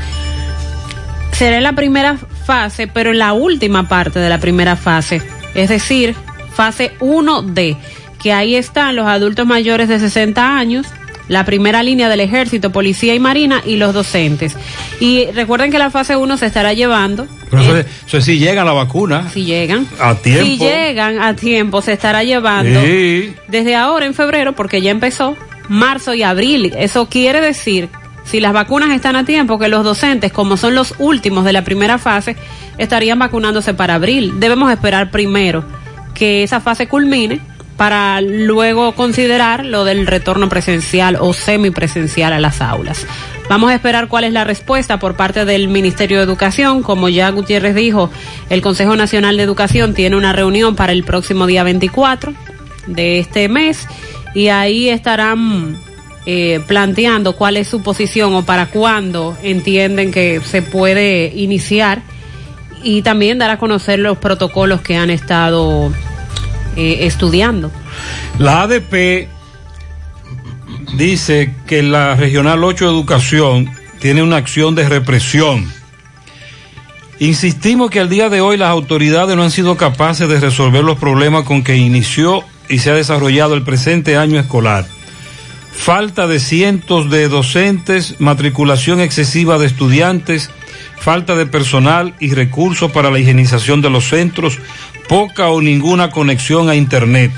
Será 1.38 1.58
en 1.58 1.64
la 1.64 1.74
primera 1.74 2.18
fase, 2.46 2.88
pero 2.88 3.12
en 3.12 3.20
la 3.20 3.34
última 3.34 3.88
parte 3.88 4.20
de 4.20 4.30
la 4.30 4.40
primera 4.40 4.76
fase, 4.76 5.22
es 5.54 5.70
decir, 5.70 6.16
fase 6.54 6.94
1D, 7.00 7.78
que 8.22 8.34
ahí 8.34 8.56
están 8.56 8.96
los 8.96 9.06
adultos 9.06 9.46
mayores 9.46 9.88
de 9.88 10.00
60 10.00 10.58
años, 10.58 10.88
la 11.28 11.46
primera 11.46 11.84
línea 11.84 12.10
del 12.10 12.22
ejército, 12.22 12.72
policía 12.72 13.14
y 13.14 13.20
marina 13.20 13.62
y 13.66 13.76
los 13.76 13.94
docentes. 13.94 14.56
Y 15.00 15.26
recuerden 15.32 15.70
que 15.72 15.78
la 15.78 15.92
fase 15.92 16.16
1 16.16 16.38
se 16.38 16.46
estará 16.48 16.74
llevando 16.74 17.28
Pero 17.52 17.62
eso, 17.62 17.78
es- 17.78 17.86
eso 18.08 18.18
es 18.18 18.26
si 18.26 18.40
llega 18.40 18.64
la 18.64 18.72
vacuna 18.74 19.30
si 19.32 19.44
llegan. 19.46 19.86
a 20.00 20.16
tiempo. 20.16 20.44
Si 20.44 20.58
llegan 20.58 21.22
a 21.22 21.36
tiempo, 21.36 21.82
se 21.84 21.94
estará 21.94 22.24
llevando 22.24 22.82
Sí. 22.82 23.36
desde 23.48 23.76
ahora 23.76 24.06
en 24.08 24.14
febrero, 24.16 24.54
porque 24.54 24.82
ya 24.82 24.90
empezó, 24.90 25.38
marzo 25.68 26.14
y 26.16 26.24
abril. 26.24 26.74
Eso 26.78 27.08
quiere 27.10 27.42
decir, 27.42 27.90
si 28.28 28.42
las 28.42 28.52
vacunas 28.52 28.92
están 28.92 29.16
a 29.16 29.24
tiempo, 29.26 29.58
que 29.58 29.70
los 29.70 29.84
docentes, 29.84 30.34
como 30.34 30.58
son 30.58 30.76
los 30.76 30.94
últimos 31.00 31.46
de 31.46 31.54
la 31.54 31.64
primera 31.64 31.98
fase, 31.98 32.36
estarían 32.78 33.18
vacunándose 33.18 33.74
para 33.74 33.96
abril. 33.96 34.40
Debemos 34.40 34.72
esperar 34.72 35.12
primero 35.12 35.64
que 36.14 36.44
esa 36.44 36.60
fase 36.60 36.88
culmine 36.88 37.40
para 37.78 38.20
luego 38.22 38.94
considerar 38.96 39.66
lo 39.66 39.86
del 39.86 40.08
retorno 40.08 40.50
presencial 40.50 41.18
o 41.20 41.32
semipresencial 41.32 42.34
a 42.34 42.40
las 42.40 42.62
aulas. 42.62 43.08
Vamos 43.50 43.72
a 43.72 43.76
esperar 43.76 44.10
cuál 44.10 44.26
es 44.26 44.34
la 44.34 44.44
respuesta 44.44 45.00
por 45.00 45.16
parte 45.16 45.46
del 45.46 45.70
Ministerio 45.70 46.18
de 46.18 46.24
Educación. 46.24 46.84
Como 46.84 47.08
ya 47.08 47.30
Gutiérrez 47.30 47.76
dijo, 47.76 48.10
el 48.50 48.62
Consejo 48.62 48.98
Nacional 48.98 49.38
de 49.38 49.44
Educación 49.44 49.94
tiene 49.94 50.18
una 50.18 50.34
reunión 50.34 50.76
para 50.76 50.92
el 50.92 51.06
próximo 51.06 51.46
día 51.46 51.64
24 51.64 52.34
de 52.88 53.20
este 53.20 53.48
mes 53.48 53.88
y 54.34 54.50
ahí 54.50 54.90
estarán 54.90 55.78
eh, 56.30 56.60
planteando 56.68 57.38
cuál 57.38 57.56
es 57.56 57.70
su 57.70 57.82
posición 57.82 58.36
o 58.36 58.44
para 58.44 58.66
cuándo 58.66 59.38
entienden 59.44 60.12
que 60.12 60.42
se 60.42 60.62
puede 60.62 61.32
iniciar 61.34 62.02
y 62.84 63.02
también 63.02 63.38
dar 63.38 63.50
a 63.50 63.58
conocer 63.58 64.00
los 64.00 64.18
protocolos 64.18 64.82
que 64.82 64.98
han 64.98 65.10
estado 65.10 65.90
eh, 66.76 66.98
estudiando. 67.08 67.72
La 68.40 68.64
ADP 68.64 69.30
dice 70.98 71.54
que 71.66 71.82
la 71.82 72.16
Regional 72.16 72.62
8 72.62 72.88
de 72.88 72.92
Educación 72.92 73.72
tiene 74.02 74.22
una 74.22 74.36
acción 74.36 74.76
de 74.76 74.90
represión. 74.90 75.72
Insistimos 77.20 77.90
que 77.90 78.02
al 78.02 78.10
día 78.10 78.28
de 78.28 78.42
hoy 78.42 78.58
las 78.58 78.72
autoridades 78.72 79.38
no 79.38 79.44
han 79.44 79.52
sido 79.52 79.78
capaces 79.78 80.28
de 80.28 80.42
resolver 80.42 80.84
los 80.84 81.00
problemas 81.00 81.46
con 81.46 81.64
que 81.64 81.78
inició 81.78 82.44
y 82.68 82.80
se 82.80 82.90
ha 82.90 82.96
desarrollado 82.96 83.54
el 83.54 83.64
presente 83.64 84.18
año 84.18 84.38
escolar. 84.38 84.97
Falta 85.78 86.28
de 86.28 86.40
cientos 86.40 87.10
de 87.10 87.30
docentes, 87.30 88.20
matriculación 88.20 89.00
excesiva 89.00 89.58
de 89.58 89.68
estudiantes, 89.68 90.50
falta 91.00 91.36
de 91.36 91.46
personal 91.46 92.14
y 92.20 92.34
recursos 92.34 92.92
para 92.92 93.10
la 93.10 93.20
higienización 93.20 93.82
de 93.82 93.90
los 93.90 94.10
centros, 94.10 94.60
poca 95.08 95.48
o 95.48 95.62
ninguna 95.62 96.10
conexión 96.10 96.70
a 96.70 96.76
Internet. 96.76 97.32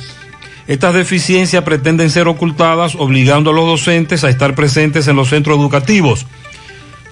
Estas 0.68 0.96
deficiencias 0.96 1.64
pretenden 1.64 2.10
ser 2.10 2.28
ocultadas 2.28 2.96
obligando 2.96 3.52
a 3.52 3.54
los 3.54 3.68
docentes 3.68 4.24
a 4.24 4.30
estar 4.30 4.56
presentes 4.56 5.08
en 5.08 5.16
los 5.16 5.30
centros 5.30 5.58
educativos. 5.58 6.26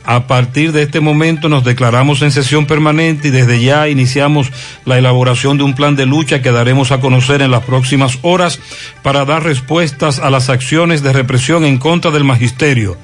A 0.09 0.25
partir 0.25 0.71
de 0.71 0.83
este 0.83 1.01
momento 1.01 1.49
nos 1.49 1.65
declaramos 1.65 2.21
en 2.21 2.31
sesión 2.31 2.65
permanente 2.65 3.27
y 3.27 3.31
desde 3.31 3.61
ya 3.61 3.89
iniciamos 3.89 4.53
la 4.85 4.97
elaboración 4.97 5.57
de 5.57 5.65
un 5.65 5.75
plan 5.75 5.97
de 5.97 6.05
lucha 6.05 6.41
que 6.41 6.53
daremos 6.53 6.93
a 6.93 7.01
conocer 7.01 7.41
en 7.41 7.51
las 7.51 7.65
próximas 7.65 8.17
horas 8.21 8.61
para 9.03 9.25
dar 9.25 9.43
respuestas 9.43 10.19
a 10.19 10.29
las 10.29 10.49
acciones 10.49 11.03
de 11.03 11.11
represión 11.11 11.65
en 11.65 11.77
contra 11.77 12.09
del 12.09 12.23
magisterio. 12.23 12.95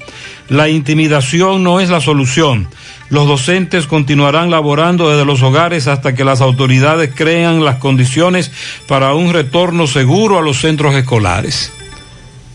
La 0.48 0.70
intimidación 0.70 1.62
no 1.62 1.82
es 1.82 1.90
la 1.90 2.00
solución. 2.00 2.70
Los 3.10 3.28
docentes 3.28 3.86
continuarán 3.86 4.50
laborando 4.50 5.10
desde 5.10 5.26
los 5.26 5.42
hogares 5.42 5.88
hasta 5.88 6.16
que 6.16 6.24
las 6.24 6.40
autoridades 6.40 7.12
crean 7.14 7.66
las 7.66 7.80
condiciones 7.80 8.50
para 8.88 9.14
un 9.14 9.34
retorno 9.34 9.88
seguro 9.88 10.38
a 10.38 10.42
los 10.42 10.62
centros 10.62 10.96
escolares. 10.96 11.74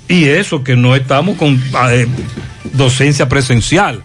Y 0.09 0.25
eso 0.25 0.65
que 0.65 0.75
no 0.75 0.97
estamos 0.97 1.37
con 1.37 1.63
eh, 1.91 2.07
docencia 2.73 3.29
presencial. 3.29 4.05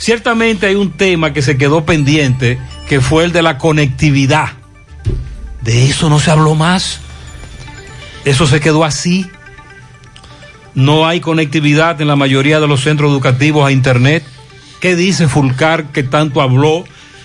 Ciertamente 0.00 0.66
hay 0.66 0.76
un 0.76 0.92
tema 0.92 1.34
que 1.34 1.42
se 1.42 1.58
quedó 1.58 1.84
pendiente, 1.84 2.58
que 2.88 3.02
fue 3.02 3.22
el 3.24 3.32
de 3.32 3.42
la 3.42 3.58
conectividad. 3.58 4.48
De 5.60 5.90
eso 5.90 6.08
no 6.08 6.18
se 6.18 6.30
habló 6.30 6.54
más. 6.54 7.00
Eso 8.24 8.46
se 8.46 8.60
quedó 8.60 8.82
así. 8.82 9.26
No 10.74 11.06
hay 11.06 11.20
conectividad 11.20 12.00
en 12.00 12.08
la 12.08 12.16
mayoría 12.16 12.60
de 12.60 12.66
los 12.66 12.80
centros 12.80 13.10
educativos 13.10 13.66
a 13.66 13.72
Internet. 13.72 14.24
¿Qué 14.80 14.96
dice 14.96 15.28
Fulcar 15.28 15.92
que 15.92 16.02
tanto 16.02 16.40
habló? 16.40 16.84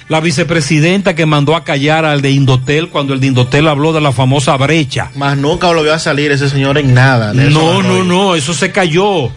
La 0.09 0.19
vicepresidenta 0.19 1.15
que 1.15 1.25
mandó 1.25 1.55
a 1.55 1.63
callar 1.63 2.03
al 2.03 2.21
de 2.21 2.31
Indotel 2.31 2.89
cuando 2.89 3.13
el 3.13 3.21
de 3.21 3.27
Indotel 3.27 3.69
habló 3.69 3.93
de 3.93 4.01
la 4.01 4.11
famosa 4.11 4.57
brecha. 4.57 5.11
Más 5.15 5.37
nunca 5.37 5.67
volvió 5.67 5.93
a 5.93 5.99
salir 5.99 6.33
ese 6.33 6.49
señor 6.49 6.77
en 6.77 6.93
nada. 6.93 7.33
Nelson 7.33 7.53
No, 7.53 7.81
no, 7.81 8.03
no, 8.03 8.35
eso 8.35 8.53
se 8.53 8.73
cayó. 8.73 9.31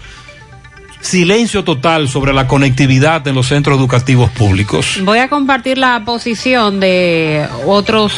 Silencio 1.00 1.64
total 1.64 2.08
sobre 2.08 2.32
la 2.32 2.46
conectividad 2.48 3.26
en 3.28 3.34
los 3.34 3.46
centros 3.46 3.78
educativos 3.78 4.30
públicos. 4.30 4.98
Voy 5.04 5.18
a 5.18 5.28
compartir 5.28 5.78
la 5.78 6.02
posición 6.04 6.80
de 6.80 7.46
otros 7.66 8.12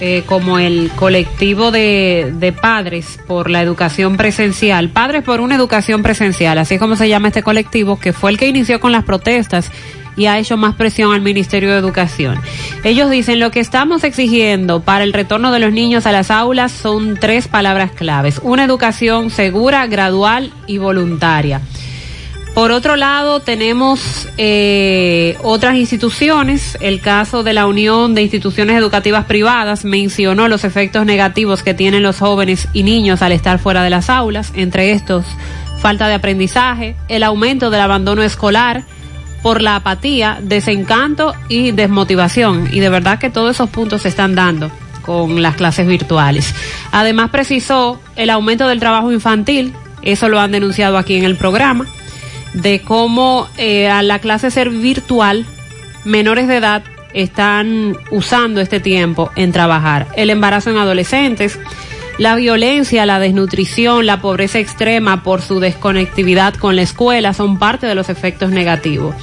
eh, 0.00 0.24
como 0.26 0.58
el 0.58 0.90
colectivo 0.96 1.70
de, 1.70 2.32
de 2.34 2.52
padres 2.52 3.18
por 3.26 3.48
la 3.50 3.62
educación 3.62 4.16
presencial, 4.16 4.88
padres 4.90 5.22
por 5.22 5.40
una 5.40 5.54
educación 5.54 6.02
presencial, 6.02 6.58
así 6.58 6.74
es 6.74 6.80
como 6.80 6.96
se 6.96 7.08
llama 7.08 7.28
este 7.28 7.42
colectivo, 7.42 7.98
que 7.98 8.12
fue 8.12 8.30
el 8.32 8.38
que 8.38 8.48
inició 8.48 8.80
con 8.80 8.92
las 8.92 9.04
protestas 9.04 9.70
y 10.16 10.26
ha 10.26 10.38
hecho 10.38 10.56
más 10.56 10.74
presión 10.74 11.12
al 11.12 11.20
Ministerio 11.20 11.70
de 11.70 11.78
Educación. 11.78 12.40
Ellos 12.82 13.10
dicen 13.10 13.40
lo 13.40 13.50
que 13.50 13.60
estamos 13.60 14.04
exigiendo 14.04 14.80
para 14.80 15.04
el 15.04 15.12
retorno 15.12 15.52
de 15.52 15.60
los 15.60 15.72
niños 15.72 16.06
a 16.06 16.12
las 16.12 16.30
aulas 16.30 16.72
son 16.72 17.16
tres 17.16 17.48
palabras 17.48 17.92
claves. 17.92 18.40
Una 18.42 18.64
educación 18.64 19.30
segura, 19.30 19.86
gradual 19.86 20.52
y 20.66 20.78
voluntaria. 20.78 21.60
Por 22.54 22.70
otro 22.70 22.94
lado, 22.94 23.40
tenemos 23.40 24.28
eh, 24.38 25.36
otras 25.42 25.74
instituciones. 25.74 26.78
El 26.80 27.00
caso 27.00 27.42
de 27.42 27.52
la 27.52 27.66
Unión 27.66 28.14
de 28.14 28.22
Instituciones 28.22 28.76
Educativas 28.76 29.24
Privadas 29.24 29.84
mencionó 29.84 30.46
los 30.46 30.62
efectos 30.62 31.04
negativos 31.04 31.64
que 31.64 31.74
tienen 31.74 32.04
los 32.04 32.20
jóvenes 32.20 32.68
y 32.72 32.84
niños 32.84 33.22
al 33.22 33.32
estar 33.32 33.58
fuera 33.58 33.82
de 33.82 33.90
las 33.90 34.08
aulas, 34.08 34.52
entre 34.54 34.92
estos 34.92 35.26
falta 35.80 36.06
de 36.06 36.14
aprendizaje, 36.14 36.96
el 37.08 37.24
aumento 37.24 37.70
del 37.70 37.80
abandono 37.80 38.22
escolar 38.22 38.84
por 39.42 39.60
la 39.60 39.76
apatía, 39.76 40.38
desencanto 40.40 41.34
y 41.48 41.72
desmotivación. 41.72 42.68
Y 42.72 42.78
de 42.78 42.88
verdad 42.88 43.18
que 43.18 43.30
todos 43.30 43.50
esos 43.50 43.68
puntos 43.68 44.02
se 44.02 44.08
están 44.08 44.36
dando 44.36 44.70
con 45.02 45.42
las 45.42 45.56
clases 45.56 45.88
virtuales. 45.88 46.54
Además 46.92 47.30
precisó 47.30 48.00
el 48.14 48.30
aumento 48.30 48.68
del 48.68 48.78
trabajo 48.78 49.10
infantil, 49.12 49.74
eso 50.02 50.28
lo 50.28 50.38
han 50.38 50.52
denunciado 50.52 50.96
aquí 50.96 51.16
en 51.16 51.24
el 51.24 51.36
programa 51.36 51.84
de 52.54 52.80
cómo 52.80 53.48
eh, 53.58 53.88
a 53.88 54.02
la 54.02 54.20
clase 54.20 54.50
ser 54.50 54.70
virtual, 54.70 55.44
menores 56.04 56.48
de 56.48 56.56
edad 56.56 56.82
están 57.12 57.96
usando 58.10 58.60
este 58.60 58.80
tiempo 58.80 59.30
en 59.36 59.52
trabajar. 59.52 60.06
El 60.16 60.30
embarazo 60.30 60.70
en 60.70 60.78
adolescentes, 60.78 61.58
la 62.18 62.36
violencia, 62.36 63.06
la 63.06 63.18
desnutrición, 63.18 64.06
la 64.06 64.20
pobreza 64.20 64.58
extrema 64.58 65.22
por 65.22 65.42
su 65.42 65.60
desconectividad 65.60 66.54
con 66.54 66.76
la 66.76 66.82
escuela 66.82 67.34
son 67.34 67.58
parte 67.58 67.86
de 67.86 67.94
los 67.94 68.08
efectos 68.08 68.50
negativos. 68.50 69.14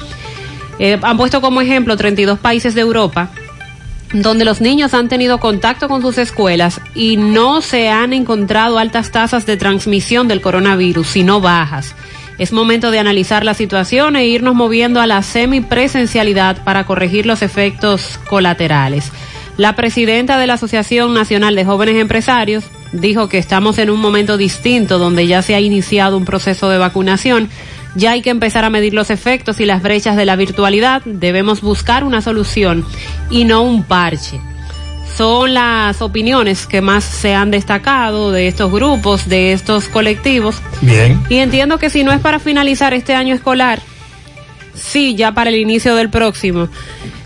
Eh, 0.80 1.00
han 1.02 1.18
puesto 1.18 1.42
como 1.42 1.62
ejemplo 1.62 1.98
32 1.98 2.40
países 2.40 2.76
de 2.76 2.82
Europa 2.82 3.30
donde 4.14 4.46
los 4.46 4.60
niños 4.62 4.94
han 4.94 5.08
tenido 5.08 5.40
contacto 5.40 5.88
con 5.88 6.02
sus 6.02 6.18
escuelas 6.18 6.82
y 6.96 7.18
no 7.18 7.62
se 7.62 7.90
han 7.90 8.14
encontrado 8.14 8.78
altas 8.78 9.12
tasas 9.12 9.46
de 9.46 9.58
transmisión 9.58 10.28
del 10.28 10.42
coronavirus, 10.42 11.08
sino 11.08 11.40
bajas. 11.40 11.96
Es 12.38 12.52
momento 12.52 12.92
de 12.92 13.00
analizar 13.00 13.46
la 13.46 13.54
situación 13.54 14.16
e 14.16 14.26
irnos 14.26 14.56
moviendo 14.56 15.00
a 15.02 15.08
la 15.08 15.22
semipresencialidad 15.22 16.64
para 16.64 16.86
corregir 16.86 17.26
los 17.26 17.42
efectos 17.42 18.20
colaterales. 18.28 19.12
La 19.58 19.76
presidenta 19.76 20.40
de 20.40 20.48
la 20.48 20.54
Asociación 20.54 21.14
Nacional 21.14 21.56
de 21.56 21.66
Jóvenes 21.66 21.96
Empresarios 21.98 22.64
dijo 22.94 23.30
que 23.30 23.38
estamos 23.38 23.78
en 23.78 23.90
un 23.90 24.00
momento 24.00 24.38
distinto 24.38 24.98
donde 24.98 25.28
ya 25.28 25.42
se 25.42 25.56
ha 25.56 25.60
iniciado 25.60 26.18
un 26.18 26.26
proceso 26.26 26.70
de 26.70 26.78
vacunación. 26.78 27.50
Ya 27.96 28.12
hay 28.12 28.22
que 28.22 28.30
empezar 28.30 28.64
a 28.64 28.70
medir 28.70 28.94
los 28.94 29.10
efectos 29.10 29.60
y 29.60 29.66
las 29.66 29.84
brechas 29.84 30.16
de 30.16 30.26
la 30.26 30.36
virtualidad. 30.36 31.02
Debemos 31.06 31.62
buscar 31.62 32.04
una 32.04 32.22
solución 32.22 32.86
y 33.30 33.44
no 33.44 33.62
un 33.62 33.84
parche 33.84 34.40
son 35.18 35.54
las 35.54 36.02
opiniones 36.02 36.68
que 36.68 36.82
más 36.82 37.04
se 37.04 37.34
han 37.34 37.52
destacado 37.52 38.32
de 38.32 38.48
estos 38.48 38.72
grupos, 38.72 39.28
de 39.28 39.54
estos 39.54 39.88
colectivos. 39.88 40.62
Bien. 40.82 41.22
Y 41.30 41.38
entiendo 41.38 41.78
que 41.78 41.90
si 41.90 42.04
no 42.04 42.12
es 42.12 42.20
para 42.20 42.40
finalizar 42.40 42.94
este 42.94 43.14
año 43.16 43.36
escolar, 43.36 43.82
sí, 44.74 45.16
ya 45.16 45.34
para 45.34 45.50
el 45.50 45.58
inicio 45.58 45.96
del 45.96 46.10
próximo, 46.10 46.70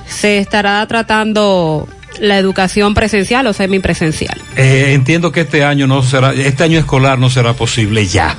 se 0.08 0.40
estará 0.40 0.86
tratando 0.88 1.88
la 2.20 2.38
educación 2.38 2.94
presencial 2.94 3.46
o 3.48 3.54
semipresencial. 3.54 4.38
Eh, 4.56 4.92
entiendo 4.94 5.32
que 5.32 5.42
este 5.42 5.64
año 5.64 5.88
no 5.88 6.02
será, 6.02 6.34
este 6.34 6.64
año 6.64 6.80
escolar 6.80 7.20
no 7.20 7.30
será 7.30 7.54
posible 7.54 8.08
ya. 8.08 8.36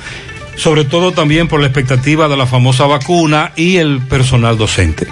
Sobre 0.55 0.85
todo 0.85 1.11
también 1.11 1.47
por 1.47 1.59
la 1.59 1.67
expectativa 1.67 2.27
de 2.27 2.35
la 2.35 2.47
famosa 2.47 2.87
vacuna 2.87 3.51
y 3.55 3.77
el 3.77 4.01
personal 4.01 4.57
docente. 4.57 5.07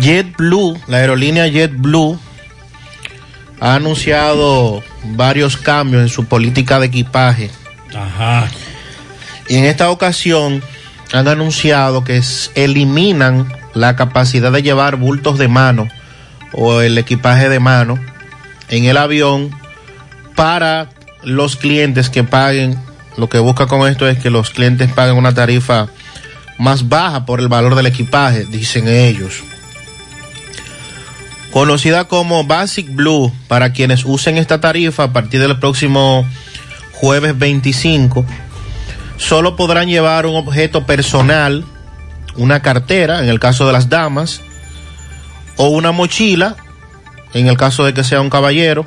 JetBlue, 0.00 0.80
la 0.86 0.98
aerolínea 0.98 1.48
JetBlue, 1.48 2.18
ha 3.60 3.74
anunciado 3.74 4.82
varios 5.04 5.56
cambios 5.56 6.02
en 6.02 6.08
su 6.08 6.24
política 6.24 6.80
de 6.80 6.86
equipaje. 6.86 7.50
Ajá. 7.94 8.48
Y 9.48 9.56
en 9.56 9.64
esta 9.66 9.90
ocasión 9.90 10.62
han 11.12 11.28
anunciado 11.28 12.02
que 12.02 12.22
eliminan 12.54 13.52
la 13.74 13.96
capacidad 13.96 14.50
de 14.50 14.62
llevar 14.62 14.96
bultos 14.96 15.38
de 15.38 15.48
mano 15.48 15.88
o 16.52 16.80
el 16.80 16.96
equipaje 16.98 17.48
de 17.48 17.60
mano 17.60 17.98
en 18.68 18.86
el 18.86 18.96
avión 18.96 19.50
para 20.34 20.88
los 21.22 21.56
clientes 21.56 22.08
que 22.08 22.24
paguen. 22.24 22.78
Lo 23.16 23.28
que 23.28 23.38
busca 23.38 23.66
con 23.66 23.88
esto 23.88 24.08
es 24.08 24.18
que 24.18 24.30
los 24.30 24.50
clientes 24.50 24.90
paguen 24.90 25.16
una 25.16 25.34
tarifa 25.34 25.88
más 26.58 26.88
baja 26.88 27.26
por 27.26 27.40
el 27.40 27.48
valor 27.48 27.74
del 27.74 27.86
equipaje, 27.86 28.44
dicen 28.46 28.88
ellos 28.88 29.42
conocida 31.52 32.04
como 32.04 32.44
Basic 32.44 32.94
Blue 32.94 33.32
para 33.48 33.72
quienes 33.72 34.04
usen 34.04 34.36
esta 34.38 34.60
tarifa 34.60 35.04
a 35.04 35.12
partir 35.12 35.40
del 35.40 35.58
próximo 35.58 36.26
jueves 36.92 37.38
25 37.38 38.24
solo 39.16 39.56
podrán 39.56 39.88
llevar 39.88 40.26
un 40.26 40.36
objeto 40.36 40.86
personal 40.86 41.64
una 42.36 42.62
cartera 42.62 43.20
en 43.22 43.28
el 43.28 43.40
caso 43.40 43.66
de 43.66 43.72
las 43.72 43.88
damas 43.88 44.40
o 45.56 45.68
una 45.68 45.92
mochila 45.92 46.56
en 47.34 47.48
el 47.48 47.56
caso 47.56 47.84
de 47.84 47.94
que 47.94 48.04
sea 48.04 48.20
un 48.20 48.30
caballero 48.30 48.86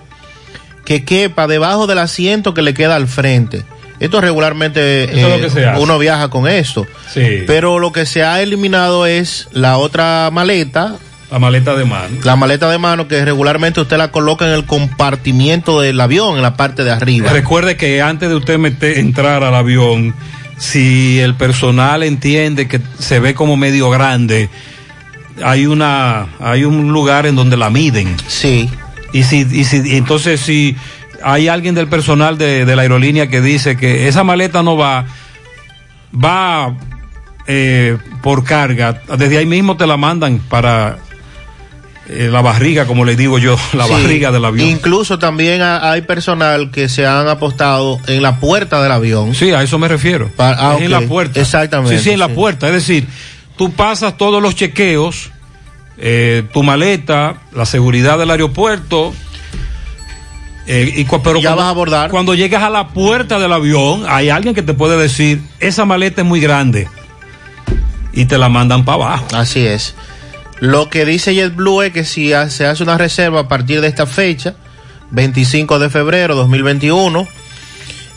que 0.86 1.04
quepa 1.06 1.48
debajo 1.48 1.88
del 1.88 2.00
asiento 2.00 2.54
que 2.54 2.62
le 2.62 2.74
queda 2.74 2.96
al 2.96 3.08
frente 3.08 3.64
esto 4.00 4.22
regularmente 4.22 5.04
es 5.04 5.52
hace. 5.56 5.68
uno 5.80 5.98
viaja 6.00 6.30
con 6.30 6.48
esto 6.48 6.86
Sí. 7.14 7.44
pero 7.46 7.78
lo 7.80 7.92
que 7.92 8.06
se 8.06 8.24
ha 8.24 8.42
eliminado 8.42 9.06
es 9.06 9.48
la 9.52 9.78
otra 9.78 10.30
maleta 10.32 10.96
La 11.34 11.40
maleta 11.40 11.74
de 11.76 11.84
mano. 11.84 12.16
la 12.24 12.36
maleta 12.36 12.70
de 12.70 12.78
mano 12.78 13.08
que 13.08 13.26
regularmente 13.26 13.82
usted 13.82 13.98
la 13.98 14.12
coloca 14.12 14.46
en 14.46 14.52
el 14.52 14.66
compartimiento 14.66 15.82
del 15.82 16.00
avión, 16.00 16.36
en 16.36 16.44
la 16.44 16.56
parte 16.56 16.84
de 16.84 16.92
arriba. 16.92 17.32
Recuerde 17.32 17.76
que 17.76 18.04
antes 18.04 18.30
de 18.30 18.36
usted 18.36 18.60
meter, 18.60 19.00
entrar 19.00 19.44
al 19.44 19.56
avión, 19.56 20.14
si 20.60 21.20
el 21.20 21.34
personal 21.34 22.04
entiende 22.04 22.68
que 22.68 22.80
se 23.00 23.20
ve 23.20 23.34
como 23.34 23.58
medio 23.58 23.90
grande, 23.90 24.48
hay 25.44 25.66
una, 25.66 26.28
hay 26.40 26.66
un 26.66 26.94
lugar 26.94 27.26
en 27.26 27.36
donde 27.36 27.58
la 27.58 27.72
miden. 27.72 28.16
Sí. 28.28 28.70
Y 29.12 29.24
si, 29.24 29.40
y 29.40 29.64
si, 29.64 29.98
entonces 29.98 30.40
si 30.40 30.76
hay 31.24 31.48
alguien 31.48 31.74
del 31.74 31.88
personal 31.88 32.38
de, 32.38 32.64
de 32.64 32.76
la 32.76 32.84
aerolínea 32.84 33.26
que 33.26 33.42
dice 33.42 33.76
que 33.76 34.08
esa 34.08 34.24
maleta 34.24 34.62
no 34.62 34.78
va, 34.78 35.06
va 36.14 36.76
eh, 37.48 37.98
por 38.22 38.44
carga, 38.44 39.02
desde 39.18 39.40
ahí 39.40 39.48
mismo 39.48 39.78
te 39.78 39.88
la 39.88 39.98
mandan 39.98 40.38
para 40.38 41.00
eh, 42.10 42.30
la 42.32 42.42
barriga, 42.42 42.86
como 42.86 43.06
le 43.06 43.16
digo 43.16 43.38
yo, 43.40 43.56
la 43.74 43.86
Sí. 43.86 43.92
barriga 43.94 44.32
del 44.32 44.44
avión. 44.46 44.68
Incluso 44.68 45.20
también 45.20 45.62
ha- 45.62 45.92
hay 45.92 46.02
personal 46.02 46.70
que 46.72 46.90
se 46.90 47.06
han 47.08 47.28
apostado 47.28 48.00
en 48.08 48.22
la 48.22 48.40
puerta 48.40 48.82
del 48.84 48.92
avión. 48.92 49.34
Sí, 49.36 49.52
a 49.52 49.64
eso 49.64 49.80
me 49.80 49.88
refiero. 49.88 50.30
Pa- 50.36 50.56
ah, 50.58 50.76
es 50.78 50.84
en 50.86 50.92
la 50.92 51.02
puerta. 51.02 51.40
Exactamente. 51.40 51.98
Sí, 51.98 52.04
sí, 52.04 52.10
en 52.12 52.20
la 52.20 52.30
puerta. 52.30 52.68
Es 52.68 52.74
decir, 52.74 53.08
tú 53.58 53.72
pasas 53.72 54.18
todos 54.18 54.42
los 54.42 54.56
chequeos, 54.56 55.32
eh, 55.98 56.44
tu 56.54 56.64
maleta, 56.64 57.36
la 57.54 57.66
seguridad 57.66 58.18
del 58.18 58.32
aeropuerto. 58.32 59.14
eh, 60.66 60.94
y 60.96 61.04
pero 61.06 61.40
Ya 61.40 61.50
cuando, 61.50 61.56
vas 61.58 61.66
a 61.66 61.70
abordar. 61.70 62.10
cuando 62.10 62.34
llegas 62.36 62.64
a 62.64 62.70
la 62.70 62.88
puerta 62.90 63.38
del 63.38 63.52
avión, 63.52 64.04
hay 64.08 64.30
alguien 64.30 64.56
que 64.56 64.62
te 64.62 64.74
puede 64.74 64.98
decir, 64.98 65.42
esa 65.60 65.84
maleta 65.86 66.22
es 66.22 66.28
muy 66.28 66.40
grande. 66.40 66.88
Y 68.14 68.26
te 68.26 68.38
la 68.38 68.48
mandan 68.48 68.86
para 68.86 68.96
abajo. 68.96 69.28
Así 69.34 69.66
es. 69.66 69.94
Lo 70.64 70.90
que 70.90 71.04
dice 71.04 71.36
JetBlue 71.36 71.82
es 71.82 71.92
que 71.92 72.06
si 72.06 72.32
se 72.48 72.66
hace 72.66 72.84
una 72.84 72.98
reserva 72.98 73.42
a 73.42 73.48
partir 73.50 73.82
de 73.82 73.90
esta 73.90 74.06
fecha, 74.06 74.54
25 75.12 75.78
de 75.78 75.90
febrero 75.90 76.36
2021, 76.36 77.28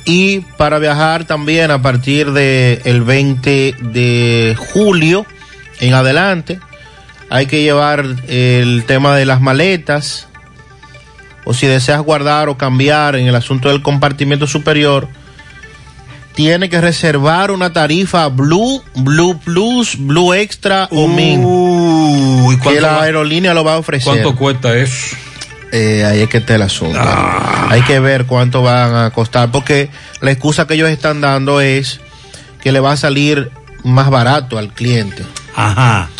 y 0.04 0.42
para 0.56 0.78
viajar 0.78 1.24
también 1.24 1.72
a 1.72 1.82
partir 1.82 2.30
del 2.30 2.82
el 2.84 3.02
20 3.02 3.74
de 3.80 4.56
julio 4.56 5.26
en 5.80 5.94
adelante, 5.94 6.60
hay 7.30 7.46
que 7.46 7.64
llevar 7.64 8.06
el 8.28 8.84
tema 8.86 9.16
de 9.16 9.26
las 9.26 9.40
maletas, 9.40 10.28
o 11.44 11.52
si 11.52 11.66
deseas 11.66 12.00
guardar 12.00 12.48
o 12.48 12.56
cambiar 12.56 13.16
en 13.16 13.26
el 13.26 13.34
asunto 13.34 13.70
del 13.70 13.82
compartimiento 13.82 14.46
superior, 14.46 15.08
tiene 16.36 16.68
que 16.68 16.82
reservar 16.82 17.50
una 17.50 17.72
tarifa 17.72 18.28
Blue, 18.28 18.82
Blue 18.94 19.40
Plus, 19.42 19.96
Blue 19.98 20.34
Extra 20.34 20.86
o 20.92 21.08
Min. 21.08 21.42
Uy, 21.42 22.56
que 22.56 22.62
¿cuánto 22.62 22.80
la 22.82 23.02
aerolínea 23.02 23.54
lo 23.54 23.64
va 23.64 23.74
a 23.74 23.78
ofrecer. 23.78 24.12
¿Cuánto 24.12 24.36
cuesta 24.36 24.76
eso? 24.76 25.16
Eh, 25.72 26.04
ahí 26.04 26.20
es 26.20 26.28
que 26.28 26.36
está 26.36 26.54
el 26.54 26.62
asunto. 26.62 26.98
Ah. 27.00 27.68
Hay 27.70 27.80
que 27.82 28.00
ver 28.00 28.26
cuánto 28.26 28.60
van 28.62 28.94
a 28.94 29.10
costar, 29.10 29.50
porque 29.50 29.88
la 30.20 30.30
excusa 30.30 30.66
que 30.66 30.74
ellos 30.74 30.90
están 30.90 31.22
dando 31.22 31.62
es 31.62 32.00
que 32.60 32.70
le 32.70 32.80
va 32.80 32.92
a 32.92 32.96
salir 32.98 33.50
más 33.82 34.10
barato 34.10 34.58
al 34.58 34.74
cliente. 34.74 35.22
Ajá. 35.54 36.10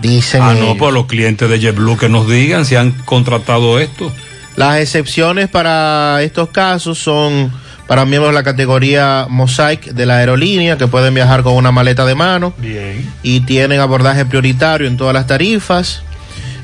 Dicen 0.00 0.40
Ah, 0.42 0.54
no, 0.54 0.76
por 0.78 0.94
los 0.94 1.04
clientes 1.04 1.50
de 1.50 1.60
JetBlue 1.60 1.98
que 1.98 2.08
nos 2.08 2.26
digan 2.26 2.64
si 2.64 2.76
han 2.76 2.92
contratado 2.92 3.78
esto. 3.78 4.10
Las 4.56 4.78
excepciones 4.78 5.48
para 5.50 6.22
estos 6.22 6.48
casos 6.48 6.98
son 6.98 7.52
para 7.86 8.04
miembros 8.04 8.32
de 8.32 8.34
la 8.34 8.42
categoría 8.42 9.26
Mosaic 9.28 9.92
de 9.92 10.06
la 10.06 10.18
aerolínea 10.18 10.76
que 10.76 10.88
pueden 10.88 11.14
viajar 11.14 11.42
con 11.42 11.54
una 11.54 11.70
maleta 11.70 12.04
de 12.04 12.14
mano 12.14 12.52
Bien. 12.58 13.08
y 13.22 13.40
tienen 13.40 13.80
abordaje 13.80 14.26
prioritario 14.26 14.88
en 14.88 14.96
todas 14.96 15.14
las 15.14 15.26
tarifas. 15.26 16.02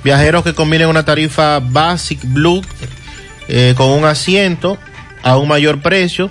Viajeros 0.03 0.43
que 0.43 0.55
combinen 0.55 0.89
una 0.89 1.05
tarifa 1.05 1.61
Basic 1.61 2.21
Blue 2.25 2.61
eh, 3.49 3.75
con 3.77 3.89
un 3.91 4.05
asiento 4.05 4.79
a 5.23 5.37
un 5.37 5.49
mayor 5.49 5.81
precio. 5.81 6.31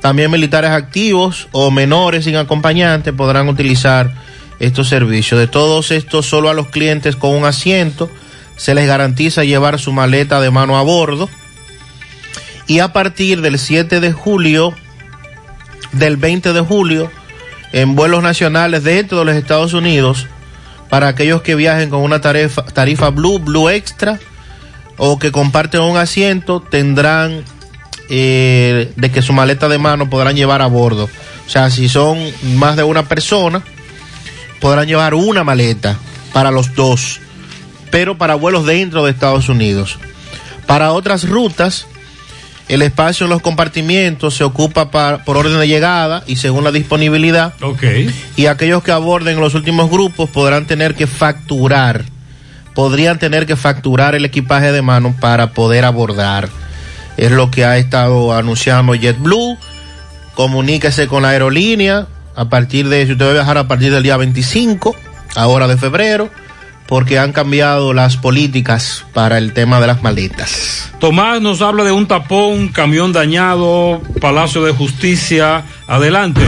También 0.00 0.30
militares 0.30 0.70
activos 0.70 1.48
o 1.52 1.70
menores 1.70 2.24
sin 2.24 2.36
acompañante 2.36 3.12
podrán 3.12 3.48
utilizar 3.48 4.12
estos 4.60 4.88
servicios. 4.88 5.38
De 5.38 5.46
todos 5.46 5.90
estos, 5.90 6.26
solo 6.26 6.48
a 6.48 6.54
los 6.54 6.68
clientes 6.68 7.16
con 7.16 7.32
un 7.32 7.44
asiento 7.44 8.10
se 8.56 8.74
les 8.74 8.86
garantiza 8.86 9.44
llevar 9.44 9.78
su 9.78 9.92
maleta 9.92 10.40
de 10.40 10.50
mano 10.50 10.78
a 10.78 10.82
bordo. 10.82 11.28
Y 12.66 12.80
a 12.80 12.92
partir 12.92 13.42
del 13.42 13.58
7 13.58 14.00
de 14.00 14.12
julio, 14.12 14.74
del 15.92 16.16
20 16.16 16.52
de 16.52 16.60
julio, 16.60 17.10
en 17.72 17.94
vuelos 17.94 18.22
nacionales 18.22 18.84
dentro 18.84 19.18
de 19.20 19.24
los 19.24 19.36
Estados 19.36 19.72
Unidos, 19.72 20.26
para 20.88 21.08
aquellos 21.08 21.42
que 21.42 21.54
viajen 21.54 21.90
con 21.90 22.00
una 22.00 22.20
tarifa, 22.20 22.64
tarifa 22.64 23.10
Blue, 23.10 23.38
Blue 23.38 23.68
Extra, 23.68 24.18
o 24.96 25.18
que 25.18 25.30
comparten 25.30 25.80
un 25.80 25.96
asiento, 25.96 26.60
tendrán 26.60 27.44
eh, 28.08 28.92
de 28.96 29.10
que 29.10 29.22
su 29.22 29.32
maleta 29.32 29.68
de 29.68 29.78
mano 29.78 30.08
podrán 30.08 30.36
llevar 30.36 30.62
a 30.62 30.66
bordo. 30.66 31.08
O 31.46 31.50
sea, 31.50 31.70
si 31.70 31.88
son 31.88 32.18
más 32.54 32.76
de 32.76 32.82
una 32.82 33.08
persona, 33.08 33.62
podrán 34.60 34.86
llevar 34.86 35.14
una 35.14 35.44
maleta 35.44 35.98
para 36.32 36.50
los 36.50 36.74
dos, 36.74 37.20
pero 37.90 38.16
para 38.16 38.34
vuelos 38.34 38.66
dentro 38.66 39.04
de 39.04 39.10
Estados 39.10 39.48
Unidos. 39.48 39.98
Para 40.66 40.92
otras 40.92 41.28
rutas, 41.28 41.86
el 42.68 42.82
espacio 42.82 43.24
en 43.26 43.30
los 43.30 43.42
compartimientos 43.42 44.34
se 44.34 44.42
ocupa 44.44 44.90
pa- 44.90 45.18
por 45.24 45.36
orden 45.36 45.58
de 45.60 45.68
llegada 45.68 46.22
y 46.26 46.36
según 46.36 46.64
la 46.64 46.72
disponibilidad. 46.72 47.54
Ok. 47.62 47.82
Y 48.36 48.46
aquellos 48.46 48.82
que 48.82 48.92
aborden 48.92 49.40
los 49.40 49.54
últimos 49.54 49.88
grupos 49.90 50.28
podrán 50.30 50.66
tener 50.66 50.94
que 50.94 51.06
facturar, 51.06 52.04
podrían 52.74 53.18
tener 53.18 53.46
que 53.46 53.56
facturar 53.56 54.14
el 54.14 54.24
equipaje 54.24 54.72
de 54.72 54.82
mano 54.82 55.14
para 55.20 55.52
poder 55.52 55.84
abordar. 55.84 56.48
Es 57.16 57.30
lo 57.30 57.50
que 57.50 57.64
ha 57.64 57.78
estado 57.78 58.34
anunciando 58.34 58.94
JetBlue. 58.94 59.56
Comuníquese 60.34 61.06
con 61.06 61.22
la 61.22 61.30
aerolínea 61.30 62.06
a 62.34 62.48
partir 62.50 62.88
de, 62.88 63.06
si 63.06 63.12
usted 63.12 63.24
va 63.26 63.30
a 63.30 63.34
viajar 63.34 63.58
a 63.58 63.68
partir 63.68 63.90
del 63.92 64.02
día 64.02 64.16
25, 64.18 64.94
ahora 65.34 65.66
de 65.66 65.78
febrero, 65.78 66.28
porque 66.86 67.18
han 67.18 67.32
cambiado 67.32 67.92
las 67.92 68.16
políticas 68.16 69.04
para 69.12 69.38
el 69.38 69.52
tema 69.52 69.80
de 69.80 69.86
las 69.86 70.02
maletas. 70.02 70.90
Tomás 71.00 71.40
nos 71.40 71.62
habla 71.62 71.84
de 71.84 71.92
un 71.92 72.06
tapón, 72.06 72.68
camión 72.68 73.12
dañado, 73.12 74.00
Palacio 74.20 74.64
de 74.64 74.72
Justicia. 74.72 75.64
Adelante. 75.86 76.42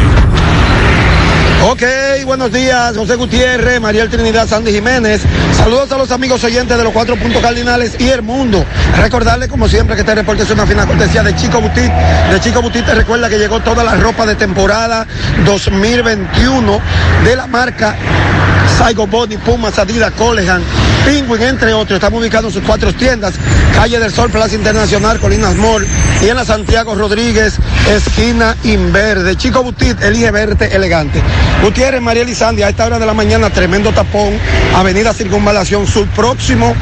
Ok, 1.64 1.82
buenos 2.24 2.52
días, 2.52 2.96
José 2.96 3.16
Gutiérrez, 3.16 3.80
Mariel 3.80 4.08
Trinidad, 4.08 4.46
Sandy 4.46 4.72
Jiménez. 4.72 5.22
Saludos 5.56 5.90
a 5.90 5.98
los 5.98 6.10
amigos 6.12 6.42
oyentes 6.44 6.78
de 6.78 6.84
los 6.84 6.92
cuatro 6.92 7.16
puntos 7.16 7.42
cardinales 7.42 7.96
y 7.98 8.08
el 8.08 8.22
mundo. 8.22 8.64
Recordarle, 8.96 9.48
como 9.48 9.68
siempre, 9.68 9.96
que 9.96 10.02
este 10.02 10.14
reporte 10.14 10.44
es 10.44 10.50
una 10.50 10.66
fina 10.66 10.86
cortesía 10.86 11.22
de 11.24 11.34
Chico 11.34 11.60
Butit. 11.60 11.90
De 12.30 12.40
Chico 12.40 12.62
Butit 12.62 12.86
te 12.86 12.94
recuerda 12.94 13.28
que 13.28 13.38
llegó 13.38 13.58
toda 13.60 13.82
la 13.82 13.96
ropa 13.96 14.24
de 14.24 14.36
temporada 14.36 15.06
2021 15.44 16.80
de 17.24 17.36
la 17.36 17.46
marca 17.48 17.96
Saigo 18.78 19.08
Body, 19.08 19.36
Puma, 19.38 19.72
Adidas, 19.76 20.12
Colegan, 20.12 20.62
Penguin, 21.04 21.42
entre 21.42 21.74
otros. 21.74 21.96
Estamos 21.96 22.20
ubicados 22.20 22.54
en 22.54 22.60
sus 22.60 22.62
cuatro 22.62 22.92
tiendas. 22.92 23.34
Calle 23.74 23.98
del 23.98 24.12
Sol, 24.12 24.30
Plaza 24.30 24.54
Internacional, 24.54 25.18
Colinas 25.18 25.56
Mall 25.56 25.84
y 26.22 26.28
en 26.28 26.36
la 26.36 26.44
Santiago 26.44 26.94
Rodríguez, 26.94 27.54
esquina 27.88 28.56
Inverde. 28.62 29.36
Chico 29.36 29.64
Butit, 29.64 30.00
elige 30.00 30.30
verte 30.30 30.76
elegante. 30.76 31.20
Gutiérrez, 31.62 32.00
María 32.00 32.24
Sandy, 32.32 32.62
a 32.62 32.68
esta 32.68 32.86
hora 32.86 33.00
de 33.00 33.06
la 33.06 33.14
mañana, 33.14 33.50
tremendo 33.50 33.90
tapón, 33.90 34.38
Avenida 34.76 35.12
Circunvalación 35.12 35.86
Sur, 35.86 36.06
próximo 36.08 36.74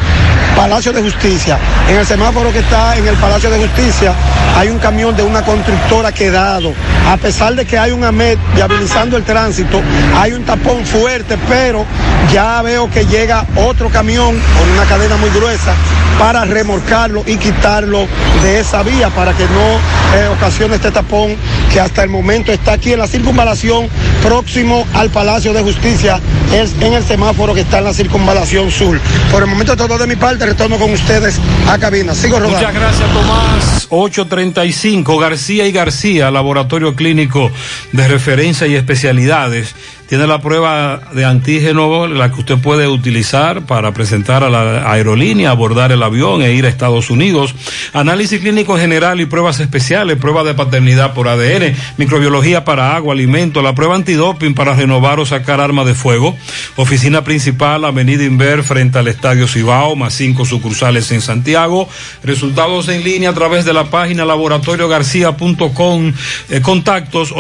Palacio 0.54 0.92
de 0.92 1.02
Justicia. 1.02 1.58
En 1.88 1.96
el 1.96 2.06
semáforo 2.06 2.52
que 2.52 2.58
está 2.58 2.96
en 2.96 3.06
el 3.06 3.14
Palacio 3.16 3.48
de 3.50 3.58
Justicia, 3.58 4.12
hay 4.56 4.68
un 4.68 4.78
camión 4.78 5.16
de 5.16 5.22
una 5.22 5.42
constructora 5.42 6.12
quedado. 6.12 6.74
A 7.08 7.16
pesar 7.16 7.54
de 7.54 7.64
que 7.64 7.78
hay 7.78 7.92
un 7.92 8.04
AMED 8.04 8.38
viabilizando 8.54 9.16
el 9.16 9.22
tránsito, 9.22 9.82
hay 10.18 10.32
un 10.32 10.44
tapón 10.44 10.84
fuerte, 10.84 11.38
pero 11.48 11.85
ya 12.32 12.60
veo 12.62 12.90
que 12.90 13.06
llega 13.06 13.46
otro 13.56 13.88
camión 13.88 14.38
con 14.58 14.70
una 14.70 14.84
cadena 14.84 15.16
muy 15.16 15.30
gruesa 15.30 15.74
para 16.18 16.44
remorcarlo 16.44 17.22
y 17.26 17.36
quitarlo 17.36 18.06
de 18.42 18.60
esa 18.60 18.82
vía 18.82 19.10
para 19.10 19.32
que 19.32 19.44
no 19.44 20.18
eh, 20.18 20.28
ocasione 20.28 20.76
este 20.76 20.90
tapón 20.90 21.36
que 21.72 21.80
hasta 21.80 22.02
el 22.02 22.08
momento 22.08 22.52
está 22.52 22.72
aquí 22.72 22.92
en 22.92 22.98
la 22.98 23.06
circunvalación 23.06 23.88
próximo 24.22 24.86
al 24.94 25.10
Palacio 25.10 25.52
de 25.52 25.62
Justicia, 25.62 26.20
es 26.52 26.74
en 26.80 26.94
el 26.94 27.04
semáforo 27.04 27.54
que 27.54 27.60
está 27.60 27.78
en 27.78 27.84
la 27.84 27.94
circunvalación 27.94 28.70
sur. 28.70 28.98
Por 29.30 29.42
el 29.42 29.48
momento 29.48 29.76
todo 29.76 29.98
de 29.98 30.06
mi 30.06 30.16
parte, 30.16 30.46
retorno 30.46 30.78
con 30.78 30.92
ustedes 30.92 31.38
a 31.68 31.78
cabina. 31.78 32.14
Sigo 32.14 32.38
rodando. 32.38 32.58
Muchas 32.58 32.74
gracias, 32.74 33.12
Tomás. 33.12 33.86
835 33.90 35.18
García 35.18 35.66
y 35.66 35.72
García, 35.72 36.30
laboratorio 36.30 36.94
clínico 36.94 37.50
de 37.92 38.08
referencia 38.08 38.66
y 38.66 38.74
especialidades. 38.74 39.74
Tiene 40.08 40.28
la 40.28 40.40
prueba 40.40 41.00
de 41.14 41.24
antígeno, 41.24 42.06
la 42.06 42.30
que 42.30 42.38
usted 42.38 42.58
puede 42.58 42.86
utilizar 42.86 43.66
para 43.66 43.92
presentar 43.92 44.44
a 44.44 44.50
la 44.50 44.92
aerolínea, 44.92 45.50
abordar 45.50 45.90
el 45.90 46.00
avión 46.02 46.42
e 46.42 46.52
ir 46.52 46.64
a 46.64 46.68
Estados 46.68 47.10
Unidos. 47.10 47.56
Análisis 47.92 48.40
clínico 48.40 48.78
general 48.78 49.20
y 49.20 49.26
pruebas 49.26 49.58
especiales, 49.58 50.16
prueba 50.18 50.44
de 50.44 50.54
paternidad 50.54 51.12
por 51.12 51.26
ADN, 51.26 51.74
microbiología 51.96 52.64
para 52.64 52.94
agua, 52.94 53.14
alimentos, 53.14 53.64
la 53.64 53.74
prueba 53.74 53.96
antidoping 53.96 54.54
para 54.54 54.74
renovar 54.74 55.18
o 55.18 55.26
sacar 55.26 55.60
arma 55.60 55.84
de 55.84 55.94
fuego. 55.94 56.36
Oficina 56.76 57.24
principal, 57.24 57.84
Avenida 57.84 58.22
Inver, 58.22 58.62
frente 58.62 59.00
al 59.00 59.08
Estadio 59.08 59.48
Cibao, 59.48 59.96
más 59.96 60.14
cinco 60.14 60.44
sucursales 60.44 61.10
en 61.10 61.20
Santiago. 61.20 61.88
Resultados 62.22 62.88
en 62.88 63.02
línea 63.02 63.30
a 63.30 63.34
través 63.34 63.64
de 63.64 63.72
la 63.72 63.90
página 63.90 64.24
laboratoriogarcia.com. 64.24 66.12
Eh, 66.48 66.60
contactos 66.60 67.32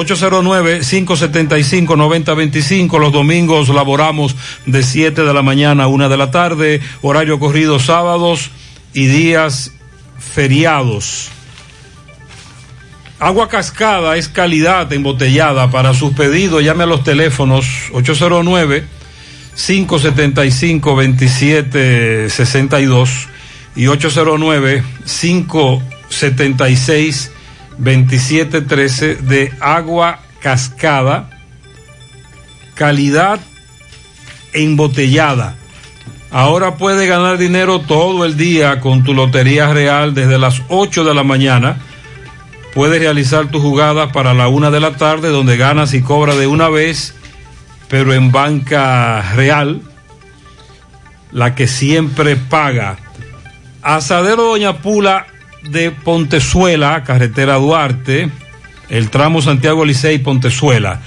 809-575-9025. 2.56 2.98
Los 2.98 3.12
domingos 3.12 3.68
laboramos 3.68 4.34
de 4.66 4.82
7 4.82 5.22
de 5.22 5.34
la 5.34 5.42
mañana 5.42 5.84
a 5.84 5.88
1 5.88 6.08
de 6.08 6.16
la 6.16 6.30
tarde. 6.30 6.80
Horario 7.02 7.38
corrido 7.38 7.78
sábados 7.78 8.50
y 8.92 9.06
días 9.06 9.72
feriados. 10.18 11.30
Agua 13.18 13.48
cascada 13.48 14.16
es 14.16 14.28
calidad 14.28 14.92
embotellada. 14.92 15.70
Para 15.70 15.94
sus 15.94 16.12
pedidos, 16.12 16.62
llame 16.62 16.84
a 16.84 16.86
los 16.86 17.02
teléfonos 17.02 17.66
809 17.92 18.84
575 19.54 20.90
2762 20.90 23.28
y 23.74 23.86
809 23.86 24.84
576 25.06 27.30
2713 27.78 29.14
de 29.16 29.50
agua 29.60 30.20
cascada. 30.40 31.35
Calidad 32.76 33.40
embotellada. 34.52 35.56
Ahora 36.30 36.76
puedes 36.76 37.08
ganar 37.08 37.38
dinero 37.38 37.80
todo 37.80 38.26
el 38.26 38.36
día 38.36 38.80
con 38.80 39.02
tu 39.02 39.14
Lotería 39.14 39.72
Real 39.72 40.12
desde 40.12 40.38
las 40.38 40.62
8 40.68 41.04
de 41.04 41.14
la 41.14 41.24
mañana. 41.24 41.78
Puedes 42.74 43.00
realizar 43.00 43.46
tus 43.48 43.62
jugadas 43.62 44.12
para 44.12 44.34
la 44.34 44.48
una 44.48 44.70
de 44.70 44.80
la 44.80 44.96
tarde 44.96 45.30
donde 45.30 45.56
ganas 45.56 45.94
y 45.94 46.02
cobras 46.02 46.36
de 46.36 46.46
una 46.46 46.68
vez, 46.68 47.14
pero 47.88 48.12
en 48.12 48.30
banca 48.30 49.22
real, 49.34 49.80
la 51.32 51.54
que 51.54 51.66
siempre 51.66 52.36
paga. 52.36 52.98
Asadero 53.80 54.48
Doña 54.48 54.82
Pula 54.82 55.26
de 55.62 55.92
Pontezuela, 55.92 57.02
carretera 57.04 57.54
Duarte, 57.54 58.30
el 58.90 59.08
tramo 59.08 59.40
Santiago 59.40 59.86
Licey 59.86 60.18
Pontezuela. 60.18 61.00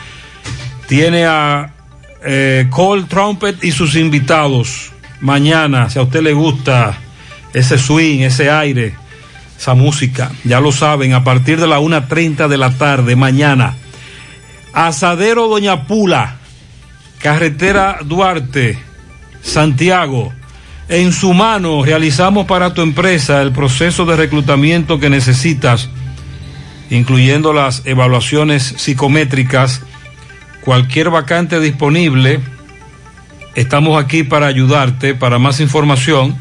Tiene 0.89 1.25
a 1.25 1.71
eh, 2.25 2.65
Cole 2.71 3.03
Trumpet 3.03 3.63
y 3.63 3.71
sus 3.71 3.95
invitados 3.95 4.91
mañana, 5.21 5.87
si 5.87 5.99
a 5.99 6.01
usted 6.01 6.21
le 6.21 6.33
gusta 6.33 6.97
ese 7.53 7.77
swing, 7.77 8.21
ese 8.21 8.49
aire, 8.49 8.95
esa 9.55 9.75
música, 9.75 10.31
ya 10.43 10.59
lo 10.59 10.71
saben, 10.71 11.13
a 11.13 11.23
partir 11.23 11.59
de 11.59 11.67
la 11.67 11.79
1.30 11.79 12.47
de 12.47 12.57
la 12.57 12.71
tarde, 12.71 13.15
mañana. 13.15 13.75
Asadero 14.73 15.47
Doña 15.47 15.85
Pula, 15.85 16.37
carretera 17.19 17.99
Duarte, 18.03 18.79
Santiago. 19.41 20.33
En 20.87 21.13
su 21.13 21.33
mano 21.35 21.85
realizamos 21.85 22.47
para 22.47 22.73
tu 22.73 22.81
empresa 22.81 23.43
el 23.43 23.51
proceso 23.51 24.05
de 24.05 24.15
reclutamiento 24.15 24.99
que 24.99 25.11
necesitas, 25.11 25.87
incluyendo 26.89 27.53
las 27.53 27.85
evaluaciones 27.85 28.73
psicométricas, 28.77 29.83
cualquier 30.61 31.09
vacante 31.09 31.59
disponible. 31.59 32.39
Estamos 33.55 34.01
aquí 34.01 34.23
para 34.23 34.47
ayudarte. 34.47 35.15
Para 35.15 35.37
más 35.39 35.59
información, 35.59 36.37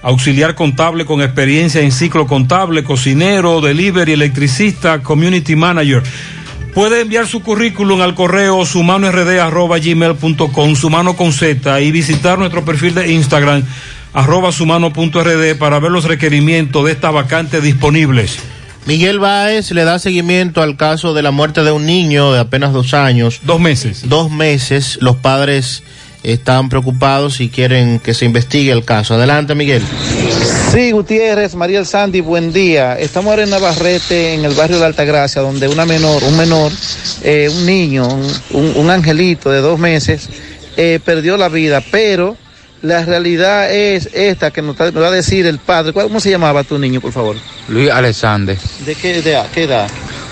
auxiliar 0.04 0.54
contable 0.54 1.06
con 1.06 1.22
experiencia 1.22 1.82
en 1.82 1.92
ciclo 1.92 2.28
contable, 2.28 2.84
cocinero, 2.84 3.62
delivery, 3.62 4.14
electricista, 4.14 5.02
community 5.02 5.56
manager. 5.56 6.04
Puede 6.74 7.02
enviar 7.02 7.28
su 7.28 7.42
currículum 7.42 8.02
al 8.02 8.16
correo 8.16 8.66
sumanord.gmail.com, 8.66 10.76
sumano 10.76 11.16
con 11.16 11.32
Z, 11.32 11.82
y 11.82 11.92
visitar 11.92 12.38
nuestro 12.38 12.66
perfil 12.66 12.96
de 12.96 13.14
Instagram, 13.14 13.64
arroba 14.14 14.52
sumano.rd, 14.52 15.56
para 15.58 15.80
ver 15.80 15.92
los 15.92 16.06
requerimientos 16.06 16.86
de 16.86 16.92
estas 16.92 17.14
vacantes 17.14 17.64
disponibles. 17.64 18.40
Miguel 18.86 19.20
Báez 19.20 19.72
le 19.72 19.86
da 19.86 19.98
seguimiento 19.98 20.62
al 20.62 20.76
caso 20.76 21.14
de 21.14 21.22
la 21.22 21.32
muerte 21.32 21.64
de 21.64 21.72
un 21.72 21.86
niño 21.86 22.34
de 22.34 22.40
apenas 22.40 22.74
dos 22.74 22.94
años. 22.94 23.40
Dos 23.44 23.62
meses. 23.62 24.10
Dos 24.10 24.30
meses. 24.30 24.98
Los 25.00 25.16
padres 25.16 25.84
están 26.24 26.70
preocupados 26.70 27.42
y 27.42 27.50
quieren 27.50 28.00
que 28.00 28.14
se 28.14 28.26
investigue 28.26 28.72
el 28.72 28.86
caso. 28.86 29.16
Adelante, 29.16 29.56
Miguel. 29.56 29.84
Sí, 30.72 30.92
Gutiérrez, 30.92 31.54
María 31.56 31.86
Sandy, 31.86 32.22
buen 32.22 32.52
día. 32.52 32.98
Estamos 32.98 33.32
ahora 33.32 33.44
en 33.44 33.50
Navarrete, 33.52 34.34
en 34.34 34.46
el 34.46 34.54
barrio 34.56 34.80
de 34.80 34.86
Altagracia, 34.86 35.42
donde 35.42 35.68
una 35.68 35.86
menor, 35.86 36.24
un 36.24 36.36
menor, 36.36 36.72
eh, 37.22 37.50
un 37.54 37.66
niño, 37.66 38.08
un, 38.52 38.74
un, 38.76 38.90
angelito 38.90 39.52
de 39.52 39.60
dos 39.60 39.78
meses, 39.78 40.30
eh, 40.78 41.00
perdió 41.04 41.38
la 41.38 41.50
vida, 41.50 41.84
pero 41.92 42.38
la 42.82 43.06
realidad 43.06 43.72
es 43.72 44.10
esta 44.14 44.52
que 44.52 44.62
nos, 44.62 44.80
nos, 44.80 44.96
va 44.96 45.08
a 45.08 45.12
decir 45.12 45.46
el 45.46 45.60
padre. 45.60 45.94
¿Cómo 45.94 46.20
se 46.20 46.32
llamaba 46.32 46.64
tu 46.64 46.80
niño, 46.80 47.02
por 47.02 47.12
favor? 47.12 47.36
Luis 47.68 47.90
Alexander. 47.90 48.58
¿De 48.86 48.96
qué 48.96 49.20
edad? 49.20 49.46
Qué 49.54 49.64
edad? 49.64 49.88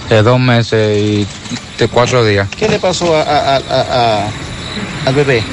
De 0.10 0.24
dos 0.24 0.40
meses 0.40 0.98
y 0.98 1.28
de 1.78 1.88
cuatro 1.88 2.26
días. 2.26 2.50
¿Qué 2.58 2.68
le 2.68 2.80
pasó 2.80 3.16
a, 3.16 3.22
a, 3.22 3.58
a, 3.58 4.28
al 5.06 5.16
bebé? 5.16 5.44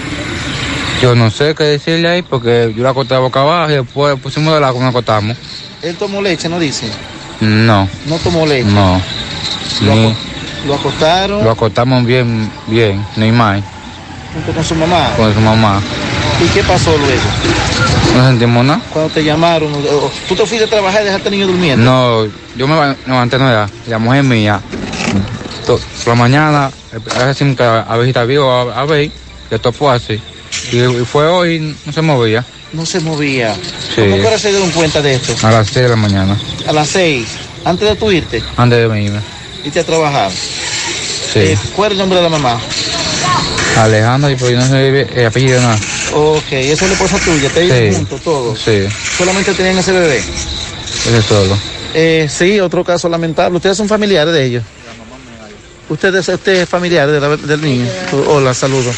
Yo 1.01 1.15
no 1.15 1.31
sé 1.31 1.55
qué 1.55 1.65
decirle 1.65 2.09
ahí 2.09 2.23
porque 2.23 2.73
yo 2.77 2.83
la 2.83 2.91
acosté 2.91 3.17
boca 3.17 3.41
abajo 3.41 3.71
y 3.71 3.75
después 3.75 4.19
pusimos 4.19 4.55
de 4.55 4.61
la 4.61 4.73
nos 4.73 4.83
acostamos. 4.83 5.37
¿Él 5.83 5.97
tomó 5.97 6.21
leche, 6.21 6.49
no 6.49 6.59
dice? 6.59 6.91
No. 7.41 7.89
¿No 8.07 8.19
tomó 8.19 8.45
leche? 8.47 8.65
No. 8.65 9.01
¿Lo, 9.83 9.95
Ni, 9.95 10.15
¿Lo, 10.67 10.75
acostaron? 10.75 11.45
Lo 11.45 11.53
acostamos 11.53 12.05
bien, 12.05 12.51
bien, 12.67 13.05
ni 13.17 13.31
más. 13.31 13.63
¿Junto 14.35 14.53
con 14.53 14.65
su 14.65 14.75
mamá? 14.75 15.13
Con 15.17 15.33
su 15.33 15.41
mamá. 15.41 15.81
¿Y 16.45 16.49
qué 16.49 16.63
pasó 16.63 16.91
luego? 16.97 17.23
No 18.17 18.27
sentimos 18.27 18.65
nada. 18.65 18.81
Cuando 18.93 19.13
te 19.13 19.23
llamaron, 19.25 19.73
¿tú 20.29 20.35
te 20.35 20.47
fuiste 20.47 20.65
a 20.65 20.69
trabajar 20.69 21.03
y 21.03 21.05
dejaste 21.07 21.29
al 21.29 21.33
niño 21.33 21.47
durmiendo? 21.47 21.85
No, 21.85 22.31
yo 22.57 22.67
me 22.67 22.97
levanté 23.07 23.39
no 23.39 23.49
ya, 23.49 23.69
la 23.87 23.99
mujer 23.99 24.25
mía. 24.25 24.61
Por 25.77 26.09
la 26.09 26.15
mañana, 26.15 26.71
decimos 27.27 27.57
que 27.57 27.63
a 27.63 27.97
ver 27.97 28.05
si 28.05 28.11
está 28.11 28.25
vivo, 28.25 28.51
a, 28.51 28.81
a 28.81 28.85
ver, 28.87 29.11
esto 29.51 29.73
fue 29.73 29.95
así. 29.95 30.19
Y, 30.73 30.79
y, 30.79 31.05
fue 31.05 31.27
hoy, 31.27 31.77
no 31.85 31.93
se 31.93 32.01
movía. 32.01 32.45
No 32.73 32.87
se 32.87 33.01
movía. 33.01 33.55
Sí. 33.95 34.03
¿Cómo 34.03 34.31
que 34.31 34.39
se 34.39 34.51
dieron 34.51 34.71
cuenta 34.71 35.03
de 35.03 35.15
esto? 35.15 35.35
A 35.47 35.51
las 35.51 35.69
6 35.69 35.85
de 35.85 35.89
la 35.91 35.97
mañana. 35.97 36.39
A 36.67 36.73
las 36.73 36.89
6, 36.89 37.27
antes 37.65 37.89
de 37.89 37.97
tu 37.97 38.11
irte. 38.11 38.43
Antes 38.57 38.79
de 38.79 39.03
irme. 39.03 39.21
¿Irte 39.65 39.81
a 39.81 39.85
trabajar? 39.85 40.31
Sí. 40.31 41.41
Eh, 41.41 41.59
¿Cuál 41.77 41.93
es 41.93 41.93
el 41.93 41.99
nombre 41.99 42.17
de 42.19 42.25
la 42.25 42.31
mamá? 42.31 42.61
Alejandra, 43.77 44.31
y 44.31 44.37
pues 44.37 44.53
yo 44.53 44.59
no 44.59 44.67
sé 44.67 45.07
el 45.15 45.27
apellido 45.27 45.61
nada. 45.61 45.79
Ok, 46.15 46.53
eso 46.53 46.85
es 46.85 46.91
la 46.91 46.93
esposa 46.93 47.19
tuya, 47.19 47.49
te 47.51 47.91
sí. 47.91 47.97
juntos 47.97 48.21
todo. 48.23 48.57
Sí. 48.57 48.87
¿Solamente 49.17 49.53
tenían 49.53 49.79
ese 49.79 49.93
bebé? 49.93 50.19
Ese 50.19 51.23
solo. 51.23 51.57
Eh, 51.95 52.27
sí, 52.31 52.59
otro 52.61 52.85
caso 52.85 53.09
lamentable. 53.09 53.57
¿Ustedes 53.57 53.77
son 53.77 53.89
familiares 53.89 54.33
de 54.33 54.45
ellos? 54.45 54.65
¿Usted 55.89 56.15
es, 56.15 56.29
usted 56.29 56.63
es 56.63 56.69
familiar 56.69 57.11
de 57.11 57.21
la, 57.21 57.37
del 57.37 57.61
niño? 57.61 57.87
Hola, 58.29 58.53
saludo. 58.53 58.91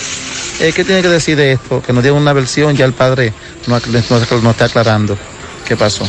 Eh, 0.60 0.72
¿Qué 0.74 0.84
tiene 0.84 1.02
que 1.02 1.08
decir 1.08 1.36
de 1.36 1.52
esto? 1.52 1.80
Que 1.82 1.92
nos 1.92 2.02
dieron 2.02 2.20
una 2.20 2.32
versión, 2.32 2.76
ya 2.76 2.84
el 2.84 2.92
padre 2.92 3.32
nos 3.66 3.86
no, 3.86 4.40
no 4.42 4.50
está 4.50 4.64
aclarando. 4.66 5.16
¿Qué 5.66 5.76
pasó? 5.76 6.06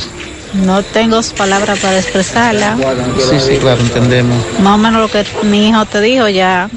No 0.54 0.84
tengo 0.84 1.22
palabras 1.38 1.80
para 1.80 2.00
expresarla. 2.00 2.76
Sí, 3.18 3.40
sí, 3.40 3.58
claro, 3.58 3.80
entendemos. 3.82 4.38
Más 4.60 4.76
o 4.76 4.78
menos 4.78 5.02
lo 5.02 5.08
que 5.08 5.26
mi 5.44 5.70
hijo 5.70 5.86
te 5.86 6.02
dijo 6.02 6.28
ya 6.28 6.70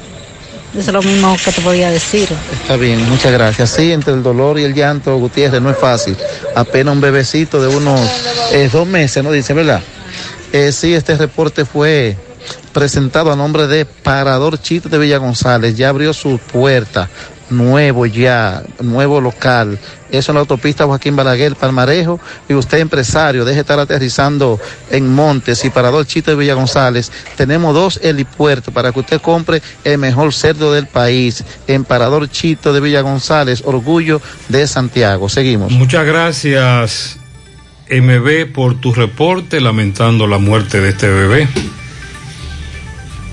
es 0.79 0.93
lo 0.93 1.03
mismo 1.03 1.37
que 1.43 1.51
te 1.51 1.61
podía 1.61 1.91
decir. 1.91 2.29
Está 2.53 2.77
bien, 2.77 3.09
muchas 3.09 3.33
gracias. 3.33 3.71
Sí, 3.71 3.91
entre 3.91 4.13
el 4.13 4.23
dolor 4.23 4.59
y 4.59 4.65
el 4.65 4.75
llanto, 4.75 5.17
Gutiérrez, 5.17 5.61
no 5.61 5.71
es 5.71 5.79
fácil. 5.79 6.17
Apenas 6.55 6.95
un 6.95 7.01
bebecito 7.01 7.61
de 7.61 7.75
unos 7.75 8.01
eh, 8.53 8.69
dos 8.73 8.87
meses, 8.87 9.25
¿no? 9.25 9.33
Dice, 9.33 9.55
¿verdad? 9.55 9.83
Eh, 10.53 10.71
sí, 10.71 10.95
este 10.95 11.17
reporte 11.17 11.65
fue 11.65 12.17
presentado 12.73 13.33
a 13.33 13.37
nombre 13.37 13.67
de 13.67 13.85
Parador 13.85 14.61
Chito 14.61 14.89
de 14.89 14.99
Villa 14.99 15.19
González. 15.19 15.77
Ya 15.77 15.89
abrió 15.89 16.13
su 16.13 16.39
puerta 16.39 17.09
nuevo 17.51 18.07
ya, 18.07 18.63
nuevo 18.81 19.21
local. 19.21 19.79
Eso 20.11 20.31
en 20.31 20.35
la 20.35 20.41
autopista 20.41 20.87
Joaquín 20.87 21.17
Balaguer, 21.17 21.57
Palmarejo. 21.57 22.21
Y 22.49 22.55
usted, 22.55 22.79
empresario, 22.79 23.45
deje 23.45 23.61
estar 23.61 23.79
aterrizando 23.79 24.61
en 24.91 25.13
Montes 25.13 25.65
y 25.65 25.71
Parador 25.71 26.07
Chito 26.07 26.31
de 26.31 26.37
Villa 26.37 26.55
González. 26.55 27.11
Tenemos 27.37 27.75
dos 27.75 28.01
helipuertos 28.03 28.73
para 28.73 28.93
que 28.93 29.01
usted 29.01 29.21
compre 29.21 29.63
el 29.83 29.99
mejor 29.99 30.33
cerdo 30.33 30.73
del 30.73 30.87
país. 30.87 31.45
En 31.67 31.85
Parador 31.85 32.31
Chito 32.31 32.73
de 32.73 32.81
Villa 32.81 33.01
González, 33.01 33.63
orgullo 33.65 34.21
de 34.49 34.67
Santiago. 34.67 35.29
Seguimos. 35.29 35.73
Muchas 35.73 36.07
gracias, 36.07 37.17
MB, 37.91 38.53
por 38.53 38.81
tu 38.81 38.93
reporte, 38.93 39.61
lamentando 39.61 40.27
la 40.27 40.39
muerte 40.39 40.81
de 40.81 40.91
este 40.91 41.09
bebé. 41.09 41.49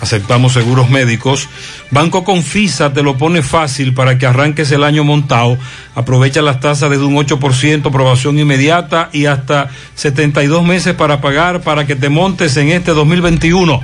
Aceptamos 0.00 0.52
seguros 0.52 0.90
médicos. 0.90 1.48
Banco 1.90 2.22
Confisa 2.22 2.92
te 2.92 3.02
lo 3.02 3.16
pone 3.16 3.42
fácil 3.42 3.94
para 3.94 4.16
que 4.16 4.26
arranques 4.26 4.70
el 4.70 4.84
año 4.84 5.02
montado. 5.04 5.58
Aprovecha 5.94 6.40
las 6.40 6.60
tasas 6.60 6.90
desde 6.90 7.04
un 7.04 7.16
8%, 7.16 7.86
aprobación 7.86 8.38
inmediata 8.38 9.10
y 9.12 9.26
hasta 9.26 9.68
72 9.96 10.64
meses 10.64 10.94
para 10.94 11.20
pagar 11.20 11.62
para 11.62 11.84
que 11.86 11.96
te 11.96 12.08
montes 12.08 12.56
en 12.56 12.68
este 12.68 12.92
2021. 12.92 13.80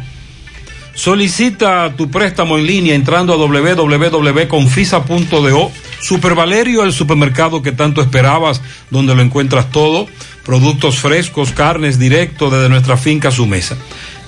Solicita 0.94 1.92
tu 1.96 2.08
préstamo 2.08 2.56
en 2.56 2.66
línea 2.66 2.94
entrando 2.94 3.32
a 3.32 3.36
www.confisa.do. 3.36 5.72
Super 6.00 6.36
Valerio, 6.36 6.84
el 6.84 6.92
supermercado 6.92 7.62
que 7.62 7.72
tanto 7.72 8.00
esperabas, 8.00 8.62
donde 8.90 9.16
lo 9.16 9.22
encuentras 9.22 9.72
todo, 9.72 10.06
productos 10.44 10.98
frescos, 10.98 11.50
carnes 11.50 11.98
directo 11.98 12.50
desde 12.50 12.68
nuestra 12.68 12.96
finca 12.96 13.28
a 13.28 13.32
su 13.32 13.46
mesa. 13.46 13.76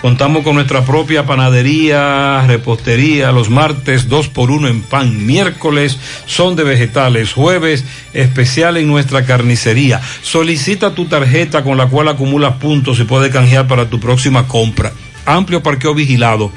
Contamos 0.01 0.45
con 0.45 0.55
nuestra 0.57 0.85
propia 0.85 1.25
panadería, 1.25 2.45
repostería, 2.47 3.33
los 3.33 3.49
martes 3.49 4.09
dos 4.09 4.29
por 4.29 4.51
uno 4.51 4.69
en 4.69 4.83
pan, 4.83 5.25
miércoles 5.25 5.99
son 6.27 6.55
de 6.55 6.65
vegetales, 6.65 7.33
jueves 7.33 7.83
especial 8.13 8.77
en 8.77 8.89
nuestra 8.89 9.25
carnicería. 9.25 10.03
Solicita 10.23 10.95
tu 10.95 11.07
tarjeta 11.07 11.65
con 11.65 11.79
la 11.79 11.87
cual 11.87 12.09
acumulas 12.09 12.57
puntos 12.57 13.01
y 13.01 13.05
puedes 13.05 13.33
canjear 13.33 13.67
para 13.67 13.89
tu 13.89 13.99
próxima 13.99 14.47
compra. 14.47 14.93
Amplio 15.25 15.63
parqueo 15.63 15.95
vigilado. 15.95 16.53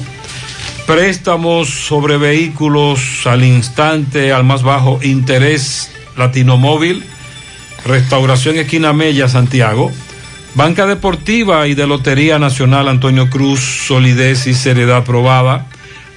préstamos 0.89 1.69
sobre 1.69 2.17
vehículos 2.17 3.27
al 3.27 3.43
instante, 3.43 4.33
al 4.33 4.43
más 4.43 4.63
bajo 4.63 4.99
interés, 5.03 5.91
Latinomóvil, 6.17 7.03
Restauración 7.85 8.57
Esquina 8.57 8.91
Mella, 8.91 9.29
Santiago, 9.29 9.91
Banca 10.55 10.87
Deportiva 10.87 11.67
y 11.67 11.75
de 11.75 11.85
Lotería 11.85 12.39
Nacional 12.39 12.87
Antonio 12.87 13.29
Cruz, 13.29 13.59
solidez 13.59 14.47
y 14.47 14.55
seriedad 14.55 15.03
probada. 15.03 15.67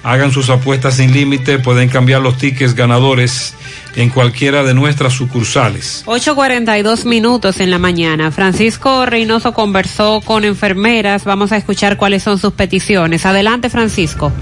Hagan 0.01 0.31
sus 0.31 0.49
apuestas 0.49 0.95
sin 0.95 1.13
límite, 1.13 1.59
pueden 1.59 1.87
cambiar 1.87 2.21
los 2.21 2.39
tickets 2.39 2.73
ganadores 2.73 3.53
en 3.95 4.09
cualquiera 4.09 4.63
de 4.63 4.73
nuestras 4.73 5.13
sucursales. 5.13 6.03
8.42 6.07 7.05
minutos 7.05 7.59
en 7.59 7.69
la 7.69 7.77
mañana. 7.77 8.31
Francisco 8.31 9.05
Reynoso 9.05 9.53
conversó 9.53 10.19
con 10.25 10.45
enfermeras. 10.45 11.25
Vamos 11.25 11.51
a 11.51 11.57
escuchar 11.57 11.95
cuáles 11.95 12.23
son 12.23 12.39
sus 12.39 12.53
peticiones. 12.53 13.27
Adelante, 13.27 13.69
Francisco. 13.69 14.33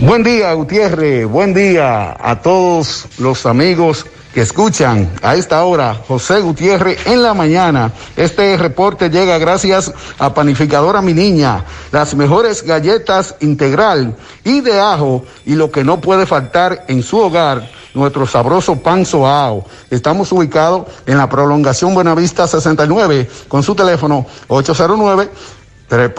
Buen 0.00 0.22
día, 0.22 0.54
Gutiérrez. 0.54 1.26
Buen 1.26 1.52
día 1.52 2.16
a 2.18 2.40
todos 2.40 3.06
los 3.18 3.44
amigos 3.44 4.06
que 4.32 4.40
escuchan 4.40 5.10
a 5.20 5.34
esta 5.34 5.62
hora 5.62 5.94
José 6.08 6.40
Gutiérrez 6.40 7.06
en 7.06 7.22
la 7.22 7.34
mañana. 7.34 7.92
Este 8.16 8.56
reporte 8.56 9.10
llega 9.10 9.36
gracias 9.36 9.92
a 10.18 10.32
Panificadora 10.32 11.02
Mi 11.02 11.12
Niña, 11.12 11.66
las 11.92 12.14
mejores 12.14 12.62
galletas 12.62 13.34
integral 13.40 14.16
y 14.42 14.62
de 14.62 14.80
ajo 14.80 15.22
y 15.44 15.54
lo 15.54 15.70
que 15.70 15.84
no 15.84 16.00
puede 16.00 16.24
faltar 16.24 16.86
en 16.88 17.02
su 17.02 17.18
hogar 17.18 17.70
nuestro 17.92 18.26
sabroso 18.26 18.76
pan 18.76 19.04
soao. 19.04 19.66
Estamos 19.90 20.32
ubicados 20.32 20.86
en 21.04 21.18
la 21.18 21.28
prolongación 21.28 21.92
Buenavista 21.92 22.46
69 22.46 23.28
con 23.48 23.62
su 23.62 23.74
teléfono 23.74 24.24
809 24.48 25.28
3 25.90 26.12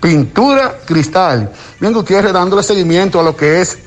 Pintura 0.00 0.78
cristal. 0.84 1.50
Bien, 1.80 1.92
Gutiérrez, 1.92 2.32
dándole 2.32 2.62
seguimiento 2.62 3.20
a 3.20 3.22
lo 3.22 3.36
que 3.36 3.60
es 3.60 3.78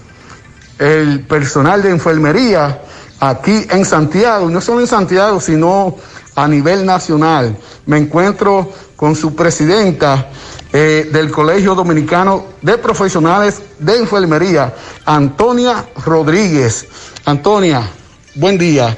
el 0.77 1.21
personal 1.21 1.81
de 1.83 1.89
enfermería 1.89 2.81
aquí 3.19 3.67
en 3.69 3.85
Santiago, 3.85 4.49
no 4.49 4.61
solo 4.61 4.79
en 4.79 4.87
Santiago, 4.87 5.39
sino 5.41 5.95
a 6.35 6.47
nivel 6.47 6.85
nacional. 6.85 7.55
Me 7.85 7.97
encuentro 7.97 8.71
con 8.95 9.15
su 9.15 9.35
presidenta 9.35 10.29
eh, 10.71 11.09
del 11.11 11.31
Colegio 11.31 11.75
Dominicano 11.75 12.45
de 12.61 12.77
Profesionales 12.77 13.61
de 13.79 13.97
Enfermería, 13.97 14.73
Antonia 15.05 15.85
Rodríguez. 16.05 16.87
Antonia, 17.25 17.81
buen 18.35 18.57
día. 18.57 18.97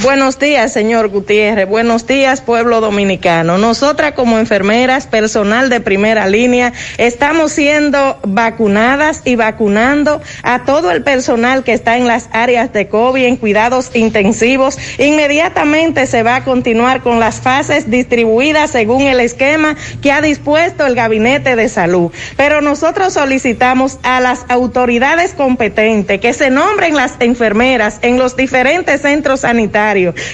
Buenos 0.00 0.38
días, 0.38 0.72
señor 0.72 1.08
Gutiérrez. 1.08 1.68
Buenos 1.68 2.06
días, 2.06 2.40
pueblo 2.40 2.80
dominicano. 2.80 3.58
Nosotras 3.58 4.12
como 4.12 4.38
enfermeras, 4.38 5.06
personal 5.06 5.68
de 5.68 5.80
primera 5.80 6.26
línea, 6.26 6.72
estamos 6.96 7.52
siendo 7.52 8.18
vacunadas 8.26 9.20
y 9.26 9.36
vacunando 9.36 10.22
a 10.42 10.64
todo 10.64 10.90
el 10.90 11.02
personal 11.02 11.62
que 11.62 11.74
está 11.74 11.98
en 11.98 12.06
las 12.06 12.30
áreas 12.32 12.72
de 12.72 12.88
COVID, 12.88 13.22
en 13.22 13.36
cuidados 13.36 13.90
intensivos. 13.92 14.78
Inmediatamente 14.98 16.06
se 16.06 16.22
va 16.22 16.36
a 16.36 16.44
continuar 16.44 17.02
con 17.02 17.20
las 17.20 17.40
fases 17.40 17.90
distribuidas 17.90 18.70
según 18.70 19.02
el 19.02 19.20
esquema 19.20 19.76
que 20.00 20.10
ha 20.10 20.22
dispuesto 20.22 20.86
el 20.86 20.94
Gabinete 20.94 21.54
de 21.54 21.68
Salud. 21.68 22.10
Pero 22.38 22.62
nosotros 22.62 23.12
solicitamos 23.12 23.98
a 24.02 24.20
las 24.20 24.46
autoridades 24.48 25.34
competentes 25.34 26.18
que 26.18 26.32
se 26.32 26.48
nombren 26.48 26.96
las 26.96 27.16
enfermeras 27.20 27.98
en 28.00 28.18
los 28.18 28.36
diferentes 28.36 29.02
centros 29.02 29.40
sanitarios 29.40 29.81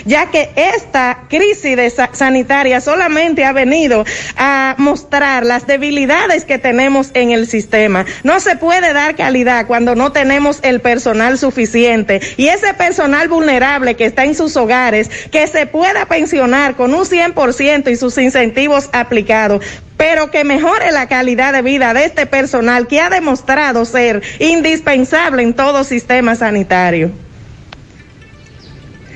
ya 0.04 0.30
que 0.30 0.50
esta 0.56 1.26
crisis 1.28 1.94
sanitaria 2.12 2.80
solamente 2.80 3.44
ha 3.44 3.52
venido 3.52 4.04
a 4.36 4.74
mostrar 4.78 5.44
las 5.44 5.66
debilidades 5.66 6.44
que 6.44 6.58
tenemos 6.58 7.10
en 7.14 7.30
el 7.30 7.46
sistema. 7.46 8.04
No 8.24 8.40
se 8.40 8.56
puede 8.56 8.92
dar 8.92 9.16
calidad 9.16 9.66
cuando 9.66 9.94
no 9.94 10.12
tenemos 10.12 10.58
el 10.62 10.80
personal 10.80 11.38
suficiente 11.38 12.20
y 12.36 12.48
ese 12.48 12.74
personal 12.74 13.28
vulnerable 13.28 13.96
que 13.96 14.04
está 14.04 14.24
en 14.24 14.34
sus 14.34 14.56
hogares, 14.56 15.08
que 15.30 15.46
se 15.46 15.66
pueda 15.66 16.06
pensionar 16.06 16.76
con 16.76 16.94
un 16.94 17.04
100% 17.04 17.90
y 17.90 17.96
sus 17.96 18.18
incentivos 18.18 18.88
aplicados 18.92 19.62
pero 19.96 20.30
que 20.30 20.44
mejore 20.44 20.92
la 20.92 21.08
calidad 21.08 21.52
de 21.52 21.60
vida 21.60 21.92
de 21.92 22.04
este 22.04 22.24
personal 22.24 22.86
que 22.86 23.00
ha 23.00 23.10
demostrado 23.10 23.84
ser 23.84 24.22
indispensable 24.38 25.42
en 25.42 25.54
todo 25.54 25.82
sistema 25.82 26.36
sanitario. 26.36 27.10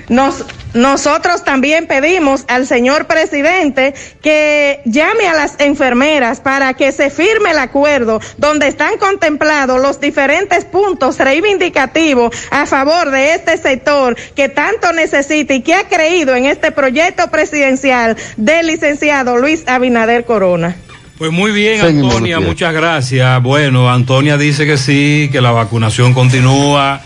Nos, 0.09 0.45
nosotros 0.75 1.45
también 1.45 1.87
pedimos 1.87 2.45
al 2.49 2.67
señor 2.67 3.07
presidente 3.07 3.95
que 4.23 4.81
llame 4.85 5.27
a 5.27 5.35
las 5.35 5.61
enfermeras 5.61 6.41
para 6.41 6.75
que 6.75 6.93
se 6.93 7.11
firme 7.11 7.51
el 7.51 7.59
acuerdo 7.59 8.21
donde 8.39 8.69
están 8.69 8.99
contemplados 8.99 9.81
los 9.81 10.01
diferentes 10.01 10.65
puntos 10.65 11.19
reivindicativos 11.19 12.35
a 12.51 12.67
favor 12.67 13.11
de 13.11 13.35
este 13.35 13.57
sector 13.59 14.17
que 14.35 14.49
tanto 14.49 14.93
necesita 14.93 15.55
y 15.55 15.63
que 15.63 15.75
ha 15.75 15.89
creído 15.89 16.35
en 16.35 16.47
este 16.47 16.73
proyecto 16.73 17.31
presidencial 17.31 18.17
del 18.37 18.67
licenciado 18.67 19.37
Luis 19.37 19.65
Abinader 19.67 20.25
Corona. 20.25 20.77
Pues 21.19 21.31
muy 21.31 21.53
bien, 21.53 21.81
Antonia, 21.81 22.41
muchas 22.41 22.75
gracias. 22.75 23.41
Bueno, 23.43 23.89
Antonia 23.89 24.37
dice 24.37 24.67
que 24.67 24.77
sí, 24.77 25.29
que 25.31 25.41
la 25.41 25.53
vacunación 25.53 26.15
continúa 26.15 27.01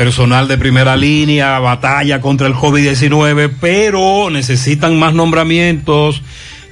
personal 0.00 0.48
de 0.48 0.56
primera 0.56 0.96
línea, 0.96 1.58
batalla 1.58 2.22
contra 2.22 2.46
el 2.46 2.54
COVID-19, 2.54 3.52
pero 3.60 4.30
necesitan 4.30 4.98
más 4.98 5.12
nombramientos, 5.12 6.22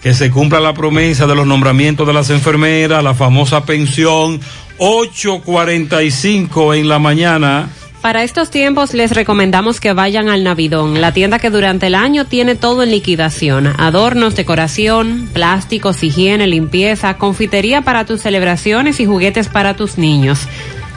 que 0.00 0.14
se 0.14 0.30
cumpla 0.30 0.60
la 0.60 0.72
promesa 0.72 1.26
de 1.26 1.34
los 1.34 1.46
nombramientos 1.46 2.06
de 2.06 2.14
las 2.14 2.30
enfermeras, 2.30 3.04
la 3.04 3.12
famosa 3.12 3.66
pensión 3.66 4.40
8.45 4.78 6.78
en 6.78 6.88
la 6.88 6.98
mañana. 6.98 7.68
Para 8.00 8.24
estos 8.24 8.50
tiempos 8.50 8.94
les 8.94 9.10
recomendamos 9.10 9.78
que 9.78 9.92
vayan 9.92 10.30
al 10.30 10.42
Navidón, 10.42 11.02
la 11.02 11.12
tienda 11.12 11.38
que 11.38 11.50
durante 11.50 11.88
el 11.88 11.96
año 11.96 12.24
tiene 12.24 12.54
todo 12.54 12.82
en 12.82 12.92
liquidación. 12.92 13.74
Adornos, 13.76 14.36
decoración, 14.36 15.28
plásticos, 15.34 16.02
higiene, 16.02 16.46
limpieza, 16.46 17.18
confitería 17.18 17.82
para 17.82 18.06
tus 18.06 18.22
celebraciones 18.22 19.00
y 19.00 19.04
juguetes 19.04 19.48
para 19.48 19.76
tus 19.76 19.98
niños 19.98 20.48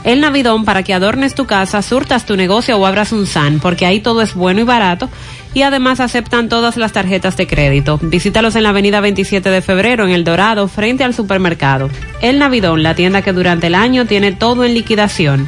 el 0.03 0.21
Navidón 0.21 0.65
para 0.65 0.83
que 0.83 0.93
adornes 0.93 1.35
tu 1.35 1.45
casa, 1.45 1.81
surtas 1.81 2.25
tu 2.25 2.35
negocio 2.35 2.77
o 2.77 2.85
abras 2.85 3.11
un 3.11 3.25
SAN, 3.27 3.59
porque 3.59 3.85
ahí 3.85 3.99
todo 3.99 4.21
es 4.21 4.33
bueno 4.33 4.61
y 4.61 4.63
barato 4.63 5.09
y 5.53 5.63
además 5.63 5.99
aceptan 5.99 6.49
todas 6.49 6.77
las 6.77 6.93
tarjetas 6.93 7.37
de 7.37 7.47
crédito. 7.47 7.99
Visítalos 8.01 8.55
en 8.55 8.63
la 8.63 8.69
avenida 8.69 9.01
27 9.01 9.49
de 9.49 9.61
febrero 9.61 10.05
en 10.05 10.11
El 10.11 10.23
Dorado, 10.23 10.67
frente 10.67 11.03
al 11.03 11.13
supermercado. 11.13 11.89
El 12.21 12.39
Navidón, 12.39 12.83
la 12.83 12.95
tienda 12.95 13.21
que 13.21 13.33
durante 13.33 13.67
el 13.67 13.75
año 13.75 14.05
tiene 14.05 14.31
todo 14.31 14.63
en 14.63 14.73
liquidación. 14.73 15.47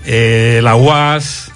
eh, 0.06 0.60
la 0.62 0.76
UAS, 0.76 1.52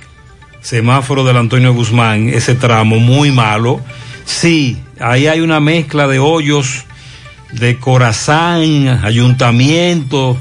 semáforo 0.62 1.24
del 1.24 1.38
Antonio 1.38 1.72
Guzmán, 1.72 2.30
ese 2.30 2.56
tramo 2.56 2.98
muy 2.98 3.32
malo. 3.32 3.80
Sí, 4.26 4.82
ahí 5.00 5.28
hay 5.28 5.42
una 5.42 5.60
mezcla 5.60 6.08
de 6.08 6.18
hoyos 6.18 6.86
de 7.52 7.78
Corazán, 7.78 8.88
ayuntamiento, 9.04 10.36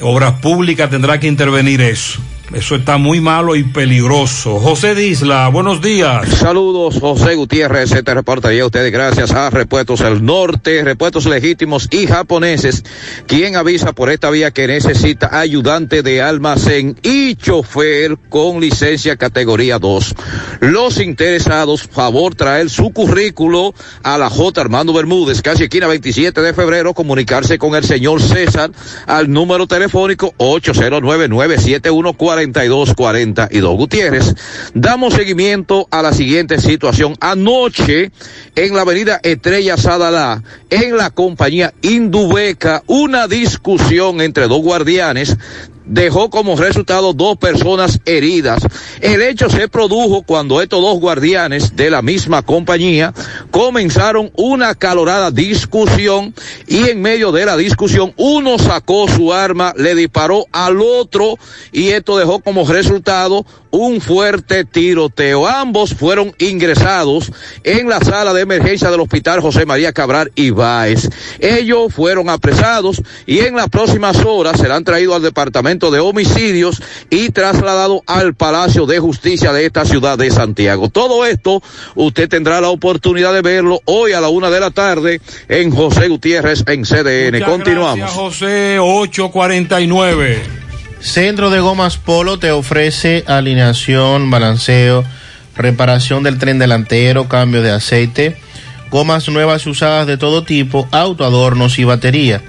obras 0.00 0.34
públicas, 0.34 0.88
tendrá 0.88 1.18
que 1.18 1.26
intervenir 1.26 1.80
eso. 1.80 2.20
Eso 2.52 2.74
está 2.74 2.96
muy 2.96 3.20
malo 3.20 3.54
y 3.54 3.62
peligroso. 3.62 4.58
José 4.58 4.96
Disla, 4.96 5.46
buenos 5.48 5.80
días. 5.80 6.28
Saludos, 6.30 6.98
José 7.00 7.36
Gutiérrez. 7.36 7.92
Este 7.92 8.12
reporte 8.12 8.60
a 8.60 8.66
ustedes 8.66 8.90
gracias 8.90 9.30
a 9.30 9.50
Repuestos 9.50 10.00
del 10.00 10.24
Norte, 10.24 10.82
Repuestos 10.82 11.26
Legítimos 11.26 11.86
y 11.92 12.08
Japoneses, 12.08 12.82
quien 13.28 13.54
avisa 13.54 13.92
por 13.92 14.10
esta 14.10 14.30
vía 14.30 14.50
que 14.50 14.66
necesita 14.66 15.38
ayudante 15.38 16.02
de 16.02 16.22
almacén 16.22 16.96
y 17.04 17.36
chofer 17.36 18.18
con 18.28 18.60
licencia 18.60 19.16
categoría 19.16 19.78
2. 19.78 20.14
Los 20.58 20.98
interesados, 20.98 21.84
favor 21.84 22.34
traer 22.34 22.68
su 22.68 22.90
currículo 22.90 23.74
a 24.02 24.18
la 24.18 24.28
J. 24.28 24.60
Armando 24.60 24.92
Bermúdez, 24.92 25.40
casi 25.40 25.64
esquina 25.64 25.86
27 25.86 26.40
de 26.40 26.52
febrero, 26.52 26.94
comunicarse 26.94 27.58
con 27.58 27.76
el 27.76 27.84
señor 27.84 28.20
César 28.20 28.72
al 29.06 29.30
número 29.30 29.68
telefónico 29.68 30.34
809 30.36 31.28
971 31.28 32.14
4242 32.46 33.76
Gutiérrez. 33.76 34.34
Damos 34.74 35.14
seguimiento 35.14 35.86
a 35.90 36.02
la 36.02 36.12
siguiente 36.12 36.60
situación. 36.60 37.14
Anoche, 37.20 38.10
en 38.54 38.74
la 38.74 38.82
avenida 38.82 39.20
Estrella 39.22 39.76
Sadalá, 39.76 40.42
en 40.70 40.96
la 40.96 41.10
compañía 41.10 41.72
Indubeca, 41.82 42.82
una 42.86 43.28
discusión 43.28 44.20
entre 44.20 44.48
dos 44.48 44.62
guardianes 44.62 45.36
dejó 45.90 46.30
como 46.30 46.56
resultado 46.56 47.12
dos 47.12 47.36
personas 47.36 48.00
heridas. 48.06 48.62
El 49.00 49.22
hecho 49.22 49.50
se 49.50 49.68
produjo 49.68 50.22
cuando 50.22 50.62
estos 50.62 50.80
dos 50.80 51.00
guardianes 51.00 51.74
de 51.74 51.90
la 51.90 52.00
misma 52.00 52.42
compañía 52.42 53.12
comenzaron 53.50 54.30
una 54.36 54.74
calorada 54.76 55.30
discusión 55.32 56.32
y 56.68 56.88
en 56.88 57.02
medio 57.02 57.32
de 57.32 57.44
la 57.44 57.56
discusión 57.56 58.14
uno 58.16 58.58
sacó 58.58 59.08
su 59.08 59.32
arma, 59.34 59.74
le 59.76 59.96
disparó 59.96 60.46
al 60.52 60.80
otro 60.80 61.36
y 61.72 61.88
esto 61.88 62.16
dejó 62.16 62.40
como 62.40 62.64
resultado 62.66 63.44
un 63.70 64.00
fuerte 64.00 64.64
tiroteo. 64.64 65.46
Ambos 65.48 65.94
fueron 65.94 66.34
ingresados 66.38 67.32
en 67.64 67.88
la 67.88 68.00
sala 68.00 68.32
de 68.32 68.42
emergencia 68.42 68.90
del 68.90 69.00
Hospital 69.00 69.40
José 69.40 69.66
María 69.66 69.92
Cabral 69.92 70.30
Ibáez. 70.36 71.08
Ellos 71.40 71.92
fueron 71.92 72.28
apresados 72.28 73.02
y 73.26 73.40
en 73.40 73.56
las 73.56 73.68
próximas 73.68 74.24
horas 74.24 74.60
serán 74.60 74.84
traídos 74.84 75.16
al 75.16 75.22
Departamento 75.22 75.79
de 75.88 76.00
Homicidios 76.00 76.82
y 77.08 77.30
trasladados 77.30 78.02
al 78.06 78.34
Palacio 78.34 78.84
de 78.84 78.98
Justicia 78.98 79.52
de 79.52 79.64
esta 79.64 79.86
ciudad 79.86 80.18
de 80.18 80.30
Santiago. 80.30 80.90
Todo 80.90 81.24
esto 81.24 81.62
usted 81.94 82.28
tendrá 82.28 82.60
la 82.60 82.68
oportunidad 82.68 83.32
de 83.32 83.40
verlo 83.40 83.80
hoy 83.86 84.12
a 84.12 84.20
la 84.20 84.28
una 84.28 84.50
de 84.50 84.60
la 84.60 84.70
tarde 84.70 85.22
en 85.48 85.70
José 85.70 86.08
Gutiérrez 86.08 86.64
en 86.66 86.82
CDN. 86.82 87.32
Muchas 87.32 87.48
Continuamos. 87.48 87.96
Gracias, 87.96 88.18
José 88.18 88.78
849. 88.78 90.42
Centro 91.00 91.48
de 91.48 91.60
Gomas 91.60 91.96
Polo 91.96 92.38
te 92.38 92.50
ofrece 92.50 93.24
alineación, 93.26 94.30
balanceo, 94.30 95.02
reparación 95.56 96.22
del 96.22 96.38
tren 96.38 96.58
delantero, 96.58 97.26
cambio 97.26 97.62
de 97.62 97.70
aceite, 97.70 98.36
gomas 98.90 99.28
nuevas 99.28 99.64
y 99.64 99.70
usadas 99.70 100.06
de 100.06 100.18
todo 100.18 100.44
tipo, 100.44 100.88
autoadornos 100.90 101.78
y 101.78 101.84
batería. 101.84 102.42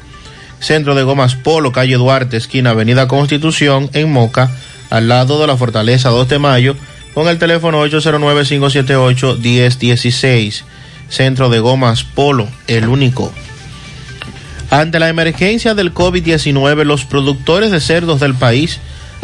Centro 0.61 0.95
de 0.95 1.03
Gomas 1.03 1.35
Polo, 1.35 1.73
calle 1.73 1.95
Duarte, 1.95 2.37
esquina 2.37 2.69
Avenida 2.69 3.07
Constitución, 3.07 3.89
en 3.93 4.11
Moca, 4.11 4.49
al 4.89 5.09
lado 5.09 5.41
de 5.41 5.47
la 5.47 5.57
Fortaleza 5.57 6.09
2 6.09 6.29
de 6.29 6.39
Mayo, 6.39 6.77
con 7.13 7.27
el 7.27 7.37
teléfono 7.39 7.85
809-578-1016. 7.85 10.63
Centro 11.09 11.49
de 11.49 11.59
Gomas 11.59 12.03
Polo, 12.03 12.47
el 12.67 12.87
único. 12.87 13.33
Ante 14.69 14.99
la 14.99 15.09
emergencia 15.09 15.73
del 15.75 15.93
COVID-19, 15.93 16.85
los 16.85 17.03
productores 17.05 17.71
de 17.71 17.81
cerdos 17.81 18.21
del 18.21 18.35
país 18.35 18.79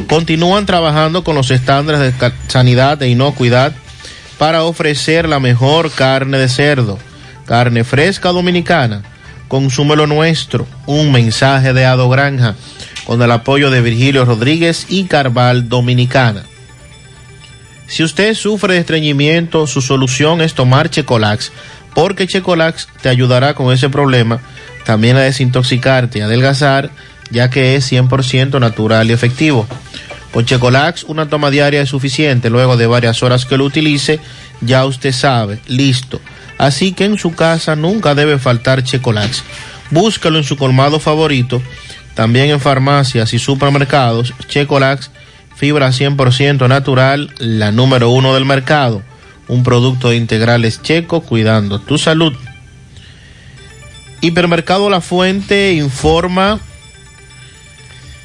continúan 0.10 0.66
trabajando 0.66 1.24
con 1.24 1.36
los 1.36 1.52
estándares 1.52 2.02
de 2.02 2.14
sanidad 2.48 3.02
e 3.02 3.08
inocuidad 3.10 3.74
para 4.38 4.64
ofrecer 4.64 5.30
la 5.30 5.40
mejor 5.40 5.92
carne 5.92 6.38
de 6.38 6.50
cerdo, 6.50 7.00
carne 7.46 7.84
fresca 7.84 8.30
dominicana. 8.30 9.04
Consúmelo 9.48 10.08
nuestro, 10.08 10.68
un 10.86 11.12
mensaje 11.12 11.74
de 11.74 11.86
Ado 11.86 12.10
Granja, 12.10 12.56
con 13.06 13.22
el 13.22 13.32
apoyo 13.32 13.70
de 13.70 13.82
Virgilio 13.82 14.26
Rodríguez 14.26 14.86
y 14.90 15.06
Carval 15.06 15.70
Dominicana. 15.70 16.44
Si 17.88 18.04
usted 18.04 18.34
sufre 18.34 18.74
de 18.74 18.80
estreñimiento, 18.82 19.66
su 19.66 19.82
solución 19.82 20.42
es 20.42 20.54
tomar 20.54 20.90
Checolax, 20.90 21.52
porque 21.94 22.28
Checolax 22.28 22.90
te 23.02 23.10
ayudará 23.10 23.54
con 23.54 23.74
ese 23.74 23.90
problema, 23.90 24.42
también 24.86 25.16
a 25.16 25.22
desintoxicarte 25.22 26.20
y 26.20 26.22
adelgazar, 26.22 26.92
ya 27.32 27.50
que 27.50 27.76
es 27.76 27.92
100% 27.92 28.60
natural 28.60 29.10
y 29.10 29.14
efectivo. 29.14 29.68
Con 30.32 30.46
Checolax, 30.46 31.04
una 31.06 31.30
toma 31.30 31.50
diaria 31.50 31.82
es 31.82 31.90
suficiente. 31.90 32.50
Luego 32.50 32.78
de 32.78 32.88
varias 32.88 33.24
horas 33.24 33.46
que 33.46 33.58
lo 33.58 33.64
utilice, 33.64 34.20
ya 34.62 34.86
usted 34.86 35.12
sabe, 35.12 35.60
listo. 35.68 36.22
Así 36.58 36.92
que 36.92 37.06
en 37.06 37.18
su 37.18 37.34
casa 37.34 37.76
nunca 37.76 38.16
debe 38.16 38.40
faltar 38.40 38.84
Checolax. 38.84 39.44
Búscalo 39.92 40.38
en 40.38 40.44
su 40.44 40.58
colmado 40.58 41.00
favorito, 41.00 41.62
también 42.14 42.50
en 42.50 42.60
farmacias 42.60 43.34
y 43.34 43.40
supermercados. 43.40 44.34
Checolax, 44.48 45.12
fibra 45.56 45.90
100% 45.90 46.68
natural, 46.68 47.34
la 47.38 47.72
número 47.72 48.10
uno 48.10 48.34
del 48.34 48.46
mercado. 48.46 49.04
Un 49.48 49.64
producto 49.64 50.10
de 50.10 50.18
integrales 50.18 50.82
checo 50.82 51.22
cuidando 51.22 51.80
tu 51.80 51.98
salud. 51.98 52.34
Hipermercado 54.20 54.90
La 54.90 55.00
Fuente 55.00 55.74
informa 55.74 56.60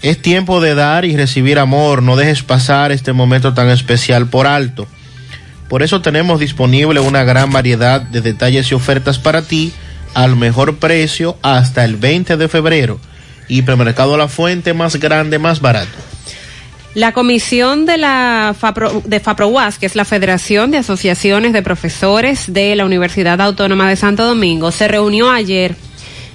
es 0.01 0.21
tiempo 0.21 0.61
de 0.61 0.75
dar 0.75 1.05
y 1.05 1.17
recibir 1.17 1.59
amor. 1.59 2.03
No 2.03 2.17
dejes 2.17 2.43
pasar 2.43 2.91
este 2.91 3.13
momento 3.13 3.55
tan 3.55 3.69
especial 3.69 4.27
por 4.27 4.47
alto. 4.47 4.89
Por 5.73 5.83
eso 5.83 6.03
tenemos 6.03 6.39
disponible 6.39 7.01
una 7.01 7.25
gran 7.25 7.51
variedad 7.51 8.03
de 8.03 8.21
detalles 8.21 8.71
y 8.71 8.75
ofertas 8.75 9.19
para 9.19 9.41
ti 9.41 9.73
al 10.13 10.37
mejor 10.37 10.77
precio 10.77 11.39
hasta 11.41 11.87
el 11.87 11.97
20 11.97 12.37
de 12.37 12.47
febrero. 12.47 13.01
Hipermercado 13.49 14.19
La 14.19 14.29
Fuente 14.29 14.75
más 14.75 14.97
grande, 14.97 15.39
más 15.39 15.63
barato. 15.63 15.89
La 16.93 17.13
comisión 17.13 17.87
de 17.87 17.97
la 17.97 18.55
FAPRO, 18.59 19.01
de 19.07 19.19
FAPROUAS, 19.19 19.79
que 19.79 19.87
es 19.87 19.97
la 19.97 20.05
Federación 20.05 20.71
de 20.73 20.77
Asociaciones 20.77 21.55
de 21.55 21.63
Profesores 21.63 22.53
de 22.53 22.77
la 22.77 22.85
Universidad 22.85 23.41
Autónoma 23.41 23.89
de 23.89 23.97
Santo 23.97 24.27
Domingo, 24.27 24.73
se 24.73 24.89
reunió 24.89 25.31
ayer 25.31 25.75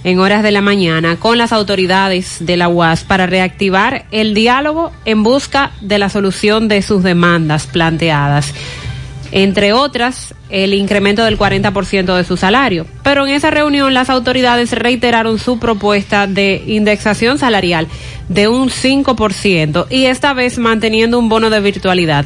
en 0.03 0.17
horas 0.17 0.41
de 0.41 0.49
la 0.49 0.61
mañana 0.61 1.17
con 1.17 1.37
las 1.37 1.51
autoridades 1.53 2.37
de 2.39 2.57
la 2.57 2.69
UAS 2.69 3.03
para 3.03 3.27
reactivar 3.27 4.07
el 4.09 4.33
diálogo 4.33 4.91
en 5.05 5.21
busca 5.21 5.73
de 5.81 5.99
la 5.99 6.09
solución 6.09 6.67
de 6.67 6.81
sus 6.81 7.03
demandas 7.03 7.67
planteadas 7.67 8.51
entre 9.31 9.73
otras, 9.73 10.33
el 10.49 10.73
incremento 10.73 11.23
del 11.23 11.37
40% 11.37 12.15
de 12.15 12.23
su 12.23 12.37
salario. 12.37 12.85
Pero 13.03 13.27
en 13.27 13.33
esa 13.33 13.51
reunión 13.51 13.93
las 13.93 14.09
autoridades 14.09 14.71
reiteraron 14.71 15.39
su 15.39 15.59
propuesta 15.59 16.27
de 16.27 16.63
indexación 16.67 17.37
salarial 17.37 17.87
de 18.29 18.47
un 18.47 18.69
5% 18.69 19.87
y 19.89 20.05
esta 20.05 20.33
vez 20.33 20.57
manteniendo 20.57 21.19
un 21.19 21.29
bono 21.29 21.49
de 21.49 21.59
virtualidad. 21.59 22.25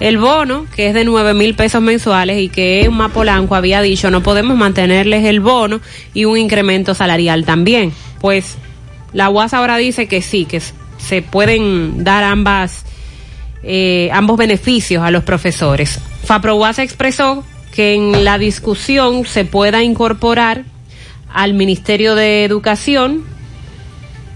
El 0.00 0.18
bono, 0.18 0.66
que 0.74 0.88
es 0.88 0.94
de 0.94 1.04
9 1.04 1.34
mil 1.34 1.54
pesos 1.54 1.82
mensuales 1.82 2.40
y 2.40 2.48
que 2.48 2.88
Mapolanco 2.90 3.54
había 3.54 3.82
dicho 3.82 4.10
no 4.10 4.22
podemos 4.22 4.56
mantenerles 4.56 5.24
el 5.24 5.40
bono 5.40 5.80
y 6.14 6.24
un 6.24 6.38
incremento 6.38 6.94
salarial 6.94 7.44
también. 7.44 7.92
Pues 8.20 8.56
la 9.12 9.28
UAS 9.30 9.54
ahora 9.54 9.76
dice 9.76 10.06
que 10.06 10.22
sí, 10.22 10.44
que 10.44 10.60
se 10.98 11.22
pueden 11.22 12.04
dar 12.04 12.24
ambas 12.24 12.84
eh, 13.62 14.10
ambos 14.12 14.36
beneficios 14.36 15.02
a 15.02 15.10
los 15.10 15.24
profesores. 15.24 16.00
FAPROUAS 16.24 16.78
expresó 16.78 17.44
que 17.72 17.94
en 17.94 18.24
la 18.24 18.38
discusión 18.38 19.24
se 19.24 19.44
pueda 19.44 19.82
incorporar 19.82 20.64
al 21.32 21.54
Ministerio 21.54 22.14
de 22.14 22.44
Educación, 22.44 23.24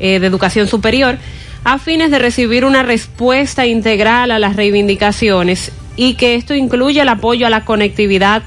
eh, 0.00 0.18
de 0.18 0.26
Educación 0.26 0.68
Superior, 0.68 1.18
a 1.64 1.78
fines 1.78 2.10
de 2.10 2.18
recibir 2.18 2.64
una 2.64 2.82
respuesta 2.82 3.66
integral 3.66 4.30
a 4.30 4.38
las 4.38 4.56
reivindicaciones 4.56 5.72
y 5.96 6.14
que 6.14 6.34
esto 6.34 6.54
incluye 6.54 7.00
el 7.00 7.08
apoyo 7.08 7.46
a 7.46 7.50
la 7.50 7.64
conectividad 7.64 8.42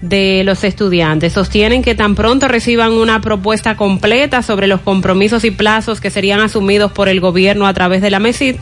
de 0.00 0.42
los 0.44 0.64
estudiantes. 0.64 1.32
Sostienen 1.32 1.82
que 1.82 1.94
tan 1.94 2.14
pronto 2.14 2.48
reciban 2.48 2.92
una 2.92 3.20
propuesta 3.20 3.76
completa 3.76 4.42
sobre 4.42 4.66
los 4.66 4.80
compromisos 4.80 5.44
y 5.44 5.50
plazos 5.50 6.00
que 6.00 6.10
serían 6.10 6.40
asumidos 6.40 6.92
por 6.92 7.08
el 7.08 7.20
gobierno 7.20 7.66
a 7.66 7.74
través 7.74 8.02
de 8.02 8.10
la 8.10 8.18
MESID, 8.18 8.56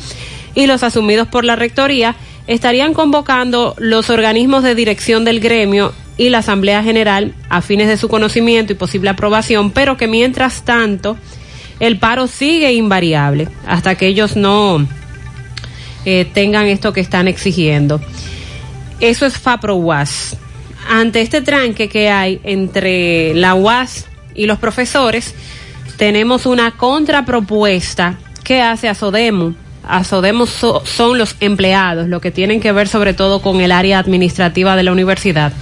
y 0.55 0.67
los 0.67 0.83
asumidos 0.83 1.29
por 1.29 1.45
la 1.45 1.57
Rectoría, 1.57 2.17
estarían 2.47 2.95
convocando 2.95 3.75
los 3.79 4.11
organismos 4.11 4.63
de 4.63 4.75
dirección 4.75 5.25
del 5.25 5.41
gremio 5.41 5.93
y 6.17 6.29
la 6.29 6.39
Asamblea 6.39 6.83
General 6.83 7.35
a 7.49 7.63
fines 7.63 7.89
de 7.89 7.97
su 7.97 8.09
conocimiento 8.09 8.73
y 8.73 8.77
posible 8.77 9.11
aprobación, 9.11 9.71
pero 9.71 9.97
que 9.97 10.07
mientras 10.07 10.65
tanto 10.65 11.17
el 11.81 11.99
paro 11.99 12.27
sigue 12.27 12.73
invariable 12.73 13.49
hasta 13.67 13.97
que 13.97 14.07
ellos 14.07 14.37
no 14.37 14.87
eh, 16.05 16.27
tengan 16.33 16.67
esto 16.67 16.93
que 16.93 17.01
están 17.01 17.29
exigiendo. 17.29 18.01
Eso 19.01 19.27
es 19.27 19.39
FAPRO 19.39 19.77
UAS. 19.77 20.37
Ante 20.89 21.23
este 21.23 21.41
tranque 21.41 21.89
que 21.89 22.11
hay 22.11 22.41
entre 22.45 23.35
la 23.35 23.55
UAS 23.55 24.07
y 24.35 24.47
los 24.47 24.59
profesores, 24.59 25.35
tenemos 25.97 26.47
una 26.47 26.73
contrapropuesta 26.73 28.19
que 28.45 28.61
hace 28.61 28.89
a 28.89 28.95
Sodemo 28.95 29.55
a 29.87 30.05
Sodemo 30.05 30.47
son 30.47 31.19
los 31.19 31.37
empleados, 31.41 32.09
lo 32.09 32.21
que 32.21 32.31
tienen 32.31 32.61
que 32.61 32.73
ver 32.73 32.89
sobre 32.89 33.15
todo 33.15 33.41
con 33.41 33.61
el 33.61 33.73
área 33.73 33.99
administrativa 33.99 34.77
de 34.77 34.83
la 34.83 34.93
universidad. 34.93 35.53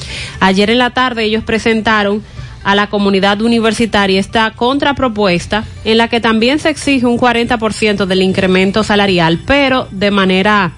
Ayer 0.40 0.70
en 0.70 0.78
la 0.78 0.90
tarde 0.90 1.24
ellos 1.24 1.44
presentaron 1.44 2.22
a 2.64 2.74
la 2.74 2.88
comunidad 2.88 3.40
universitaria 3.42 4.20
esta 4.20 4.52
contrapropuesta 4.52 5.64
en 5.84 5.98
la 5.98 6.08
que 6.08 6.20
también 6.20 6.58
se 6.58 6.70
exige 6.70 7.06
un 7.06 7.18
40% 7.18 8.06
del 8.06 8.22
incremento 8.22 8.84
salarial, 8.84 9.40
pero 9.46 9.88
de 9.90 10.10
manera 10.10 10.72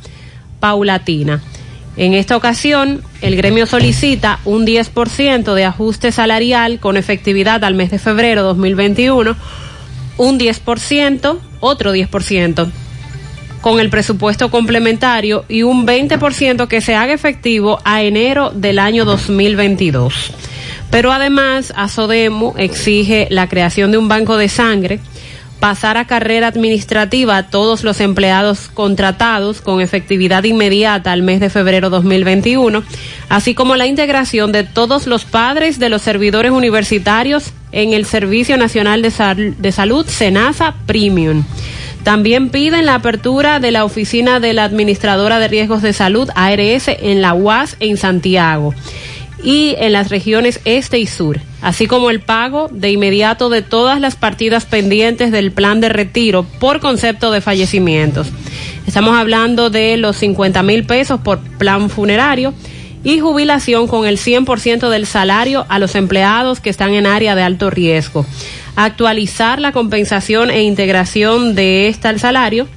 paulatina. 0.60 1.42
En 1.96 2.14
esta 2.14 2.36
ocasión, 2.36 3.02
el 3.20 3.36
gremio 3.36 3.66
solicita 3.66 4.40
un 4.44 4.66
10% 4.66 5.54
de 5.54 5.64
ajuste 5.64 6.10
salarial 6.10 6.80
con 6.80 6.96
efectividad 6.96 7.62
al 7.62 7.74
mes 7.74 7.90
de 7.90 7.98
febrero 7.98 8.42
2021, 8.42 9.36
un 10.16 10.38
10%, 10.38 11.38
otro 11.60 11.94
10% 11.94 12.72
con 13.64 13.80
el 13.80 13.88
presupuesto 13.88 14.50
complementario 14.50 15.46
y 15.48 15.62
un 15.62 15.86
20% 15.86 16.68
que 16.68 16.82
se 16.82 16.96
haga 16.96 17.14
efectivo 17.14 17.78
a 17.82 18.02
enero 18.02 18.50
del 18.50 18.78
año 18.78 19.06
2022. 19.06 20.32
Pero 20.90 21.10
además, 21.10 21.72
ASODEMO 21.74 22.52
exige 22.58 23.26
la 23.30 23.48
creación 23.48 23.90
de 23.90 23.96
un 23.96 24.06
banco 24.06 24.36
de 24.36 24.50
sangre, 24.50 25.00
pasar 25.60 25.96
a 25.96 26.06
carrera 26.06 26.48
administrativa 26.48 27.38
a 27.38 27.48
todos 27.48 27.84
los 27.84 28.02
empleados 28.02 28.68
contratados 28.68 29.62
con 29.62 29.80
efectividad 29.80 30.44
inmediata 30.44 31.10
al 31.12 31.22
mes 31.22 31.40
de 31.40 31.48
febrero 31.48 31.88
2021, 31.88 32.82
así 33.30 33.54
como 33.54 33.76
la 33.76 33.86
integración 33.86 34.52
de 34.52 34.64
todos 34.64 35.06
los 35.06 35.24
padres 35.24 35.78
de 35.78 35.88
los 35.88 36.02
servidores 36.02 36.52
universitarios 36.52 37.54
en 37.72 37.94
el 37.94 38.04
Servicio 38.04 38.58
Nacional 38.58 39.00
de, 39.00 39.54
de 39.56 39.72
Salud, 39.72 40.06
SENASA 40.06 40.74
Premium. 40.84 41.44
También 42.04 42.50
piden 42.50 42.84
la 42.84 42.96
apertura 42.96 43.60
de 43.60 43.70
la 43.70 43.84
oficina 43.84 44.38
de 44.38 44.52
la 44.52 44.64
Administradora 44.64 45.38
de 45.38 45.48
Riesgos 45.48 45.80
de 45.80 45.94
Salud, 45.94 46.28
ARS, 46.34 46.88
en 46.88 47.22
la 47.22 47.32
UAS 47.32 47.76
en 47.80 47.96
Santiago 47.96 48.74
y 49.42 49.74
en 49.78 49.92
las 49.92 50.10
regiones 50.10 50.60
este 50.66 50.98
y 50.98 51.06
sur, 51.06 51.40
así 51.62 51.86
como 51.86 52.10
el 52.10 52.20
pago 52.20 52.68
de 52.70 52.90
inmediato 52.90 53.48
de 53.48 53.62
todas 53.62 54.00
las 54.00 54.16
partidas 54.16 54.66
pendientes 54.66 55.32
del 55.32 55.50
plan 55.50 55.80
de 55.80 55.88
retiro 55.88 56.44
por 56.60 56.80
concepto 56.80 57.30
de 57.30 57.40
fallecimientos. 57.40 58.28
Estamos 58.86 59.16
hablando 59.16 59.70
de 59.70 59.96
los 59.96 60.16
50 60.16 60.62
mil 60.62 60.84
pesos 60.84 61.20
por 61.20 61.40
plan 61.40 61.88
funerario 61.88 62.52
y 63.02 63.20
jubilación 63.20 63.86
con 63.86 64.06
el 64.06 64.18
100% 64.18 64.90
del 64.90 65.06
salario 65.06 65.64
a 65.68 65.78
los 65.78 65.94
empleados 65.94 66.60
que 66.60 66.70
están 66.70 66.92
en 66.92 67.06
área 67.06 67.34
de 67.34 67.42
alto 67.42 67.70
riesgo 67.70 68.26
actualizar 68.76 69.60
la 69.60 69.72
compensación 69.72 70.50
e 70.50 70.62
integración 70.62 71.54
de 71.54 71.88
esta 71.88 72.08
al 72.08 72.20
salario 72.20 72.68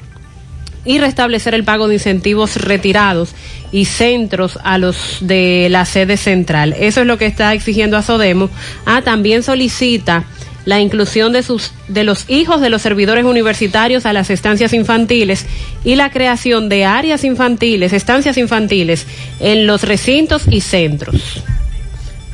y 0.85 0.99
restablecer 0.99 1.53
el 1.53 1.63
pago 1.63 1.87
de 1.87 1.95
incentivos 1.95 2.55
retirados 2.55 3.35
y 3.71 3.85
centros 3.85 4.57
a 4.63 4.77
los 4.77 5.17
de 5.19 5.67
la 5.69 5.85
sede 5.85 6.15
central. 6.17 6.73
Eso 6.79 7.01
es 7.01 7.07
lo 7.07 7.17
que 7.17 7.25
está 7.25 7.53
exigiendo 7.53 7.97
a 7.97 8.01
Sodemo. 8.01 8.49
Ah, 8.85 9.01
también 9.01 9.43
solicita 9.43 10.23
la 10.65 10.79
inclusión 10.79 11.31
de 11.33 11.43
sus 11.43 11.71
de 11.87 12.03
los 12.03 12.29
hijos 12.29 12.61
de 12.61 12.69
los 12.69 12.81
servidores 12.81 13.25
universitarios 13.25 14.05
a 14.05 14.13
las 14.13 14.29
estancias 14.29 14.73
infantiles 14.73 15.45
y 15.83 15.95
la 15.95 16.09
creación 16.09 16.67
de 16.67 16.85
áreas 16.85 17.23
infantiles, 17.23 17.93
estancias 17.93 18.37
infantiles 18.37 19.07
en 19.39 19.65
los 19.65 19.83
recintos 19.83 20.43
y 20.49 20.61
centros 20.61 21.43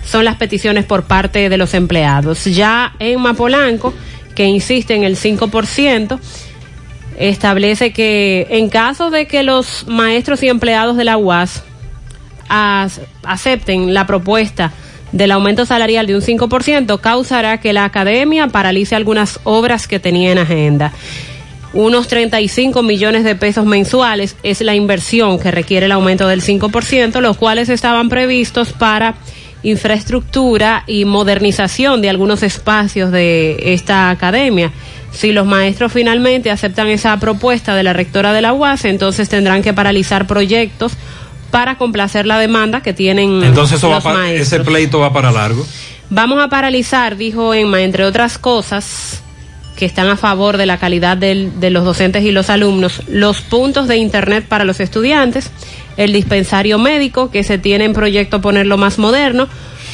son 0.05 0.25
las 0.25 0.35
peticiones 0.37 0.85
por 0.85 1.03
parte 1.03 1.49
de 1.49 1.57
los 1.57 1.73
empleados. 1.73 2.45
Ya 2.45 2.93
en 2.99 3.19
Mapolanco, 3.21 3.93
que 4.35 4.45
insiste 4.45 4.95
en 4.95 5.03
el 5.03 5.17
5%, 5.17 6.19
establece 7.17 7.93
que 7.93 8.47
en 8.49 8.69
caso 8.69 9.09
de 9.09 9.27
que 9.27 9.43
los 9.43 9.85
maestros 9.87 10.41
y 10.43 10.49
empleados 10.49 10.97
de 10.97 11.03
la 11.03 11.17
UAS 11.17 11.63
acepten 12.47 13.93
la 13.93 14.05
propuesta 14.05 14.73
del 15.11 15.31
aumento 15.31 15.65
salarial 15.65 16.07
de 16.07 16.15
un 16.15 16.21
5%, 16.21 16.99
causará 16.99 17.59
que 17.59 17.71
la 17.71 17.85
academia 17.85 18.47
paralice 18.47 18.95
algunas 18.95 19.39
obras 19.43 19.87
que 19.87 19.99
tenía 19.99 20.31
en 20.31 20.39
agenda. 20.39 20.91
Unos 21.73 22.07
35 22.07 22.83
millones 22.83 23.23
de 23.23 23.35
pesos 23.35 23.65
mensuales 23.65 24.35
es 24.43 24.61
la 24.61 24.75
inversión 24.75 25.39
que 25.39 25.51
requiere 25.51 25.87
el 25.87 25.91
aumento 25.91 26.27
del 26.27 26.41
5%, 26.41 27.19
los 27.19 27.37
cuales 27.37 27.69
estaban 27.69 28.09
previstos 28.09 28.73
para 28.73 29.15
infraestructura 29.63 30.83
y 30.87 31.05
modernización 31.05 32.01
de 32.01 32.09
algunos 32.09 32.43
espacios 32.43 33.11
de 33.11 33.73
esta 33.73 34.09
academia. 34.09 34.71
Si 35.11 35.31
los 35.31 35.45
maestros 35.45 35.91
finalmente 35.91 36.51
aceptan 36.51 36.87
esa 36.87 37.17
propuesta 37.19 37.75
de 37.75 37.83
la 37.83 37.93
rectora 37.93 38.33
de 38.33 38.41
la 38.41 38.53
UAS, 38.53 38.85
entonces 38.85 39.29
tendrán 39.29 39.61
que 39.61 39.73
paralizar 39.73 40.27
proyectos 40.27 40.93
para 41.51 41.77
complacer 41.77 42.25
la 42.25 42.39
demanda 42.39 42.81
que 42.81 42.93
tienen 42.93 43.43
entonces 43.43 43.81
los 43.81 44.03
maestros. 44.03 44.47
ese 44.47 44.59
pleito 44.61 44.99
va 44.99 45.13
para 45.13 45.31
largo. 45.31 45.65
Vamos 46.09 46.43
a 46.43 46.49
paralizar, 46.49 47.15
dijo 47.15 47.53
Emma, 47.53 47.81
entre 47.81 48.05
otras 48.05 48.37
cosas 48.37 49.21
que 49.75 49.85
están 49.85 50.07
a 50.07 50.17
favor 50.17 50.57
de 50.57 50.65
la 50.65 50.77
calidad 50.77 51.17
de 51.17 51.69
los 51.69 51.85
docentes 51.85 52.23
y 52.23 52.31
los 52.31 52.49
alumnos, 52.49 53.01
los 53.07 53.41
puntos 53.41 53.87
de 53.87 53.97
internet 53.97 54.45
para 54.47 54.65
los 54.65 54.79
estudiantes, 54.79 55.51
el 55.97 56.13
dispensario 56.13 56.79
médico, 56.79 57.29
que 57.31 57.43
se 57.43 57.57
tiene 57.57 57.85
en 57.85 57.93
proyecto 57.93 58.41
ponerlo 58.41 58.77
más 58.77 58.97
moderno, 58.97 59.47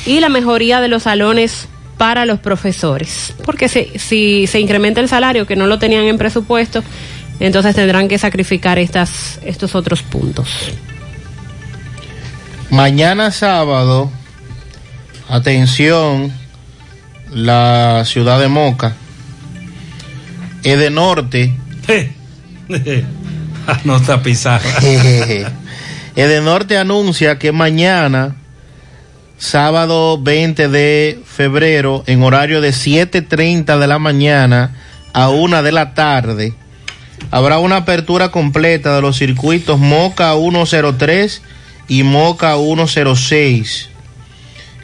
y 0.06 0.20
la 0.20 0.30
mejoría 0.30 0.82
de 0.82 0.88
los 0.88 1.04
salones 1.04 1.68
para 1.98 2.26
los 2.26 2.40
profesores. 2.40 3.34
Porque 3.46 3.68
si, 3.68 3.92
si 3.98 4.48
se 4.48 4.60
incrementa 4.60 5.02
el 5.02 5.10
salario, 5.10 5.46
que 5.46 5.56
no 5.56 5.68
lo 5.68 5.80
tenían 5.80 6.06
en 6.06 6.18
presupuesto, 6.18 6.84
entonces 7.40 7.76
tendrán 7.76 8.08
que 8.08 8.18
sacrificar 8.18 8.80
estas, 8.80 9.40
estos 9.44 9.76
otros 9.76 10.02
puntos. 10.02 10.50
Mañana 12.70 13.32
sábado, 13.32 14.12
atención, 15.28 16.32
la 17.32 18.04
ciudad 18.06 18.40
de 18.40 18.48
Moca, 18.48 18.96
es 20.64 20.80
de 20.80 20.90
norte. 20.90 21.54
Nota 23.84 24.22
pizarra. 24.22 24.70
Edenorte 26.20 26.78
anuncia 26.78 27.40
que 27.40 27.54
mañana, 27.54 28.36
sábado 29.38 30.22
20 30.22 30.68
de 30.68 31.22
febrero, 31.26 32.04
en 32.08 32.24
horario 32.24 32.60
de 32.60 32.72
7.30 32.72 33.80
de 33.80 33.88
la 33.88 34.00
mañana 34.00 34.76
a 35.14 35.30
1 35.30 35.64
de 35.64 35.72
la 35.72 35.94
tarde, 35.94 36.54
habrá 37.32 37.60
una 37.60 37.78
apertura 37.78 38.32
completa 38.32 38.98
de 38.98 39.02
los 39.02 39.18
circuitos 39.18 39.80
Moca 39.80 40.34
103 40.34 41.42
y 41.88 42.04
Moca 42.04 42.58
106, 42.58 43.88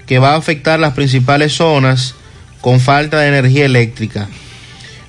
que 0.06 0.20
va 0.20 0.36
a 0.36 0.38
afectar 0.38 0.80
las 0.80 0.94
principales 0.94 1.52
zonas 1.52 2.16
con 2.62 2.80
falta 2.80 3.20
de 3.20 3.28
energía 3.28 3.66
eléctrica. 3.66 4.30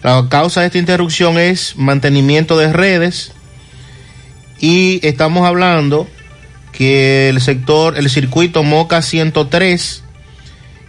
La 0.02 0.26
causa 0.28 0.62
de 0.62 0.66
esta 0.66 0.78
interrupción 0.78 1.38
es 1.38 1.76
mantenimiento 1.76 2.58
de 2.58 2.72
redes 2.72 3.30
y 4.58 4.98
estamos 5.06 5.46
hablando 5.46 6.08
que 6.76 7.30
el 7.30 7.40
sector, 7.40 7.96
el 7.96 8.10
circuito 8.10 8.62
Moca 8.62 9.00
103 9.00 10.02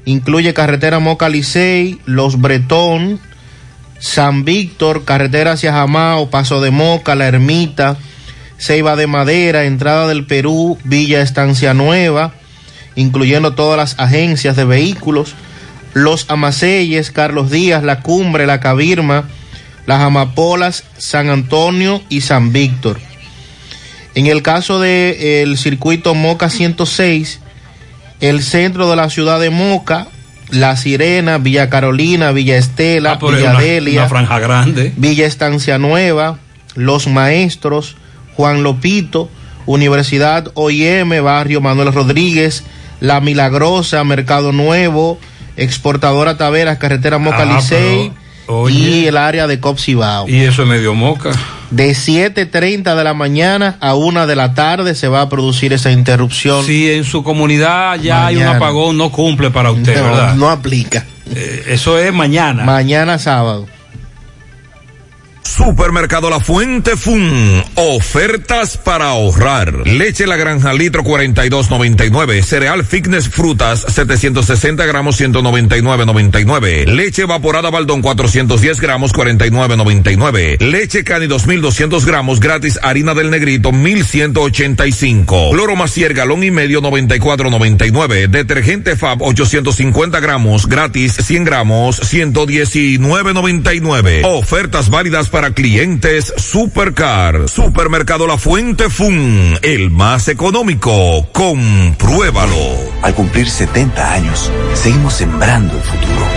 incluye 0.06 0.54
carretera 0.54 1.00
Moca 1.00 1.30
Licey, 1.30 2.00
Los 2.06 2.42
Bretón, 2.42 3.20
San 4.00 4.44
Víctor, 4.44 5.06
carretera 5.06 5.54
hacia 5.54 5.72
Jamao, 5.72 6.30
Paso 6.30 6.62
de 6.62 6.72
Moca, 6.72 7.16
La 7.16 7.28
Ermita, 7.28 7.98
Ceiba 8.58 8.98
de 8.98 9.08
Madera, 9.08 9.64
entrada 9.64 10.08
del 10.08 10.26
Perú, 10.26 10.78
Villa 10.84 11.22
Estancia 11.22 11.74
Nueva, 11.74 12.34
incluyendo 12.96 13.54
todas 13.54 13.78
las 13.78 14.00
agencias 14.00 14.58
de 14.58 14.66
vehículos, 14.66 15.36
Los 15.94 16.30
Amaceyes, 16.30 17.12
Carlos 17.12 17.50
Díaz, 17.50 17.84
La 17.84 18.02
Cumbre, 18.02 18.46
La 18.46 18.60
Cabirma, 18.60 19.30
Las 19.86 20.02
Amapolas, 20.02 20.84
San 20.98 21.30
Antonio 21.30 22.02
y 22.10 22.22
San 22.22 22.52
Víctor. 22.52 23.07
En 24.18 24.26
el 24.26 24.41
caso 24.41 24.80
del 24.80 25.56
circuito 25.60 26.15
Moca 26.15 26.49
106, 26.49 27.39
el 28.19 28.41
centro 28.41 28.89
de 28.89 28.95
la 28.95 29.11
ciudad 29.11 29.39
de 29.39 29.52
Moca, 29.52 30.07
La 30.49 30.76
Sirena, 30.76 31.38
Villa 31.38 31.69
Carolina, 31.69 32.31
Villa 32.31 32.57
Estela, 32.57 33.19
Ah, 33.22 33.26
Villa 33.31 33.52
una- 33.52 33.60
Delia, 33.60 33.99
una 34.02 34.10
franja 34.10 34.39
grande. 34.39 34.91
Villa 34.98 35.27
Estancia 35.27 35.77
Nueva, 35.77 36.39
Los 36.73 37.06
Maestros, 37.06 37.95
Juan 38.35 38.64
Lopito, 38.64 39.30
Universidad 39.68 40.49
OIM, 40.56 41.22
Barrio 41.23 41.61
Manuel 41.61 41.94
Rodríguez, 41.94 42.64
La 42.99 43.22
Milagrosa, 43.22 44.03
Mercado 44.03 44.52
Nuevo, 44.52 45.19
Exportadora 45.57 46.38
Taveras, 46.38 46.80
Carretera 46.80 47.19
Moca 47.19 47.44
Ah, 47.44 47.56
Licey 47.57 48.11
y 48.72 49.06
el 49.06 49.18
área 49.18 49.45
de 49.45 49.60
Copsibao. 49.60 50.27
Y 50.27 50.38
eso 50.41 50.64
es 50.64 50.68
medio 50.68 50.95
moca. 50.95 51.30
De 51.69 51.91
7.30 51.91 52.95
de 52.95 53.03
la 53.03 53.14
mañana 53.14 53.76
a 53.81 53.95
1 53.95 54.26
de 54.26 54.35
la 54.35 54.53
tarde 54.53 54.95
se 54.95 55.07
va 55.10 55.22
a 55.22 55.30
producir 55.30 55.73
esa 55.73 55.91
interrupción. 55.91 56.64
Si 56.65 56.89
en 56.89 57.03
su 57.03 57.23
comunidad 57.23 57.99
ya 57.99 58.26
hay 58.27 58.38
un 58.38 58.44
apagón, 58.44 58.98
no 58.98 59.11
cumple 59.11 59.49
para 59.52 59.72
usted, 59.72 59.98
No, 59.98 60.03
¿verdad? 60.03 60.35
no 60.35 60.49
aplica. 60.49 61.06
Eh, 61.35 61.65
eso 61.68 61.99
es 61.99 62.14
mañana. 62.14 62.64
Mañana 62.64 63.19
sábado. 63.19 63.68
Supermercado 65.58 66.30
La 66.30 66.40
Fuente 66.40 66.96
Fun. 66.96 67.64
Ofertas 67.74 68.78
para 68.78 69.06
ahorrar. 69.06 69.88
Leche 69.88 70.28
La 70.28 70.38
Granja 70.38 70.72
litro 70.72 71.04
42.99. 71.04 72.44
Cereal 72.44 72.86
Fitness 72.86 73.28
Frutas 73.28 73.84
760 73.88 74.86
gramos 74.86 75.20
199.99. 75.20 76.86
Leche 76.86 77.24
evaporada 77.24 77.72
Baldón 77.72 78.04
410 78.04 78.80
gramos 78.80 79.12
49.99. 79.14 80.60
Leche 80.60 81.04
Cani 81.04 81.26
2200 81.26 82.06
gramos 82.06 82.40
gratis. 82.40 82.80
Harina 82.84 83.16
del 83.16 83.32
Negrito 83.32 83.72
1185. 83.72 85.50
Cloro 85.54 85.76
Macier 85.76 86.14
galón 86.14 86.44
y 86.44 86.52
medio 86.52 86.84
94.99. 86.84 88.28
Detergente 88.28 88.96
Fab 88.96 89.24
850 89.24 90.20
gramos 90.20 90.68
gratis 90.68 91.14
100 91.14 91.46
gramos 91.46 92.00
119.99. 92.14 94.22
Ofertas 94.24 94.92
válidas 94.92 95.30
para 95.30 95.47
clientes 95.52 96.34
Supercar. 96.38 97.48
Supermercado 97.49 98.28
La 98.28 98.38
Fuente 98.38 98.90
Fun. 98.90 99.57
El 99.61 99.91
más 99.91 100.28
económico. 100.28 101.28
Compruébalo. 101.32 102.56
Al 103.02 103.14
cumplir 103.14 103.49
70 103.49 104.14
años, 104.14 104.52
seguimos 104.74 105.14
sembrando 105.14 105.76
el 105.76 105.84
futuro. 105.84 106.37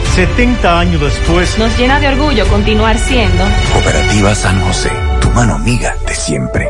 70 0.15 0.79
años 0.79 1.01
después, 1.01 1.57
Nos 1.57 1.77
llena 1.77 1.99
de 1.99 2.09
orgullo 2.09 2.45
continuar 2.47 2.97
siendo 2.97 3.43
Cooperativa 3.71 4.35
San 4.35 4.59
José, 4.61 4.91
tu 5.21 5.29
mano 5.29 5.55
amiga 5.55 5.95
de 6.05 6.13
siempre. 6.13 6.67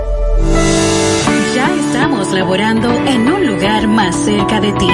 Ya 1.55 1.69
estamos 1.73 2.31
laborando 2.31 2.93
en 3.07 3.27
un 3.31 3.47
lugar 3.47 3.87
más 3.87 4.15
cerca 4.15 4.61
de 4.61 4.71
ti. 4.73 4.89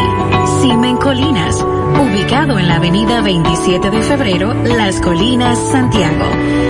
Simen 0.61 0.95
Colinas, 0.95 1.57
ubicado 1.57 2.57
en 2.57 2.69
la 2.69 2.75
avenida 2.77 3.21
27 3.21 3.89
de 3.89 4.01
febrero, 4.01 4.53
Las 4.53 5.01
Colinas, 5.01 5.59
Santiago. 5.69 6.25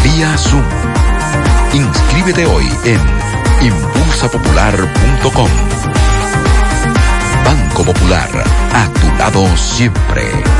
Vía 0.04 0.38
Zoom. 0.38 0.62
Inscríbete 1.72 2.46
hoy 2.46 2.68
en 2.84 3.00
impulsapopular.com. 3.66 5.50
Banco 7.44 7.84
Popular, 7.84 8.44
a 8.72 8.88
tu 9.00 9.18
lado 9.18 9.56
siempre. 9.56 10.59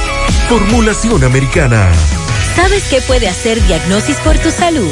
formulación 0.47 1.23
americana. 1.23 1.91
¿Sabes 2.55 2.83
qué 2.89 3.01
puede 3.01 3.27
hacer 3.27 3.61
Diagnosis 3.65 4.17
por 4.17 4.37
tu 4.37 4.51
salud? 4.51 4.91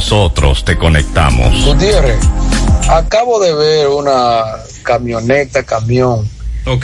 nosotros 0.01 0.65
te 0.65 0.75
conectamos. 0.79 1.63
Gutiérrez, 1.63 2.17
acabo 2.89 3.39
de 3.39 3.53
ver 3.53 3.87
una 3.87 4.41
camioneta, 4.81 5.61
camión, 5.61 6.27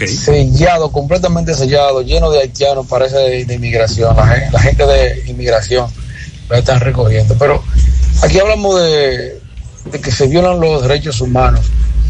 sellado, 0.08 0.92
completamente 0.92 1.56
sellado, 1.56 2.04
lleno 2.04 2.30
de 2.30 2.42
haitianos, 2.42 2.86
parece 2.86 3.18
de, 3.18 3.46
de 3.46 3.54
inmigración. 3.56 4.16
La, 4.16 4.28
gen- 4.28 4.52
la 4.54 4.60
gente 4.60 4.86
de 4.86 5.24
inmigración 5.32 5.90
la 6.48 6.60
están 6.60 6.80
recogiendo. 6.80 7.36
Pero 7.40 7.64
aquí 8.22 8.38
hablamos 8.40 8.80
de, 8.84 9.42
de 9.92 10.00
que 10.00 10.12
se 10.12 10.28
violan 10.28 10.60
los 10.60 10.84
derechos 10.84 11.20
humanos. 11.20 11.62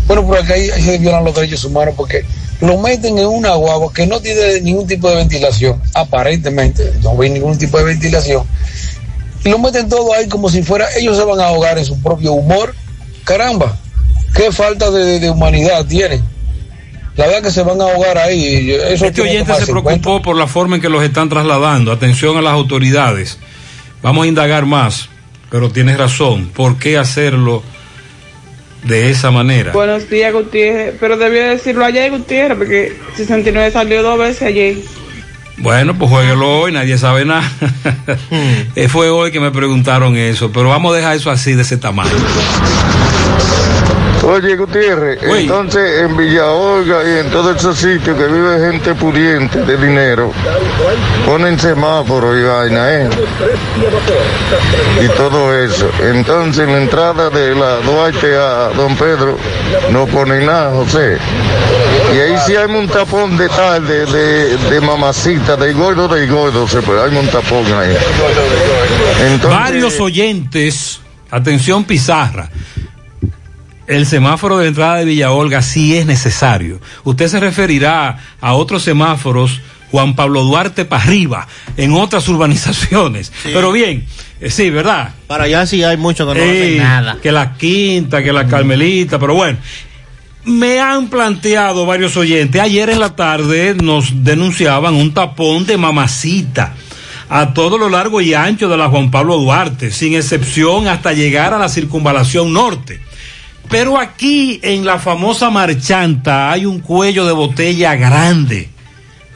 Bueno, 0.08 0.28
por 0.28 0.38
acá 0.38 0.56
ahí 0.56 0.68
se 0.70 0.98
violan 0.98 1.24
los 1.24 1.34
derechos 1.34 1.64
humanos 1.64 1.94
porque 1.96 2.26
lo 2.60 2.78
meten 2.80 3.18
en 3.18 3.28
una 3.28 3.54
guagua 3.54 3.94
que 3.94 4.06
no 4.06 4.20
tiene 4.20 4.60
ningún 4.60 4.86
tipo 4.88 5.10
de 5.10 5.16
ventilación, 5.16 5.82
aparentemente, 5.94 6.92
no 7.02 7.20
hay 7.22 7.30
ningún 7.30 7.58
tipo 7.58 7.78
de 7.78 7.86
ventilación 7.86 8.44
y 9.48 9.49
lo 9.49 9.60
meten 9.60 9.88
todo 9.88 10.14
ahí 10.14 10.28
como 10.28 10.49
si 10.49 10.61
fuera, 10.61 10.88
ellos 10.98 11.15
se 11.15 11.24
van 11.24 11.40
a 11.40 11.45
ahogar 11.45 11.78
en 11.78 11.86
su 11.86 12.02
propio 12.02 12.34
humor. 12.34 12.76
Caramba, 13.24 13.78
qué 14.36 14.52
falta 14.52 14.91
de, 14.91 15.22
de 15.22 15.30
humanidad 15.30 15.86
tienen. 15.86 16.22
La 17.15 17.28
verdad 17.28 17.44
que 17.44 17.52
se 17.52 17.64
van 17.64 17.80
a 17.80 17.86
ahogar 17.86 18.18
ahí. 18.18 18.72
Eso 18.72 19.06
Este 19.06 19.22
oyente 19.22 19.53
se 19.53 19.72
preocupó 19.72 20.22
por 20.22 20.36
la 20.36 20.48
forma 20.48 20.76
en 20.76 20.82
que 20.82 20.90
los 20.90 21.02
están 21.02 21.30
trasladando. 21.30 21.94
Atención 21.94 22.36
a 22.36 22.41
las 22.41 22.53
autoridades. 22.53 23.40
Vamos 24.03 24.26
a 24.26 24.28
indagar 24.28 24.65
más, 24.65 25.07
pero 25.49 25.72
tienes 25.72 25.98
razón. 25.98 26.49
¿Por 26.49 26.78
qué 26.78 26.98
hacerlo 26.98 27.64
de 28.84 29.10
esa 29.10 29.32
manera? 29.32 29.72
Buenos 29.72 30.10
días, 30.10 30.34
Gutiérrez. 30.34 30.95
Pero 30.99 31.18
debió 31.18 31.48
decirlo 31.48 31.86
ayer, 31.86 32.11
Gutiérrez, 32.11 32.57
porque 32.57 32.98
69 33.15 33.72
salió 33.72 34.03
dos 34.03 34.19
veces 34.19 34.41
ayer. 34.41 34.78
Bueno, 35.58 35.98
pues 35.98 36.10
jueguelo 36.12 36.60
hoy, 36.62 36.72
nadie 36.72 36.98
sabe 36.98 37.26
nada. 37.26 37.50
Eh, 38.76 38.88
Fue 38.90 39.10
hoy 39.10 39.32
que 39.32 39.40
me 39.40 39.52
preguntaron 39.52 40.16
eso, 40.16 40.52
pero 40.52 40.70
vamos 40.70 40.94
a 40.94 40.98
dejar 40.98 41.16
eso 41.16 41.32
así, 41.32 41.54
de 41.54 41.64
ese 41.64 41.78
tamaño. 41.78 42.12
Oye, 44.28 44.58
Gutiérrez, 44.58 45.24
entonces 45.24 46.02
en 46.02 46.18
Villa 46.18 46.48
Olga 46.52 47.02
y 47.02 47.20
en 47.20 47.32
todos 47.32 47.56
esos 47.56 47.78
sitios 47.78 48.18
que 48.18 48.28
vive 48.28 48.60
gente 48.60 48.94
pudiente 48.94 49.64
de 49.64 49.78
dinero, 49.78 50.34
ponen 51.26 51.58
semáforos 51.58 52.38
y 52.38 52.44
vaina, 52.44 52.94
¿eh? 52.94 53.10
Y 55.02 55.08
todo 55.16 55.56
eso. 55.56 55.90
Entonces 56.04 56.66
en 56.66 56.74
la 56.74 56.82
entrada 56.82 57.30
de 57.30 57.56
la 57.56 57.78
Duarte 57.78 58.36
a 58.36 58.70
Don 58.76 58.98
Pedro 58.98 59.38
no 59.91 60.06
ponen 60.08 60.45
nada, 60.45 60.72
José. 60.72 61.18
Y 62.14 62.20
ahí 62.20 62.36
sí 62.45 62.54
hay 62.54 62.70
un 62.70 62.88
tapón 62.90 63.38
de 63.38 63.48
tal, 63.48 63.88
de, 63.88 64.06
de, 64.08 64.58
de 64.58 64.82
mamacita, 64.82 65.56
de 65.56 65.72
gordo, 65.72 66.10
de 66.10 66.28
gordo, 66.28 66.68
se 66.68 66.82
puede, 66.82 67.02
hay 67.02 67.16
un 67.16 67.28
tapón 67.28 67.66
ahí. 67.74 67.95
Entonces, 69.22 69.60
Varios 69.60 69.99
oyentes, 70.02 70.99
atención 71.32 71.86
Pizarra, 71.86 72.49
el 73.88 74.05
semáforo 74.05 74.57
de 74.57 74.68
entrada 74.68 74.97
de 74.97 75.05
Villa 75.05 75.31
Olga 75.31 75.61
sí 75.61 75.97
es 75.97 76.05
necesario. 76.05 76.80
Usted 77.03 77.27
se 77.27 77.39
referirá 77.39 78.19
a 78.41 78.53
otros 78.53 78.84
semáforos, 78.84 79.61
Juan 79.91 80.15
Pablo 80.15 80.43
Duarte 80.43 80.84
para 80.85 81.03
arriba, 81.03 81.47
en 81.77 81.93
otras 81.93 82.27
urbanizaciones. 82.27 83.31
Pero 83.43 83.72
bien, 83.72 84.05
eh, 84.41 84.49
sí, 84.49 84.69
¿verdad? 84.69 85.14
Para 85.27 85.45
allá 85.45 85.65
sí 85.65 85.84
hay 85.84 85.97
mucho 85.97 86.27
que 86.27 86.38
no 86.38 86.45
Ey, 86.45 86.49
hacen 86.49 86.77
nada. 86.77 87.18
Que 87.22 87.31
la 87.31 87.53
Quinta, 87.55 88.22
que 88.22 88.34
la 88.34 88.47
Carmelita, 88.47 89.18
pero 89.18 89.34
bueno. 89.34 89.57
Me 90.43 90.80
han 90.80 91.09
planteado 91.09 91.85
varios 91.85 92.15
oyentes. 92.15 92.61
Ayer 92.61 92.89
en 92.89 93.01
la 93.01 93.18
tarde 93.18 93.76
nos 93.76 94.23
denunciaban 94.23 94.95
un 94.95 95.14
tapón 95.14 95.65
de 95.65 95.77
mamacita 95.77 96.73
a 97.30 97.53
todo 97.53 97.77
lo 97.77 97.89
largo 97.89 98.22
y 98.22 98.34
ancho 98.34 98.69
de 98.69 98.77
la 98.77 98.88
Juan 98.88 99.11
Pablo 99.11 99.38
Duarte, 99.38 99.91
sin 99.91 100.15
excepción 100.15 100.88
hasta 100.88 101.11
llegar 101.11 101.53
a 101.53 101.57
la 101.57 101.68
circunvalación 101.68 102.53
norte. 102.53 103.01
Pero 103.69 103.98
aquí 103.98 104.60
en 104.64 104.85
la 104.85 104.98
famosa 104.98 105.49
marchanta 105.49 106.52
hay 106.52 106.65
un 106.65 106.80
cuello 106.80 107.26
de 107.26 107.34
botella 107.34 107.95
grande. 107.95 108.69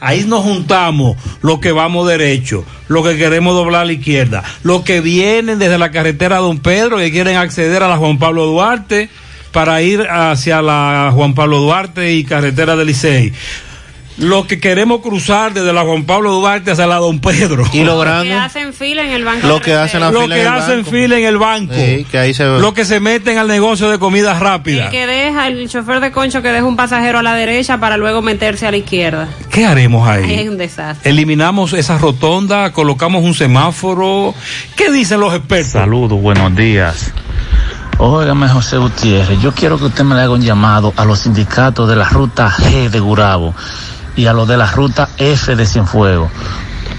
Ahí 0.00 0.24
nos 0.26 0.42
juntamos 0.42 1.16
los 1.42 1.60
que 1.60 1.70
vamos 1.70 2.08
derecho, 2.08 2.64
los 2.88 3.06
que 3.06 3.16
queremos 3.16 3.54
doblar 3.54 3.82
a 3.82 3.84
la 3.84 3.92
izquierda, 3.92 4.42
los 4.64 4.82
que 4.82 5.00
vienen 5.00 5.60
desde 5.60 5.78
la 5.78 5.92
carretera 5.92 6.38
Don 6.38 6.58
Pedro 6.58 7.04
y 7.04 7.12
quieren 7.12 7.36
acceder 7.36 7.84
a 7.84 7.88
la 7.88 7.98
Juan 7.98 8.18
Pablo 8.18 8.46
Duarte 8.46 9.10
para 9.52 9.80
ir 9.82 10.08
hacia 10.10 10.60
la 10.60 11.10
Juan 11.14 11.34
Pablo 11.34 11.58
Duarte 11.58 12.14
y 12.14 12.24
carretera 12.24 12.74
del 12.74 12.88
Licey. 12.88 13.32
Los 14.18 14.46
que 14.46 14.60
queremos 14.60 15.00
cruzar 15.00 15.54
desde 15.54 15.72
la 15.72 15.82
Juan 15.82 16.04
Pablo 16.04 16.32
Duarte 16.32 16.70
hacia 16.70 16.86
la 16.86 16.96
Don 16.96 17.18
Pedro. 17.20 17.64
Y 17.72 17.82
lo 17.82 18.00
Que 18.02 18.32
hacen 18.34 18.72
fila 18.74 19.02
en 19.04 19.10
el 19.12 19.24
banco. 19.24 19.46
lo 19.46 19.60
que 19.60 19.74
hacen 19.74 20.00
fila 20.02 20.34
que 20.34 20.40
en 20.40 20.46
el 20.46 20.46
hacen 20.52 20.76
banco. 20.82 20.90
fila 20.90 21.18
en 21.18 21.24
el 21.24 21.38
banco. 21.38 21.74
Sí, 21.74 22.06
que 22.10 22.18
ahí 22.18 22.34
se 22.34 22.44
ve. 22.44 22.60
Los 22.60 22.74
que 22.74 22.84
se 22.84 23.00
meten 23.00 23.38
al 23.38 23.48
negocio 23.48 23.90
de 23.90 23.98
comidas 23.98 24.38
rápidas. 24.40 24.86
El 24.86 24.90
que 24.92 25.06
deja, 25.06 25.46
el 25.48 25.68
chofer 25.68 26.00
de 26.00 26.12
concho 26.12 26.42
que 26.42 26.48
deja 26.52 26.64
un 26.64 26.76
pasajero 26.76 27.18
a 27.20 27.22
la 27.22 27.34
derecha 27.34 27.78
para 27.78 27.96
luego 27.96 28.20
meterse 28.20 28.66
a 28.66 28.70
la 28.70 28.76
izquierda. 28.76 29.28
¿Qué 29.50 29.64
haremos 29.64 30.06
Ahí 30.06 30.24
ahí? 30.24 30.34
es 30.40 30.48
un 30.50 30.58
desastre. 30.58 31.10
Eliminamos 31.10 31.72
esa 31.72 31.96
rotonda, 31.98 32.70
colocamos 32.72 33.24
un 33.24 33.34
semáforo. 33.34 34.34
¿Qué 34.76 34.90
dicen 34.92 35.20
los 35.20 35.34
expertos? 35.34 35.72
Saludos, 35.72 36.20
buenos 36.20 36.54
días. 36.54 37.12
Óigame, 37.98 38.48
José 38.48 38.78
Gutiérrez, 38.78 39.40
yo 39.40 39.52
quiero 39.52 39.78
que 39.78 39.84
usted 39.84 40.02
me 40.02 40.14
le 40.16 40.22
haga 40.22 40.32
un 40.32 40.42
llamado 40.42 40.92
a 40.96 41.04
los 41.04 41.20
sindicatos 41.20 41.88
de 41.88 41.94
la 41.94 42.08
ruta 42.08 42.50
G 42.50 42.88
de 42.90 42.98
Gurabo 43.00 43.54
y 44.16 44.26
a 44.26 44.32
los 44.32 44.46
de 44.48 44.56
la 44.56 44.70
ruta 44.70 45.08
F 45.18 45.56
de 45.56 45.66
Cienfuegos. 45.66 46.30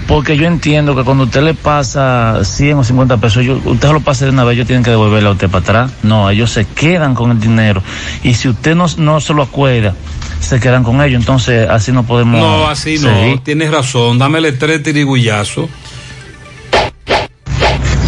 Porque 0.06 0.36
yo 0.36 0.46
entiendo 0.46 0.94
que 0.94 1.02
cuando 1.02 1.24
usted 1.24 1.42
le 1.42 1.54
pasa 1.54 2.40
100 2.44 2.78
o 2.78 2.84
50 2.84 3.16
pesos, 3.16 3.42
yo- 3.44 3.58
usted 3.64 3.88
se 3.88 3.92
lo 3.94 4.00
pase 4.00 4.26
de 4.26 4.32
una 4.32 4.44
vez, 4.44 4.56
ellos 4.56 4.66
tienen 4.66 4.82
que 4.84 4.90
devolverle 4.90 5.28
a 5.30 5.32
usted 5.32 5.48
para 5.48 5.62
atrás. 5.62 5.90
No, 6.02 6.28
ellos 6.28 6.50
se 6.50 6.66
quedan 6.66 7.14
con 7.14 7.30
el 7.30 7.40
dinero. 7.40 7.82
Y 8.22 8.34
si 8.34 8.48
usted 8.48 8.74
no, 8.74 8.84
no 8.98 9.20
se 9.20 9.32
lo 9.32 9.42
acuerda, 9.42 9.94
se 10.40 10.60
quedan 10.60 10.84
con 10.84 11.00
ellos. 11.00 11.20
Entonces, 11.20 11.66
así 11.70 11.90
no 11.90 12.02
podemos. 12.02 12.38
No, 12.38 12.68
así 12.68 12.98
no. 12.98 13.40
Tienes 13.42 13.70
razón. 13.70 14.18
Dámele 14.18 14.52
tres 14.52 14.82
tirigullazos. 14.82 15.70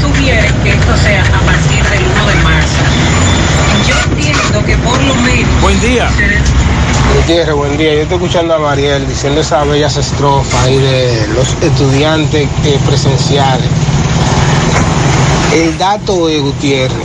sugieren 0.02 0.52
que 0.62 0.70
esto 0.72 0.96
sea 0.98 1.22
a 1.22 1.40
partir 1.40 1.82
del 1.84 2.02
1 2.04 2.26
de 2.26 2.34
marzo. 2.42 2.82
Yo 3.88 3.94
entiendo 4.12 4.64
que 4.66 4.76
por 4.78 5.02
lo 5.02 5.14
menos 5.14 5.60
Buen 5.62 5.80
día. 5.80 6.08
Gutiérrez, 7.26 7.56
buen 7.56 7.76
día. 7.76 7.92
Yo 7.92 8.02
estoy 8.02 8.18
escuchando 8.18 8.54
a 8.54 8.58
Mariel 8.60 9.04
diciendo 9.08 9.40
esas 9.40 9.66
bellas 9.66 9.96
estrofas 9.96 10.62
ahí 10.64 10.78
de 10.78 11.26
los 11.34 11.48
estudiantes 11.60 12.48
eh, 12.64 12.78
presenciales. 12.86 13.66
El 15.52 15.76
dato 15.76 16.28
es, 16.28 16.40
Gutiérrez, 16.40 16.96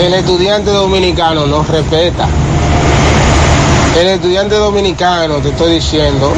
el 0.00 0.14
estudiante 0.14 0.72
dominicano 0.72 1.46
no 1.46 1.62
respeta. 1.62 2.26
El 4.00 4.08
estudiante 4.08 4.56
dominicano, 4.56 5.36
te 5.36 5.50
estoy 5.50 5.74
diciendo, 5.74 6.32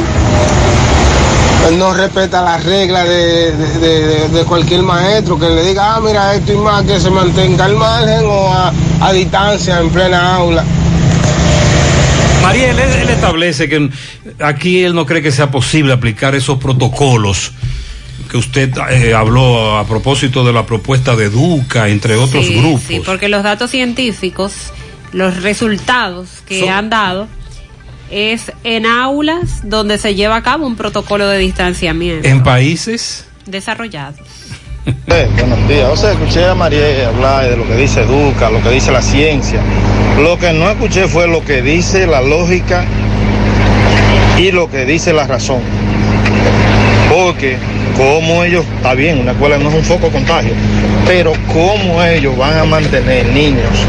no 1.79 1.93
respeta 1.95 2.43
las 2.43 2.63
reglas 2.63 3.07
de, 3.07 3.51
de- 3.53 3.79
de- 3.79 4.27
de 4.29 4.43
cualquier 4.43 4.83
maestro 4.83 5.39
que 5.39 5.49
le 5.49 5.63
diga, 5.63 5.95
ah, 5.95 5.99
mira, 5.99 6.35
esto 6.35 6.53
y 6.53 6.57
más, 6.57 6.83
que 6.83 6.99
se 6.99 7.09
mantenga 7.09 7.65
al 7.65 7.75
margen 7.75 8.23
o 8.27 8.53
a, 8.53 8.71
a 9.01 9.11
distancia 9.13 9.79
en 9.79 9.89
plena 9.89 10.35
aula. 10.35 10.63
Mariel, 12.41 12.79
él, 12.79 12.89
él 13.01 13.09
establece 13.09 13.67
que 13.67 13.89
aquí 14.39 14.83
él 14.83 14.93
no 14.95 15.05
cree 15.05 15.21
que 15.21 15.31
sea 15.31 15.51
posible 15.51 15.93
aplicar 15.93 16.35
esos 16.35 16.57
protocolos 16.59 17.51
que 18.31 18.37
usted 18.37 18.71
eh, 18.91 19.13
habló 19.13 19.77
a 19.77 19.85
propósito 19.87 20.43
de 20.45 20.51
la 20.53 20.65
propuesta 20.65 21.15
de 21.15 21.29
Duca, 21.29 21.87
entre 21.89 22.15
otros 22.15 22.45
Sí, 22.45 22.55
grupos. 22.59 22.81
Sí, 22.87 23.01
porque 23.05 23.27
los 23.29 23.43
datos 23.43 23.71
científicos, 23.71 24.53
los 25.13 25.41
resultados 25.41 26.29
que 26.47 26.59
Son- 26.61 26.69
han 26.69 26.89
dado, 26.89 27.27
es 28.11 28.51
en 28.63 28.85
aulas 28.85 29.67
donde 29.69 29.97
se 29.97 30.15
lleva 30.15 30.37
a 30.37 30.43
cabo 30.43 30.65
un 30.65 30.75
protocolo 30.77 31.27
de 31.27 31.39
distanciamiento 31.39 32.27
En 32.27 32.43
países 32.43 33.25
desarrollados. 33.45 34.19
Buenos 35.07 35.67
días. 35.67 35.89
O 35.91 35.97
sea, 35.97 36.11
escuché 36.11 36.45
a 36.45 36.55
María 36.55 37.09
hablar 37.09 37.49
de 37.49 37.57
lo 37.57 37.67
que 37.67 37.75
dice 37.75 38.05
Duca, 38.05 38.49
lo 38.49 38.61
que 38.61 38.69
dice 38.69 38.91
la 38.91 39.01
ciencia. 39.01 39.59
Lo 40.21 40.37
que 40.37 40.53
no 40.53 40.69
escuché 40.69 41.07
fue 41.07 41.27
lo 41.27 41.43
que 41.43 41.61
dice 41.61 42.07
la 42.07 42.21
lógica 42.21 42.85
y 44.37 44.51
lo 44.51 44.69
que 44.69 44.85
dice 44.85 45.11
la 45.11 45.27
razón. 45.27 45.59
Porque 47.09 47.57
como 47.97 48.43
ellos, 48.45 48.65
está 48.77 48.93
bien, 48.93 49.19
una 49.19 49.31
escuela 49.31 49.57
no 49.57 49.69
es 49.69 49.75
un 49.75 49.83
foco 49.83 50.09
contagio, 50.09 50.53
pero 51.05 51.33
cómo 51.47 52.01
ellos 52.03 52.37
van 52.37 52.57
a 52.57 52.63
mantener 52.63 53.27
niños 53.27 53.85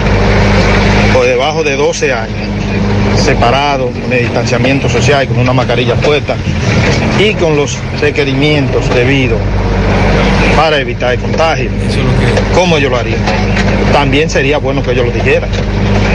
por 1.12 1.26
debajo 1.26 1.62
de 1.62 1.76
12 1.76 2.12
años 2.12 2.48
separados, 3.16 3.90
con 3.90 4.12
el 4.12 4.20
distanciamiento 4.20 4.88
social, 4.88 5.26
con 5.28 5.38
una 5.38 5.52
mascarilla 5.52 5.94
puesta 5.94 6.36
y 7.18 7.34
con 7.34 7.56
los 7.56 7.78
requerimientos 8.00 8.92
debidos 8.94 9.38
para 10.58 10.80
evitar 10.80 11.14
el 11.14 11.20
contagio. 11.20 11.70
¿Cómo 12.52 12.78
ellos 12.78 12.90
lo 12.90 12.96
harían? 12.96 13.20
También 13.92 14.28
sería 14.28 14.58
bueno 14.58 14.82
que 14.82 14.90
ellos 14.90 15.06
lo 15.06 15.12
dijeran, 15.12 15.48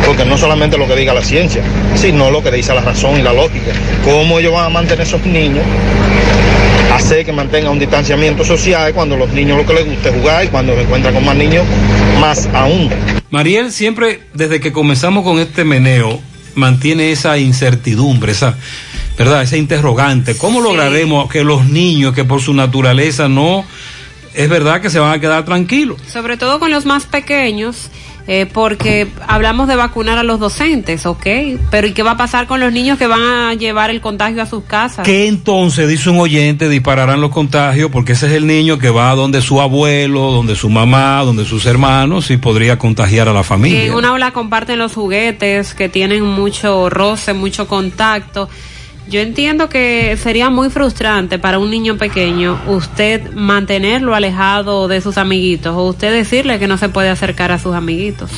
porque 0.06 0.26
no 0.26 0.38
solamente 0.38 0.78
lo 0.78 0.86
que 0.86 0.98
diga 0.98 1.14
la 1.14 1.24
ciencia, 1.24 1.64
sino 1.96 2.30
lo 2.30 2.44
que 2.44 2.52
dice 2.52 2.74
la 2.74 2.82
razón 2.82 3.18
y 3.18 3.22
la 3.22 3.32
lógica. 3.32 3.72
¿Cómo 4.04 4.40
ellos 4.40 4.52
van 4.52 4.66
a 4.66 4.70
mantener 4.70 5.00
a 5.00 5.04
esos 5.04 5.26
niños? 5.26 5.64
Hacer 6.94 7.26
que 7.26 7.32
mantengan 7.32 7.72
un 7.72 7.80
distanciamiento 7.80 8.44
social 8.44 8.94
cuando 8.94 9.16
los 9.16 9.30
niños 9.30 9.60
lo 9.60 9.66
que 9.66 9.76
les 9.76 9.86
gusta 9.86 10.10
es 10.10 10.16
jugar 10.16 10.44
y 10.44 10.48
cuando 10.50 10.76
se 10.76 10.82
encuentran 10.82 11.14
con 11.14 11.24
más 11.24 11.38
niños, 11.38 11.64
más 12.20 12.50
aún. 12.54 12.90
Mariel 13.30 13.72
siempre, 13.72 14.24
desde 14.34 14.60
que 14.60 14.74
comenzamos 14.74 15.24
con 15.24 15.40
este 15.40 15.64
meneo, 15.64 16.20
mantiene 16.56 17.14
esa 17.14 17.38
incertidumbre, 17.38 18.34
esa, 18.34 18.58
¿verdad? 19.18 19.42
Esa 19.42 19.56
interrogante. 19.56 20.36
¿Cómo 20.36 20.60
lograremos 20.60 21.32
que 21.32 21.46
los 21.46 21.66
niños, 21.66 22.14
que 22.14 22.26
por 22.26 22.42
su 22.42 22.54
naturaleza 22.54 23.30
no, 23.30 23.66
es 24.34 24.50
verdad 24.50 24.82
que 24.82 24.90
se 24.90 25.00
van 25.00 25.14
a 25.14 25.20
quedar 25.20 25.46
tranquilos? 25.46 26.02
Sobre 26.08 26.38
todo 26.38 26.60
con 26.60 26.72
los 26.72 26.86
más 26.86 27.06
pequeños, 27.06 27.90
eh, 28.26 28.46
porque 28.52 29.08
hablamos 29.28 29.68
de 29.68 29.76
vacunar 29.76 30.18
a 30.18 30.24
los 30.24 30.40
docentes, 30.40 31.06
¿ok? 31.06 31.26
Pero 31.70 31.88
¿y 31.88 31.92
qué 31.92 32.04
va 32.04 32.12
a 32.12 32.18
pasar 32.18 32.48
con 32.48 32.62
los 32.62 32.72
niños 32.72 32.98
que 32.98 33.06
van 33.06 33.22
a 33.22 33.54
llevar 33.54 33.90
el 33.90 34.00
contagio 34.00 34.42
a 34.42 34.46
sus 34.46 34.64
casas? 34.64 35.06
Que 35.06 35.28
entonces, 35.28 35.90
dice 35.90 36.10
un 36.10 36.20
oyente, 36.20 36.70
dispararán 36.70 37.20
los 37.20 37.32
contagios 37.32 37.92
porque 37.92 38.14
ese 38.14 38.28
es 38.28 38.34
el 38.34 38.48
niño 38.48 38.80
que 38.80 38.90
va 38.90 39.14
donde 39.16 39.42
su 39.42 39.60
abuelo, 39.60 40.32
donde 40.32 40.56
su 40.56 40.70
mamá, 40.70 41.22
donde 41.26 41.44
sus 41.44 41.66
hermanos 41.66 42.32
y 42.32 42.38
podría 42.38 42.78
contagiar 42.78 43.28
a 43.28 43.34
la 43.34 43.44
familia. 43.44 43.84
en 43.84 43.94
una 43.94 44.10
aula 44.10 44.32
comparten 44.32 44.80
los 44.80 44.94
juguetes, 44.94 45.74
que 45.74 45.90
tienen 45.90 46.24
mucho 46.24 46.90
roce, 46.90 47.34
mucho 47.34 47.68
contacto. 47.68 48.50
Yo 49.10 49.20
entiendo 49.20 49.70
que 49.70 50.18
sería 50.22 50.50
muy 50.50 50.70
frustrante 50.70 51.38
para 51.38 51.60
un 51.60 51.70
niño 51.70 51.98
pequeño 51.98 52.60
usted 52.68 53.32
mantenerlo 53.34 54.16
alejado 54.16 54.88
de 54.88 55.02
sus 55.02 55.18
amiguitos 55.18 55.76
o 55.76 55.84
usted 55.84 56.14
decirle 56.14 56.58
que 56.58 56.68
no 56.68 56.78
se 56.78 56.90
puede 56.90 57.10
acercar 57.10 57.52
a 57.52 57.60
sus 57.60 57.76
amiguitos. 57.76 58.32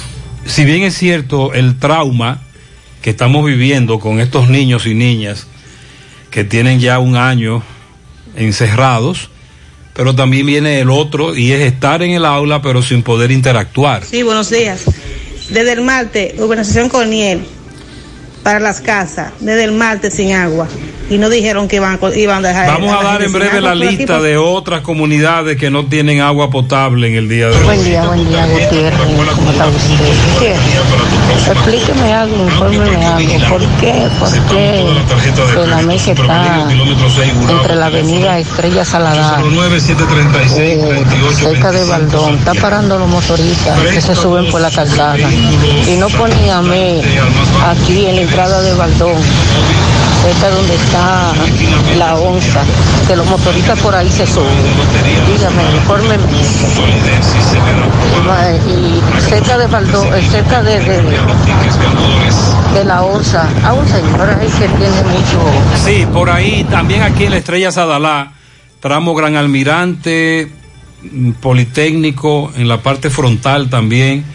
si 0.46 0.66
bien 0.66 0.84
es 0.84 0.96
cierto 0.96 1.54
el 1.54 1.78
trauma 1.78 2.42
que 3.02 3.12
estamos 3.12 3.46
viviendo 3.46 4.00
con 4.00 4.20
estos 4.20 4.50
niños 4.50 4.88
y 4.88 4.96
niñas 4.96 5.48
que 6.32 6.44
tienen 6.44 6.80
ya 6.80 7.00
un 7.00 7.16
año 7.16 7.64
encerrados, 8.36 9.30
pero 9.94 10.16
también 10.16 10.46
viene 10.46 10.82
el 10.82 10.90
otro 10.90 11.36
y 11.36 11.52
es 11.52 11.62
estar 11.62 12.02
en 12.02 12.12
el 12.12 12.26
aula 12.26 12.62
pero 12.62 12.82
sin 12.82 13.04
poder 13.04 13.32
interactuar. 13.32 14.04
Sí, 14.04 14.24
buenos 14.24 14.50
días. 14.50 14.84
Desde 15.50 15.74
el 15.74 15.82
martes, 15.82 16.34
urbanización 16.40 16.90
Corniel, 16.90 17.46
para 18.46 18.60
las 18.60 18.80
casas, 18.80 19.34
desde 19.40 19.64
el 19.64 19.72
martes 19.72 20.14
sin 20.14 20.32
agua. 20.34 20.68
Y 21.08 21.20
no 21.20 21.30
dijeron 21.30 21.68
que 21.68 21.76
iban, 21.76 22.00
a- 22.02 22.16
iban 22.18 22.44
a 22.44 22.48
dejar. 22.48 22.68
Vamos 22.68 22.92
a 23.00 23.04
dar 23.04 23.22
en 23.22 23.32
breve 23.32 23.62
la 23.62 23.76
lista 23.76 24.16
por- 24.16 24.24
de 24.24 24.38
otras 24.38 24.82
comunidades 24.82 25.56
que 25.56 25.70
no 25.70 25.86
tienen 25.86 26.20
agua 26.22 26.50
potable 26.50 27.08
en 27.08 27.16
el 27.16 27.30
día 27.30 27.48
de 27.50 27.56
hoy. 27.58 27.64
Buen 27.64 27.84
día, 27.84 28.04
buen 28.06 28.28
día, 28.28 28.46
Gutiérrez. 28.48 29.00
¿Cómo 29.36 29.52
está 29.52 29.68
usted? 29.68 30.34
Gutiérrez, 30.34 31.48
explíqueme 31.52 32.12
algo, 32.14 32.44
infórmeme 32.44 33.06
algo. 33.06 33.50
¿Por 33.50 33.62
qué, 33.80 33.94
por 34.20 34.32
qué 34.50 34.84
la 35.68 35.82
mesa 35.84 36.12
está 36.14 36.68
entre 37.50 37.76
la 37.76 37.86
avenida 37.86 38.40
Estrella 38.40 38.84
Saladar, 38.84 39.42
eh, 40.58 41.04
cerca 41.36 41.72
de 41.72 41.84
Baldón? 41.86 42.36
Está 42.40 42.54
parando 42.56 42.98
los 42.98 43.08
motoristas 43.08 43.78
que 43.94 44.02
se 44.02 44.16
suben 44.16 44.50
por 44.50 44.60
la 44.62 44.72
calzada. 44.72 45.18
Y 45.88 45.98
no 45.98 46.08
poníame 46.10 47.02
aquí 47.70 48.08
en 48.08 48.16
la 48.16 48.22
entrada 48.24 48.62
de 48.64 48.74
Baldón, 48.74 49.14
cerca 50.24 50.50
donde 50.50 50.74
está 50.76 50.95
la 51.98 52.16
onza, 52.16 52.62
que 53.08 53.16
los 53.16 53.26
motoristas 53.28 53.80
por 53.80 53.96
ahí 53.96 54.10
se 54.10 54.26
suben. 54.26 54.48
Dígame, 55.28 55.64
infórmeme. 55.76 56.24
Ma- 58.26 58.52
Y 58.68 59.02
cerca 59.30 59.58
de 59.58 59.68
Baldón, 59.68 60.08
eh, 60.14 60.22
cerca 60.30 60.62
de, 60.64 60.80
de, 60.80 61.02
de 62.74 62.84
la 62.86 63.02
onza, 63.04 63.48
a 63.64 63.74
un 63.74 63.88
señor 63.88 64.30
ahí 64.40 64.48
que 64.48 64.68
tiene 64.68 65.04
mucho... 65.04 65.40
Sí, 65.86 66.06
por 66.12 66.30
ahí 66.30 66.66
también 66.70 67.04
aquí 67.04 67.26
en 67.26 67.32
la 67.32 67.38
Estrella 67.38 67.72
Sadalá, 67.72 68.34
tramo 68.80 69.14
Gran 69.16 69.36
Almirante, 69.36 70.52
mm, 71.04 71.32
Politécnico, 71.34 72.52
en 72.56 72.68
la 72.68 72.82
parte 72.82 73.10
frontal 73.10 73.70
también, 73.70 74.26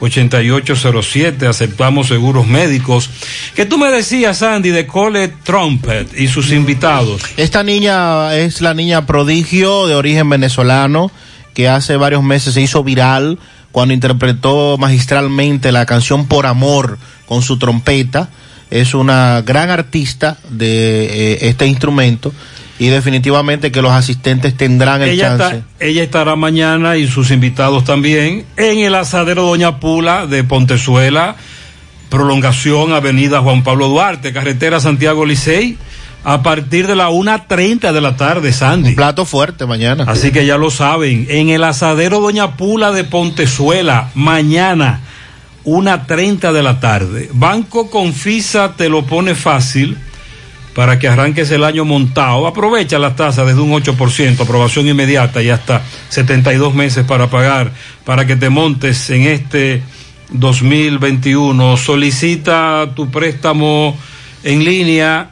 8807, 0.00 1.46
aceptamos 1.46 2.08
seguros 2.08 2.46
médicos. 2.46 3.10
Que 3.54 3.64
tú 3.64 3.78
me 3.78 3.90
decías, 3.90 4.38
Sandy, 4.38 4.70
de 4.70 4.86
Cole 4.86 5.28
Trumpet 5.28 6.18
y 6.18 6.28
sus 6.28 6.52
invitados. 6.52 7.22
Esta 7.36 7.62
niña 7.62 8.34
es 8.36 8.60
la 8.60 8.74
niña 8.74 9.06
prodigio 9.06 9.86
de 9.86 9.94
origen 9.94 10.28
venezolano 10.28 11.10
que 11.54 11.68
hace 11.68 11.96
varios 11.96 12.22
meses 12.22 12.54
se 12.54 12.60
hizo 12.60 12.82
viral 12.82 13.38
cuando 13.72 13.94
interpretó 13.94 14.76
magistralmente 14.78 15.72
la 15.72 15.86
canción 15.86 16.26
Por 16.26 16.46
Amor 16.46 16.98
con 17.26 17.42
su 17.42 17.58
trompeta. 17.58 18.28
Es 18.74 18.92
una 18.94 19.42
gran 19.42 19.70
artista 19.70 20.36
de 20.50 21.34
eh, 21.34 21.38
este 21.48 21.66
instrumento 21.66 22.32
y 22.78 22.88
definitivamente 22.88 23.70
que 23.70 23.80
los 23.80 23.92
asistentes 23.92 24.56
tendrán 24.56 25.00
el 25.02 25.10
Ella, 25.10 25.38
chance. 25.38 25.56
está- 25.58 25.64
ella 25.84 26.02
estará 26.02 26.34
mañana 26.36 26.96
y 26.96 27.06
sus 27.06 27.30
invitados 27.30 27.84
también 27.84 28.44
en 28.56 28.78
el 28.80 28.94
asadero 28.96 29.44
Doña 29.44 29.78
Pula 29.78 30.26
de 30.26 30.42
Pontezuela, 30.42 31.36
prolongación 32.08 32.92
Avenida 32.92 33.40
Juan 33.40 33.62
Pablo 33.62 33.88
Duarte, 33.88 34.32
carretera 34.32 34.80
Santiago 34.80 35.24
Licey, 35.24 35.76
a 36.24 36.42
partir 36.42 36.86
de 36.86 36.96
la 36.96 37.10
1.30 37.10 37.92
de 37.92 38.00
la 38.00 38.16
tarde, 38.16 38.52
Sandy. 38.52 38.90
Un 38.90 38.94
plato 38.96 39.24
fuerte 39.24 39.66
mañana. 39.66 40.04
Así 40.08 40.32
que 40.32 40.46
ya 40.46 40.56
lo 40.56 40.70
saben, 40.70 41.26
en 41.28 41.50
el 41.50 41.62
asadero 41.64 42.20
Doña 42.20 42.56
Pula 42.56 42.92
de 42.92 43.04
Pontezuela, 43.04 44.10
mañana, 44.14 45.00
1.30 45.64 46.52
de 46.52 46.62
la 46.62 46.80
tarde. 46.80 47.30
Banco 47.32 47.90
Confisa 47.90 48.74
te 48.76 48.88
lo 48.88 49.04
pone 49.04 49.34
fácil 49.34 49.96
para 50.74 50.98
que 50.98 51.08
arranques 51.08 51.50
el 51.50 51.64
año 51.64 51.84
montado. 51.84 52.46
Aprovecha 52.46 52.98
las 52.98 53.16
tasas 53.16 53.46
desde 53.46 53.60
un 53.60 53.72
8%, 53.72 54.40
aprobación 54.40 54.88
inmediata 54.88 55.42
y 55.42 55.50
hasta 55.50 55.82
72 56.08 56.74
meses 56.74 57.04
para 57.04 57.28
pagar, 57.28 57.72
para 58.04 58.26
que 58.26 58.36
te 58.36 58.50
montes 58.50 59.08
en 59.10 59.22
este 59.22 59.82
2021. 60.30 61.76
Solicita 61.76 62.90
tu 62.94 63.10
préstamo 63.10 63.96
en 64.42 64.64
línea 64.64 65.30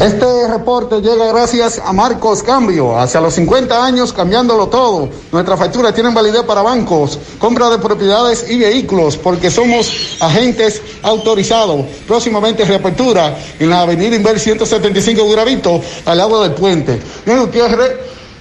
Este 0.00 0.46
reporte 0.48 1.00
llega 1.00 1.28
gracias 1.28 1.80
a 1.82 1.90
Marcos 1.90 2.42
Cambio, 2.42 2.98
hacia 2.98 3.18
los 3.18 3.32
50 3.32 3.82
años 3.82 4.12
cambiándolo 4.12 4.66
todo. 4.66 5.08
Nuestras 5.32 5.58
facturas 5.58 5.94
tienen 5.94 6.12
validez 6.12 6.42
para 6.42 6.60
bancos, 6.60 7.18
compra 7.38 7.70
de 7.70 7.78
propiedades 7.78 8.44
y 8.50 8.58
vehículos, 8.58 9.16
porque 9.16 9.50
somos 9.50 10.18
agentes 10.20 10.82
autorizados. 11.02 11.86
Próximamente 12.06 12.66
reapertura 12.66 13.38
en 13.58 13.70
la 13.70 13.80
avenida 13.80 14.16
Inver 14.16 14.38
175 14.38 15.30
Gravito, 15.30 15.80
al 16.04 16.18
lado 16.18 16.42
del 16.42 16.52
puente. 16.52 17.00
Bien, 17.24 17.40
Gutiérrez, 17.40 17.96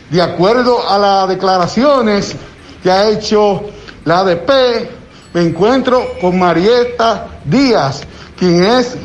de 0.10 0.22
acuerdo 0.22 0.86
a 0.86 0.99
las 0.99 1.30
declaraciones 1.30 2.36
que 2.84 2.91
ha 2.91 3.07
hecho 3.07 3.61
la 4.03 4.19
ADP, 4.19 4.49
me 5.34 5.41
encuentro 5.44 6.15
con 6.19 6.38
Marieta 6.38 7.40
Díaz, 7.45 8.02
quien 8.38 8.61
es 8.61 8.98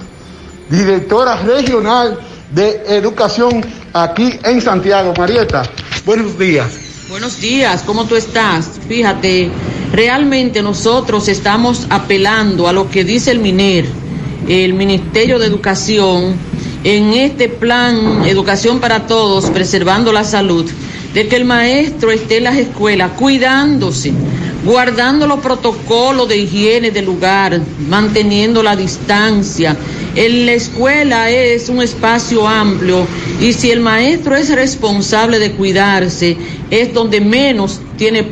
directora 0.69 1.37
regional 1.37 2.19
de 2.51 2.83
Educación 2.89 3.65
aquí 3.93 4.39
en 4.45 4.61
Santiago. 4.61 5.15
Marieta, 5.17 5.63
buenos 6.05 6.39
días. 6.39 6.69
Buenos 7.09 7.41
días, 7.41 7.83
¿cómo 7.85 8.05
tú 8.05 8.15
estás? 8.15 8.79
Fíjate, 8.89 9.51
realmente 9.93 10.63
nosotros 10.63 11.27
estamos 11.29 11.87
apelando 11.91 12.69
a 12.69 12.73
lo 12.73 12.89
que 12.89 13.03
dice 13.03 13.33
el 13.33 13.41
MINER, 13.41 13.85
el 14.49 14.75
Ministerio 14.75 15.41
de 15.41 15.47
Educación, 15.47 16.37
en 16.85 17.13
este 17.13 17.49
plan 17.49 18.25
Educación 18.25 18.79
para 18.79 19.09
Todos, 19.09 19.51
preservando 19.51 20.13
la 20.13 20.23
salud, 20.23 20.71
de 21.13 21.27
que 21.27 21.35
el 21.35 21.45
maestro 21.45 22.13
esté 22.13 22.37
en 22.37 22.45
las 22.45 22.57
escuelas 22.57 23.11
cuidándose, 23.19 24.13
guardando 24.65 25.27
los 25.27 25.41
protocolos 25.41 26.29
de 26.29 26.37
higiene 26.39 26.91
del 26.91 27.07
lugar, 27.07 27.61
manteniendo 27.89 28.63
la 28.63 28.77
distancia. 28.77 29.77
En 30.15 30.47
la 30.47 30.53
escuela 30.53 31.31
es 31.31 31.69
un 31.69 31.81
espacio 31.81 32.47
amplio 32.47 33.07
y 33.41 33.53
si 33.53 33.71
el 33.71 33.81
maestro 33.81 34.35
es 34.37 34.53
responsable 34.53 35.39
de 35.39 35.53
cuidarse, 35.53 36.37
es 36.71 36.93
donde 36.93 37.21
menos 37.21 37.81
tiene 37.97 38.27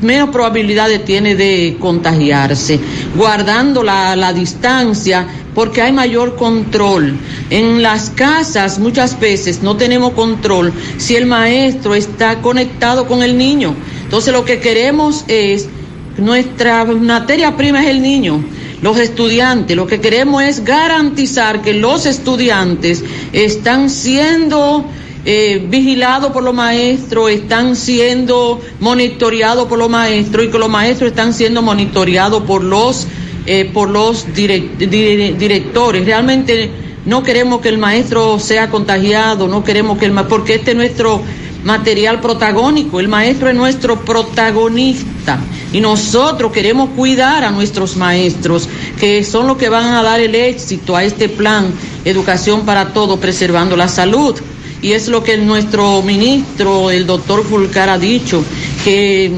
menos 0.00 0.30
probabilidades 0.30 1.04
tiene 1.04 1.34
de 1.34 1.76
contagiarse, 1.78 2.80
guardando 3.14 3.82
la, 3.82 4.16
la 4.16 4.32
distancia 4.32 5.26
porque 5.54 5.82
hay 5.82 5.92
mayor 5.92 6.36
control. 6.36 7.18
En 7.50 7.82
las 7.82 8.10
casas 8.10 8.78
muchas 8.78 9.18
veces 9.18 9.62
no 9.62 9.76
tenemos 9.76 10.12
control 10.12 10.72
si 10.98 11.16
el 11.16 11.26
maestro 11.26 11.94
está 11.94 12.40
conectado 12.40 13.06
con 13.06 13.22
el 13.22 13.36
niño. 13.36 13.74
Entonces 14.08 14.32
lo 14.32 14.46
que 14.46 14.58
queremos 14.58 15.26
es, 15.28 15.68
nuestra 16.16 16.86
materia 16.86 17.58
prima 17.58 17.82
es 17.82 17.90
el 17.90 18.00
niño, 18.00 18.42
los 18.80 18.96
estudiantes. 18.96 19.76
Lo 19.76 19.86
que 19.86 20.00
queremos 20.00 20.42
es 20.44 20.64
garantizar 20.64 21.60
que 21.60 21.74
los 21.74 22.06
estudiantes 22.06 23.04
están 23.34 23.90
siendo 23.90 24.86
eh, 25.26 25.62
vigilados 25.68 26.32
por 26.32 26.42
los 26.42 26.54
maestros, 26.54 27.30
están 27.30 27.76
siendo 27.76 28.62
monitoreados 28.80 29.68
por 29.68 29.78
los 29.78 29.90
maestros 29.90 30.46
y 30.46 30.48
que 30.48 30.58
los 30.58 30.70
maestros 30.70 31.10
están 31.10 31.34
siendo 31.34 31.60
monitoreados 31.60 32.44
por 32.44 32.64
los, 32.64 33.06
eh, 33.44 33.70
por 33.74 33.90
los 33.90 34.24
directores. 34.34 36.06
Realmente 36.06 36.70
no 37.04 37.22
queremos 37.22 37.60
que 37.60 37.68
el 37.68 37.76
maestro 37.76 38.38
sea 38.38 38.70
contagiado, 38.70 39.48
no 39.48 39.62
queremos 39.62 39.98
que 39.98 40.06
el 40.06 40.12
porque 40.12 40.54
este 40.54 40.70
es 40.70 40.76
nuestro 40.78 41.20
material 41.64 42.20
protagónico. 42.20 43.00
El 43.00 43.08
maestro 43.08 43.48
es 43.48 43.54
nuestro 43.54 44.00
protagonista 44.04 45.38
y 45.72 45.80
nosotros 45.80 46.52
queremos 46.52 46.90
cuidar 46.90 47.44
a 47.44 47.50
nuestros 47.50 47.96
maestros, 47.96 48.68
que 48.98 49.24
son 49.24 49.46
los 49.46 49.56
que 49.56 49.68
van 49.68 49.94
a 49.94 50.02
dar 50.02 50.20
el 50.20 50.34
éxito 50.34 50.96
a 50.96 51.04
este 51.04 51.28
plan 51.28 51.72
Educación 52.04 52.64
para 52.64 52.92
Todos, 52.92 53.18
preservando 53.18 53.76
la 53.76 53.88
salud. 53.88 54.34
Y 54.80 54.92
es 54.92 55.08
lo 55.08 55.24
que 55.24 55.36
nuestro 55.36 56.02
ministro, 56.02 56.90
el 56.90 57.06
doctor 57.06 57.44
Fulcar, 57.44 57.88
ha 57.88 57.98
dicho, 57.98 58.44
que 58.84 59.32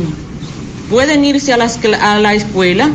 pueden 0.90 1.24
irse 1.24 1.52
a, 1.52 1.56
las, 1.56 1.78
a 2.00 2.18
la 2.18 2.34
escuela, 2.34 2.90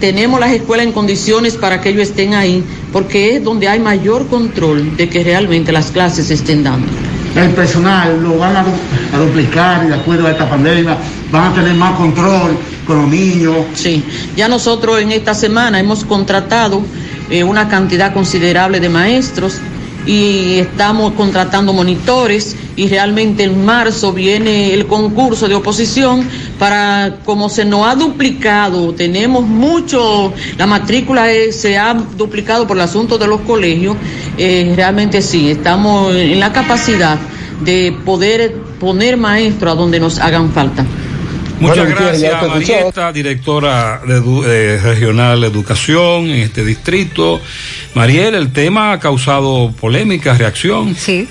tenemos 0.00 0.38
las 0.38 0.52
escuelas 0.52 0.86
en 0.86 0.92
condiciones 0.92 1.56
para 1.56 1.80
que 1.80 1.88
ellos 1.88 2.02
estén 2.02 2.34
ahí, 2.34 2.62
porque 2.92 3.34
es 3.34 3.44
donde 3.44 3.68
hay 3.68 3.80
mayor 3.80 4.28
control 4.28 4.96
de 4.96 5.08
que 5.08 5.24
realmente 5.24 5.72
las 5.72 5.90
clases 5.90 6.28
se 6.28 6.34
estén 6.34 6.62
dando 6.62 7.07
el 7.36 7.50
personal 7.50 8.22
lo 8.22 8.38
van 8.38 8.56
a, 8.56 8.64
duplicar 9.18 9.86
de 9.86 9.94
acuerdo 9.94 10.26
a 10.26 10.30
esta 10.30 10.48
pandemia, 10.48 10.96
van 11.30 11.52
a 11.52 11.54
tener 11.54 11.74
más 11.74 11.96
control 11.96 12.56
con 12.86 13.02
los 13.02 13.08
niños. 13.08 13.56
Sí, 13.74 14.04
ya 14.36 14.48
nosotros 14.48 15.00
en 15.00 15.12
esta 15.12 15.34
semana 15.34 15.78
hemos 15.78 16.04
contratado 16.04 16.82
eh, 17.30 17.44
una 17.44 17.68
cantidad 17.68 18.12
considerable 18.12 18.80
de 18.80 18.88
maestros 18.88 19.60
y 20.06 20.58
estamos 20.58 21.12
contratando 21.12 21.72
monitores 21.72 22.56
y 22.76 22.88
realmente 22.88 23.44
en 23.44 23.64
marzo 23.64 24.12
viene 24.12 24.72
el 24.72 24.86
concurso 24.86 25.48
de 25.48 25.54
oposición 25.54 26.26
para 26.58 27.18
como 27.24 27.48
se 27.48 27.64
nos 27.64 27.86
ha 27.86 27.94
duplicado, 27.94 28.94
tenemos 28.94 29.44
mucho, 29.44 30.32
la 30.56 30.66
matrícula 30.66 31.26
se 31.50 31.76
ha 31.78 31.94
duplicado 31.94 32.66
por 32.66 32.76
el 32.76 32.82
asunto 32.82 33.18
de 33.18 33.26
los 33.26 33.40
colegios, 33.42 33.96
eh, 34.36 34.72
realmente 34.76 35.22
sí, 35.22 35.50
estamos 35.50 36.14
en 36.14 36.40
la 36.40 36.52
capacidad 36.52 37.18
de 37.60 37.96
poder 38.04 38.54
poner 38.78 39.16
maestros 39.16 39.72
a 39.72 39.74
donde 39.74 39.98
nos 40.00 40.18
hagan 40.18 40.52
falta. 40.52 40.84
Muchas 41.60 41.86
bueno, 41.86 42.00
gracias, 42.00 42.46
Marieta, 42.46 43.12
directora 43.12 44.00
de, 44.06 44.20
de, 44.20 44.78
Regional 44.80 45.40
de 45.40 45.46
Educación 45.48 46.26
en 46.26 46.40
este 46.42 46.64
distrito. 46.64 47.40
Mariel, 47.94 48.34
el 48.34 48.52
tema 48.52 48.92
ha 48.92 49.00
causado 49.00 49.72
polémica, 49.72 50.34
reacción. 50.34 50.94
Sí. 50.94 51.28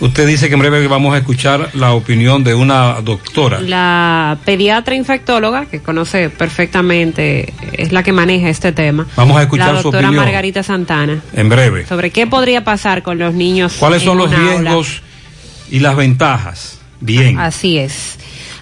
Usted 0.00 0.26
dice 0.26 0.48
que 0.48 0.54
en 0.54 0.60
breve 0.60 0.86
vamos 0.86 1.14
a 1.14 1.18
escuchar 1.18 1.70
la 1.74 1.92
opinión 1.92 2.44
de 2.44 2.54
una 2.54 3.00
doctora. 3.00 3.60
La 3.60 4.38
pediatra 4.44 4.94
infectóloga, 4.94 5.66
que 5.66 5.80
conoce 5.80 6.30
perfectamente, 6.30 7.52
es 7.72 7.90
la 7.92 8.02
que 8.02 8.12
maneja 8.12 8.48
este 8.48 8.72
tema. 8.72 9.06
Vamos 9.16 9.36
a 9.38 9.42
escuchar 9.42 9.74
la 9.74 9.80
su 9.80 9.84
doctora 9.84 10.08
opinión. 10.08 10.24
Margarita 10.24 10.62
Santana. 10.62 11.20
En 11.32 11.48
breve. 11.48 11.86
Sobre 11.86 12.10
qué 12.10 12.26
podría 12.26 12.64
pasar 12.64 13.02
con 13.02 13.18
los 13.18 13.34
niños. 13.34 13.74
¿Cuáles 13.78 14.02
en 14.02 14.08
son 14.08 14.18
los 14.18 14.28
una 14.28 14.38
aula. 14.38 14.70
riesgos 14.70 15.02
y 15.70 15.78
las 15.80 15.96
ventajas? 15.96 16.78
Bien. 17.00 17.38
Así 17.38 17.78
es. 17.78 18.18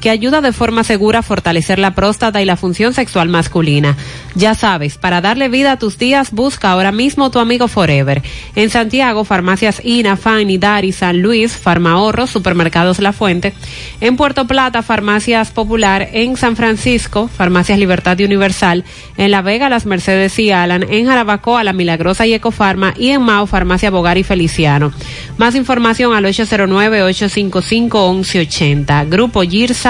que 0.00 0.10
ayuda 0.10 0.40
de 0.40 0.52
forma 0.52 0.82
segura 0.82 1.20
a 1.20 1.22
fortalecer 1.22 1.78
la 1.78 1.94
próstata 1.94 2.40
y 2.40 2.46
la 2.46 2.56
función 2.56 2.94
sexual 2.94 3.28
masculina. 3.28 3.96
Ya 4.34 4.54
sabes, 4.54 4.96
para 4.96 5.20
darle 5.20 5.48
vida 5.48 5.72
a 5.72 5.78
tus 5.78 5.98
días, 5.98 6.30
busca 6.32 6.70
ahora 6.70 6.92
mismo 6.92 7.30
tu 7.30 7.38
amigo 7.38 7.68
Forever. 7.68 8.22
En 8.54 8.70
Santiago, 8.70 9.24
farmacias 9.24 9.82
INA, 9.84 10.16
Fanny, 10.16 10.56
Dari, 10.56 10.92
San 10.92 11.20
Luis, 11.20 11.56
Farmahorro, 11.56 12.26
Supermercados 12.26 13.00
La 13.00 13.12
Fuente. 13.12 13.52
En 14.00 14.16
Puerto 14.16 14.46
Plata, 14.46 14.82
Farmacias 14.82 15.50
Popular. 15.50 16.08
En 16.12 16.36
San 16.36 16.56
Francisco, 16.56 17.28
Farmacias 17.28 17.78
Libertad 17.78 18.18
y 18.18 18.24
Universal. 18.24 18.84
En 19.16 19.30
La 19.30 19.42
Vega, 19.42 19.68
Las 19.68 19.84
Mercedes 19.84 20.38
y 20.38 20.50
Alan. 20.50 20.86
En 20.88 21.06
Jarabacoa, 21.06 21.62
La 21.64 21.74
Milagrosa 21.74 22.26
y 22.26 22.32
Ecofarma. 22.34 22.94
Y 22.96 23.10
en 23.10 23.22
Mao, 23.22 23.46
Farmacia 23.46 23.90
Bogar 23.90 24.16
y 24.16 24.22
Feliciano. 24.22 24.92
Más 25.36 25.54
información 25.54 26.14
al 26.14 26.24
809-855-1180. 26.24 29.08
Grupo 29.08 29.42
Girsa 29.42 29.89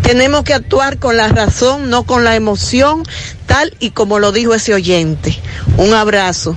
Tenemos 0.00 0.44
que 0.44 0.54
actuar 0.54 0.96
con 0.96 1.18
la 1.18 1.28
razón, 1.28 1.90
no 1.90 2.04
con 2.04 2.24
la 2.24 2.36
emoción, 2.36 3.02
tal 3.44 3.74
y 3.80 3.90
como 3.90 4.18
lo 4.18 4.32
dijo 4.32 4.54
ese 4.54 4.72
oyente. 4.72 5.38
Un 5.76 5.92
abrazo. 5.92 6.56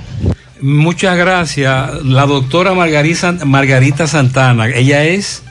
Muchas 0.62 1.18
gracias. 1.18 2.02
La 2.06 2.24
doctora 2.24 2.72
Margarita, 2.72 3.32
Margarita 3.44 4.06
Santana, 4.06 4.68
ella 4.68 5.04
es... 5.04 5.42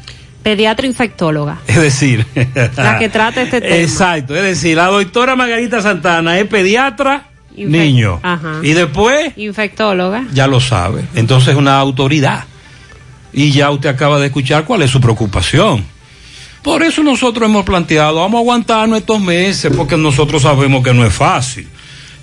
Pediatra 0.41 0.88
infectóloga. 0.88 1.59
Es 1.67 1.80
decir, 1.80 2.25
la 2.75 2.98
que 2.98 3.09
trata 3.09 3.43
este 3.43 3.61
tema. 3.61 3.75
Exacto, 3.75 4.35
es 4.35 4.41
decir, 4.41 4.75
la 4.75 4.88
doctora 4.88 5.35
Margarita 5.35 5.83
Santana 5.83 6.40
es 6.40 6.48
pediatra 6.48 7.30
Niño. 7.55 8.19
Ajá. 8.23 8.59
Y 8.63 8.73
después, 8.73 9.33
Infectóloga. 9.38 10.25
ya 10.33 10.47
lo 10.47 10.59
sabe. 10.59 11.05
Entonces 11.15 11.49
es 11.49 11.55
una 11.55 11.80
autoridad. 11.80 12.45
Y 13.33 13.51
ya 13.51 13.69
usted 13.71 13.89
acaba 13.89 14.19
de 14.19 14.27
escuchar 14.27 14.65
cuál 14.65 14.81
es 14.81 14.91
su 14.91 14.99
preocupación. 14.99 15.85
Por 16.61 16.83
eso 16.83 17.01
nosotros 17.01 17.49
hemos 17.49 17.65
planteado, 17.65 18.17
vamos 18.17 18.38
a 18.38 18.41
aguantarnos 18.41 18.99
estos 18.99 19.19
meses, 19.19 19.71
porque 19.75 19.97
nosotros 19.97 20.43
sabemos 20.43 20.83
que 20.83 20.93
no 20.93 21.05
es 21.05 21.13
fácil. 21.13 21.67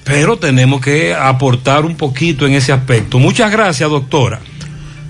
Pero 0.05 0.39
tenemos 0.39 0.81
que 0.81 1.13
aportar 1.15 1.85
un 1.85 1.97
poquito 1.97 2.47
en 2.47 2.55
ese 2.55 2.73
aspecto. 2.73 3.19
Muchas 3.19 3.51
gracias, 3.51 3.91
doctora. 3.91 4.41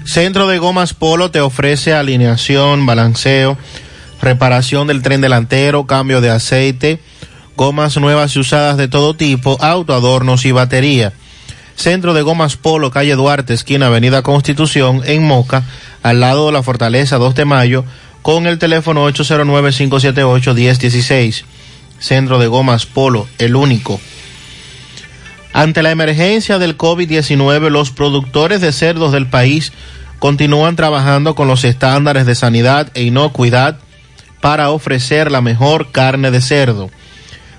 Centro 0.04 0.46
de 0.48 0.58
Gomas 0.58 0.94
Polo 0.94 1.30
te 1.30 1.40
ofrece 1.40 1.92
alineación, 1.92 2.86
balanceo, 2.86 3.58
reparación 4.22 4.86
del 4.86 5.02
tren 5.02 5.20
delantero, 5.20 5.86
cambio 5.86 6.20
de 6.22 6.30
aceite, 6.30 6.98
gomas 7.58 7.96
nuevas 7.96 8.36
y 8.36 8.38
usadas 8.38 8.76
de 8.76 8.86
todo 8.86 9.14
tipo, 9.14 9.58
auto, 9.60 9.92
adornos 9.92 10.46
y 10.46 10.52
batería. 10.52 11.12
Centro 11.74 12.14
de 12.14 12.22
Gomas 12.22 12.56
Polo, 12.56 12.92
calle 12.92 13.16
Duarte, 13.16 13.52
esquina 13.52 13.88
Avenida 13.88 14.22
Constitución, 14.22 15.02
en 15.04 15.26
Moca, 15.26 15.64
al 16.04 16.20
lado 16.20 16.46
de 16.46 16.52
la 16.52 16.62
Fortaleza 16.62 17.18
2 17.18 17.34
de 17.34 17.44
Mayo, 17.44 17.84
con 18.22 18.46
el 18.46 18.60
teléfono 18.60 19.10
809-578-1016. 19.10 21.42
Centro 21.98 22.38
de 22.38 22.46
Gomas 22.46 22.86
Polo, 22.86 23.26
el 23.38 23.56
único. 23.56 24.00
Ante 25.52 25.82
la 25.82 25.90
emergencia 25.90 26.60
del 26.60 26.78
COVID-19, 26.78 27.70
los 27.70 27.90
productores 27.90 28.60
de 28.60 28.70
cerdos 28.70 29.10
del 29.10 29.26
país 29.26 29.72
continúan 30.20 30.76
trabajando 30.76 31.34
con 31.34 31.48
los 31.48 31.64
estándares 31.64 32.24
de 32.24 32.36
sanidad 32.36 32.92
e 32.94 33.02
inocuidad 33.02 33.78
para 34.40 34.70
ofrecer 34.70 35.32
la 35.32 35.40
mejor 35.40 35.90
carne 35.90 36.30
de 36.30 36.40
cerdo. 36.40 36.88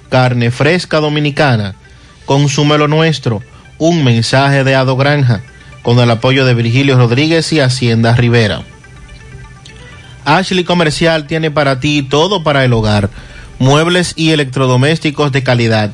Carne 0.10 0.52
fresca 0.52 1.00
dominicana. 1.00 1.76
Consume 2.26 2.78
lo 2.78 2.88
nuestro. 2.88 3.42
Un 3.78 4.04
mensaje 4.04 4.64
de 4.64 4.76
Ado 4.76 4.98
Granja 4.98 5.42
con 5.82 6.00
el 6.00 6.12
apoyo 6.12 6.46
de 6.46 6.54
Virgilio 6.54 6.98
Rodríguez 6.98 7.54
y 7.54 7.60
Hacienda 7.60 8.14
Rivera. 8.16 8.64
Ashley 10.26 10.64
Comercial 10.64 11.28
tiene 11.28 11.50
para 11.50 11.80
ti 11.80 12.04
todo 12.04 12.44
para 12.44 12.64
el 12.66 12.74
hogar, 12.74 13.10
muebles 13.58 14.14
y 14.16 14.32
electrodomésticos 14.32 15.32
de 15.32 15.44
calidad. 15.44 15.92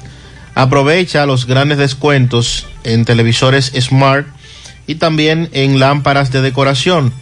Aprovecha 0.56 1.26
los 1.26 1.45
grandes 1.45 1.77
descuentos 1.77 2.66
en 2.84 3.06
televisores 3.06 3.72
Smart 3.80 4.27
y 4.88 4.95
también 4.95 5.50
en 5.53 5.80
lámparas 5.80 6.32
de 6.32 6.42
decoración. 6.42 7.14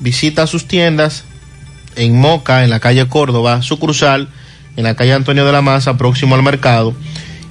Visita 0.00 0.46
sus 0.46 0.66
tiendas 0.66 1.24
en 1.96 2.18
Moca, 2.18 2.64
en 2.64 2.70
la 2.70 2.80
calle 2.80 3.06
Córdoba, 3.08 3.62
sucursal, 3.62 4.28
en 4.80 4.84
la 4.84 4.96
calle 4.96 5.12
Antonio 5.12 5.44
de 5.44 5.52
la 5.52 5.62
Maza, 5.62 5.96
próximo 5.96 6.34
al 6.34 6.42
mercado, 6.42 6.94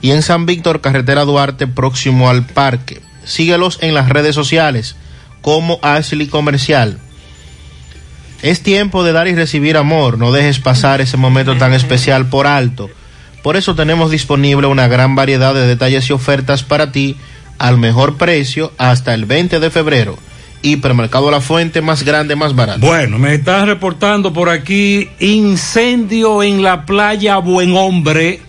y 0.02 0.12
en 0.12 0.22
San 0.22 0.46
Víctor, 0.46 0.82
carretera 0.82 1.26
Duarte, 1.26 1.68
próximo 1.68 2.30
al 2.30 2.46
parque. 2.46 3.02
Síguelos 3.24 3.78
en 3.82 3.94
las 3.94 4.10
redes 4.10 4.36
sociales 4.36 4.96
como 5.42 5.80
Ashley 5.82 6.28
Comercial. 6.28 7.00
Es 8.42 8.64
tiempo 8.64 9.04
de 9.04 9.12
dar 9.12 9.28
y 9.28 9.36
recibir 9.36 9.78
amor, 9.78 10.18
no 10.18 10.32
dejes 10.32 10.60
pasar 10.60 11.02
ese 11.02 11.18
momento 11.18 11.58
tan 11.58 11.74
especial 11.74 12.28
por 12.28 12.48
alto. 12.48 12.90
Por 13.44 13.56
eso 13.58 13.76
tenemos 13.76 14.12
disponible 14.12 14.68
una 14.68 14.88
gran 14.88 15.16
variedad 15.16 15.54
de 15.54 15.68
detalles 15.68 16.10
y 16.10 16.14
ofertas 16.14 16.64
para 16.64 16.92
ti 16.92 17.16
al 17.58 17.78
mejor 17.78 18.18
precio 18.18 18.74
hasta 18.78 19.14
el 19.14 19.26
20 19.26 19.60
de 19.60 19.70
febrero. 19.70 20.18
Hipermercado 20.62 21.32
La 21.32 21.42
Fuente, 21.42 21.82
más 21.82 22.04
grande, 22.04 22.36
más 22.36 22.56
barato. 22.56 22.86
Bueno, 22.86 23.18
me 23.18 23.34
están 23.34 23.68
reportando 23.68 24.34
por 24.34 24.50
aquí 24.50 25.10
incendio 25.20 26.44
en 26.44 26.64
la 26.64 26.86
playa 26.86 27.38
Buen 27.38 27.76
Hombre, 27.76 28.42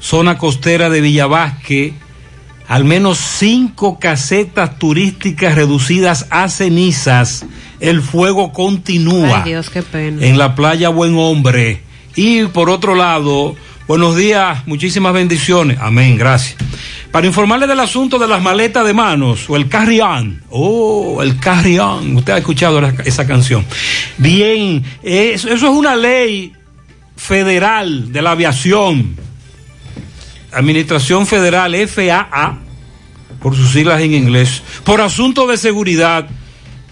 zona 0.00 0.38
costera 0.38 0.90
de 0.90 1.00
Villavasque. 1.00 1.94
Al 2.66 2.84
menos 2.84 3.18
cinco 3.18 3.98
casetas 3.98 4.78
turísticas 4.78 5.54
reducidas 5.54 6.26
a 6.30 6.48
cenizas. 6.48 7.44
El 7.78 8.00
fuego 8.00 8.52
continúa. 8.54 9.42
Ay, 9.44 9.50
Dios, 9.50 9.68
qué 9.68 9.82
pena. 9.82 10.24
En 10.24 10.38
la 10.38 10.54
playa 10.54 10.88
Buen 10.88 11.14
Hombre. 11.18 11.82
Y 12.16 12.44
por 12.44 12.70
otro 12.70 12.94
lado, 12.94 13.54
buenos 13.86 14.16
días, 14.16 14.66
muchísimas 14.66 15.12
bendiciones. 15.12 15.78
Amén, 15.80 16.16
gracias. 16.16 16.56
Para 17.10 17.26
informarle 17.26 17.66
del 17.66 17.80
asunto 17.80 18.18
de 18.18 18.26
las 18.26 18.42
maletas 18.42 18.84
de 18.84 18.92
manos 18.92 19.48
o 19.48 19.56
el 19.56 19.68
carry-on. 19.68 20.42
Oh, 20.50 21.22
el 21.22 21.38
carry-on. 21.38 22.16
Usted 22.16 22.32
ha 22.32 22.38
escuchado 22.38 22.80
esa 23.04 23.26
canción. 23.26 23.64
Bien, 24.18 24.82
eso, 25.02 25.48
eso 25.48 25.66
es 25.66 25.72
una 25.72 25.94
ley 25.94 26.52
federal 27.16 28.12
de 28.12 28.22
la 28.22 28.32
aviación. 28.32 29.16
Administración 30.52 31.26
Federal 31.26 31.74
FAA, 31.88 32.58
por 33.40 33.56
sus 33.56 33.70
siglas 33.72 34.00
en 34.00 34.14
inglés, 34.14 34.62
por 34.84 35.00
asunto 35.00 35.46
de 35.46 35.56
seguridad. 35.56 36.28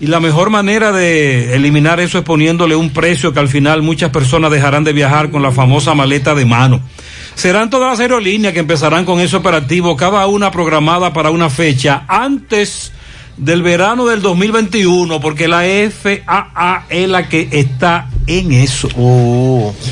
Y 0.02 0.08
la 0.08 0.18
mejor 0.18 0.50
manera 0.50 0.90
de 0.90 1.54
eliminar 1.54 2.00
eso 2.00 2.18
es 2.18 2.24
poniéndole 2.24 2.74
un 2.74 2.90
precio 2.90 3.32
que 3.32 3.38
al 3.38 3.46
final 3.46 3.82
muchas 3.82 4.10
personas 4.10 4.50
dejarán 4.50 4.82
de 4.82 4.92
viajar 4.92 5.30
con 5.30 5.42
la 5.42 5.52
famosa 5.52 5.94
maleta 5.94 6.34
de 6.34 6.44
mano. 6.44 6.80
Serán 7.36 7.70
todas 7.70 7.88
las 7.88 8.00
aerolíneas 8.00 8.52
que 8.52 8.58
empezarán 8.58 9.04
con 9.04 9.20
ese 9.20 9.36
operativo, 9.36 9.96
cada 9.96 10.26
una 10.26 10.50
programada 10.50 11.12
para 11.12 11.30
una 11.30 11.50
fecha 11.50 12.02
antes 12.08 12.90
del 13.36 13.62
verano 13.62 14.04
del 14.04 14.22
2021, 14.22 15.20
porque 15.20 15.46
la 15.46 15.62
FAA 15.62 16.86
es 16.88 17.08
la 17.08 17.28
que 17.28 17.48
está 17.52 18.08
en 18.26 18.50
eso. 18.50 18.88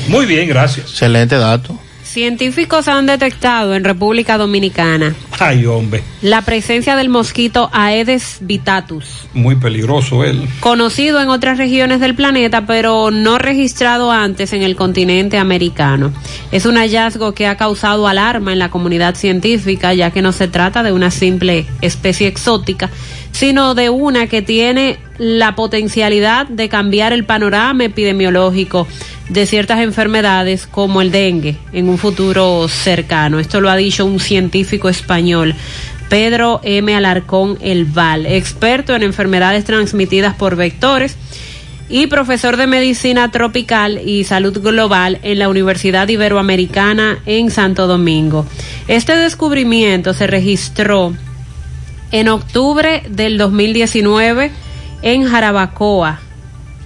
Muy 0.09 0.25
bien, 0.25 0.45
gracias. 0.49 0.89
Excelente 0.89 1.37
dato. 1.37 1.79
Científicos 2.11 2.89
han 2.89 3.05
detectado 3.05 3.73
en 3.73 3.85
República 3.85 4.37
Dominicana 4.37 5.15
Ay, 5.39 5.65
hombre, 5.65 6.03
la 6.21 6.41
presencia 6.41 6.97
del 6.97 7.07
mosquito 7.07 7.69
Aedes 7.71 8.39
vitatus, 8.41 9.05
muy 9.33 9.55
peligroso 9.55 10.25
él. 10.25 10.45
conocido 10.59 11.21
en 11.21 11.29
otras 11.29 11.57
regiones 11.57 12.01
del 12.01 12.13
planeta, 12.13 12.65
pero 12.65 13.11
no 13.11 13.37
registrado 13.37 14.11
antes 14.11 14.51
en 14.51 14.61
el 14.61 14.75
continente 14.75 15.37
americano. 15.37 16.11
Es 16.51 16.65
un 16.65 16.75
hallazgo 16.75 17.33
que 17.33 17.47
ha 17.47 17.55
causado 17.55 18.05
alarma 18.09 18.51
en 18.51 18.59
la 18.59 18.69
comunidad 18.69 19.15
científica, 19.15 19.93
ya 19.93 20.11
que 20.11 20.21
no 20.21 20.33
se 20.33 20.49
trata 20.49 20.83
de 20.83 20.91
una 20.91 21.11
simple 21.11 21.65
especie 21.79 22.27
exótica, 22.27 22.89
sino 23.31 23.73
de 23.73 23.89
una 23.89 24.27
que 24.27 24.41
tiene 24.41 24.99
la 25.17 25.55
potencialidad 25.55 26.45
de 26.47 26.67
cambiar 26.67 27.13
el 27.13 27.23
panorama 27.23 27.85
epidemiológico 27.85 28.85
de 29.31 29.45
ciertas 29.45 29.79
enfermedades 29.79 30.67
como 30.67 31.01
el 31.01 31.11
dengue 31.11 31.57
en 31.71 31.87
un 31.87 31.97
futuro 31.97 32.67
cercano. 32.67 33.39
Esto 33.39 33.61
lo 33.61 33.69
ha 33.69 33.77
dicho 33.77 34.05
un 34.05 34.19
científico 34.19 34.89
español. 34.89 35.55
Pedro 36.09 36.59
M. 36.63 36.93
Alarcón 36.93 37.57
El 37.61 37.85
Val, 37.85 38.25
experto 38.25 38.93
en 38.93 39.03
enfermedades 39.03 39.63
transmitidas 39.63 40.35
por 40.35 40.57
vectores 40.57 41.15
y 41.87 42.07
profesor 42.07 42.57
de 42.57 42.67
medicina 42.67 43.31
tropical 43.31 44.01
y 44.05 44.25
salud 44.25 44.59
global 44.59 45.19
en 45.23 45.39
la 45.39 45.47
Universidad 45.47 46.09
Iberoamericana 46.09 47.19
en 47.25 47.51
Santo 47.51 47.87
Domingo. 47.87 48.45
Este 48.89 49.15
descubrimiento 49.15 50.13
se 50.13 50.27
registró 50.27 51.13
en 52.11 52.27
octubre 52.27 53.03
del 53.09 53.37
2019 53.37 54.51
en 55.03 55.23
Jarabacoa 55.23 56.19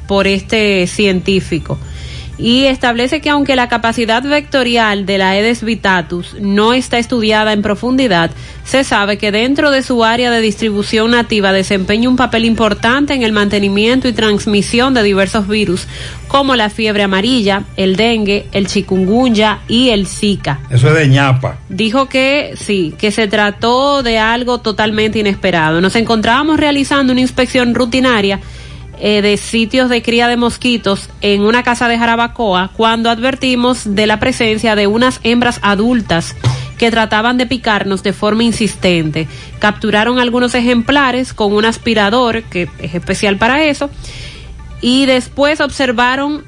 por 0.08 0.28
este 0.28 0.86
científico 0.86 1.80
y 2.38 2.66
establece 2.66 3.22
que 3.22 3.30
aunque 3.30 3.56
la 3.56 3.70
capacidad 3.70 4.22
vectorial 4.24 5.06
de 5.06 5.18
la 5.18 5.32
Aedes 5.32 5.64
vitatus 5.64 6.36
no 6.40 6.74
está 6.74 6.98
estudiada 6.98 7.54
en 7.54 7.62
profundidad, 7.62 8.32
se 8.66 8.84
sabe 8.84 9.18
que 9.18 9.32
dentro 9.32 9.72
de 9.72 9.84
su 9.84 10.04
área 10.04 10.32
de 10.32 10.42
distribución 10.42 11.12
nativa 11.12 11.54
desempeña 11.54 12.10
un 12.10 12.16
papel 12.16 12.46
importante 12.46 13.14
en 13.14 13.24
el 13.24 13.32
mantenimiento 13.32 14.08
y 14.08 14.14
transmisión 14.14 14.94
de 14.94 15.04
diversos 15.04 15.48
virus 15.48 15.88
como 16.28 16.56
la 16.56 16.70
fiebre 16.70 17.04
amarilla, 17.04 17.64
el 17.78 17.96
dengue, 17.96 18.48
el 18.52 18.68
chikungunya 18.68 19.60
y 19.68 19.90
el 19.90 20.08
zika. 20.08 20.60
Eso 20.70 20.90
es 20.90 20.96
de 20.96 21.08
ñapa. 21.08 21.60
Dijo 21.70 22.08
que 22.08 22.54
sí, 22.58 22.94
que 22.98 23.12
se 23.12 23.28
trató 23.28 24.04
de 24.04 24.18
algo 24.18 24.60
totalmente 24.60 25.20
inesperado. 25.20 25.80
Nos 25.80 25.96
encontrábamos 25.96 26.60
realizando 26.60 27.14
una 27.14 27.22
inspección 27.22 27.76
rutinaria 27.76 28.40
eh, 29.00 29.22
de 29.22 29.38
sitios 29.38 29.90
de 29.90 30.02
cría 30.02 30.28
de 30.28 30.38
mosquitos 30.38 31.10
en 31.22 31.42
una 31.42 31.64
casa 31.64 31.88
de 31.88 31.98
Jarabacoa 31.98 32.72
cuando 32.76 33.10
advertimos 33.10 33.96
de 33.96 34.08
la 34.08 34.20
presencia 34.20 34.76
de 34.76 34.88
unas 34.88 35.20
hembras 35.24 35.60
adultas 35.62 36.36
que 36.78 36.92
trataban 36.92 37.38
de 37.38 37.46
picarnos 37.46 38.04
de 38.04 38.14
forma 38.14 38.44
insistente. 38.44 39.28
Capturaron 39.60 40.20
algunos 40.20 40.56
ejemplares 40.56 41.34
con 41.34 41.54
un 41.54 41.66
aspirador 41.66 42.44
que 42.44 42.70
es 42.80 42.94
especial 42.94 43.38
para 43.38 43.64
eso 43.64 43.90
y 44.82 45.06
después 45.06 45.62
observaron 45.62 46.44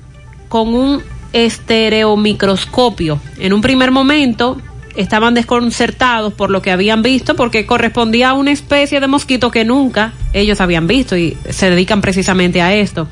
con 0.50 0.74
un 0.74 1.01
estereomicroscopio. 1.34 3.19
En 3.38 3.53
un 3.53 3.61
primer 3.61 3.92
momento 3.92 4.58
estaban 4.98 5.35
desconcertados 5.35 6.34
por 6.34 6.50
lo 6.50 6.61
que 6.61 6.72
habían 6.72 7.03
visto 7.03 7.35
porque 7.35 7.66
correspondía 7.66 8.30
a 8.30 8.34
una 8.34 8.51
especie 8.51 9.00
de 9.00 9.08
mosquito 9.08 9.51
que 9.51 9.64
nunca 9.64 10.14
ellos 10.34 10.59
habían 10.59 10.88
visto 10.88 11.16
y 11.16 11.38
se 11.50 11.69
dedican 11.69 12.01
precisamente 12.01 12.61
a 12.61 12.76
esto. 12.76 13.08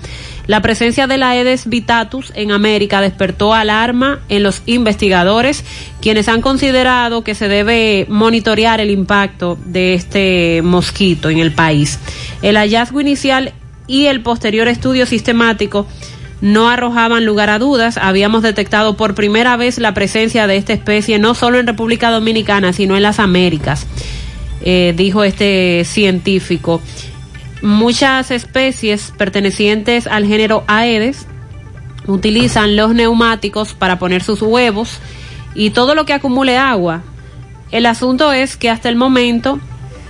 La 0.48 0.62
presencia 0.62 1.08
de 1.08 1.18
la 1.18 1.30
Aedes 1.30 1.68
vitatus 1.68 2.32
en 2.36 2.52
América 2.52 3.02
despertó 3.02 3.54
alarma 3.54 4.20
en 4.30 4.44
los 4.44 4.62
investigadores, 4.66 5.64
quienes 6.02 6.28
han 6.28 6.42
considerado 6.42 7.24
que 7.24 7.36
se 7.36 7.48
debe 7.48 8.06
monitorear 8.10 8.82
el 8.82 8.92
impacto 8.92 9.58
de 9.66 9.94
este 9.94 10.62
mosquito 10.64 11.30
en 11.30 11.40
el 11.40 11.52
país. 11.52 12.00
El 12.42 12.58
hallazgo 12.58 13.02
inicial 13.02 13.54
y 13.88 14.06
el 14.06 14.22
posterior 14.22 14.68
estudio 14.68 15.06
sistemático 15.06 15.88
no 16.46 16.70
arrojaban 16.70 17.26
lugar 17.26 17.50
a 17.50 17.58
dudas. 17.58 17.98
Habíamos 17.98 18.44
detectado 18.44 18.96
por 18.96 19.16
primera 19.16 19.58
vez 19.58 19.80
la 19.80 19.96
presencia 19.96 20.46
de 20.46 20.58
esta 20.58 20.74
especie 20.74 21.18
no 21.18 21.34
solo 21.34 21.58
en 21.58 21.66
República 21.66 22.12
Dominicana, 22.12 22.72
sino 22.72 22.96
en 22.96 23.02
las 23.02 23.20
Américas, 23.20 23.88
eh, 24.62 24.94
dijo 24.96 25.24
este 25.24 25.84
científico. 25.86 26.82
Muchas 27.64 28.30
especies 28.30 29.12
pertenecientes 29.18 30.06
al 30.06 30.28
género 30.28 30.64
Aedes 30.68 31.26
utilizan 32.06 32.76
los 32.76 32.94
neumáticos 32.94 33.74
para 33.74 33.98
poner 33.98 34.22
sus 34.22 34.44
huevos 34.44 35.00
y 35.56 35.72
todo 35.72 35.96
lo 35.96 36.06
que 36.06 36.14
acumule 36.14 36.60
agua. 36.60 37.02
El 37.72 37.88
asunto 37.88 38.32
es 38.32 38.56
que 38.56 38.70
hasta 38.70 38.90
el 38.90 38.98
momento 38.98 39.60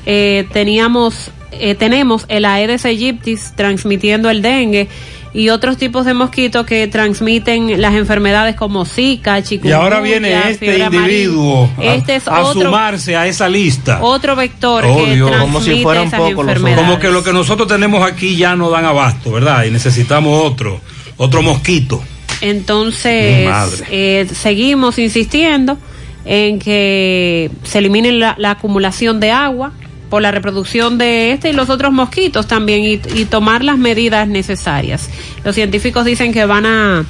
eh, 0.06 0.46
teníamos, 0.52 1.32
eh, 1.54 1.76
tenemos 1.76 2.26
el 2.28 2.44
Aedes 2.44 2.84
aegyptis 2.86 3.54
transmitiendo 3.56 4.30
el 4.30 4.42
dengue 4.42 4.90
y 5.38 5.50
otros 5.50 5.76
tipos 5.76 6.06
de 6.06 6.14
mosquitos 6.14 6.66
que 6.66 6.88
transmiten 6.88 7.82
las 7.82 7.94
enfermedades 7.94 8.56
como 8.56 8.86
Zika, 8.86 9.40
Y 9.40 9.44
chikungunya, 9.44 9.76
ahora 9.76 10.00
viene 10.00 10.50
este 10.50 10.78
individuo 10.80 11.70
a, 11.78 11.84
Este 11.84 12.16
es 12.16 12.28
a 12.30 12.40
otro, 12.40 12.62
sumarse 12.64 13.18
a 13.18 13.28
esa 13.28 13.50
lista. 13.50 14.00
otro 14.02 14.36
vector 14.38 14.86
Oh, 14.88 15.04
que 15.04 15.16
Dios. 15.16 15.30
transmite 15.30 15.52
Como 15.54 15.62
si 15.62 15.84
fueran 15.84 16.08
esas 16.08 16.22
enfermedades. 16.22 16.86
Como 16.86 17.00
que 17.00 17.10
lo 17.10 17.22
que 17.22 17.34
nosotros 17.34 17.68
tenemos 17.68 18.02
aquí 18.10 18.38
ya 18.38 18.56
no 18.56 18.70
dan 18.70 18.86
abasto, 18.86 19.32
¿verdad? 19.34 19.66
Y 19.66 19.72
necesitamos 19.72 20.42
otro, 20.50 20.80
otro 21.18 21.42
mosquito. 21.42 22.02
Entonces, 22.40 23.48
madre. 23.50 23.84
eh, 23.92 24.28
seguimos 24.34 24.98
insistiendo 25.00 25.78
en 26.24 26.60
que 26.60 27.52
se 27.64 27.80
elimine 27.80 28.12
la, 28.14 28.36
la 28.38 28.52
acumulación 28.52 29.20
de 29.20 29.32
agua 29.32 29.74
por 30.10 30.22
la 30.22 30.32
reproducción 30.32 30.98
de 30.98 31.32
este 31.32 31.50
y 31.50 31.54
los 31.54 31.70
otros 31.70 31.92
mosquitos 31.92 32.48
también 32.48 32.84
y, 32.84 33.02
y 33.20 33.26
tomar 33.26 33.64
las 33.64 33.78
medidas 33.78 34.28
necesarias. 34.28 35.10
Los 35.44 35.56
científicos 35.56 36.06
dicen 36.06 36.34
que 36.34 36.46
van 36.46 36.66
a 36.66 37.06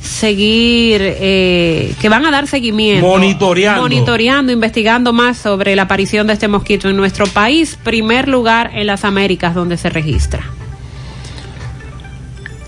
seguir, 0.00 1.00
eh, 1.02 1.94
que 2.00 2.08
van 2.08 2.26
a 2.26 2.30
dar 2.30 2.46
seguimiento. 2.46 3.06
Monitoreando. 3.06 3.82
Monitoreando, 3.82 4.52
investigando 4.52 5.12
más 5.12 5.38
sobre 5.38 5.76
la 5.76 5.82
aparición 5.82 6.26
de 6.26 6.34
este 6.34 6.48
mosquito 6.48 6.88
en 6.88 6.96
nuestro 6.96 7.26
país, 7.26 7.78
primer 7.82 8.28
lugar 8.28 8.70
en 8.74 8.86
las 8.86 9.04
Américas 9.04 9.54
donde 9.54 9.76
se 9.76 9.90
registra. 9.90 10.42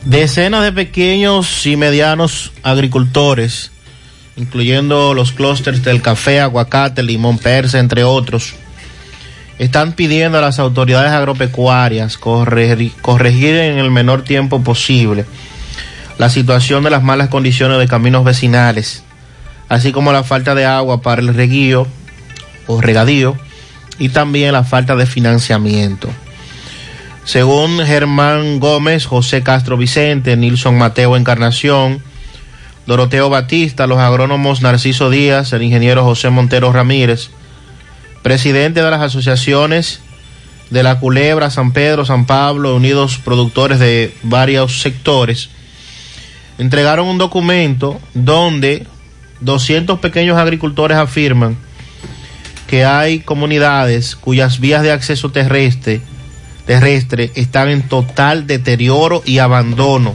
Decenas 0.04 0.64
de 0.64 0.72
pequeños 0.72 1.66
y 1.66 1.76
medianos 1.76 2.52
agricultores, 2.62 3.70
incluyendo 4.36 5.14
los 5.14 5.32
clústeres 5.32 5.84
del 5.84 6.00
café, 6.00 6.40
aguacate, 6.40 7.02
limón 7.02 7.38
persa, 7.38 7.78
entre 7.78 8.04
otros, 8.04 8.54
están 9.60 9.92
pidiendo 9.92 10.38
a 10.38 10.40
las 10.40 10.58
autoridades 10.58 11.12
agropecuarias 11.12 12.16
corregir, 12.16 13.56
en 13.56 13.78
el 13.78 13.90
menor 13.90 14.24
tiempo 14.24 14.62
posible 14.62 15.26
la 16.16 16.30
situación 16.30 16.82
de 16.82 16.88
las 16.88 17.02
malas 17.02 17.28
condiciones 17.28 17.78
de 17.78 17.86
caminos 17.86 18.24
vecinales, 18.24 19.04
así 19.68 19.92
como 19.92 20.12
la 20.12 20.24
falta 20.24 20.54
de 20.54 20.64
agua 20.64 21.02
para 21.02 21.20
el 21.20 21.34
reguío 21.34 21.86
o 22.66 22.80
regadío 22.80 23.36
y 23.98 24.08
también 24.08 24.52
la 24.52 24.64
falta 24.64 24.96
de 24.96 25.04
financiamiento. 25.04 26.08
Según 27.24 27.84
Germán 27.84 28.60
Gómez, 28.60 29.04
José 29.04 29.42
Castro 29.42 29.76
Vicente, 29.76 30.38
Nilson 30.38 30.78
Mateo 30.78 31.18
Encarnación, 31.18 32.02
Doroteo 32.86 33.28
Batista, 33.28 33.86
los 33.86 33.98
agrónomos 33.98 34.62
Narciso 34.62 35.10
Díaz, 35.10 35.52
el 35.52 35.64
ingeniero 35.64 36.02
José 36.02 36.30
Montero 36.30 36.72
Ramírez, 36.72 37.30
presidente 38.22 38.82
de 38.82 38.90
las 38.90 39.00
asociaciones 39.00 40.00
de 40.70 40.82
la 40.82 41.00
Culebra, 41.00 41.50
San 41.50 41.72
Pedro, 41.72 42.04
San 42.04 42.26
Pablo, 42.26 42.76
unidos 42.76 43.18
productores 43.18 43.78
de 43.78 44.14
varios 44.22 44.82
sectores, 44.82 45.50
entregaron 46.58 47.06
un 47.06 47.18
documento 47.18 48.00
donde 48.14 48.86
200 49.40 49.98
pequeños 49.98 50.38
agricultores 50.38 50.96
afirman 50.96 51.56
que 52.66 52.84
hay 52.84 53.20
comunidades 53.20 54.14
cuyas 54.14 54.60
vías 54.60 54.82
de 54.82 54.92
acceso 54.92 55.32
terrestre, 55.32 56.00
terrestre 56.66 57.32
están 57.34 57.68
en 57.68 57.88
total 57.88 58.46
deterioro 58.46 59.22
y 59.26 59.38
abandono, 59.38 60.14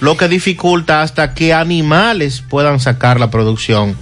lo 0.00 0.16
que 0.16 0.28
dificulta 0.28 1.02
hasta 1.02 1.34
que 1.34 1.52
animales 1.52 2.42
puedan 2.48 2.80
sacar 2.80 3.20
la 3.20 3.30
producción. 3.30 3.96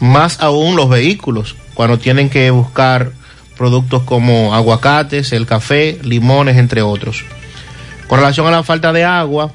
Más 0.00 0.40
aún 0.40 0.76
los 0.76 0.88
vehículos, 0.88 1.56
cuando 1.74 1.98
tienen 1.98 2.30
que 2.30 2.50
buscar 2.50 3.12
productos 3.56 4.04
como 4.04 4.54
aguacates, 4.54 5.32
el 5.32 5.46
café, 5.46 5.98
limones, 6.02 6.56
entre 6.56 6.82
otros. 6.82 7.24
Con 8.06 8.20
relación 8.20 8.46
a 8.46 8.50
la 8.50 8.62
falta 8.62 8.92
de 8.92 9.04
agua, 9.04 9.52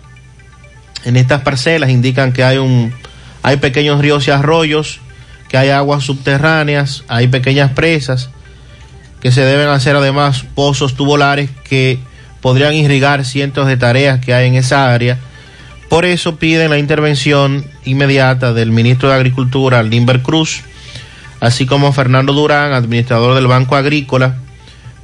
en 1.06 1.16
estas 1.16 1.42
parcelas 1.42 1.90
indican 1.90 2.34
que 2.34 2.44
hay 2.44 2.58
un 2.58 2.94
hay 3.42 3.58
pequeños 3.58 4.00
ríos 4.00 4.28
y 4.28 4.32
arroyos, 4.32 5.00
que 5.50 5.58
hay 5.58 5.70
aguas 5.70 6.04
subterráneas, 6.04 7.04
hay 7.10 7.28
pequeñas 7.28 7.72
presas, 7.72 8.30
que 9.22 9.32
se 9.32 9.42
deben 9.42 9.68
hacer 9.68 9.96
además 9.96 10.46
pozos 10.56 10.96
tubulares 10.96 11.50
que 11.64 12.00
podrían 12.42 12.74
irrigar 12.74 13.26
cientos 13.26 13.68
de 13.68 13.78
tareas 13.78 14.20
que 14.20 14.34
hay 14.34 14.48
en 14.48 14.56
esa 14.56 14.94
área. 14.94 15.20
Por 15.90 16.06
eso 16.06 16.38
piden 16.38 16.70
la 16.70 16.78
intervención 16.78 17.66
inmediata 17.86 18.53
del 18.53 18.72
ministro 18.72 19.10
de 19.10 19.16
Agricultura, 19.16 19.84
Limber 19.84 20.22
Cruz, 20.22 20.64
así 21.40 21.66
como 21.66 21.94
Fernando 21.94 22.34
Durán, 22.34 22.74
administrador 22.74 23.36
del 23.36 23.48
Banco 23.48 23.76
Agrícola, 23.76 24.38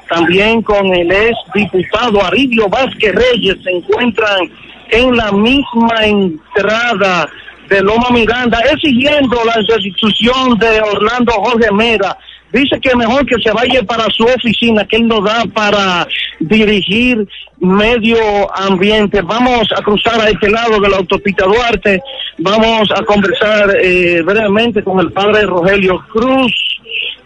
también 0.10 0.62
con 0.62 0.86
el 0.88 1.10
ex 1.10 1.38
diputado 1.54 2.22
Aridio 2.26 2.68
Vázquez 2.68 3.16
Reyes, 3.16 3.56
se 3.64 3.72
encuentran 3.72 4.52
en 4.90 5.16
la 5.16 5.32
misma 5.32 6.06
entrada 6.06 7.30
de 7.70 7.82
Loma 7.82 8.10
Miranda, 8.12 8.60
exigiendo 8.72 9.38
la 9.46 9.62
destitución 9.62 10.58
de 10.58 10.82
Orlando 10.82 11.32
Jorge 11.34 11.72
Mera. 11.72 12.18
Dice 12.52 12.80
que 12.80 12.96
mejor 12.96 13.26
que 13.26 13.40
se 13.42 13.52
vaya 13.52 13.84
para 13.84 14.06
su 14.10 14.24
oficina, 14.24 14.86
que 14.86 14.96
él 14.96 15.08
no 15.08 15.22
da 15.22 15.44
para 15.54 16.08
dirigir 16.40 17.28
medio 17.60 18.18
ambiente. 18.56 19.22
Vamos 19.22 19.70
a 19.78 19.82
cruzar 19.84 20.20
a 20.20 20.30
este 20.30 20.50
lado 20.50 20.80
de 20.80 20.90
la 20.90 20.98
autopista 20.98 21.46
Duarte. 21.46 22.02
Vamos 22.40 22.90
a 22.92 23.04
conversar 23.04 23.76
eh, 23.82 24.22
brevemente 24.24 24.84
con 24.84 25.00
el 25.00 25.12
padre 25.12 25.44
Rogelio 25.44 26.04
Cruz 26.12 26.52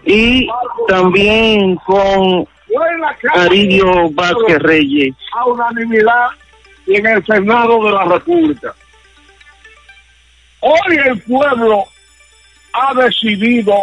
y 0.06 0.48
también 0.88 1.76
con 1.86 2.46
Aridio 3.36 4.10
Vázquez 4.12 4.60
Reyes. 4.60 5.16
A 5.38 5.46
unanimidad 5.46 6.28
en 6.88 7.06
el 7.06 7.26
Senado 7.26 7.86
de 7.86 7.92
la 7.92 8.04
República. 8.06 8.74
Hoy 10.60 10.98
el 11.06 11.22
pueblo 11.22 11.86
ha 12.74 12.94
decidido 12.94 13.74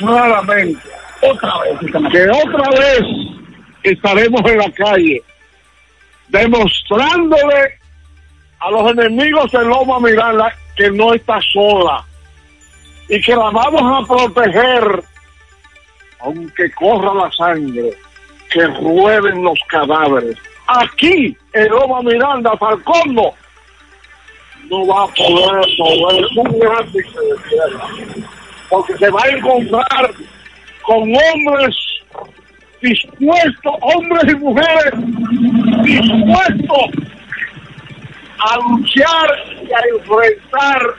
claramente, 0.00 0.88
otra 1.20 1.52
vez, 1.60 1.78
que 2.10 2.30
otra 2.30 2.70
vez 2.70 3.02
estaremos 3.82 4.40
en 4.50 4.58
la 4.58 4.70
calle 4.72 5.22
demostrándole 6.28 7.78
a 8.60 8.70
los 8.70 8.92
enemigos 8.92 9.50
de 9.52 9.64
Loma 9.64 10.00
Miranda 10.00 10.54
que 10.76 10.90
no 10.90 11.14
está 11.14 11.38
sola 11.52 12.04
y 13.08 13.20
que 13.20 13.34
la 13.34 13.50
vamos 13.50 13.82
a 13.82 14.06
proteger 14.06 15.02
aunque 16.20 16.70
corra 16.72 17.14
la 17.14 17.32
sangre, 17.32 17.92
que 18.50 18.66
rueden 18.66 19.42
los 19.42 19.58
cadáveres. 19.68 20.36
Aquí, 20.66 21.36
en 21.54 21.68
Loma 21.68 22.02
Miranda, 22.02 22.56
Falcón 22.58 23.14
no 23.14 24.86
va 24.86 25.04
a 25.04 25.08
poder 25.08 25.66
mover 25.78 26.24
un 26.36 26.58
grande 26.58 27.04
porque 28.70 28.96
se 28.96 29.10
va 29.10 29.20
a 29.22 29.28
encontrar 29.28 30.14
con 30.82 31.02
hombres 31.02 31.76
dispuestos, 32.80 33.74
hombres 33.82 34.24
y 34.32 34.34
mujeres 34.36 34.92
dispuestos 35.82 37.10
a 38.38 38.56
luchar 38.56 39.30
y 39.62 39.72
a 39.72 39.98
enfrentar 39.98 40.94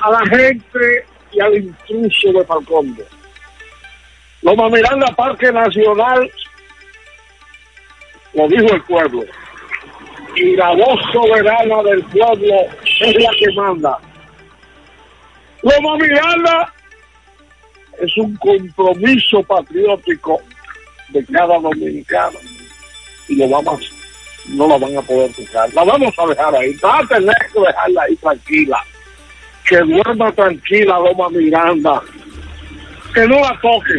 a 0.00 0.10
la 0.10 0.26
gente 0.26 1.06
y 1.32 1.40
al 1.40 1.54
intruso 1.56 2.32
de 2.32 2.44
Falcón. 2.44 2.96
Loma 4.42 4.68
Miranda 4.68 5.06
Parque 5.16 5.50
Nacional, 5.50 6.30
lo 8.34 8.48
dijo 8.48 8.72
el 8.72 8.82
pueblo, 8.82 9.24
y 10.36 10.54
la 10.54 10.74
voz 10.74 11.00
soberana 11.12 11.82
del 11.82 12.04
pueblo 12.04 12.54
es 13.00 13.14
la 13.16 13.30
que 13.38 13.52
manda. 13.56 13.98
Loma 15.62 15.96
Miranda 15.96 16.72
es 18.00 18.16
un 18.18 18.36
compromiso 18.36 19.42
patriótico 19.42 20.40
de 21.08 21.24
cada 21.26 21.58
dominicano 21.58 22.38
y 23.28 23.36
lo 23.36 23.48
vamos 23.48 23.90
no 24.48 24.66
la 24.66 24.78
van 24.78 24.96
a 24.96 25.02
poder 25.02 25.32
tocar. 25.32 25.72
La 25.74 25.84
vamos 25.84 26.14
a 26.18 26.26
dejar 26.26 26.54
ahí. 26.54 26.74
Va 26.84 26.98
a 26.98 27.06
tener 27.06 27.36
que 27.52 27.60
dejarla 27.60 28.02
ahí 28.02 28.16
tranquila. 28.16 28.82
Que 29.64 29.76
duerma 29.78 30.32
tranquila 30.32 30.98
Loma 30.98 31.28
Miranda. 31.30 32.02
Que 33.14 33.26
no 33.26 33.40
la 33.40 33.58
toque. 33.60 33.94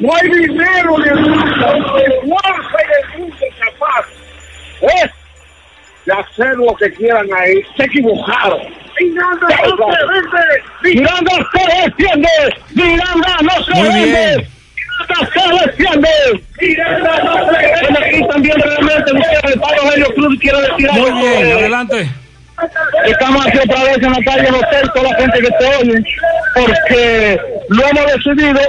No 0.00 0.14
hay 0.14 0.28
dinero 0.28 0.98
ni 0.98 1.08
el 1.08 1.20
mundo, 1.20 1.40
ni 2.22 2.28
fuerza 2.28 3.18
mundo 3.18 3.36
capaz 3.58 4.06
¿eh? 4.82 5.10
de 6.04 6.12
hacer 6.12 6.56
lo 6.56 6.74
que 6.74 6.92
quieran 6.92 7.28
ahí. 7.32 7.62
Se 7.76 7.84
equivocaron. 7.84 8.85
Miranda, 9.00 9.46
no 9.48 9.92
se 9.92 10.06
vende. 10.06 11.00
Miranda 11.00 11.32
se 11.52 11.82
defiende. 11.82 12.28
Miranda 12.74 13.36
no 13.42 13.64
se 13.64 13.74
Muy 13.74 13.88
vende. 13.88 14.04
bien. 14.04 14.48
Miranda 14.98 15.30
se 15.32 15.66
defiende. 15.66 16.08
Miranda 16.60 17.18
no 17.24 17.34
se 17.34 17.52
vende. 17.52 17.98
Aquí 18.06 18.28
también 18.28 18.56
realmente 18.60 19.10
el 19.52 19.60
Pablo 19.60 19.92
Helio 19.94 20.14
Cruz 20.14 20.38
quiere 20.40 20.60
decir 20.62 20.90
Muy 20.92 21.06
algo. 21.10 21.20
bien, 21.20 21.52
adelante. 21.58 22.08
Estamos 23.04 23.46
aquí 23.46 23.58
otra 23.58 23.84
vez 23.84 23.98
en 24.02 24.12
la 24.12 24.22
calle 24.24 24.48
Hotel, 24.50 24.90
toda 24.94 25.10
la 25.12 25.16
gente 25.18 25.40
que 25.40 25.46
se 25.58 25.76
oye, 25.76 26.04
porque 26.54 27.40
lo 27.68 27.86
hemos 27.86 28.06
decidido, 28.14 28.60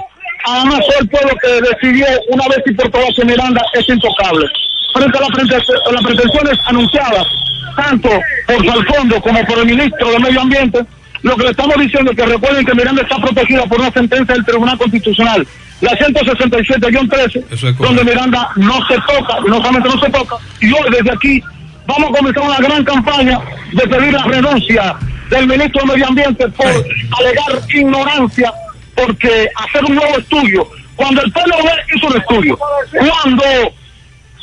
además 0.45 0.79
el 0.99 1.07
pueblo 1.07 1.31
que 1.41 1.61
decidió 1.61 2.05
una 2.29 2.47
vez 2.47 2.59
y 2.65 2.73
por 2.73 2.89
todas 2.89 3.09
que 3.15 3.25
Miranda 3.25 3.61
es 3.73 3.87
intocable. 3.89 4.45
Frente 4.93 5.17
a, 5.17 5.21
la 5.21 5.91
las 5.91 6.03
pretensiones 6.03 6.57
anunciadas, 6.65 7.27
tanto 7.75 8.09
por 8.47 8.65
Falcondo 8.65 9.21
como 9.21 9.45
por 9.45 9.59
el 9.59 9.65
ministro 9.65 10.11
de 10.11 10.19
Medio 10.19 10.41
Ambiente, 10.41 10.79
lo 11.21 11.35
que 11.35 11.43
le 11.43 11.49
estamos 11.51 11.75
diciendo 11.77 12.11
es 12.11 12.17
que 12.17 12.25
recuerden 12.25 12.65
que 12.65 12.73
Miranda 12.73 13.01
está 13.01 13.17
protegida 13.17 13.65
por 13.65 13.79
una 13.79 13.91
sentencia 13.91 14.33
del 14.33 14.45
Tribunal 14.45 14.77
Constitucional, 14.77 15.47
la 15.81 15.91
167-13, 15.91 17.75
donde 17.77 18.03
Miranda 18.03 18.49
no 18.55 18.79
se 18.87 18.95
toca, 18.95 19.37
y 19.45 19.49
no 19.49 19.57
solamente 19.57 19.89
no 19.89 19.99
se 19.99 20.09
toca, 20.09 20.35
y 20.61 20.71
hoy 20.71 20.89
desde 20.91 21.11
aquí 21.11 21.41
vamos 21.85 22.09
a 22.09 22.17
comenzar 22.17 22.43
una 22.43 22.57
gran 22.57 22.83
campaña 22.83 23.39
de 23.73 23.87
pedir 23.87 24.13
la 24.13 24.23
renuncia 24.23 24.95
del 25.29 25.47
ministro 25.47 25.81
de 25.81 25.87
Medio 25.93 26.07
Ambiente 26.07 26.47
por 26.49 26.67
alegar 26.67 27.61
ignorancia, 27.69 28.53
porque 28.97 29.47
hacer 29.55 29.85
un 29.85 29.95
nuevo 29.95 30.17
estudio, 30.17 30.67
cuando 30.95 31.21
el 31.21 31.31
PLV 31.31 31.95
hizo 31.95 32.07
un 32.07 32.17
estudio, 32.17 32.59
cuando 32.91 33.43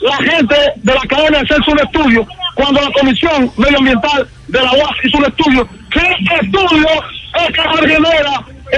la 0.00 0.16
gente 0.16 0.54
de 0.76 0.94
la 0.94 1.00
cadena 1.02 1.42
hizo 1.42 1.72
un 1.72 1.80
estudio, 1.80 2.26
cuando 2.54 2.80
la 2.80 2.90
Comisión 2.92 3.50
Medioambiental 3.56 4.28
de 4.48 4.62
la 4.62 4.72
UAS 4.72 4.96
hizo 5.02 5.18
un 5.18 5.24
estudio, 5.24 5.68
¿qué 5.90 6.16
estudio 6.40 6.88
es 7.34 7.52
que 7.52 7.62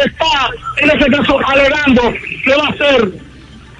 está 0.05 0.51
en 0.79 0.91
ese 0.91 1.11
caso 1.11 1.39
alegando 1.47 2.03
que 2.45 2.55
va 2.57 2.65
a 2.65 2.71
hacer 2.71 3.11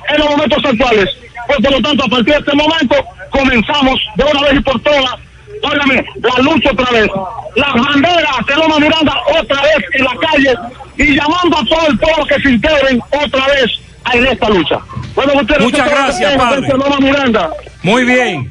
en 0.09 0.19
los 0.19 0.31
momentos 0.31 0.65
actuales. 0.65 1.09
Pues 1.47 1.59
por 1.61 1.73
lo 1.73 1.81
tanto, 1.81 2.05
a 2.05 2.09
partir 2.09 2.35
de 2.35 2.41
este 2.41 2.57
momento, 2.57 2.97
comenzamos 3.31 4.01
de 4.17 4.25
una 4.25 4.41
vez 4.43 4.55
y 4.55 4.61
por 4.61 4.81
todas, 4.81 5.15
óigame, 5.63 6.05
la 6.23 6.43
lucha 6.43 6.71
otra 6.73 6.91
vez. 6.91 7.09
Las 7.57 7.75
banderas 7.75 8.47
de 8.47 8.55
Loma 8.57 8.79
Miranda 8.79 9.15
otra 9.41 9.63
vez 9.63 9.85
en 9.93 10.05
la 10.05 10.17
calle 10.21 10.55
y 10.99 11.15
llamando 11.17 11.59
a 11.59 11.65
todo 11.65 11.87
el 11.89 11.99
pueblo 11.99 12.27
que 12.27 12.43
se 12.43 12.51
integren 12.51 13.01
otra 13.11 13.47
vez 13.47 13.71
en 14.13 14.27
esta 14.27 14.49
lucha. 14.49 14.79
Bueno, 15.15 15.33
ustedes 15.41 15.63
Muchas 15.63 15.89
gracias, 15.91 16.37
padre. 16.37 16.69
Loma 16.69 16.99
Miranda. 17.01 17.51
Muy 17.83 18.05
bien. 18.05 18.51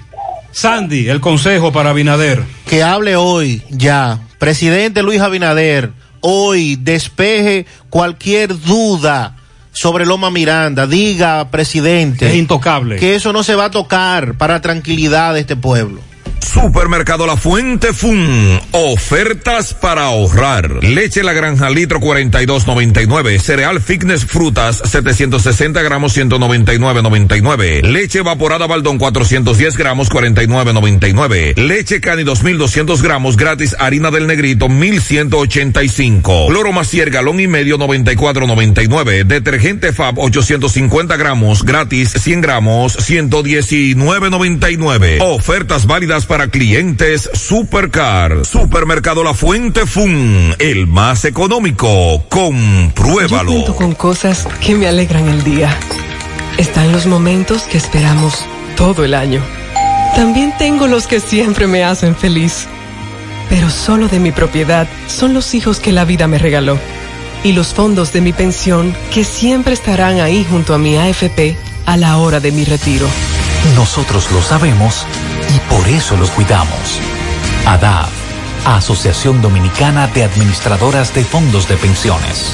Sandy, 0.52 1.10
el 1.10 1.20
consejo 1.20 1.72
para 1.72 1.90
Abinader. 1.92 2.42
que 2.68 2.82
hable 2.84 3.16
hoy 3.16 3.62
ya. 3.70 4.20
Presidente 4.40 5.04
Luis 5.04 5.22
Abinader, 5.22 5.92
hoy 6.22 6.76
despeje 6.78 7.66
cualquier 7.90 8.60
duda 8.62 9.36
sobre 9.72 10.06
Loma 10.06 10.32
Miranda. 10.32 10.88
Diga, 10.88 11.50
presidente. 11.52 12.28
Es 12.30 12.36
intocable. 12.36 12.96
Que 12.98 13.16
eso 13.16 13.34
no 13.34 13.44
se 13.44 13.56
va 13.56 13.66
a 13.66 13.72
tocar 13.72 14.36
para 14.38 14.62
tranquilidad 14.62 15.34
de 15.34 15.42
este 15.42 15.56
pueblo. 15.56 16.00
Supermercado 16.46 17.26
La 17.26 17.38
Fuente 17.38 17.92
Fun. 17.92 18.62
Ofertas 18.72 19.74
para 19.74 20.04
ahorrar. 20.04 20.84
Leche 20.84 21.24
La 21.24 21.34
Granja 21.34 21.72
litro 21.72 22.00
42.99. 22.00 23.40
Cereal 23.40 23.82
Fitness 23.82 24.26
Frutas 24.26 24.80
760 24.86 25.82
gramos 25.82 26.16
199.99. 26.16 27.82
Leche 27.82 28.20
evaporada 28.20 28.68
Baldón 28.68 29.00
410 29.00 29.76
gramos 29.76 30.12
49.99. 30.12 31.58
Leche 31.58 32.00
Cani 32.00 32.24
2200 32.24 33.02
gramos 33.02 33.38
gratis 33.38 33.76
harina 33.80 34.12
del 34.12 34.28
negrito 34.28 34.70
1185. 34.70 36.52
Loro 36.52 36.72
Macier 36.72 37.10
galón 37.10 37.40
y 37.40 37.48
medio 37.48 37.80
94.99. 37.80 39.24
Detergente 39.24 39.94
Fab 39.94 40.20
850 40.20 41.18
gramos 41.18 41.64
gratis 41.64 42.12
100 42.12 42.42
gramos 42.42 43.10
119.99. 43.10 45.18
Ofertas 45.22 45.88
válidas 45.88 46.28
para 46.28 46.35
clientes 46.44 47.30
Supercar. 47.34 48.46
Supermercado 48.46 49.24
La 49.24 49.34
Fuente 49.34 49.86
Fun. 49.86 50.54
El 50.60 50.86
más 50.86 51.26
económico. 51.26 52.24
Compruébalo. 52.30 53.74
Con 53.76 53.96
cosas 53.96 54.48
que 54.60 54.76
me 54.76 54.88
alegran 54.88 55.28
el 55.28 55.44
día. 55.44 55.76
Están 56.58 56.92
los 56.92 57.06
momentos 57.06 57.64
que 57.64 57.78
esperamos 57.78 58.46
todo 58.76 59.04
el 59.06 59.14
año. 59.14 59.42
También 60.16 60.54
tengo 60.58 60.88
los 60.88 61.08
que 61.08 61.20
siempre 61.20 61.68
me 61.68 61.84
hacen 61.84 62.16
feliz. 62.16 62.68
Pero 63.50 63.70
solo 63.70 64.08
de 64.08 64.20
mi 64.20 64.32
propiedad 64.32 64.88
son 65.08 65.34
los 65.34 65.54
hijos 65.56 65.80
que 65.80 65.92
la 65.92 66.06
vida 66.06 66.28
me 66.28 66.38
regaló. 66.38 66.78
Y 67.44 67.54
los 67.54 67.74
fondos 67.74 68.12
de 68.12 68.22
mi 68.22 68.34
pensión 68.34 68.94
que 69.14 69.24
siempre 69.24 69.74
estarán 69.74 70.20
ahí 70.20 70.46
junto 70.50 70.74
a 70.74 70.78
mi 70.78 70.98
AFP 70.98 71.56
a 71.86 71.98
la 71.98 72.18
hora 72.18 72.40
de 72.40 72.52
mi 72.52 72.66
retiro. 72.66 73.08
Nosotros 73.74 74.32
lo 74.32 74.42
sabemos 74.42 75.08
y 75.56 75.60
por 75.74 75.88
eso 75.88 76.16
los 76.18 76.30
cuidamos. 76.30 77.00
ADAF, 77.66 78.12
Asociación 78.66 79.42
Dominicana 79.42 80.08
de 80.08 80.24
Administradoras 80.24 81.14
de 81.16 81.24
Fondos 81.26 81.68
de 81.68 81.76
Pensiones. 81.78 82.54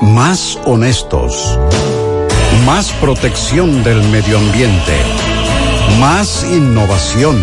más 0.00 0.58
honestos, 0.66 1.58
más 2.66 2.92
protección 3.00 3.82
del 3.82 4.02
medio 4.10 4.36
ambiente, 4.38 4.92
más 5.98 6.44
innovación, 6.44 7.42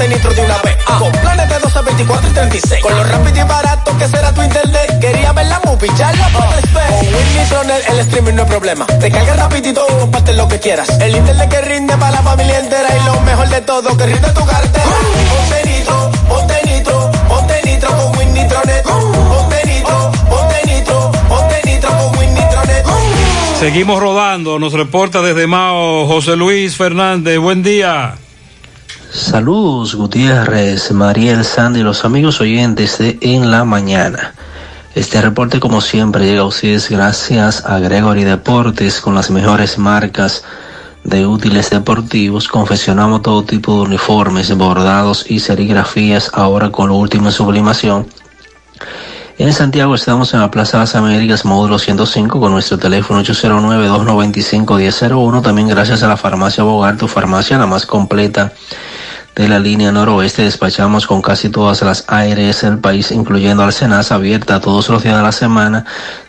ponte 0.00 0.14
nitro 0.14 0.32
de 0.34 0.42
una 0.42 0.58
vez. 0.62 0.76
Con 0.98 1.12
planes 1.12 1.48
de 1.48 1.58
12, 1.58 1.82
24 1.82 2.30
y 2.30 2.32
36. 2.32 2.82
Con 2.82 2.96
lo 2.96 3.04
rápido 3.04 3.36
y 3.36 3.48
barato 3.48 3.98
que 3.98 4.08
será 4.08 4.32
tu 4.32 4.42
internet. 4.42 4.98
Quería 5.00 5.32
ver 5.32 5.46
la 5.46 5.60
movie, 5.64 5.90
ya 5.96 6.12
la 6.12 6.28
puedes 6.28 6.72
ver. 6.72 6.88
Con 6.88 7.14
Win 7.14 7.36
Nitronet 7.36 7.88
el 7.90 7.98
streaming 8.00 8.34
no 8.34 8.42
es 8.42 8.48
problema. 8.48 8.86
Te 8.86 9.10
cargas 9.10 9.36
rapidito 9.36 9.86
y 9.88 10.00
comparte 10.00 10.32
lo 10.34 10.48
que 10.48 10.58
quieras. 10.58 10.88
El 11.00 11.16
internet 11.16 11.48
que 11.50 11.60
rinde 11.60 11.96
para 11.96 12.12
la 12.12 12.22
familia 12.22 12.58
entera. 12.58 12.88
Y 12.96 13.04
lo 13.04 13.20
mejor 13.20 13.48
de 13.48 13.60
todo, 13.60 13.96
que 13.96 14.06
rinde 14.06 14.30
tu 14.30 14.44
cartera. 14.44 14.84
Ponte 15.30 15.68
nitro, 15.68 16.10
ponte 16.28 16.60
nitro, 16.66 17.10
ponte 17.28 17.60
nitro 17.64 17.88
con 17.96 18.18
Win 18.18 18.34
Nitronet. 18.34 18.82
Ponte 18.84 19.66
nitro, 19.66 20.12
ponte 20.28 20.66
nitro, 20.66 21.12
ponte 21.28 21.60
nitro 21.66 21.90
con 21.90 22.18
Win 22.18 22.34
Nitronet. 22.34 22.86
Seguimos 23.58 24.00
rodando, 24.00 24.58
nos 24.58 24.72
reporta 24.72 25.20
desde 25.20 25.46
Mao 25.46 26.06
José 26.06 26.36
Luis 26.36 26.76
Fernández. 26.76 27.38
Buen 27.38 27.62
día. 27.62 28.14
Saludos 29.12 29.96
Gutiérrez, 29.96 30.92
Mariel 30.92 31.44
Sandy 31.44 31.82
los 31.82 32.04
amigos 32.04 32.40
oyentes 32.40 32.98
de 32.98 33.18
En 33.20 33.50
la 33.50 33.64
Mañana. 33.64 34.34
Este 34.94 35.20
reporte 35.20 35.58
como 35.58 35.80
siempre 35.80 36.26
llega 36.26 36.42
a 36.42 36.44
ustedes 36.44 36.88
gracias 36.88 37.66
a 37.66 37.80
Gregory 37.80 38.22
Deportes 38.22 39.00
con 39.00 39.16
las 39.16 39.32
mejores 39.32 39.78
marcas 39.78 40.44
de 41.02 41.26
útiles 41.26 41.70
deportivos. 41.70 42.46
Confeccionamos 42.46 43.22
todo 43.22 43.42
tipo 43.42 43.74
de 43.74 43.80
uniformes, 43.80 44.56
bordados 44.56 45.28
y 45.28 45.40
serigrafías 45.40 46.30
ahora 46.32 46.70
con 46.70 46.90
lo 46.90 46.94
último 46.94 47.26
en 47.26 47.32
sublimación. 47.32 48.06
En 49.38 49.52
Santiago 49.52 49.96
estamos 49.96 50.32
en 50.34 50.40
la 50.40 50.52
Plaza 50.52 50.78
las 50.78 50.94
Américas, 50.94 51.44
módulo 51.44 51.80
105, 51.80 52.38
con 52.38 52.52
nuestro 52.52 52.78
teléfono 52.78 53.24
809-295-1001. 53.24 55.42
También 55.42 55.66
gracias 55.66 56.04
a 56.04 56.08
la 56.08 56.16
farmacia 56.16 56.62
Bogar, 56.62 56.96
tu 56.96 57.08
farmacia 57.08 57.58
la 57.58 57.66
más 57.66 57.86
completa 57.86 58.52
de 59.34 59.48
la 59.48 59.58
línea 59.58 59.90
noroeste. 59.92 60.42
Despachamos 60.42 61.06
con 61.06 61.22
casi 61.22 61.48
todas 61.50 61.82
las 61.82 62.04
ARS 62.08 62.62
del 62.62 62.78
país, 62.78 63.10
incluyendo 63.10 63.62
Alcenas, 63.62 64.12
abierta 64.12 64.60
todos 64.60 64.88
los 64.88 65.02
días 65.02 65.16
de 65.16 65.22
la 65.22 65.32
semana, 65.32 65.84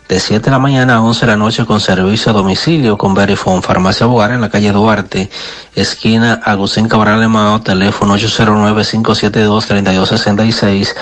de 0.08 0.20
7 0.20 0.44
de 0.44 0.52
la 0.52 0.60
mañana 0.60 0.96
a 0.96 1.02
11 1.02 1.22
de 1.22 1.28
la 1.32 1.38
noche 1.38 1.66
con 1.66 1.80
servicio 1.80 2.32
a 2.32 2.34
domicilio 2.34 2.98
con 2.98 3.14
Verifone. 3.14 3.62
Farmacia 3.62 4.06
Bogar 4.06 4.32
en 4.32 4.42
la 4.42 4.50
calle 4.50 4.74
Duarte, 4.74 5.30
esquina 5.74 6.42
Agustín 6.44 6.90
Cabral 6.90 7.30
Mao, 7.30 7.62
teléfono 7.62 8.18
809-572-3266. 8.18 10.94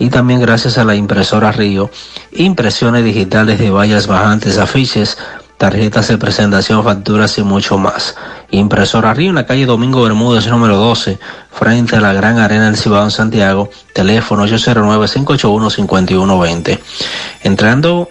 Y 0.00 0.08
también 0.08 0.40
gracias 0.40 0.78
a 0.78 0.84
la 0.84 0.96
impresora 0.96 1.52
Río, 1.52 1.92
impresiones 2.32 3.04
digitales 3.04 3.60
de 3.60 3.70
vallas 3.70 4.08
bajantes, 4.08 4.58
afiches, 4.58 5.16
tarjetas 5.56 6.08
de 6.08 6.18
presentación, 6.18 6.82
facturas 6.84 7.38
y 7.38 7.42
mucho 7.42 7.78
más. 7.78 8.14
Impresora 8.50 9.14
Río 9.14 9.30
en 9.30 9.36
la 9.36 9.46
calle 9.46 9.64
Domingo 9.66 10.02
Bermúdez 10.02 10.46
número 10.48 10.76
12, 10.76 11.18
frente 11.50 11.96
a 11.96 12.00
la 12.00 12.12
Gran 12.12 12.38
Arena 12.38 12.66
del 12.66 12.76
Cibao 12.76 13.04
en 13.04 13.10
Santiago, 13.10 13.70
teléfono 13.92 14.46
809-581-5120. 14.46 16.78
Entrando 17.42 18.08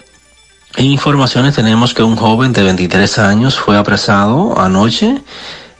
en 0.75 0.87
informaciones 0.87 1.55
tenemos 1.55 1.93
que 1.93 2.03
un 2.03 2.17
joven 2.17 2.51
de 2.51 2.63
23 2.63 3.19
años 3.19 3.57
fue 3.57 3.77
apresado 3.77 4.59
anoche 4.59 5.21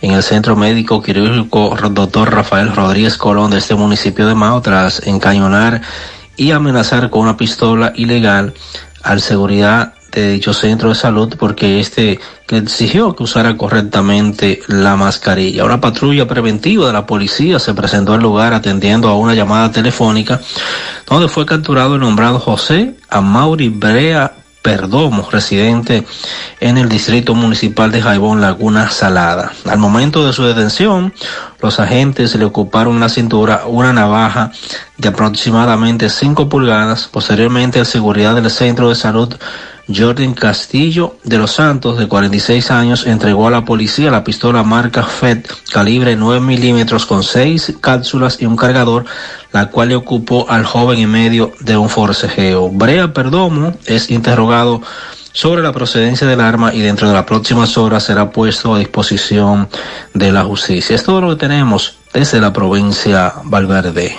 en 0.02 0.12
el 0.12 0.24
Centro 0.24 0.56
Médico 0.56 1.02
Quirúrgico 1.02 1.76
Dr. 1.90 2.34
Rafael 2.34 2.74
Rodríguez 2.74 3.18
Colón 3.18 3.52
de 3.52 3.58
este 3.58 3.76
municipio 3.76 4.26
de 4.28 4.36
Mao 4.36 4.62
tras 4.62 5.06
encañonar 5.08 5.82
y 6.38 6.52
amenazar 6.52 7.10
con 7.10 7.22
una 7.22 7.38
pistola 7.38 7.94
ilegal 7.96 8.54
al 9.04 9.22
seguridad 9.22 9.94
de 10.22 10.32
dicho 10.32 10.54
centro 10.54 10.90
de 10.90 10.96
salud 10.96 11.36
porque 11.38 11.80
este 11.80 12.20
que 12.48 12.58
exigió 12.58 13.16
que 13.16 13.24
usara 13.24 13.58
correctamente 13.58 14.62
la 14.68 14.96
mascarilla. 14.96 15.66
Una 15.66 15.82
patrulla 15.82 16.28
preventiva 16.28 16.88
de 16.88 16.94
la 16.94 17.06
policía 17.06 17.60
se 17.60 17.74
presentó 17.74 18.14
al 18.14 18.22
lugar 18.22 18.54
atendiendo 18.54 19.10
a 19.10 19.18
una 19.18 19.34
llamada 19.34 19.72
telefónica 19.72 20.40
donde 21.08 21.28
fue 21.28 21.46
capturado 21.46 21.96
el 21.96 22.02
nombrado 22.02 22.40
José 22.40 22.96
Amauri 23.10 23.70
Brea 23.70 24.34
Perdomo, 24.66 25.28
residente 25.32 26.08
en 26.60 26.80
el 26.80 26.90
distrito 26.90 27.36
municipal 27.36 27.92
de 27.92 28.02
Jaibón, 28.02 28.42
Laguna 28.42 28.90
Salada. 28.90 29.52
Al 29.70 29.78
momento 29.78 30.26
de 30.26 30.34
su 30.34 30.44
detención, 30.44 31.14
los 31.62 31.80
agentes 31.80 32.34
le 32.34 32.46
ocuparon 32.46 33.00
la 33.00 33.10
cintura 33.10 33.66
una 33.68 33.94
navaja 33.94 34.52
de 34.98 35.10
aproximadamente 35.10 36.10
5 36.10 36.50
pulgadas. 36.50 37.08
Posteriormente, 37.12 37.78
el 37.78 37.86
seguridad 37.86 38.34
del 38.34 38.50
centro 38.50 38.90
de 38.90 38.96
salud 38.96 39.36
Jordan 39.94 40.34
Castillo 40.34 41.18
de 41.24 41.38
los 41.38 41.52
Santos, 41.52 41.98
de 41.98 42.08
46 42.08 42.72
años, 42.72 43.06
entregó 43.06 43.48
a 43.48 43.52
la 43.52 43.66
policía 43.66 44.10
la 44.10 44.24
pistola 44.24 44.64
marca 44.64 45.04
FED 45.04 45.46
calibre 45.72 46.16
9 46.16 46.40
milímetros 46.40 47.06
con 47.06 47.24
6 47.24 47.76
cápsulas 47.82 48.42
y 48.42 48.46
un 48.46 48.56
cargador, 48.56 49.06
la 49.52 49.70
cual 49.70 49.90
le 49.90 49.96
ocupó 49.96 50.50
al 50.50 50.66
joven 50.66 51.00
en 51.00 51.12
medio 51.12 51.54
de 51.60 51.78
un 51.78 51.90
forcejeo. 51.90 52.70
Brea 52.70 53.14
Perdomo 53.14 53.74
es 53.86 54.10
interrogado 54.10 54.82
sobre 55.34 55.62
la 55.62 55.74
procedencia 55.74 56.26
del 56.26 56.42
arma 56.42 56.74
y 56.74 56.82
dentro 56.82 57.08
de 57.08 57.14
las 57.14 57.26
próximas 57.26 57.78
horas 57.78 58.04
será 58.04 58.32
puesto 58.32 58.74
a 58.74 58.80
disposición 58.80 59.68
de 60.14 60.32
la 60.32 60.46
justicia. 60.46 60.96
Es 60.96 61.04
todo 61.04 61.22
lo 61.22 61.30
que 61.32 61.36
tenemos 61.36 61.98
desde 62.14 62.40
la 62.40 62.54
provincia 62.54 63.34
Valverde. 63.44 64.16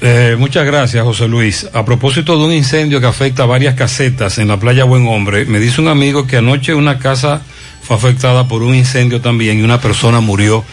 Eh, 0.00 0.36
muchas 0.38 0.66
gracias, 0.66 1.02
José 1.04 1.26
Luis. 1.26 1.68
A 1.72 1.84
propósito 1.84 2.38
de 2.38 2.44
un 2.44 2.52
incendio 2.52 3.00
que 3.00 3.06
afecta 3.06 3.44
a 3.44 3.46
varias 3.46 3.74
casetas 3.74 4.38
en 4.38 4.48
la 4.48 4.58
playa 4.58 4.84
Buen 4.84 5.06
Hombre, 5.06 5.46
me 5.46 5.58
dice 5.58 5.80
un 5.80 5.88
amigo 5.88 6.26
que 6.26 6.36
anoche 6.36 6.74
una 6.74 6.98
casa 6.98 7.42
fue 7.82 7.96
afectada 7.96 8.46
por 8.48 8.62
un 8.62 8.74
incendio 8.74 9.20
también 9.20 9.58
y 9.58 9.62
una 9.62 9.80
persona 9.80 10.20
murió 10.20 10.64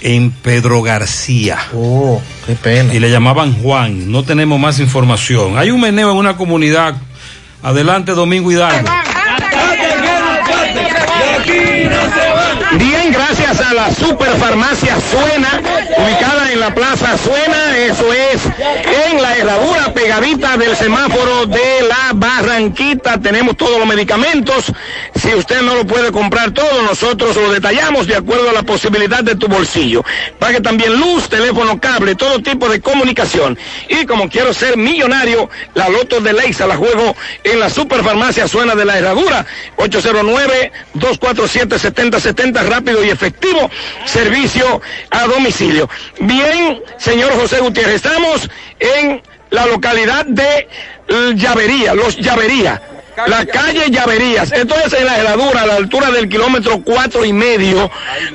en 0.00 0.30
Pedro 0.30 0.82
García. 0.82 1.58
Oh, 1.74 2.20
qué 2.46 2.54
pena. 2.54 2.94
Y 2.94 3.00
le 3.00 3.10
llamaban 3.10 3.54
Juan. 3.54 4.10
No 4.10 4.22
tenemos 4.24 4.58
más 4.60 4.78
información. 4.78 5.58
Hay 5.58 5.70
un 5.70 5.80
meneo 5.80 6.10
en 6.10 6.16
una 6.16 6.36
comunidad. 6.36 6.96
Adelante, 7.62 8.12
Domingo 8.12 8.50
Hidalgo. 8.50 8.88
Superfarmacia 14.12 15.00
Suena, 15.00 15.48
ubicada 15.96 16.52
en 16.52 16.60
la 16.60 16.74
Plaza 16.74 17.16
Suena, 17.16 17.78
eso 17.78 18.12
es 18.12 18.42
en 19.08 19.22
la 19.22 19.34
herradura 19.36 19.94
pegadita 19.94 20.58
del 20.58 20.76
semáforo 20.76 21.46
de 21.46 21.86
la 21.88 22.10
Barranquita. 22.14 23.18
Tenemos 23.18 23.56
todos 23.56 23.78
los 23.78 23.86
medicamentos. 23.86 24.66
Si 25.14 25.34
usted 25.34 25.62
no 25.62 25.76
lo 25.76 25.86
puede 25.86 26.12
comprar 26.12 26.50
todo, 26.50 26.82
nosotros 26.82 27.34
lo 27.36 27.50
detallamos 27.52 28.06
de 28.06 28.16
acuerdo 28.16 28.50
a 28.50 28.52
la 28.52 28.64
posibilidad 28.64 29.24
de 29.24 29.34
tu 29.34 29.48
bolsillo. 29.48 30.04
Pague 30.38 30.60
también 30.60 31.00
luz, 31.00 31.30
teléfono, 31.30 31.80
cable, 31.80 32.14
todo 32.14 32.42
tipo 32.42 32.68
de 32.68 32.82
comunicación. 32.82 33.58
Y 33.88 34.04
como 34.04 34.28
quiero 34.28 34.52
ser 34.52 34.76
millonario, 34.76 35.48
la 35.74 35.88
Loto 35.88 36.20
de 36.20 36.34
Leisa 36.34 36.66
la 36.66 36.76
juego 36.76 37.16
en 37.44 37.60
la 37.60 37.70
superfarmacia 37.70 38.46
Suena 38.46 38.74
de 38.74 38.84
la 38.84 38.98
herradura, 38.98 39.46
809-247-7070, 39.78 42.68
rápido 42.68 43.02
y 43.04 43.10
efectivo, 43.10 43.70
servicio 44.04 44.80
a 45.10 45.26
domicilio. 45.26 45.88
Bien, 46.20 46.82
señor 46.98 47.32
José 47.32 47.60
Gutiérrez, 47.60 47.96
estamos 47.96 48.48
en 48.78 49.22
la 49.50 49.66
localidad 49.66 50.24
de 50.26 50.68
Llavería, 51.34 51.94
Los 51.94 52.16
Llavería. 52.16 52.82
La 53.26 53.44
calle 53.44 53.90
Llaverías, 53.90 54.52
esto 54.52 54.74
es 54.86 54.92
en 54.94 55.04
la 55.04 55.20
heladura, 55.20 55.62
a 55.62 55.66
la 55.66 55.76
altura 55.76 56.10
del 56.10 56.28
kilómetro 56.28 56.82
cuatro 56.82 57.24
y 57.26 57.32
medio, 57.32 57.90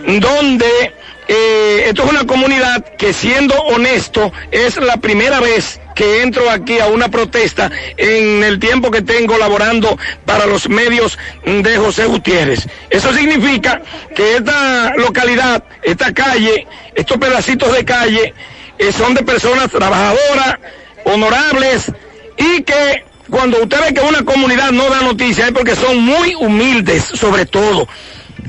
donde 0.05 0.93
eh, 1.27 1.85
esto 1.87 2.03
es 2.05 2.09
una 2.09 2.25
comunidad 2.25 2.85
que 2.97 3.11
siendo 3.11 3.53
honesto 3.55 4.31
es 4.51 4.77
la 4.77 4.97
primera 4.97 5.39
vez 5.41 5.79
que 5.93 6.21
entro 6.21 6.49
aquí 6.49 6.79
a 6.79 6.87
una 6.87 7.09
protesta 7.09 7.69
en 7.97 8.43
el 8.43 8.59
tiempo 8.59 8.91
que 8.91 9.01
tengo 9.01 9.37
laborando 9.37 9.97
para 10.25 10.45
los 10.45 10.69
medios 10.69 11.17
de 11.43 11.77
José 11.77 12.05
Gutiérrez. 12.05 12.67
Eso 12.89 13.13
significa 13.13 13.81
que 14.15 14.37
esta 14.37 14.93
localidad, 14.95 15.63
esta 15.81 16.13
calle, 16.13 16.65
estos 16.95 17.17
pedacitos 17.17 17.73
de 17.73 17.83
calle 17.83 18.33
eh, 18.77 18.93
son 18.93 19.13
de 19.13 19.23
personas 19.23 19.69
trabajadoras, 19.69 20.59
honorables 21.03 21.91
y 22.37 22.63
que 22.63 23.03
cuando 23.29 23.61
usted 23.63 23.77
ve 23.81 23.93
que 23.93 24.01
una 24.01 24.23
comunidad 24.23 24.71
no 24.71 24.89
da 24.89 25.01
noticias 25.01 25.47
es 25.47 25.53
porque 25.53 25.75
son 25.75 25.99
muy 25.99 26.35
humildes 26.35 27.03
sobre 27.03 27.45
todo 27.45 27.87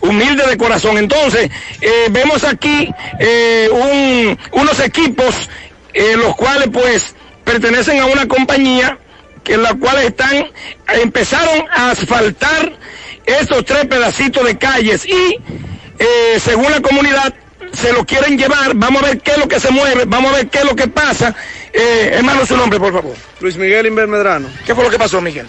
humilde 0.00 0.44
de 0.46 0.56
corazón. 0.56 0.98
Entonces, 0.98 1.50
eh, 1.80 2.06
vemos 2.10 2.44
aquí 2.44 2.90
eh, 3.18 3.68
un- 3.72 4.38
unos 4.60 4.80
equipos 4.80 5.48
eh, 5.94 6.14
los 6.16 6.36
cuales 6.36 6.68
pues 6.72 7.14
pertenecen 7.44 7.98
a 8.00 8.06
una 8.06 8.26
compañía 8.28 8.98
que 9.42 9.56
la 9.56 9.72
cual 9.74 9.98
están, 10.04 10.46
empezaron 11.02 11.64
a 11.74 11.90
asfaltar 11.92 12.72
estos 13.24 13.64
tres 13.64 13.86
pedacitos 13.86 14.44
de 14.44 14.58
calles 14.58 15.06
y 15.06 15.38
eh, 15.98 16.38
según 16.38 16.70
la 16.70 16.80
comunidad 16.80 17.34
se 17.72 17.92
lo 17.92 18.04
quieren 18.04 18.38
llevar, 18.38 18.74
vamos 18.74 19.02
a 19.02 19.06
ver 19.06 19.20
qué 19.20 19.32
es 19.32 19.38
lo 19.38 19.48
que 19.48 19.58
se 19.60 19.70
mueve, 19.70 20.04
vamos 20.06 20.32
a 20.32 20.36
ver 20.36 20.48
qué 20.48 20.58
es 20.58 20.64
lo 20.64 20.76
que 20.76 20.88
pasa. 20.88 21.34
Eh, 21.72 22.10
hermano, 22.14 22.46
su 22.46 22.56
nombre, 22.56 22.78
por 22.78 22.92
favor. 22.92 23.14
Luis 23.40 23.56
Miguel 23.56 23.86
Inver 23.86 24.08
Medrano. 24.08 24.48
¿Qué 24.64 24.74
fue 24.74 24.84
lo 24.84 24.90
que 24.90 24.98
pasó, 24.98 25.20
Miguel? 25.20 25.46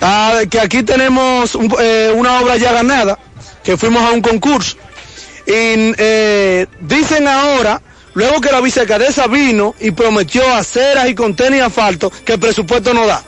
Ah, 0.00 0.40
que 0.50 0.60
aquí 0.60 0.82
tenemos 0.82 1.54
un- 1.54 1.74
eh, 1.80 2.12
una 2.14 2.40
obra 2.40 2.56
ya 2.56 2.72
ganada, 2.72 3.18
que 3.66 3.76
fuimos 3.76 4.02
a 4.02 4.12
un 4.12 4.22
concurso. 4.22 4.76
Y 5.46 5.52
eh, 5.98 6.66
dicen 6.80 7.26
ahora, 7.28 7.82
luego 8.14 8.40
que 8.40 8.50
la 8.52 8.60
vicealcaldesa 8.60 9.26
vino 9.26 9.74
y 9.80 9.90
prometió 9.90 10.42
aceras 10.54 11.08
y 11.08 11.14
contener 11.14 11.58
y 11.58 11.60
asfalto, 11.62 12.10
que 12.24 12.34
el 12.34 12.38
presupuesto 12.40 12.94
no 12.94 13.06
da. 13.06 13.22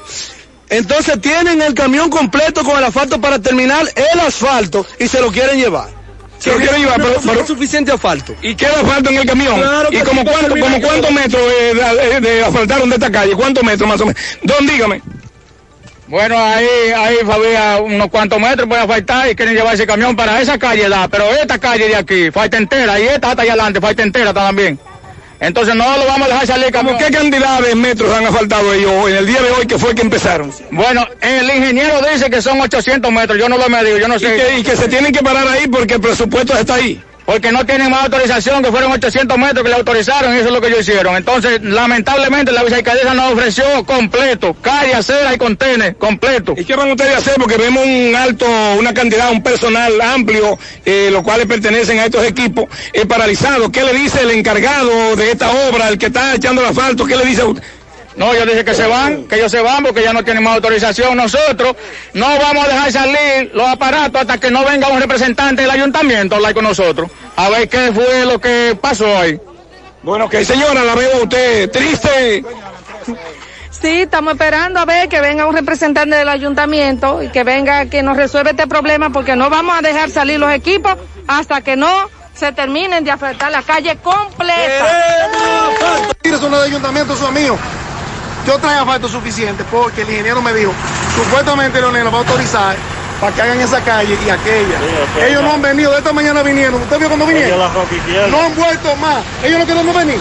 Entonces 0.70 1.20
tienen 1.20 1.60
el 1.60 1.74
camión 1.74 2.08
completo 2.08 2.62
con 2.62 2.78
el 2.78 2.84
asfalto 2.84 3.20
para 3.20 3.38
terminar 3.40 3.84
el 3.96 4.20
asfalto 4.20 4.86
y 4.98 5.08
se 5.08 5.20
lo 5.20 5.32
quieren 5.32 5.58
llevar. 5.58 5.88
Se 6.38 6.50
lo 6.52 6.58
quieren 6.58 6.82
llevar, 6.82 6.98
pero- 7.02 7.20
no 7.24 7.32
pero- 7.32 7.46
suficiente 7.46 7.90
asfalto. 7.90 8.32
¿Y 8.40 8.54
queda 8.54 8.74
asfalto 8.80 9.10
en 9.10 9.16
el 9.16 9.26
camión? 9.26 9.58
Claro 9.60 9.88
¿Y 9.90 9.98
como 10.02 10.22
cuánto, 10.24 10.46
termina 10.54 10.66
como 10.66 10.80
cuántos 10.86 11.10
metros 11.10 11.42
eh, 11.60 11.74
de, 11.74 12.20
de 12.20 12.44
asfaltaron 12.44 12.88
de 12.90 12.94
esta 12.94 13.10
calle? 13.10 13.32
¿Cuántos 13.32 13.64
metros 13.64 13.88
más 13.88 14.00
o 14.00 14.06
menos? 14.06 14.20
Don, 14.42 14.64
dígame. 14.66 15.02
Bueno, 16.08 16.38
ahí, 16.38 16.66
ahí 16.96 17.16
había 17.30 17.78
unos 17.82 18.08
cuantos 18.08 18.40
metros 18.40 18.66
para 18.66 18.86
faltar 18.86 19.30
y 19.30 19.34
quieren 19.34 19.54
llevar 19.54 19.74
ese 19.74 19.86
camión 19.86 20.16
para 20.16 20.40
esa 20.40 20.58
calle, 20.58 20.88
da, 20.88 21.06
pero 21.08 21.24
esta 21.34 21.58
calle 21.58 21.86
de 21.88 21.96
aquí, 21.96 22.30
falta 22.30 22.56
entera, 22.56 22.98
y 22.98 23.02
esta 23.04 23.30
hasta 23.30 23.42
allá 23.42 23.52
adelante, 23.52 23.80
falta 23.80 24.02
entera 24.02 24.32
también. 24.32 24.78
Entonces 25.40 25.74
no 25.76 25.84
lo 25.96 26.04
vamos 26.06 26.26
a 26.28 26.32
dejar 26.32 26.46
salir 26.48 26.72
¿Cómo 26.72 26.98
qué 26.98 27.12
cantidad 27.12 27.60
de 27.60 27.74
metros 27.76 28.12
han 28.12 28.26
asfaltado 28.26 28.74
ellos 28.74 29.08
en 29.08 29.16
el 29.16 29.26
día 29.26 29.40
de 29.40 29.50
hoy 29.52 29.66
que 29.68 29.78
fue 29.78 29.94
que 29.94 30.02
empezaron? 30.02 30.52
Bueno, 30.72 31.06
el 31.20 31.44
ingeniero 31.56 32.00
dice 32.12 32.28
que 32.28 32.42
son 32.42 32.60
800 32.60 33.12
metros, 33.12 33.38
yo 33.38 33.48
no 33.48 33.56
lo 33.56 33.66
he 33.66 33.68
medido, 33.68 33.98
yo 33.98 34.08
no 34.08 34.16
Y 34.16 34.20
sé. 34.20 34.34
que, 34.34 34.58
y 34.58 34.62
que 34.64 34.74
se 34.76 34.88
tienen 34.88 35.12
que 35.12 35.22
parar 35.22 35.46
ahí 35.46 35.68
porque 35.68 35.94
el 35.94 36.00
presupuesto 36.00 36.58
está 36.58 36.74
ahí. 36.74 37.00
Porque 37.28 37.52
no 37.52 37.66
tienen 37.66 37.90
más 37.90 38.04
autorización, 38.04 38.62
que 38.62 38.70
fueron 38.70 38.90
800 38.90 39.36
metros 39.36 39.62
que 39.62 39.68
le 39.68 39.74
autorizaron, 39.74 40.32
y 40.32 40.38
eso 40.38 40.46
es 40.46 40.50
lo 40.54 40.62
que 40.62 40.68
ellos 40.68 40.80
hicieron. 40.80 41.14
Entonces, 41.14 41.60
lamentablemente, 41.62 42.52
la 42.52 42.62
vicealcaldesa 42.64 43.12
nos 43.12 43.34
ofreció 43.34 43.84
completo, 43.84 44.56
calle, 44.62 44.94
acera 44.94 45.34
y 45.34 45.36
contener, 45.36 45.94
completo. 45.96 46.54
¿Y 46.56 46.64
qué 46.64 46.74
van 46.74 46.90
ustedes 46.90 47.16
a 47.16 47.18
hacer? 47.18 47.34
Porque 47.34 47.58
vemos 47.58 47.84
un 47.84 48.16
alto, 48.16 48.46
una 48.78 48.94
cantidad, 48.94 49.30
un 49.30 49.42
personal 49.42 50.00
amplio, 50.00 50.58
eh, 50.86 51.10
los 51.12 51.22
cuales 51.22 51.44
pertenecen 51.44 51.98
a 51.98 52.06
estos 52.06 52.24
equipos, 52.24 52.64
eh, 52.94 53.04
paralizados. 53.04 53.68
¿Qué 53.68 53.82
le 53.82 53.92
dice 53.92 54.22
el 54.22 54.30
encargado 54.30 55.14
de 55.14 55.30
esta 55.30 55.50
obra, 55.68 55.90
el 55.90 55.98
que 55.98 56.06
está 56.06 56.34
echando 56.34 56.62
el 56.62 56.68
asfalto? 56.68 57.04
¿Qué 57.04 57.14
le 57.14 57.26
dice 57.26 57.42
a 57.42 57.44
usted? 57.44 57.62
No, 58.18 58.34
ellos 58.34 58.46
dicen 58.46 58.64
que 58.64 58.74
se 58.74 58.86
van, 58.86 59.28
que 59.28 59.36
ellos 59.36 59.50
se 59.50 59.60
van 59.60 59.84
porque 59.84 60.02
ya 60.02 60.12
no 60.12 60.24
tienen 60.24 60.42
más 60.42 60.56
autorización. 60.56 61.16
Nosotros 61.16 61.76
no 62.14 62.26
vamos 62.26 62.64
a 62.64 62.68
dejar 62.68 62.92
salir 62.92 63.52
los 63.54 63.68
aparatos 63.68 64.20
hasta 64.20 64.38
que 64.38 64.50
no 64.50 64.64
venga 64.64 64.88
un 64.88 65.00
representante 65.00 65.62
del 65.62 65.70
ayuntamiento 65.70 66.34
a 66.34 66.38
hablar 66.38 66.52
con 66.52 66.64
nosotros. 66.64 67.08
A 67.36 67.48
ver 67.48 67.68
qué 67.68 67.92
fue 67.92 68.26
lo 68.26 68.40
que 68.40 68.76
pasó 68.80 69.06
ahí. 69.16 69.40
Bueno, 70.02 70.28
que 70.28 70.44
señora, 70.44 70.82
la 70.82 70.96
veo 70.96 71.14
a 71.14 71.22
usted 71.22 71.70
triste. 71.70 72.44
Sí, 73.70 74.02
estamos 74.02 74.32
esperando 74.32 74.80
a 74.80 74.84
ver 74.84 75.08
que 75.08 75.20
venga 75.20 75.46
un 75.46 75.54
representante 75.54 76.16
del 76.16 76.28
ayuntamiento 76.28 77.22
y 77.22 77.28
que 77.28 77.44
venga 77.44 77.86
que 77.86 78.02
nos 78.02 78.16
resuelva 78.16 78.50
este 78.50 78.66
problema 78.66 79.10
porque 79.10 79.36
no 79.36 79.48
vamos 79.48 79.78
a 79.78 79.80
dejar 79.80 80.10
salir 80.10 80.40
los 80.40 80.52
equipos 80.52 80.96
hasta 81.28 81.60
que 81.60 81.76
no 81.76 82.10
se 82.34 82.50
terminen 82.50 83.04
de 83.04 83.12
afectar 83.12 83.52
la 83.52 83.62
calle 83.62 83.96
completa. 83.96 84.56
De 86.24 86.64
ayuntamiento, 86.64 87.16
son 87.16 87.32
míos. 87.34 87.56
Yo 88.48 88.58
traigo 88.58 88.80
asfalto 88.80 89.08
suficiente 89.10 89.62
porque 89.70 90.00
el 90.00 90.08
ingeniero 90.08 90.40
me 90.40 90.54
dijo, 90.54 90.72
supuestamente 91.14 91.82
Leonel 91.82 92.04
nos 92.04 92.14
va 92.14 92.16
a 92.16 92.20
autorizar 92.20 92.76
para 93.20 93.34
que 93.34 93.42
hagan 93.42 93.60
esa 93.60 93.78
calle 93.82 94.16
y 94.24 94.30
aquella. 94.30 95.26
Ellos 95.28 95.42
no 95.42 95.52
han 95.52 95.60
venido, 95.60 95.92
de 95.92 95.98
esta 95.98 96.14
mañana 96.14 96.42
vinieron. 96.42 96.80
¿Usted 96.80 96.98
vio 96.98 97.08
cuando 97.08 97.26
vinieron? 97.26 97.58
No 98.30 98.40
han 98.40 98.54
vuelto 98.54 98.96
más. 98.96 99.18
Ellos 99.44 99.58
no 99.58 99.66
queremos 99.66 99.94
venir. 99.94 100.18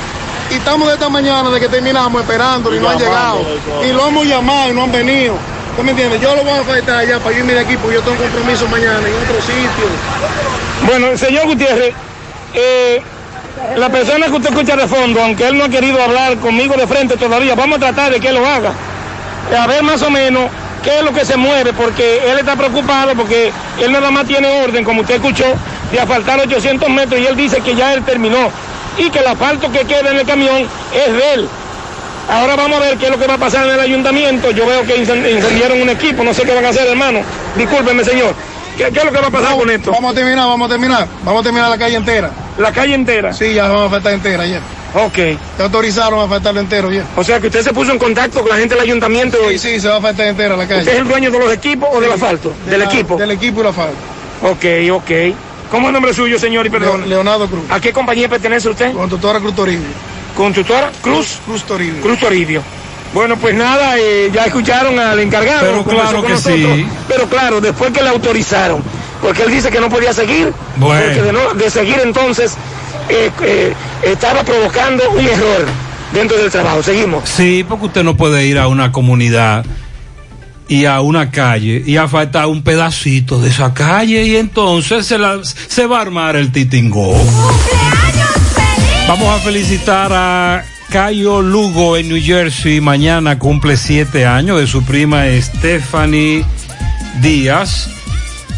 Y 0.52 0.56
estamos 0.56 0.90
de 0.90 0.96
esta 0.96 1.08
mañana, 1.08 1.50
de 1.50 1.58
que 1.58 1.70
terminamos, 1.70 2.22
esperando 2.22 2.76
y 2.76 2.80
no 2.82 2.90
han 2.90 2.98
llegado. 2.98 3.46
Y 3.86 3.94
lo 3.94 4.10
hemos 4.10 4.26
llamado 4.26 4.72
y 4.72 4.74
no 4.74 4.84
han 4.84 4.92
venido. 4.92 5.36
¿Usted 5.72 5.84
me 5.84 5.92
entiende? 5.92 6.20
Yo 6.20 6.36
lo 6.36 6.44
voy 6.44 6.60
a 6.60 6.64
faltar 6.64 6.98
allá 6.98 7.20
para 7.20 7.34
irme 7.34 7.54
de 7.54 7.62
aquí 7.62 7.78
porque 7.78 7.96
yo 7.96 8.02
tengo 8.02 8.18
un 8.18 8.24
compromiso 8.24 8.68
mañana 8.68 9.08
en 9.08 9.16
otro 9.24 9.42
sitio. 9.42 9.86
Bueno, 10.86 11.18
señor 11.18 11.46
Gutiérrez, 11.46 11.96
eh, 12.54 13.02
la 13.76 13.90
persona 13.90 14.28
que 14.28 14.34
usted 14.34 14.50
escucha 14.50 14.76
de 14.76 14.88
fondo, 14.88 15.22
aunque 15.22 15.48
él 15.48 15.58
no 15.58 15.66
ha 15.66 15.70
querido 15.70 16.02
hablar 16.02 16.38
conmigo 16.38 16.76
de 16.76 16.88
frente 16.88 17.18
todavía, 17.18 17.56
vamos 17.56 17.78
a 17.78 17.80
tratar 17.80 18.12
de 18.12 18.20
que 18.20 18.32
lo 18.32 18.46
haga. 18.46 18.72
A 19.58 19.68
ver 19.68 19.84
más 19.84 20.02
o 20.02 20.10
menos 20.10 20.50
qué 20.84 20.98
es 21.00 21.04
lo 21.04 21.14
que 21.14 21.26
se 21.26 21.38
mueve, 21.38 21.74
porque 21.74 22.22
él 22.30 22.40
está 22.40 22.56
preocupado 22.56 23.14
porque 23.16 23.52
él 23.82 23.92
nada 23.92 24.12
más 24.12 24.26
tiene 24.26 24.48
orden, 24.64 24.84
como 24.84 25.02
usted 25.02 25.16
escuchó, 25.16 25.46
de 25.92 26.00
asfaltar 26.00 26.40
800 26.40 26.90
metros 26.90 27.20
y 27.20 27.26
él 27.26 27.36
dice 27.36 27.62
que 27.62 27.76
ya 27.76 27.94
él 27.94 28.04
terminó 28.04 28.50
y 28.98 29.10
que 29.10 29.20
el 29.20 29.28
asfalto 29.28 29.72
que 29.72 29.80
queda 29.86 30.10
en 30.12 30.18
el 30.18 30.26
camión 30.26 30.68
es 30.94 31.14
de 31.14 31.34
él. 31.34 31.50
Ahora 32.30 32.56
vamos 32.58 32.78
a 32.78 32.82
ver 32.82 32.98
qué 32.98 33.06
es 33.06 33.12
lo 33.12 33.18
que 33.18 33.26
va 33.26 33.36
a 33.36 33.38
pasar 33.38 33.66
en 33.68 33.74
el 33.76 33.80
ayuntamiento. 33.80 34.52
Yo 34.52 34.66
veo 34.66 34.84
que 34.84 34.98
incend- 35.02 35.32
incendiaron 35.32 35.82
un 35.82 35.90
equipo, 35.90 36.24
no 36.26 36.34
sé 36.34 36.44
qué 36.44 36.54
van 36.54 36.66
a 36.66 36.70
hacer, 36.70 36.86
hermano. 36.88 37.22
Discúlpeme, 37.56 38.04
señor. 38.04 38.36
¿Qué, 38.78 38.92
qué 38.92 39.00
es 39.00 39.06
lo 39.06 39.12
que 39.12 39.20
va 39.20 39.28
a 39.28 39.32
pasar 39.32 39.58
con 39.58 39.70
esto? 39.70 39.92
Vamos 39.92 40.12
a 40.12 40.16
terminar, 40.16 40.48
vamos 40.48 40.68
a 40.68 40.72
terminar. 40.72 41.08
Vamos 41.24 41.42
a 41.42 41.44
terminar 41.44 41.70
la 41.70 41.78
calle 41.78 41.96
entera. 41.96 42.32
¿La 42.58 42.72
calle 42.72 42.94
entera? 42.94 43.34
Sí, 43.34 43.54
ya 43.54 43.68
vamos 43.68 43.88
a 43.88 43.90
faltar 43.90 44.14
entera 44.14 44.44
ayer. 44.44 44.62
Ok. 44.94 45.14
Te 45.58 45.64
autorizaron 45.64 46.20
a 46.24 46.28
faltarlo 46.28 46.60
entero 46.62 46.92
ya. 46.92 47.04
O 47.16 47.24
sea 47.24 47.40
que 47.40 47.48
usted 47.48 47.62
se 47.62 47.74
puso 47.74 47.92
en 47.92 48.00
contacto 48.00 48.42
con 48.42 48.50
la 48.50 48.58
gente 48.58 48.76
del 48.76 48.84
ayuntamiento. 48.84 49.38
Sí, 49.50 49.60
sí, 49.60 49.80
se 49.80 49.88
va 49.90 49.98
a 49.98 50.02
faltar 50.02 50.28
entera 50.28 50.56
la 50.56 50.68
calle. 50.68 50.80
¿Usted 50.82 50.94
es 50.94 51.00
el 51.00 51.08
dueño 51.08 51.30
de 51.32 51.40
los 51.40 51.52
equipos 51.52 51.90
o 51.92 52.00
del 52.00 52.12
asfalto? 52.12 52.54
De 52.66 52.72
del 52.72 52.80
la- 52.80 52.86
equipo. 52.86 53.18
Del 53.18 53.32
equipo 53.32 53.58
y 53.60 53.62
el 53.62 53.68
asfalto. 53.68 53.96
Ok, 54.44 54.66
ok. 54.94 55.12
¿Cómo 55.70 55.84
es 55.84 55.88
el 55.88 55.94
nombre 55.94 56.14
suyo, 56.14 56.40
señor? 56.40 56.66
Y 56.66 56.70
perdón. 56.70 57.10
Leonardo 57.10 57.48
Cruz. 57.48 57.64
¿A 57.70 57.80
qué 57.82 57.92
compañía 57.92 58.30
pertenece 58.30 58.70
usted? 58.70 58.94
Constructora 58.94 59.40
Cruz 59.40 59.56
Toribio. 59.56 59.88
¿Constructora? 60.36 60.92
Cruz. 61.02 61.40
Cruz 61.46 61.64
Toribio. 61.64 62.02
Cruz 62.02 62.20
Toribio. 62.20 62.62
Bueno, 63.18 63.36
pues 63.38 63.56
nada, 63.56 63.98
eh, 63.98 64.30
ya 64.34 64.46
escucharon 64.46 65.00
al 65.00 65.20
encargado. 65.20 65.62
Pero 65.62 65.84
claro 65.84 66.22
que 66.24 66.30
nosotros. 66.34 66.60
sí. 66.76 66.88
Pero 67.08 67.26
claro, 67.28 67.60
después 67.62 67.92
que 67.92 68.04
le 68.04 68.10
autorizaron, 68.10 68.82
porque 69.22 69.42
él 69.44 69.52
dice 69.52 69.72
que 69.72 69.80
no 69.80 69.90
podía 69.90 70.14
seguir, 70.14 70.54
Bueno. 70.76 71.02
porque 71.06 71.22
de, 71.24 71.34
no- 71.34 71.54
de 71.56 71.70
seguir 71.72 72.00
entonces 72.04 72.54
eh, 73.10 73.32
eh, 73.42 73.74
estaba 74.04 74.44
provocando 74.44 75.10
un 75.12 75.26
error 75.26 75.66
dentro 76.14 76.38
del 76.38 76.52
trabajo. 76.52 76.84
Seguimos. 76.84 77.28
Sí, 77.28 77.66
porque 77.68 77.86
usted 77.88 78.04
no 78.04 78.16
puede 78.16 78.46
ir 78.46 78.60
a 78.60 78.68
una 78.68 78.92
comunidad 78.92 79.66
y 80.68 80.86
a 80.86 81.00
una 81.02 81.32
calle 81.32 81.82
y 81.86 81.98
a 81.98 82.08
faltar 82.08 82.46
un 82.48 82.62
pedacito 82.62 83.40
de 83.40 83.50
esa 83.50 83.74
calle 83.74 84.24
y 84.26 84.36
entonces 84.36 85.06
se, 85.08 85.18
la- 85.18 85.40
se 85.44 85.88
va 85.88 85.98
a 85.98 86.02
armar 86.02 86.36
el 86.36 86.52
titingó. 86.52 87.16
Vamos 89.08 89.28
a 89.34 89.40
felicitar 89.44 90.12
a 90.14 90.64
Cayo 90.90 91.42
Lugo 91.42 91.98
en 91.98 92.10
New 92.10 92.22
Jersey. 92.22 92.82
Mañana 92.82 93.38
cumple 93.40 93.78
siete 93.78 94.26
años 94.26 94.60
de 94.60 94.68
su 94.68 94.84
prima 94.84 95.24
Stephanie 95.40 96.46
Díaz. 97.22 97.90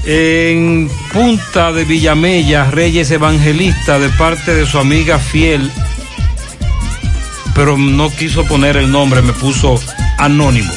En 0.05 0.89
Punta 1.13 1.71
de 1.71 1.85
Villamella, 1.85 2.71
Reyes 2.71 3.11
Evangelista, 3.11 3.99
de 3.99 4.09
parte 4.09 4.55
de 4.55 4.65
su 4.65 4.79
amiga 4.79 5.19
fiel 5.19 5.69
pero 7.59 7.77
no 7.77 8.09
quiso 8.09 8.45
poner 8.45 8.77
el 8.77 8.89
nombre, 8.89 9.21
me 9.21 9.33
puso 9.33 9.81
anónimo. 10.17 10.71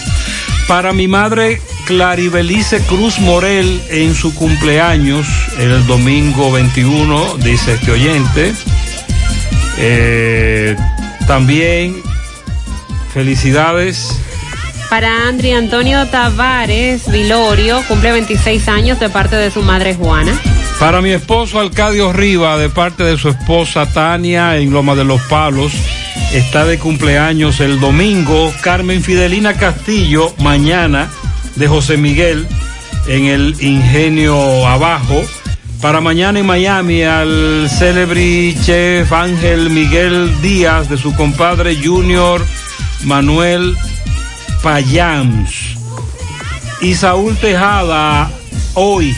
Para 0.67 0.93
mi 0.93 1.07
madre 1.07 1.63
Claribelice 1.87 2.81
Cruz 2.81 3.21
Morel 3.21 3.81
en 3.89 4.17
su 4.17 4.35
cumpleaños, 4.35 5.25
el 5.61 5.87
domingo 5.87 6.51
21, 6.51 7.37
dice 7.37 7.75
este 7.75 7.93
oyente. 7.93 8.53
Eh, 9.79 10.77
también 11.27 12.03
felicidades. 13.13 14.19
Para 14.91 15.27
Andri 15.27 15.53
Antonio 15.53 16.07
Tavares 16.09 17.11
Vilorio, 17.11 17.83
cumple 17.89 18.13
26 18.13 18.69
años 18.69 19.01
de 19.01 19.09
parte 19.09 19.37
de 19.37 19.51
su 19.51 19.63
madre 19.63 19.95
Juana. 19.95 20.39
Para 20.79 21.01
mi 21.01 21.11
esposo 21.11 21.61
Alcadio 21.61 22.13
Riva, 22.13 22.59
de 22.59 22.69
parte 22.69 23.05
de 23.05 23.17
su 23.17 23.29
esposa 23.29 23.87
Tania 23.87 24.59
en 24.59 24.71
Loma 24.71 24.95
de 24.95 25.05
los 25.05 25.21
Palos, 25.23 25.73
está 26.33 26.65
de 26.65 26.79
cumpleaños 26.79 27.61
el 27.61 27.81
domingo. 27.81 28.53
Carmen 28.63 29.03
Fidelina 29.03 29.55
Castillo, 29.55 30.35
mañana, 30.39 31.09
de 31.57 31.69
José 31.69 31.97
Miguel, 31.97 32.47
en 33.07 33.27
el 33.27 33.57
Ingenio 33.61 34.67
Abajo. 34.67 35.23
Para 35.83 36.01
mañana 36.01 36.39
en 36.39 36.47
Miami, 36.47 37.03
al 37.03 37.69
célebre 37.69 38.55
chef 38.65 39.13
Ángel 39.13 39.69
Miguel 39.69 40.33
Díaz, 40.41 40.89
de 40.89 40.97
su 40.97 41.13
compadre 41.15 41.77
Junior 41.77 42.41
Manuel 43.05 43.77
Payams. 44.63 45.77
Y 46.81 46.95
Saúl 46.95 47.37
Tejada, 47.37 48.31
hoy, 48.75 49.15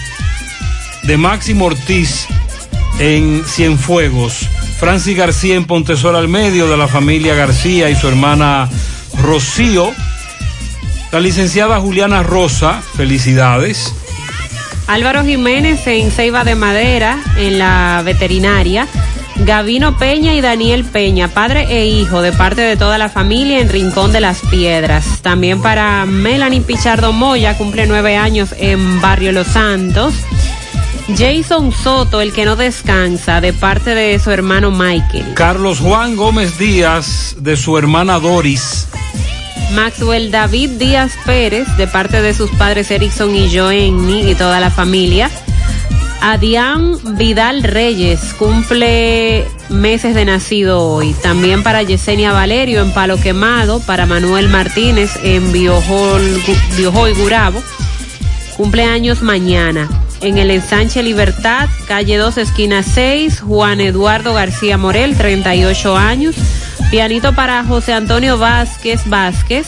de 1.03 1.17
Máximo 1.19 1.67
Ortiz 1.67 2.27
en 2.99 3.45
Cienfuegos 3.45 4.49
Francis 4.79 5.17
García 5.17 5.55
en 5.55 5.65
Pontesol 5.65 6.17
al 6.17 6.29
medio 6.29 6.69
de 6.69 6.77
la 6.77 6.89
familia 6.89 7.35
García 7.35 7.89
y 7.91 7.97
su 7.97 8.09
hermana 8.09 8.69
Rocío. 9.23 9.93
La 11.13 11.21
licenciada 11.21 11.81
Juliana 11.81 12.23
Rosa, 12.23 12.83
felicidades. 12.97 13.95
Álvaro 14.87 15.25
Jiménez 15.25 15.87
en 15.87 16.11
Ceiba 16.11 16.45
de 16.45 16.55
Madera, 16.55 17.19
en 17.37 17.59
la 17.59 18.03
veterinaria. 18.05 18.87
Gavino 19.37 19.99
Peña 19.99 20.35
y 20.35 20.41
Daniel 20.41 20.85
Peña, 20.85 21.29
padre 21.29 21.67
e 21.69 21.87
hijo, 21.87 22.23
de 22.23 22.33
parte 22.33 22.61
de 22.61 22.77
toda 22.77 22.99
la 22.99 23.09
familia 23.09 23.61
en 23.61 23.69
Rincón 23.69 24.13
de 24.13 24.21
las 24.21 24.41
Piedras. 24.51 25.23
También 25.23 25.61
para 25.61 26.07
Melanie 26.07 26.61
Pichardo 26.61 27.13
Moya, 27.13 27.57
cumple 27.57 27.87
nueve 27.87 28.17
años 28.17 28.55
en 28.59 29.01
Barrio 29.01 29.33
Los 29.33 29.49
Santos. 29.49 30.15
Jason 31.09 31.73
Soto, 31.73 32.21
el 32.21 32.33
que 32.33 32.45
no 32.45 32.57
descansa, 32.57 33.41
de 33.41 33.53
parte 33.53 33.95
de 33.95 34.19
su 34.19 34.31
hermano 34.31 34.71
Michael. 34.71 35.35
Carlos 35.35 35.81
Juan 35.81 36.17
Gómez 36.17 36.57
Díaz, 36.59 37.37
de 37.39 37.57
su 37.57 37.77
hermana 37.77 38.19
Doris. 38.21 38.87
Maxwell 39.75 40.31
David 40.31 40.71
Díaz 40.79 41.13
Pérez, 41.27 41.67
de 41.77 41.89
parte 41.89 42.23
de 42.23 42.33
sus 42.33 42.51
padres 42.53 42.91
Erickson 42.93 43.35
y 43.35 43.55
Joenny 43.55 44.31
y 44.31 44.35
toda 44.37 44.61
la 44.61 44.71
familia. 44.71 45.31
Adián 46.21 46.97
Vidal 47.19 47.63
Reyes 47.65 48.35
cumple 48.39 49.45
meses 49.69 50.15
de 50.15 50.25
nacido 50.25 50.81
hoy. 50.81 51.13
También 51.23 51.63
para 51.65 51.83
Yesenia 51.83 52.33
Valerio 52.33 52.83
en 52.83 52.93
Palo 52.93 53.17
Quemado, 53.19 53.81
para 53.81 54.07
Manuel 54.07 54.49
Martínez 54.49 55.19
en 55.23 55.53
Biojoy 55.53 57.13
Gurabo. 57.15 57.61
Cumpleaños 58.57 59.23
mañana. 59.23 59.89
En 60.21 60.39
el 60.39 60.51
ensanche 60.51 61.03
Libertad, 61.03 61.69
calle 61.87 62.17
2, 62.17 62.39
esquina 62.39 62.83
6, 62.83 63.41
Juan 63.41 63.81
Eduardo 63.81 64.33
García 64.33 64.79
Morel, 64.79 65.17
38 65.17 65.97
años. 65.97 66.37
Pianito 66.95 67.33
para 67.33 67.65
José 67.65 67.93
Antonio 67.93 68.39
Vázquez 68.39 69.01
Vázquez. 69.07 69.67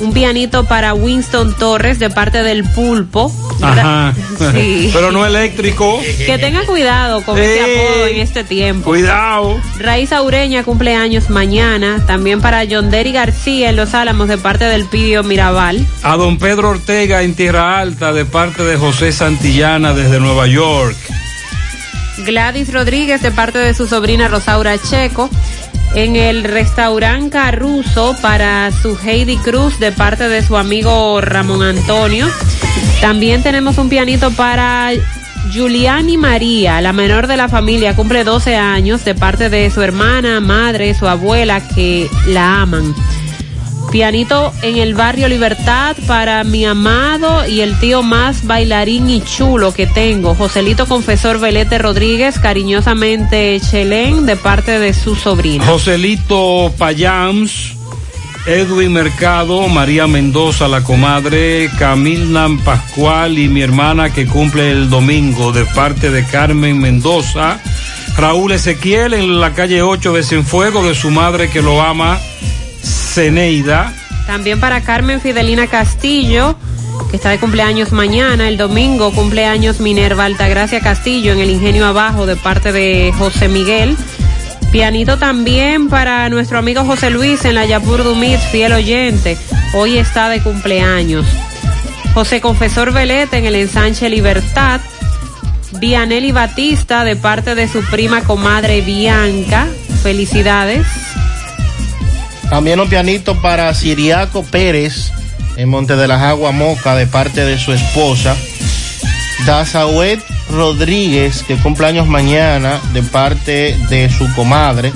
Un 0.00 0.12
pianito 0.12 0.64
para 0.64 0.94
Winston 0.94 1.54
Torres 1.56 2.00
de 2.00 2.10
parte 2.10 2.42
del 2.42 2.64
pulpo. 2.64 3.32
Ajá. 3.62 4.12
Sí. 4.52 4.90
Pero 4.92 5.12
no 5.12 5.24
eléctrico. 5.24 6.00
Que 6.26 6.38
tenga 6.38 6.66
cuidado 6.66 7.22
con 7.22 7.38
ese 7.38 7.60
apodo 7.60 8.06
en 8.08 8.16
este 8.16 8.42
tiempo. 8.42 8.90
Cuidado. 8.90 9.60
Raíz 9.78 10.12
Aureña 10.12 10.64
cumpleaños 10.64 11.30
mañana. 11.30 12.04
También 12.04 12.40
para 12.40 12.64
John 12.68 12.90
Derry 12.90 13.12
García 13.12 13.70
en 13.70 13.76
Los 13.76 13.94
Álamos 13.94 14.26
de 14.26 14.38
parte 14.38 14.64
del 14.64 14.86
Pidio 14.86 15.22
Mirabal. 15.22 15.86
A 16.02 16.16
don 16.16 16.36
Pedro 16.36 16.70
Ortega 16.70 17.22
en 17.22 17.36
Tierra 17.36 17.78
Alta, 17.78 18.12
de 18.12 18.24
parte 18.24 18.64
de 18.64 18.76
José 18.76 19.12
Santillana 19.12 19.94
desde 19.94 20.18
Nueva 20.18 20.48
York. 20.48 20.96
Gladys 22.26 22.72
Rodríguez 22.72 23.22
de 23.22 23.30
parte 23.30 23.58
de 23.58 23.72
su 23.72 23.86
sobrina 23.86 24.26
Rosaura 24.26 24.76
Checo. 24.78 25.30
En 25.94 26.16
el 26.16 26.44
restaurante 26.44 27.30
Caruso 27.30 28.16
para 28.22 28.70
su 28.72 28.96
Heidi 28.96 29.36
Cruz 29.36 29.78
de 29.78 29.92
parte 29.92 30.28
de 30.28 30.42
su 30.42 30.56
amigo 30.56 31.20
Ramón 31.20 31.62
Antonio. 31.62 32.28
También 33.00 33.42
tenemos 33.42 33.76
un 33.76 33.88
pianito 33.88 34.30
para 34.30 34.90
Giuliani 35.50 36.16
María, 36.16 36.80
la 36.80 36.92
menor 36.92 37.26
de 37.26 37.36
la 37.36 37.48
familia, 37.48 37.94
cumple 37.94 38.24
12 38.24 38.56
años 38.56 39.04
de 39.04 39.14
parte 39.14 39.50
de 39.50 39.70
su 39.70 39.82
hermana, 39.82 40.40
madre, 40.40 40.94
su 40.94 41.06
abuela 41.06 41.60
que 41.60 42.08
la 42.26 42.62
aman. 42.62 42.94
Pianito 43.92 44.54
en 44.62 44.78
el 44.78 44.94
barrio 44.94 45.28
Libertad 45.28 45.94
para 46.06 46.44
mi 46.44 46.64
amado 46.64 47.46
y 47.46 47.60
el 47.60 47.78
tío 47.78 48.02
más 48.02 48.46
bailarín 48.46 49.10
y 49.10 49.20
chulo 49.20 49.74
que 49.74 49.86
tengo, 49.86 50.34
Joselito 50.34 50.86
Confesor 50.86 51.38
Velete 51.38 51.76
Rodríguez, 51.76 52.38
cariñosamente 52.38 53.60
Chelén, 53.60 54.24
de 54.24 54.36
parte 54.36 54.78
de 54.78 54.94
su 54.94 55.14
sobrino. 55.14 55.62
Joselito 55.66 56.72
Payams, 56.78 57.74
Edwin 58.46 58.94
Mercado, 58.94 59.68
María 59.68 60.06
Mendoza, 60.06 60.68
la 60.68 60.82
comadre, 60.82 61.68
Camilnan 61.78 62.60
Pascual 62.60 63.38
y 63.38 63.50
mi 63.50 63.60
hermana 63.60 64.08
que 64.08 64.26
cumple 64.26 64.70
el 64.70 64.88
domingo 64.88 65.52
de 65.52 65.66
parte 65.66 66.10
de 66.10 66.24
Carmen 66.24 66.80
Mendoza. 66.80 67.60
Raúl 68.16 68.52
Ezequiel 68.52 69.12
en 69.12 69.38
la 69.38 69.52
calle 69.52 69.82
8 69.82 70.14
de 70.14 70.22
Cienfuego 70.22 70.82
de 70.82 70.94
su 70.94 71.10
madre 71.10 71.50
que 71.50 71.60
lo 71.60 71.82
ama, 71.82 72.18
Ceneida. 72.82 73.92
También 74.26 74.60
para 74.60 74.80
Carmen 74.82 75.20
Fidelina 75.20 75.66
Castillo, 75.66 76.56
que 77.10 77.16
está 77.16 77.30
de 77.30 77.38
cumpleaños 77.38 77.92
mañana, 77.92 78.48
el 78.48 78.56
domingo 78.56 79.12
cumpleaños 79.12 79.80
Minerva 79.80 80.24
Altagracia 80.24 80.80
Castillo 80.80 81.32
en 81.32 81.40
el 81.40 81.50
Ingenio 81.50 81.86
Abajo 81.86 82.26
de 82.26 82.36
parte 82.36 82.72
de 82.72 83.12
José 83.18 83.48
Miguel. 83.48 83.96
Pianito 84.70 85.18
también 85.18 85.88
para 85.88 86.28
nuestro 86.30 86.58
amigo 86.58 86.84
José 86.84 87.10
Luis 87.10 87.44
en 87.44 87.54
la 87.56 87.66
Yapur 87.66 88.04
Dumit, 88.04 88.38
fiel 88.38 88.72
oyente. 88.72 89.36
Hoy 89.74 89.98
está 89.98 90.28
de 90.30 90.40
cumpleaños. 90.42 91.26
José 92.14 92.40
Confesor 92.40 92.92
Velete 92.92 93.38
en 93.38 93.44
el 93.44 93.56
ensanche 93.56 94.08
Libertad. 94.08 94.80
Vianelli 95.78 96.32
Batista 96.32 97.04
de 97.04 97.16
parte 97.16 97.54
de 97.54 97.68
su 97.68 97.82
prima 97.82 98.22
comadre 98.22 98.80
Bianca. 98.80 99.66
Felicidades. 100.02 100.86
También 102.52 102.80
un 102.80 102.88
pianito 102.90 103.40
para 103.40 103.72
Siriaco 103.72 104.42
Pérez 104.42 105.10
en 105.56 105.70
Monte 105.70 105.96
de 105.96 106.06
las 106.06 106.20
Aguas 106.20 106.52
Moca 106.52 106.94
de 106.94 107.06
parte 107.06 107.46
de 107.46 107.58
su 107.58 107.72
esposa. 107.72 108.36
Dazahuet 109.46 110.20
Rodríguez, 110.50 111.44
que 111.44 111.56
cumple 111.56 111.86
años 111.86 112.06
mañana 112.06 112.78
de 112.92 113.02
parte 113.02 113.74
de 113.88 114.10
su 114.10 114.30
comadre. 114.34 114.92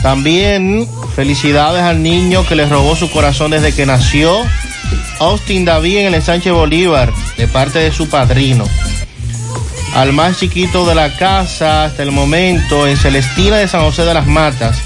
También 0.00 0.88
felicidades 1.16 1.82
al 1.82 2.04
niño 2.04 2.46
que 2.46 2.54
le 2.54 2.68
robó 2.68 2.94
su 2.94 3.10
corazón 3.10 3.50
desde 3.50 3.74
que 3.74 3.84
nació. 3.84 4.32
Austin 5.18 5.64
David 5.64 5.98
en 5.98 6.06
el 6.06 6.14
ensanche 6.14 6.52
Bolívar 6.52 7.12
de 7.36 7.48
parte 7.48 7.80
de 7.80 7.90
su 7.90 8.08
padrino. 8.08 8.64
Al 9.96 10.12
más 10.12 10.38
chiquito 10.38 10.86
de 10.86 10.94
la 10.94 11.16
casa 11.16 11.86
hasta 11.86 12.04
el 12.04 12.12
momento 12.12 12.86
en 12.86 12.96
Celestina 12.96 13.56
de 13.56 13.66
San 13.66 13.80
José 13.80 14.04
de 14.04 14.14
las 14.14 14.28
Matas. 14.28 14.80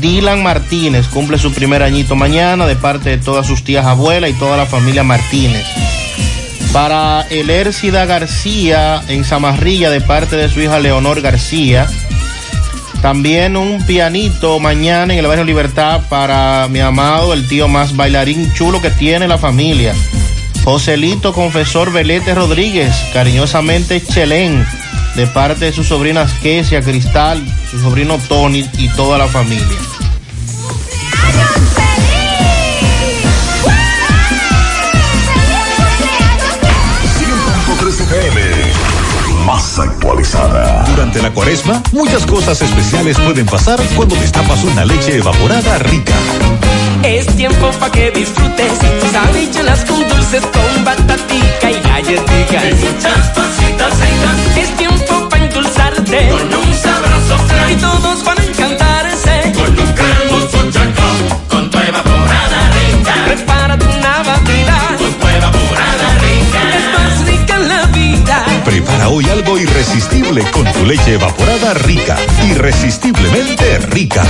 Dylan 0.00 0.42
Martínez 0.42 1.08
cumple 1.08 1.38
su 1.38 1.52
primer 1.52 1.82
añito 1.82 2.14
mañana 2.14 2.66
de 2.66 2.76
parte 2.76 3.10
de 3.10 3.18
todas 3.18 3.46
sus 3.46 3.64
tías 3.64 3.86
abuelas 3.86 4.30
y 4.30 4.34
toda 4.34 4.56
la 4.56 4.66
familia 4.66 5.02
Martínez. 5.02 5.64
Para 6.72 7.22
Elércida 7.30 8.04
García 8.04 9.02
en 9.08 9.24
Zamarrilla 9.24 9.90
de 9.90 10.00
parte 10.00 10.36
de 10.36 10.48
su 10.48 10.60
hija 10.60 10.78
Leonor 10.78 11.20
García. 11.20 11.86
También 13.02 13.56
un 13.56 13.84
pianito 13.86 14.58
mañana 14.58 15.12
en 15.12 15.20
el 15.20 15.26
barrio 15.26 15.44
Libertad 15.44 16.02
para 16.08 16.66
mi 16.68 16.80
amado, 16.80 17.32
el 17.32 17.46
tío 17.46 17.68
más 17.68 17.96
bailarín 17.96 18.52
chulo 18.52 18.82
que 18.82 18.90
tiene 18.90 19.28
la 19.28 19.38
familia. 19.38 19.94
Joselito 20.64 21.32
Confesor 21.32 21.92
Velete 21.92 22.34
Rodríguez, 22.34 22.94
cariñosamente 23.12 24.04
Chelén, 24.04 24.66
de 25.18 25.26
parte 25.26 25.64
de 25.64 25.72
sus 25.72 25.88
sobrinas 25.88 26.32
Kesia, 26.34 26.80
Cristal, 26.80 27.44
su 27.68 27.80
sobrino 27.80 28.20
Tony 28.28 28.64
y 28.78 28.88
toda 28.90 29.18
la 29.18 29.26
familia. 29.26 29.66
Más 39.78 39.88
actualizada. 39.88 40.84
Durante 40.88 41.22
la 41.22 41.30
cuaresma, 41.30 41.82
muchas 41.92 42.26
cosas 42.26 42.60
especiales 42.60 43.18
pueden 43.18 43.46
pasar 43.46 43.80
cuando 43.96 44.14
destapas 44.16 44.62
una 44.64 44.84
leche 44.84 45.16
evaporada 45.16 45.78
rica. 45.78 46.14
Es 47.02 47.26
tiempo 47.36 47.70
pa' 47.78 47.90
que 47.90 48.10
disfrutes 48.10 48.72
habichuelas 49.14 49.84
con 49.84 50.00
dulces, 50.08 50.42
con 50.42 50.84
batatica 50.84 51.70
y 51.70 51.80
galletica. 51.80 52.68
Y 52.68 52.74
muchas 52.74 53.28
cositas 53.30 53.92
ricas. 54.00 54.56
Es 54.56 54.76
tiempo 54.76 55.28
pa' 55.28 55.38
endulzarte 55.38 56.28
Con 56.28 56.54
un 56.54 56.74
sabroso 56.74 57.38
flan. 57.46 57.70
y 57.70 57.76
todos 57.76 58.24
van 58.24 58.38
a 58.38 58.47
Hoy 69.06 69.24
algo 69.30 69.58
irresistible 69.58 70.42
con 70.52 70.64
tu 70.72 70.84
leche 70.84 71.14
evaporada 71.14 71.74
rica. 71.74 72.16
Irresistiblemente 72.50 73.78
rica. 73.78 74.24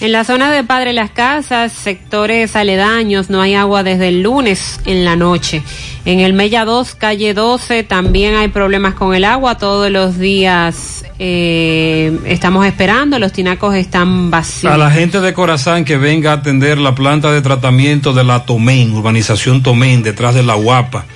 En 0.00 0.12
la 0.12 0.24
zona 0.24 0.50
de 0.50 0.64
Padre 0.64 0.92
Las 0.92 1.10
Casas, 1.10 1.72
sectores 1.72 2.56
aledaños, 2.56 3.30
no 3.30 3.40
hay 3.40 3.54
agua 3.54 3.82
desde 3.82 4.08
el 4.08 4.22
lunes 4.22 4.80
en 4.84 5.04
la 5.04 5.16
noche. 5.16 5.62
En 6.04 6.20
el 6.20 6.34
Mella 6.34 6.64
2, 6.64 6.94
calle 6.96 7.32
12, 7.32 7.84
también 7.84 8.34
hay 8.34 8.48
problemas 8.48 8.94
con 8.94 9.14
el 9.14 9.24
agua. 9.24 9.56
Todos 9.56 9.90
los 9.90 10.18
días 10.18 11.04
eh, 11.18 12.18
estamos 12.26 12.66
esperando, 12.66 13.18
los 13.18 13.32
tinacos 13.32 13.74
están 13.76 14.30
vacíos. 14.30 14.72
A 14.72 14.76
la 14.76 14.90
gente 14.90 15.20
de 15.20 15.32
Corazán 15.32 15.84
que 15.84 15.96
venga 15.96 16.32
a 16.32 16.34
atender 16.36 16.78
la 16.78 16.94
planta 16.94 17.32
de 17.32 17.40
tratamiento 17.40 18.12
de 18.12 18.24
la 18.24 18.44
Tomén, 18.44 18.92
urbanización 18.92 19.62
Tomén, 19.62 20.02
detrás 20.02 20.34
de 20.34 20.42
la 20.42 20.54
Guapa. 20.54 21.06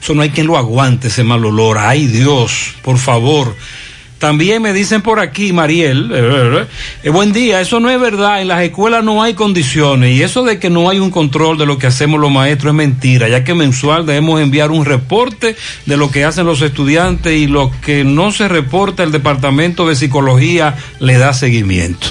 Eso 0.00 0.14
no 0.14 0.22
hay 0.22 0.30
quien 0.30 0.46
lo 0.46 0.56
aguante, 0.56 1.08
ese 1.08 1.24
mal 1.24 1.44
olor. 1.44 1.76
Ay 1.78 2.06
Dios, 2.06 2.76
por 2.82 2.98
favor. 2.98 3.54
También 4.18 4.62
me 4.62 4.72
dicen 4.72 5.00
por 5.00 5.20
aquí, 5.20 5.52
Mariel, 5.52 6.10
eh, 6.12 6.66
eh, 7.04 7.10
buen 7.10 7.32
día, 7.32 7.60
eso 7.60 7.78
no 7.78 7.88
es 7.88 8.00
verdad, 8.00 8.42
en 8.42 8.48
las 8.48 8.62
escuelas 8.62 9.04
no 9.04 9.22
hay 9.22 9.34
condiciones 9.34 10.16
y 10.16 10.22
eso 10.22 10.42
de 10.42 10.58
que 10.58 10.70
no 10.70 10.90
hay 10.90 10.98
un 10.98 11.12
control 11.12 11.56
de 11.56 11.66
lo 11.66 11.78
que 11.78 11.86
hacemos 11.86 12.18
los 12.18 12.30
maestros 12.30 12.72
es 12.72 12.76
mentira, 12.76 13.28
ya 13.28 13.44
que 13.44 13.54
mensual 13.54 14.06
debemos 14.06 14.40
enviar 14.40 14.72
un 14.72 14.84
reporte 14.84 15.54
de 15.86 15.96
lo 15.96 16.10
que 16.10 16.24
hacen 16.24 16.46
los 16.46 16.62
estudiantes 16.62 17.32
y 17.32 17.46
lo 17.46 17.70
que 17.80 18.02
no 18.02 18.32
se 18.32 18.48
reporta 18.48 19.04
el 19.04 19.12
Departamento 19.12 19.88
de 19.88 19.94
Psicología 19.94 20.74
le 20.98 21.16
da 21.16 21.32
seguimiento, 21.32 22.08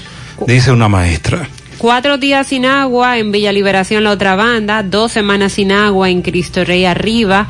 dice 0.47 0.71
una 0.71 0.87
maestra. 0.87 1.49
Cuatro 1.77 2.17
días 2.17 2.47
sin 2.47 2.65
agua 2.65 3.19
en 3.19 3.31
Villa 3.31 3.51
Liberación, 3.51 4.03
la 4.03 4.11
otra 4.11 4.35
banda, 4.35 4.81
dos 4.81 5.11
semanas 5.11 5.53
sin 5.53 5.71
agua 5.71 6.09
en 6.09 6.21
Cristo 6.21 6.63
Rey 6.63 6.85
arriba. 6.85 7.47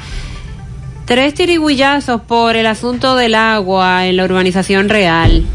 Tres 1.08 1.34
tirigullazos 1.34 2.22
por 2.22 2.56
el 2.58 2.68
asunto 2.68 3.16
del 3.16 3.34
agua 3.36 4.06
en 4.08 4.18
la 4.18 4.26
urbanización 4.26 4.90
real. 4.90 5.46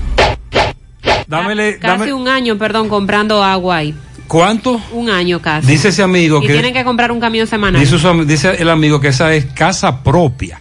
Dámele, 1.27 1.79
Casi 1.79 1.99
dame- 2.09 2.13
un 2.15 2.27
año, 2.29 2.57
perdón, 2.59 2.89
comprando 2.89 3.43
agua 3.45 3.77
ahí. 3.77 3.95
¿Cuánto? 4.27 4.81
Un 4.93 5.11
año 5.11 5.41
casi. 5.43 5.67
Dice 5.67 5.89
ese 5.89 6.03
amigo 6.03 6.41
y 6.43 6.47
que... 6.47 6.53
tienen 6.55 6.73
que 6.73 6.85
comprar 6.85 7.13
un 7.13 7.21
camión 7.21 7.47
semanal. 7.47 7.79
Dice, 7.81 7.99
su 7.99 8.09
am- 8.09 8.27
dice 8.27 8.57
el 8.59 8.71
amigo 8.71 8.99
que 8.99 9.09
esa 9.09 9.35
es 9.35 9.45
casa 9.47 10.03
propia. 10.03 10.59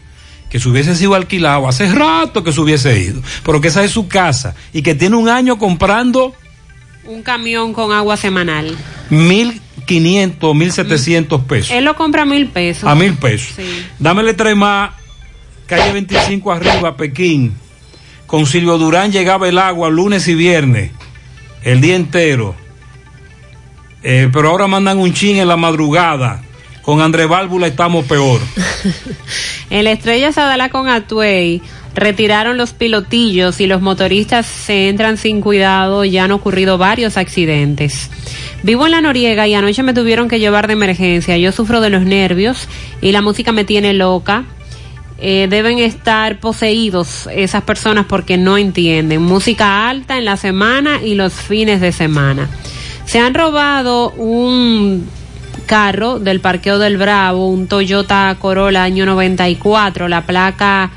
Que 0.49 0.59
si 0.59 0.67
hubiese 0.67 0.93
sido 0.95 1.15
alquilado, 1.15 1.69
hace 1.69 1.89
rato 1.93 2.43
que 2.43 2.51
se 2.51 2.59
hubiese 2.59 2.99
ido. 2.99 3.21
Pero 3.45 3.61
que 3.61 3.69
esa 3.69 3.85
es 3.85 3.91
su 3.91 4.09
casa. 4.09 4.55
Y 4.73 4.81
que 4.81 4.93
tiene 4.93 5.15
un 5.15 5.29
año 5.29 5.57
comprando 5.57 6.33
Un 7.05 7.23
camión 7.23 7.71
con 7.73 7.93
agua 7.93 8.17
semanal. 8.17 8.75
mil 9.09 9.60
quinientos, 9.85 10.55
mil 10.55 10.71
setecientos 10.71 11.41
pesos. 11.41 11.71
Él 11.71 11.85
lo 11.85 11.95
compra 11.95 12.23
a 12.23 12.25
mil 12.25 12.47
pesos. 12.47 12.83
A 12.83 12.95
mil 12.95 13.13
pesos. 13.15 13.53
Sí. 13.55 13.85
Dámele 13.99 14.33
tres 14.33 14.55
más. 14.55 14.91
Calle 15.65 15.93
25 15.93 16.51
arriba, 16.51 16.97
Pekín. 16.97 17.53
Con 18.27 18.45
Silvio 18.45 18.77
Durán 18.77 19.11
llegaba 19.11 19.47
el 19.47 19.57
agua 19.57 19.89
lunes 19.89 20.27
y 20.27 20.35
viernes. 20.35 20.91
El 21.63 21.81
día 21.81 21.95
entero. 21.95 22.55
Eh, 24.03 24.29
pero 24.33 24.49
ahora 24.49 24.67
mandan 24.67 24.97
un 24.97 25.13
chin 25.13 25.37
en 25.37 25.47
la 25.47 25.57
madrugada. 25.57 26.41
Con 26.81 27.01
André 27.01 27.25
Válvula 27.25 27.67
estamos 27.67 28.05
peor. 28.05 28.41
En 29.69 29.85
la 29.85 29.91
estrella 29.91 30.33
Sadala 30.33 30.67
con 30.67 30.89
Atuey 30.89 31.61
retiraron 31.95 32.57
los 32.57 32.73
pilotillos 32.73 33.61
y 33.61 33.67
los 33.67 33.81
motoristas 33.81 34.45
se 34.45 34.89
entran 34.89 35.15
sin 35.15 35.39
cuidado. 35.39 36.03
Ya 36.03 36.25
han 36.25 36.31
ocurrido 36.31 36.77
varios 36.77 37.15
accidentes. 37.15 38.09
Vivo 38.63 38.85
en 38.85 38.91
la 38.91 39.01
Noriega 39.01 39.47
y 39.47 39.55
anoche 39.55 39.81
me 39.81 39.93
tuvieron 39.93 40.27
que 40.27 40.39
llevar 40.39 40.67
de 40.67 40.73
emergencia. 40.73 41.37
Yo 41.37 41.51
sufro 41.51 41.81
de 41.81 41.89
los 41.89 42.03
nervios 42.03 42.67
y 43.01 43.11
la 43.11 43.21
música 43.21 43.51
me 43.51 43.63
tiene 43.63 43.93
loca. 43.93 44.43
Eh, 45.17 45.47
deben 45.49 45.79
estar 45.79 46.39
poseídos 46.39 47.27
esas 47.31 47.63
personas 47.63 48.05
porque 48.07 48.37
no 48.37 48.57
entienden. 48.57 49.21
Música 49.21 49.89
alta 49.89 50.17
en 50.17 50.25
la 50.25 50.37
semana 50.37 51.01
y 51.03 51.15
los 51.15 51.33
fines 51.33 51.81
de 51.81 51.91
semana. 51.91 52.49
Se 53.05 53.19
han 53.19 53.33
robado 53.33 54.11
un 54.11 55.07
carro 55.65 56.19
del 56.19 56.39
parqueo 56.39 56.79
del 56.79 56.97
Bravo, 56.97 57.47
un 57.47 57.67
Toyota 57.67 58.35
Corolla 58.39 58.83
año 58.83 59.05
94, 59.05 60.07
la 60.07 60.25
placa 60.25 60.91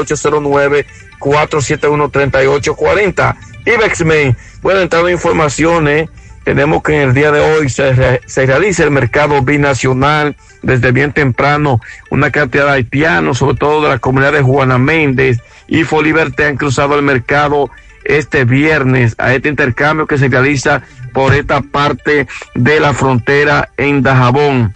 809-471-3840. 1.19 3.35
Ibexmen, 3.65 4.37
bueno, 4.61 4.79
entrando 4.79 5.09
informaciones, 5.09 6.07
tenemos 6.43 6.83
que 6.83 6.95
en 7.01 7.09
el 7.09 7.13
día 7.13 7.31
de 7.31 7.39
hoy 7.39 7.69
se, 7.69 7.93
re- 7.93 8.21
realiza 8.45 8.83
el 8.83 8.91
mercado 8.91 9.41
binacional 9.41 10.35
desde 10.61 10.91
bien 10.91 11.13
temprano. 11.13 11.79
Una 12.09 12.31
cantidad 12.31 12.65
de 12.65 12.71
haitianos, 12.71 13.37
sobre 13.37 13.57
todo 13.57 13.83
de 13.83 13.89
la 13.89 13.99
comunidad 13.99 14.33
de 14.33 14.41
Juana 14.41 14.77
Méndez 14.77 15.39
y 15.67 15.83
Foliberté 15.83 16.45
han 16.45 16.57
cruzado 16.57 16.95
el 16.95 17.01
mercado 17.03 17.69
este 18.03 18.43
viernes 18.43 19.15
a 19.17 19.33
este 19.33 19.47
intercambio 19.47 20.07
que 20.07 20.17
se 20.17 20.27
realiza 20.27 20.81
por 21.13 21.33
esta 21.33 21.61
parte 21.61 22.27
de 22.53 22.79
la 22.79 22.93
frontera 22.93 23.69
en 23.77 24.03
Dajabón. 24.03 24.75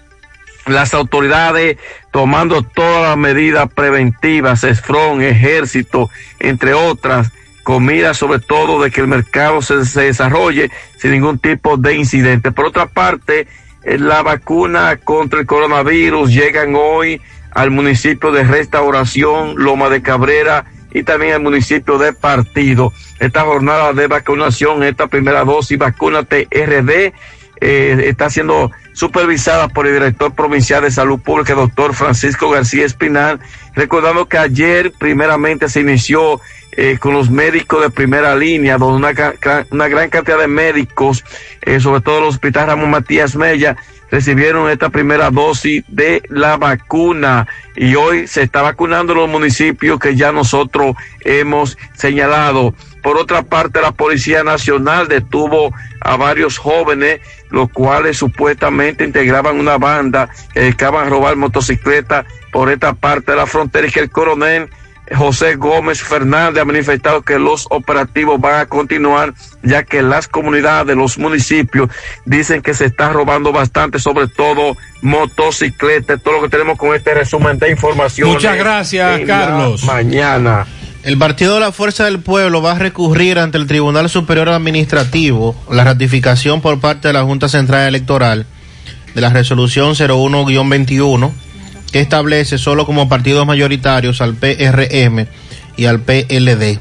Las 0.66 0.94
autoridades 0.94 1.78
tomando 2.12 2.62
todas 2.62 3.10
las 3.10 3.18
medidas 3.18 3.70
preventivas, 3.74 4.64
ESFRON, 4.64 5.22
ejército, 5.22 6.10
entre 6.40 6.74
otras, 6.74 7.32
con 7.68 7.84
miras 7.84 8.16
sobre 8.16 8.40
todo 8.40 8.82
de 8.82 8.92
que 8.92 9.02
el 9.02 9.10
mercado 9.10 9.62
se, 9.62 9.84
se 9.84 10.04
desarrolle 10.04 10.72
sin 10.96 11.12
ningún 11.12 11.38
tipo 11.38 11.76
de 11.76 11.96
incidente. 11.96 12.54
Por 12.54 12.64
otra 12.64 12.86
parte, 12.86 13.46
eh, 13.84 13.98
la 14.00 14.22
vacuna 14.22 14.96
contra 15.04 15.42
el 15.42 15.46
coronavirus 15.46 16.34
llegan 16.34 16.76
hoy 16.78 17.22
al 17.52 17.70
municipio 17.72 18.32
de 18.32 18.46
Restauración, 18.46 19.56
Loma 19.58 19.90
de 19.90 20.02
Cabrera 20.02 20.64
y 20.94 21.04
también 21.04 21.34
al 21.34 21.42
municipio 21.42 21.98
de 21.98 22.14
Partido. 22.14 22.94
Esta 23.20 23.42
jornada 23.42 23.92
de 23.92 24.08
vacunación, 24.08 24.82
esta 24.84 25.08
primera 25.08 25.44
dosis, 25.44 25.78
vacúnate 25.78 26.48
RD, 26.50 27.12
eh, 27.60 28.06
está 28.08 28.30
siendo 28.30 28.72
supervisada 28.94 29.68
por 29.68 29.88
el 29.88 29.94
director 29.94 30.34
provincial 30.34 30.84
de 30.84 30.92
salud 30.92 31.20
pública, 31.20 31.54
doctor 31.54 31.94
Francisco 31.94 32.50
García 32.50 32.86
Espinal, 32.86 33.42
recordando 33.76 34.30
que 34.30 34.38
ayer 34.38 34.94
primeramente 34.98 35.68
se 35.68 35.82
inició 35.82 36.40
eh, 36.78 36.98
con 37.00 37.14
los 37.14 37.32
médicos 37.32 37.82
de 37.82 37.90
primera 37.90 38.36
línea, 38.36 38.78
donde 38.78 38.98
una, 38.98 39.66
una 39.72 39.88
gran 39.88 40.10
cantidad 40.12 40.38
de 40.38 40.48
médicos, 40.48 41.26
eh, 41.64 41.80
sobre 41.80 42.02
todo 42.02 42.20
el 42.20 42.26
hospital 42.26 42.68
Ramón 42.68 42.92
Matías 42.92 43.36
Mella, 43.36 43.76
recibieron 44.12 44.70
esta 44.70 44.90
primera 44.90 45.32
dosis 45.32 45.84
de 45.88 46.22
la 46.30 46.56
vacuna 46.58 47.48
y 47.76 47.96
hoy 47.96 48.28
se 48.28 48.44
está 48.44 48.62
vacunando 48.62 49.14
en 49.14 49.20
los 49.20 49.30
municipios 49.30 50.00
que 50.00 50.16
ya 50.16 50.32
nosotros 50.32 50.96
hemos 51.22 51.80
señalado. 51.94 52.76
Por 53.02 53.18
otra 53.18 53.42
parte, 53.42 53.82
la 53.82 53.92
Policía 53.92 54.44
Nacional 54.44 55.08
detuvo 55.08 55.74
a 56.02 56.16
varios 56.16 56.60
jóvenes, 56.60 57.22
los 57.50 57.70
cuales 57.72 58.18
supuestamente 58.18 59.04
integraban 59.04 59.60
una 59.60 59.80
banda 59.80 60.30
que 60.54 60.60
dedicaban 60.60 61.08
a 61.08 61.10
robar 61.10 61.36
motocicletas 61.38 62.28
por 62.52 62.70
esta 62.70 62.94
parte 62.94 63.32
de 63.32 63.38
la 63.38 63.48
frontera 63.48 63.88
y 63.88 63.92
que 63.92 64.00
el 64.00 64.12
coronel 64.12 64.70
José 65.16 65.56
Gómez 65.56 66.02
Fernández 66.02 66.62
ha 66.62 66.66
manifestado 66.66 67.22
que 67.22 67.40
los 67.40 67.68
operativos 67.70 68.40
van 68.40 68.62
a 68.62 68.66
continuar 68.66 69.34
ya 69.64 69.84
que 69.84 70.02
las 70.02 70.28
comunidades 70.28 70.88
de 70.88 70.96
los 70.96 71.18
municipios 71.18 71.90
dicen 72.26 72.62
que 72.62 72.74
se 72.74 72.86
está 72.86 73.10
robando 73.10 73.52
bastante, 73.52 74.00
sobre 74.00 74.28
todo 74.28 74.76
motocicletas, 75.02 76.22
todo 76.22 76.36
lo 76.36 76.42
que 76.44 76.50
tenemos 76.50 76.78
con 76.78 76.96
este 76.96 77.14
resumen 77.14 77.58
de 77.58 77.72
información. 77.72 78.30
Muchas 78.30 78.58
gracias, 78.58 79.22
Carlos. 79.26 79.84
Mañana. 79.84 80.66
El 81.04 81.18
Partido 81.18 81.54
de 81.54 81.62
la 81.62 81.72
Fuerza 81.72 82.06
del 82.06 82.20
Pueblo 82.20 82.62
va 82.62 82.74
a 82.74 82.80
recurrir 82.80 83.40
ante 83.40 83.58
el 83.58 83.68
Tribunal 83.68 84.10
Superior 84.10 84.50
Administrativo 84.50 85.56
la 85.72 85.86
ratificación 85.86 86.60
por 86.60 86.80
parte 86.82 87.08
de 87.08 87.14
la 87.14 87.24
Junta 87.24 87.48
Central 87.48 87.88
Electoral 87.88 88.46
de 89.16 89.22
la 89.22 89.30
resolución 89.30 89.94
01-21 89.94 91.32
que 91.92 92.00
establece 92.00 92.58
solo 92.58 92.86
como 92.86 93.10
partidos 93.10 93.46
mayoritarios 93.46 94.22
al 94.22 94.36
PRM 94.36 95.28
y 95.78 95.86
al 95.86 96.02
PLD. 96.02 96.80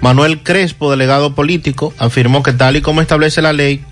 Manuel 0.00 0.42
Crespo, 0.42 0.90
delegado 0.90 1.34
político, 1.34 1.94
afirmó 1.98 2.42
que 2.42 2.52
tal 2.52 2.76
y 2.76 2.82
como 2.82 3.00
establece 3.00 3.40
la 3.40 3.52
ley, 3.52 3.82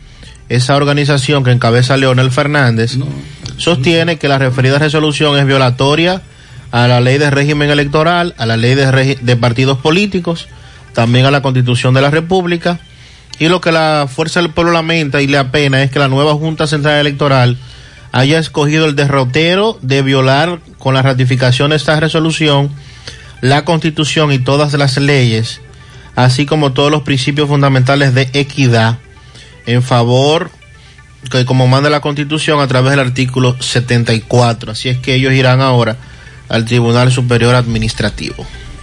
esa 0.48 0.76
organización 0.76 1.44
que 1.44 1.52
encabeza 1.52 1.96
Leonel 1.96 2.30
Fernández 2.30 2.98
sostiene 3.56 4.18
que 4.18 4.28
la 4.28 4.38
referida 4.38 4.78
resolución 4.78 5.38
es 5.38 5.46
violatoria 5.46 6.20
a 6.70 6.88
la 6.88 7.00
ley 7.00 7.18
de 7.18 7.30
régimen 7.30 7.70
electoral, 7.70 8.34
a 8.38 8.46
la 8.46 8.56
ley 8.56 8.74
de, 8.74 9.36
partidos 9.36 9.78
políticos, 9.78 10.48
también 10.94 11.26
a 11.26 11.30
la 11.30 11.42
constitución 11.42 11.94
de 11.94 12.02
la 12.02 12.10
República. 12.10 12.80
Y 13.38 13.48
lo 13.48 13.60
que 13.60 13.72
la 13.72 14.06
Fuerza 14.12 14.40
del 14.40 14.50
Pueblo 14.50 14.72
lamenta 14.72 15.22
y 15.22 15.26
le 15.26 15.38
apena 15.38 15.82
es 15.82 15.90
que 15.90 15.98
la 15.98 16.08
nueva 16.08 16.34
Junta 16.34 16.66
Central 16.66 17.00
Electoral 17.00 17.56
haya 18.12 18.38
escogido 18.38 18.86
el 18.86 18.94
derrotero 18.94 19.78
de 19.82 20.02
violar 20.02 20.60
con 20.78 20.94
la 20.94 21.02
ratificación 21.02 21.70
de 21.70 21.76
esta 21.76 21.98
resolución 21.98 22.70
la 23.42 23.64
constitución 23.64 24.32
y 24.32 24.38
todas 24.38 24.72
las 24.74 24.96
leyes, 24.98 25.60
así 26.14 26.46
como 26.46 26.72
todos 26.72 26.92
los 26.92 27.02
principios 27.02 27.48
fundamentales 27.48 28.14
de 28.14 28.30
equidad 28.34 28.98
en 29.66 29.82
favor 29.82 30.50
que 31.30 31.44
como 31.44 31.66
manda 31.66 31.90
la 31.90 32.00
constitución 32.00 32.60
a 32.60 32.66
través 32.66 32.92
del 32.92 33.00
artículo 33.00 33.56
74. 33.60 34.72
Así 34.72 34.88
es 34.88 34.98
que 34.98 35.14
ellos 35.14 35.32
irán 35.32 35.60
ahora 35.60 35.96
al 36.48 36.64
Tribunal 36.64 37.10
Superior 37.10 37.54
Administrativo. 37.54 38.46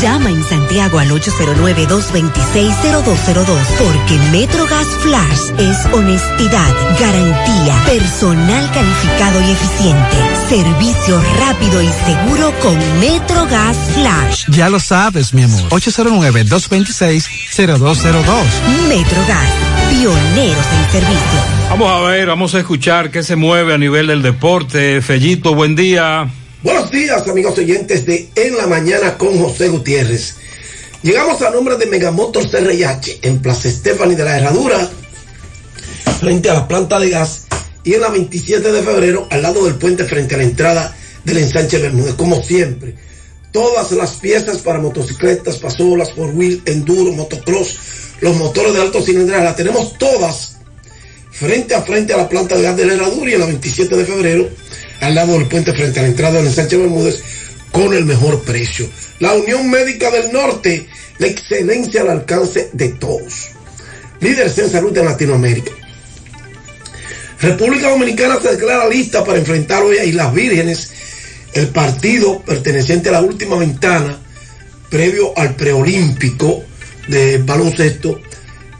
Llama 0.00 0.30
en 0.30 0.42
Santiago 0.42 0.98
al 0.98 1.10
809-226-0202 1.10 3.58
porque 3.78 4.18
MetroGas 4.32 4.86
Flash 5.02 5.50
es 5.58 5.84
honestidad, 5.92 6.74
garantía, 6.98 7.76
personal 7.84 8.70
calificado 8.72 9.42
y 9.42 9.50
eficiente, 9.50 10.16
servicio 10.48 11.22
rápido 11.38 11.82
y 11.82 11.88
seguro 11.88 12.50
con 12.62 12.78
MetroGas 12.98 13.76
Flash. 13.94 14.46
Ya 14.48 14.70
lo 14.70 14.80
sabes, 14.80 15.34
mi 15.34 15.42
amor. 15.42 15.68
809-226-0202. 15.68 18.46
MetroGas, 18.88 19.50
pioneros 19.90 20.66
en 20.72 20.90
servicio. 20.92 21.40
Vamos 21.68 21.90
a 21.90 22.00
ver, 22.08 22.28
vamos 22.28 22.54
a 22.54 22.60
escuchar 22.60 23.10
qué 23.10 23.22
se 23.22 23.36
mueve 23.36 23.74
a 23.74 23.78
nivel 23.78 24.06
del 24.06 24.22
deporte. 24.22 25.02
Fellito, 25.02 25.54
buen 25.54 25.76
día. 25.76 26.26
Buenos 26.62 26.90
días, 26.90 27.26
amigos 27.26 27.56
oyentes 27.56 28.04
de 28.04 28.28
En 28.34 28.54
la 28.54 28.66
Mañana 28.66 29.16
con 29.16 29.38
José 29.38 29.68
Gutiérrez. 29.68 30.34
Llegamos 31.02 31.40
a 31.40 31.48
nombre 31.48 31.78
de 31.78 31.86
Megamotor 31.86 32.50
CRIH 32.50 33.20
en 33.22 33.40
Plaza 33.40 33.68
Estefani 33.68 34.14
de 34.14 34.24
la 34.24 34.36
Herradura, 34.36 34.90
frente 36.20 36.50
a 36.50 36.54
la 36.54 36.68
planta 36.68 37.00
de 37.00 37.08
gas, 37.08 37.46
y 37.82 37.94
en 37.94 38.02
la 38.02 38.10
27 38.10 38.72
de 38.72 38.82
febrero, 38.82 39.26
al 39.30 39.40
lado 39.40 39.64
del 39.64 39.76
puente, 39.76 40.04
frente 40.04 40.34
a 40.34 40.38
la 40.38 40.44
entrada 40.44 40.94
del 41.24 41.38
ensanche 41.38 41.78
Bermúdez. 41.78 42.12
Como 42.12 42.42
siempre, 42.42 42.94
todas 43.52 43.90
las 43.92 44.16
piezas 44.16 44.58
para 44.58 44.80
motocicletas, 44.80 45.56
pasolas, 45.56 46.12
four 46.12 46.34
wheel, 46.34 46.60
enduro, 46.66 47.10
motocross, 47.12 47.78
los 48.20 48.36
motores 48.36 48.74
de 48.74 48.82
alto 48.82 49.00
cilindraje, 49.00 49.44
las 49.44 49.56
tenemos 49.56 49.96
todas 49.96 50.58
frente 51.30 51.74
a 51.74 51.80
frente 51.80 52.12
a 52.12 52.18
la 52.18 52.28
planta 52.28 52.54
de 52.54 52.64
gas 52.64 52.76
de 52.76 52.84
la 52.84 52.92
Herradura 52.92 53.30
y 53.30 53.34
en 53.34 53.40
la 53.40 53.46
27 53.46 53.96
de 53.96 54.04
febrero, 54.04 54.50
al 55.00 55.14
lado 55.14 55.32
del 55.32 55.48
puente 55.48 55.72
frente 55.72 56.00
a 56.00 56.02
la 56.02 56.08
entrada 56.08 56.38
del 56.38 56.46
ensanche 56.46 56.76
Bermúdez, 56.76 57.22
con 57.72 57.94
el 57.94 58.04
mejor 58.04 58.42
precio. 58.42 58.88
La 59.18 59.34
Unión 59.34 59.70
Médica 59.70 60.10
del 60.10 60.32
Norte, 60.32 60.88
la 61.18 61.26
excelencia 61.26 62.02
al 62.02 62.10
alcance 62.10 62.70
de 62.72 62.90
todos. 62.90 63.48
Líderes 64.20 64.58
en 64.58 64.70
salud 64.70 64.96
en 64.96 65.04
Latinoamérica. 65.04 65.72
República 67.40 67.88
Dominicana 67.88 68.38
se 68.40 68.50
declara 68.50 68.88
lista 68.88 69.24
para 69.24 69.38
enfrentar 69.38 69.82
hoy 69.82 69.96
a 69.96 70.04
Islas 70.04 70.34
Vírgenes, 70.34 70.90
el 71.54 71.68
partido 71.68 72.40
perteneciente 72.42 73.08
a 73.08 73.12
la 73.12 73.22
última 73.22 73.56
ventana, 73.56 74.18
previo 74.90 75.36
al 75.38 75.54
preolímpico 75.56 76.62
de 77.08 77.38
baloncesto. 77.38 78.20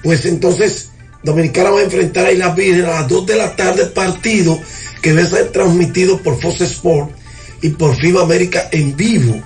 Pues 0.02 0.26
entonces, 0.26 0.90
Dominicana 1.22 1.70
va 1.70 1.80
a 1.80 1.84
enfrentar 1.84 2.26
a 2.26 2.32
Islas 2.32 2.54
Vírgenes 2.54 2.86
a 2.86 3.00
las 3.00 3.08
2 3.08 3.26
de 3.26 3.36
la 3.36 3.56
tarde, 3.56 3.86
partido 3.86 4.60
que 5.02 5.12
va 5.12 5.22
a 5.22 5.26
ser 5.26 5.52
transmitido 5.52 6.20
por 6.22 6.40
Fox 6.40 6.60
Sport 6.60 7.10
y 7.62 7.70
por 7.70 7.96
FIBA 7.96 8.22
América 8.22 8.68
en 8.72 8.96
vivo. 8.96 9.40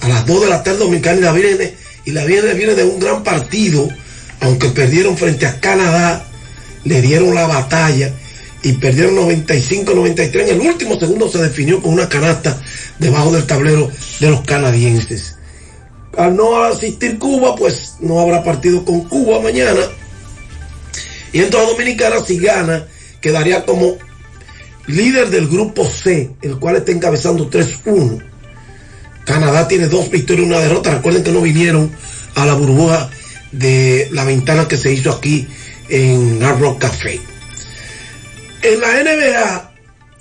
A 0.00 0.08
las 0.08 0.26
2 0.26 0.42
de 0.42 0.48
la 0.48 0.62
tarde 0.62 0.78
Dominicana 0.78 1.18
y 1.18 1.22
la 1.22 1.32
Vírgenes, 1.32 1.72
y 2.04 2.10
la 2.12 2.24
Vírgenes 2.24 2.56
viene 2.56 2.74
de 2.74 2.84
un 2.84 3.00
gran 3.00 3.22
partido, 3.24 3.88
aunque 4.40 4.68
perdieron 4.68 5.16
frente 5.16 5.46
a 5.46 5.60
Canadá, 5.60 6.24
le 6.84 7.02
dieron 7.02 7.34
la 7.34 7.46
batalla 7.46 8.12
y 8.62 8.72
perdieron 8.74 9.16
95-93. 9.16 10.48
En 10.48 10.60
el 10.60 10.60
último 10.60 10.98
segundo 10.98 11.28
se 11.28 11.38
definió 11.38 11.82
con 11.82 11.92
una 11.92 12.08
canasta 12.08 12.60
debajo 12.98 13.32
del 13.32 13.46
tablero 13.46 13.90
de 14.20 14.30
los 14.30 14.42
canadienses. 14.42 15.36
Al 16.16 16.34
no 16.34 16.62
asistir 16.64 17.18
Cuba, 17.18 17.54
pues 17.54 17.96
no 18.00 18.20
habrá 18.20 18.42
partido 18.42 18.84
con 18.84 19.02
Cuba 19.02 19.40
mañana. 19.40 19.80
Y 21.32 21.40
entonces 21.40 21.70
Dominicana, 21.70 22.16
si 22.24 22.38
gana, 22.38 22.86
quedaría 23.20 23.64
como 23.64 23.96
líder 24.88 25.30
del 25.30 25.46
grupo 25.46 25.84
C, 25.84 26.30
el 26.42 26.58
cual 26.58 26.76
está 26.76 26.92
encabezando 26.92 27.48
3-1. 27.48 28.22
Canadá 29.24 29.68
tiene 29.68 29.86
dos 29.86 30.10
victorias 30.10 30.46
y 30.46 30.50
una 30.50 30.60
derrota. 30.60 30.94
Recuerden 30.94 31.22
que 31.22 31.32
no 31.32 31.40
vinieron 31.40 31.90
a 32.34 32.46
la 32.46 32.54
burbuja 32.54 33.10
de 33.52 34.08
la 34.10 34.24
ventana 34.24 34.66
que 34.66 34.76
se 34.76 34.92
hizo 34.92 35.12
aquí 35.12 35.46
en 35.88 36.42
Hard 36.42 36.60
Rock 36.60 36.80
Café. 36.80 37.20
En 38.62 38.80
la 38.80 39.02
NBA 39.02 39.72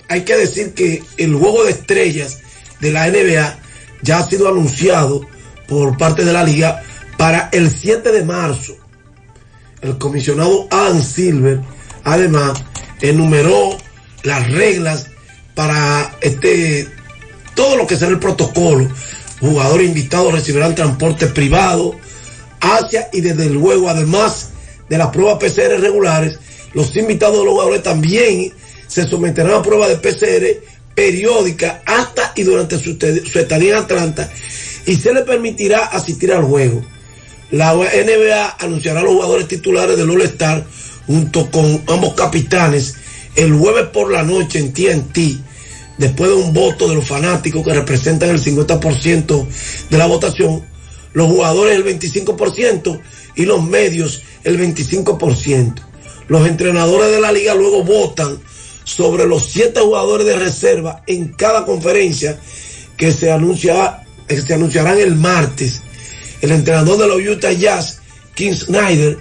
hay 0.09 0.21
que 0.21 0.37
decir 0.37 0.73
que 0.73 1.03
el 1.17 1.35
juego 1.35 1.63
de 1.63 1.71
estrellas 1.71 2.39
de 2.79 2.91
la 2.91 3.07
NBA 3.07 3.59
ya 4.01 4.19
ha 4.19 4.29
sido 4.29 4.47
anunciado 4.47 5.25
por 5.67 5.97
parte 5.97 6.23
de 6.23 6.33
la 6.33 6.43
liga 6.43 6.83
para 7.17 7.49
el 7.51 7.71
7 7.71 8.11
de 8.11 8.23
marzo. 8.23 8.75
El 9.81 9.97
comisionado 9.97 10.67
Adam 10.69 11.01
Silver 11.01 11.61
además 12.03 12.59
enumeró 13.01 13.77
las 14.27 14.51
reglas 14.51 15.07
para 15.55 16.15
este 16.21 16.87
todo 17.55 17.75
lo 17.75 17.87
que 17.87 17.95
será 17.95 18.11
el 18.11 18.19
protocolo. 18.19 18.87
Jugadores 19.39 19.87
invitados 19.87 20.33
recibirán 20.33 20.75
transporte 20.75 21.27
privado 21.27 21.95
hacia 22.59 23.09
y 23.13 23.21
desde 23.21 23.49
luego 23.49 23.89
además 23.89 24.49
de 24.89 24.97
las 24.97 25.07
pruebas 25.07 25.37
PCR 25.37 25.79
regulares, 25.79 26.39
los 26.73 26.95
invitados 26.95 27.39
de 27.39 27.45
los 27.45 27.53
jugadores 27.53 27.83
también 27.83 28.53
se 28.87 29.07
someterán 29.07 29.53
a 29.53 29.61
pruebas 29.61 29.89
de 29.89 29.97
PCR 29.97 30.63
periódica 30.93 31.81
hasta 31.85 32.33
y 32.35 32.43
durante 32.43 32.77
su, 32.77 32.97
su 32.97 33.39
estadía 33.39 33.77
en 33.77 33.83
Atlanta 33.83 34.29
y 34.85 34.95
se 34.95 35.13
les 35.13 35.23
permitirá 35.23 35.85
asistir 35.85 36.31
al 36.31 36.43
juego. 36.43 36.83
La 37.51 37.73
NBA 37.73 38.57
anunciará 38.59 38.99
a 38.99 39.03
los 39.03 39.13
jugadores 39.13 39.47
titulares 39.47 39.97
del 39.97 40.09
All-Star 40.09 40.65
junto 41.05 41.49
con 41.49 41.83
ambos 41.87 42.13
capitanes 42.15 42.95
el 43.37 43.53
jueves 43.53 43.85
por 43.93 44.11
la 44.11 44.23
noche 44.23 44.59
en 44.59 44.73
TNT, 44.73 45.39
después 45.97 46.29
de 46.29 46.35
un 46.35 46.53
voto 46.53 46.89
de 46.89 46.95
los 46.95 47.07
fanáticos 47.07 47.63
que 47.63 47.73
representan 47.73 48.29
el 48.29 48.43
50% 48.43 49.47
de 49.89 49.97
la 49.97 50.07
votación, 50.07 50.63
los 51.13 51.27
jugadores 51.27 51.77
el 51.77 51.85
25% 51.85 52.99
y 53.35 53.45
los 53.45 53.63
medios 53.63 54.23
el 54.43 54.59
25%. 54.59 55.75
Los 56.27 56.47
entrenadores 56.47 57.11
de 57.11 57.21
la 57.21 57.31
liga 57.31 57.53
luego 57.53 57.83
votan 57.83 58.39
sobre 58.83 59.25
los 59.27 59.45
siete 59.45 59.81
jugadores 59.81 60.25
de 60.25 60.35
reserva 60.35 61.03
en 61.05 61.29
cada 61.29 61.63
conferencia 61.63 62.39
que 62.97 63.11
se, 63.11 63.31
anuncia, 63.31 64.03
que 64.27 64.41
se 64.41 64.55
anunciarán 64.55 64.97
el 64.97 65.15
martes. 65.15 65.81
El 66.41 66.51
entrenador 66.51 66.97
de 66.97 67.07
los 67.07 67.37
Utah 67.37 67.51
Jazz, 67.51 68.01
King 68.33 68.53
Snyder, 68.53 69.17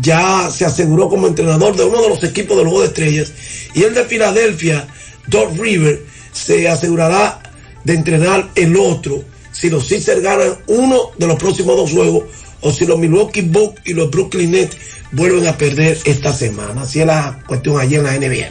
ya 0.00 0.50
se 0.50 0.64
aseguró 0.64 1.08
como 1.08 1.26
entrenador 1.26 1.76
de 1.76 1.84
uno 1.84 2.02
de 2.02 2.08
los 2.08 2.24
equipos 2.24 2.56
del 2.56 2.66
Juego 2.66 2.82
de 2.82 2.88
Estrellas 2.88 3.32
y 3.74 3.82
el 3.82 3.94
de 3.94 4.04
Filadelfia, 4.04 4.86
Doc 5.26 5.56
River, 5.58 6.02
se 6.32 6.68
asegurará 6.68 7.40
de 7.84 7.94
entrenar 7.94 8.50
el 8.54 8.76
otro 8.76 9.24
si 9.52 9.70
los 9.70 9.86
Sixers 9.86 10.22
ganan 10.22 10.56
uno 10.66 11.12
de 11.16 11.26
los 11.26 11.38
próximos 11.38 11.76
dos 11.76 11.92
juegos 11.92 12.24
o 12.60 12.72
si 12.72 12.86
los 12.86 12.98
Milwaukee 12.98 13.42
Bucks 13.42 13.82
y 13.84 13.92
los 13.92 14.10
Brooklyn 14.10 14.50
Nets 14.50 14.76
vuelven 15.12 15.46
a 15.46 15.56
perder 15.56 15.98
esta 16.04 16.32
semana. 16.32 16.82
Así 16.82 17.00
es 17.00 17.06
la 17.06 17.42
cuestión 17.46 17.78
allí 17.78 17.96
en 17.96 18.04
la 18.04 18.18
NBA. 18.18 18.48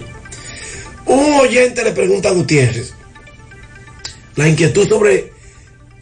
Un 1.06 1.34
oyente 1.34 1.84
le 1.84 1.92
pregunta 1.92 2.30
a 2.30 2.34
Gutiérrez 2.34 2.94
la 4.36 4.48
inquietud 4.48 4.88
sobre 4.88 5.34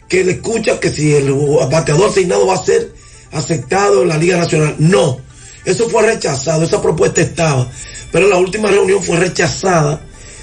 que 0.08 0.24
le 0.24 0.32
escucha 0.32 0.78
que 0.78 0.90
si 0.90 1.14
el 1.14 1.32
bateador 1.32 2.10
asignado 2.10 2.46
va 2.46 2.54
a 2.54 2.64
ser 2.64 2.92
aceptado 3.32 4.02
en 4.02 4.08
la 4.08 4.18
Liga 4.18 4.36
Nacional. 4.36 4.76
No, 4.78 5.20
eso 5.64 5.88
fue 5.88 6.02
rechazado, 6.02 6.64
esa 6.64 6.82
propuesta 6.82 7.20
estaba, 7.20 7.70
pero 8.10 8.28
la 8.28 8.36
última 8.36 8.68
reunión 8.70 9.02
fue 9.02 9.16
rechazada. 9.16 10.00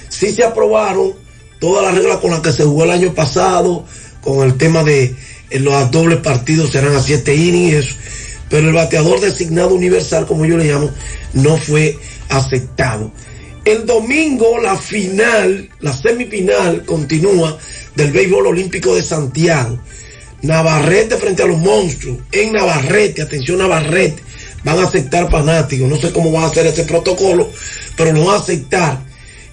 Sí 0.08 0.32
se 0.32 0.44
aprobaron 0.44 1.14
todas 1.58 1.84
las 1.84 1.94
reglas 1.94 2.18
con 2.18 2.30
las 2.30 2.40
que 2.40 2.52
se 2.52 2.64
jugó 2.64 2.84
el 2.84 2.90
año 2.90 3.14
pasado, 3.14 3.84
con 4.22 4.46
el 4.46 4.56
tema 4.56 4.82
de 4.82 5.14
los 5.50 5.90
dobles 5.90 6.18
partidos 6.18 6.70
serán 6.70 6.94
a 6.94 7.02
siete 7.02 7.34
innings 7.34 7.72
y 7.72 7.74
eso, 7.76 7.94
pero 8.48 8.68
el 8.68 8.74
bateador 8.74 9.20
designado 9.20 9.74
universal, 9.74 10.26
como 10.26 10.46
yo 10.46 10.56
le 10.56 10.64
llamo, 10.64 10.90
no 11.34 11.56
fue 11.56 11.98
aceptado. 12.28 13.12
El 13.64 13.84
domingo 13.84 14.58
la 14.58 14.76
final, 14.76 15.68
la 15.80 15.92
semifinal 15.92 16.84
continúa 16.84 17.58
del 17.94 18.10
béisbol 18.10 18.48
olímpico 18.48 18.94
de 18.94 19.02
Santiago. 19.02 19.78
Navarrete 20.42 21.16
frente 21.16 21.42
a 21.42 21.46
los 21.46 21.58
monstruos. 21.58 22.18
En 22.32 22.52
Navarrete, 22.52 23.20
atención 23.20 23.58
Navarrete, 23.58 24.22
van 24.64 24.78
a 24.78 24.84
aceptar 24.84 25.30
fanáticos. 25.30 25.88
No 25.88 25.96
sé 25.96 26.12
cómo 26.12 26.32
va 26.32 26.44
a 26.44 26.46
hacer 26.48 26.66
ese 26.66 26.84
protocolo, 26.84 27.50
pero 27.96 28.12
lo 28.12 28.24
van 28.24 28.36
a 28.36 28.40
aceptar. 28.40 29.00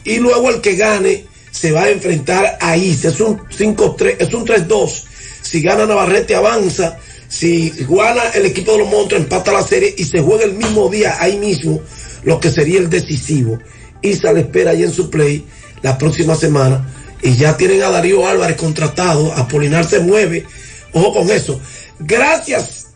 Y 0.04 0.18
luego 0.18 0.50
el 0.50 0.62
que 0.62 0.76
gane 0.76 1.26
se 1.52 1.72
va 1.72 1.84
a 1.84 1.90
enfrentar 1.90 2.58
ahí. 2.62 2.92
Es 2.92 3.20
un 3.20 3.40
5-3, 3.40 4.16
es 4.20 4.34
un 4.34 4.46
3-2. 4.46 5.04
Si 5.42 5.62
gana 5.62 5.86
Navarrete 5.86 6.36
avanza. 6.36 6.98
Si 7.30 7.74
gana 7.90 8.22
el 8.36 8.46
equipo 8.46 8.72
de 8.72 8.78
los 8.80 8.90
monstruos 8.90 9.24
empata 9.24 9.52
la 9.52 9.62
serie 9.62 9.94
y 9.98 10.06
se 10.06 10.22
juega 10.22 10.46
el 10.46 10.54
mismo 10.54 10.90
día 10.90 11.18
ahí 11.20 11.36
mismo 11.38 11.82
lo 12.24 12.40
que 12.40 12.50
sería 12.50 12.80
el 12.80 12.90
decisivo. 12.90 13.60
Isa 14.02 14.32
le 14.32 14.42
espera 14.42 14.72
ahí 14.72 14.84
en 14.84 14.94
su 14.94 15.10
play 15.10 15.46
la 15.82 15.98
próxima 15.98 16.36
semana 16.36 16.88
y 17.22 17.36
ya 17.36 17.58
tienen 17.58 17.84
a 17.84 17.90
Darío 17.90 18.28
Álvarez 18.28 18.58
contratado, 18.58 19.34
a 19.34 19.48
Polinar 19.48 19.86
se 19.86 20.00
mueve, 20.00 20.46
ojo 20.94 21.14
con 21.14 21.30
eso. 21.30 21.60
Gracias, 22.00 22.87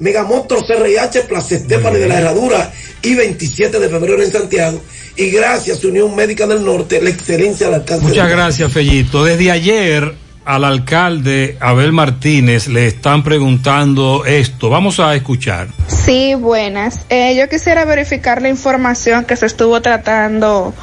Megamotor 0.00 0.66
CRIH, 0.66 1.22
Plaza 1.28 1.56
Estefani 1.56 1.98
de 1.98 2.08
la 2.08 2.20
Herradura 2.20 2.72
y 3.02 3.14
27 3.14 3.78
de 3.78 3.88
febrero 3.88 4.22
en 4.22 4.32
Santiago. 4.32 4.82
Y 5.16 5.30
gracias, 5.30 5.84
Unión 5.84 6.14
Médica 6.16 6.46
del 6.46 6.64
Norte, 6.64 7.00
la 7.00 7.10
excelencia 7.10 7.68
al 7.68 7.74
alcance. 7.74 8.06
Muchas 8.06 8.28
gracias, 8.28 8.72
Fellito. 8.72 9.24
Desde 9.24 9.50
ayer 9.50 10.14
al 10.44 10.64
alcalde 10.64 11.58
Abel 11.60 11.92
Martínez 11.92 12.66
le 12.68 12.86
están 12.86 13.22
preguntando 13.22 14.24
esto. 14.24 14.70
Vamos 14.70 14.98
a 14.98 15.14
escuchar. 15.14 15.68
Sí, 15.86 16.34
buenas. 16.34 17.04
Eh, 17.10 17.36
yo 17.36 17.48
quisiera 17.48 17.84
verificar 17.84 18.40
la 18.40 18.48
información 18.48 19.24
que 19.26 19.36
se 19.36 19.46
estuvo 19.46 19.80
tratando 19.82 20.74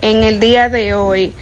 en 0.00 0.24
el 0.24 0.40
día 0.40 0.68
de 0.68 0.94
hoy 0.94 1.32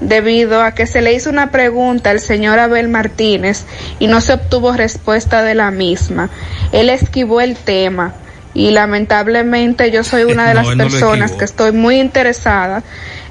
debido 0.00 0.62
a 0.62 0.72
que 0.72 0.86
se 0.86 1.02
le 1.02 1.12
hizo 1.12 1.30
una 1.30 1.50
pregunta 1.50 2.10
al 2.10 2.20
señor 2.20 2.58
Abel 2.58 2.88
Martínez 2.88 3.64
y 3.98 4.06
no 4.06 4.20
se 4.20 4.32
obtuvo 4.34 4.72
respuesta 4.72 5.42
de 5.42 5.54
la 5.54 5.70
misma. 5.70 6.30
Él 6.72 6.88
esquivó 6.90 7.40
el 7.40 7.56
tema 7.56 8.14
y 8.54 8.70
lamentablemente 8.70 9.90
yo 9.90 10.02
soy 10.02 10.24
una 10.24 10.48
de 10.48 10.54
las 10.54 10.74
No, 10.74 10.76
personas 10.76 11.32
que 11.32 11.44
estoy 11.44 11.72
muy 11.72 12.00
interesada 12.00 12.82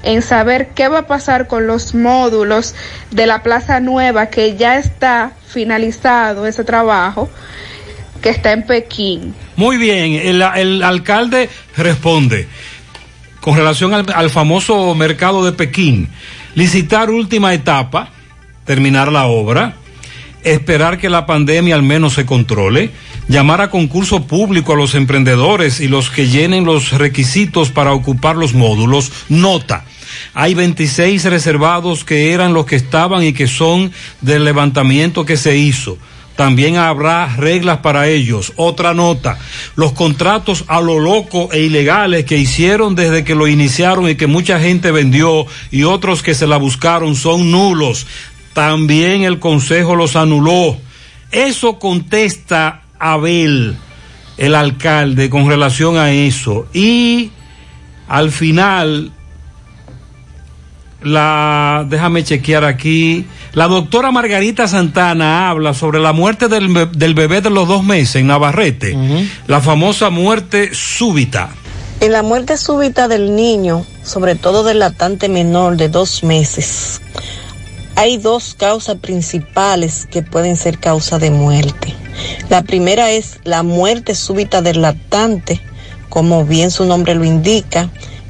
en 0.04 0.22
saber 0.22 0.70
qué 0.70 0.88
va 0.88 1.00
a 1.00 1.08
pasar 1.08 1.48
con 1.48 1.68
los 1.68 1.94
módulos 1.94 2.76
de 3.12 3.26
la 3.26 3.44
Plaza 3.44 3.80
Nueva 3.80 4.28
que 4.28 4.56
ya 4.56 4.78
está 4.78 5.32
finalizado 5.48 6.46
ese 6.46 6.64
trabajo 6.64 7.30
que 8.22 8.30
está 8.30 8.52
en 8.52 8.64
Pekín. 8.64 9.34
Muy 9.56 9.78
bien, 9.78 10.14
el, 10.14 10.42
el 10.42 10.84
alcalde 10.84 11.50
responde 11.76 12.48
con 13.42 13.56
relación 13.56 13.94
al, 13.94 14.06
al 14.14 14.30
famoso 14.30 14.94
mercado 14.96 15.46
de 15.46 15.54
Pekín. 15.54 16.10
Licitar 16.56 17.10
última 17.10 17.54
etapa, 17.54 18.10
terminar 18.66 19.12
la 19.12 19.28
obra, 19.28 19.76
esperar 20.44 20.98
que 20.98 21.10
la 21.10 21.26
pandemia 21.26 21.76
al 21.76 21.84
menos 21.84 22.14
se 22.14 22.26
controle, 22.26 22.92
llamar 23.28 23.62
a 23.62 23.70
concurso 23.70 24.26
público 24.26 24.74
a 24.74 24.76
los 24.76 24.96
emprendedores 24.96 25.80
y 25.80 25.88
los 25.88 26.10
que 26.10 26.28
llenen 26.28 26.66
los 26.66 26.92
requisitos 26.94 27.70
para 27.70 27.94
ocupar 27.94 28.36
los 28.36 28.54
módulos. 28.54 29.12
Nota. 29.30 29.86
Hay 30.34 30.54
26 30.54 31.24
reservados 31.26 32.04
que 32.04 32.34
eran 32.34 32.54
los 32.54 32.66
que 32.66 32.76
estaban 32.76 33.24
y 33.24 33.34
que 33.34 33.48
son 33.48 33.92
del 34.22 34.46
levantamiento 34.46 35.26
que 35.26 35.38
se 35.38 35.58
hizo. 35.58 35.98
También 36.40 36.78
habrá 36.78 37.36
reglas 37.36 37.80
para 37.80 38.08
ellos. 38.08 38.54
Otra 38.56 38.94
nota, 38.94 39.38
los 39.76 39.92
contratos 39.92 40.64
a 40.70 40.80
lo 40.80 40.98
loco 40.98 41.50
e 41.52 41.64
ilegales 41.64 42.24
que 42.24 42.38
hicieron 42.38 42.96
desde 42.96 43.26
que 43.26 43.36
lo 43.36 43.46
iniciaron 43.46 44.08
y 44.08 44.16
que 44.16 44.26
mucha 44.26 44.58
gente 44.58 44.92
vendió 44.92 45.46
y 45.70 45.84
otros 45.84 46.24
que 46.24 46.34
se 46.34 46.48
la 46.48 46.56
buscaron 46.56 47.18
son 47.18 47.52
nulos. 47.52 48.08
También 48.54 49.24
el 49.24 49.40
Consejo 49.40 49.98
los 49.98 50.16
anuló. 50.16 50.78
Eso 51.30 51.78
contesta 51.78 52.84
Abel, 52.98 53.76
el 54.38 54.56
alcalde, 54.56 55.30
con 55.30 55.46
relación 55.46 55.98
a 55.98 56.14
eso. 56.14 56.68
Y 56.74 57.32
al 58.08 58.32
final, 58.32 59.12
la, 61.02 61.86
déjame 61.88 62.24
chequear 62.24 62.66
aquí, 62.66 63.26
la 63.54 63.68
doctora 63.68 64.12
Margarita 64.12 64.68
Santana 64.68 65.50
habla 65.50 65.74
sobre 65.74 66.00
la 66.00 66.14
muerte 66.14 66.48
del, 66.48 66.68
be- 66.70 66.86
del 66.88 67.14
bebé 67.14 67.42
de 67.42 67.50
los 67.50 67.68
dos 67.68 67.84
meses 67.84 68.18
en 68.18 68.28
Navarrete, 68.28 68.98
la 69.48 69.62
famosa 69.62 70.10
muerte 70.10 70.72
súbita. 70.74 71.50
En 72.02 72.12
la 72.14 72.22
muerte 72.24 72.58
súbita 72.58 73.08
del 73.08 73.36
niño, 73.36 73.86
sobre 74.04 74.36
todo 74.36 74.64
del 74.64 74.80
latente 74.80 75.28
menor 75.30 75.78
de 75.78 75.90
dos 75.90 76.24
meses, 76.24 77.02
Hay 77.96 78.16
dos 78.18 78.56
causas 78.58 78.96
principales 79.00 80.08
que 80.10 80.22
pueden 80.22 80.56
ser 80.56 80.80
causa 80.80 81.20
de 81.20 81.32
muerte. 81.32 81.94
La 82.50 82.62
primera 82.62 83.12
es 83.12 83.40
la 83.44 83.62
muerte 83.64 84.16
súbita 84.16 84.62
del 84.62 84.82
lactante, 84.82 85.60
como 86.08 86.46
bien 86.46 86.72
su 86.72 86.86
nombre 86.86 87.14
lo 87.16 87.26
indica, 87.26 87.90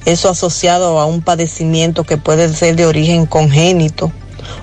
eso 0.10 0.30
asociado 0.30 1.00
a 1.00 1.06
un 1.06 1.22
padecimiento 1.22 2.04
que 2.04 2.18
puede 2.18 2.54
ser 2.54 2.76
de 2.76 2.86
origen 2.86 3.26
congénito 3.26 4.12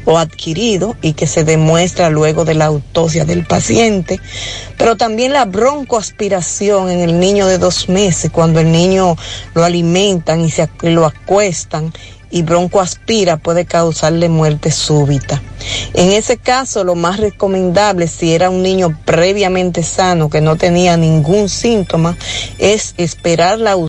o 0.04 0.18
adquirido 0.18 0.96
y 1.02 1.12
que 1.12 1.26
se 1.26 1.44
demuestra 1.44 2.10
luego 2.10 2.44
de 2.44 2.54
la 2.54 2.66
autopsia 2.66 3.24
del 3.24 3.44
paciente, 3.44 4.20
pero 4.78 4.96
también 4.96 5.32
la 5.32 5.44
broncoaspiración 5.44 6.90
en 6.90 7.00
el 7.00 7.20
niño 7.20 7.46
de 7.46 7.58
dos 7.58 7.88
meses, 7.88 8.30
cuando 8.30 8.60
el 8.60 8.72
niño 8.72 9.16
lo 9.54 9.64
alimentan 9.64 10.40
y 10.40 10.50
se 10.50 10.68
lo 10.82 11.06
acuestan 11.06 11.92
y 12.30 12.42
broncoaspira 12.42 13.36
puede 13.36 13.64
causarle 13.64 14.28
muerte 14.28 14.70
súbita. 14.70 15.40
En 15.94 16.10
ese 16.10 16.36
caso, 16.36 16.84
lo 16.84 16.94
más 16.94 17.18
recomendable, 17.18 18.08
si 18.08 18.34
era 18.34 18.50
un 18.50 18.62
niño 18.62 18.98
previamente 19.04 19.82
sano 19.82 20.28
que 20.28 20.40
no 20.40 20.56
tenía 20.56 20.96
ningún 20.96 21.48
síntoma, 21.48 22.16
es 22.58 22.94
esperar 22.98 23.58
la 23.58 23.76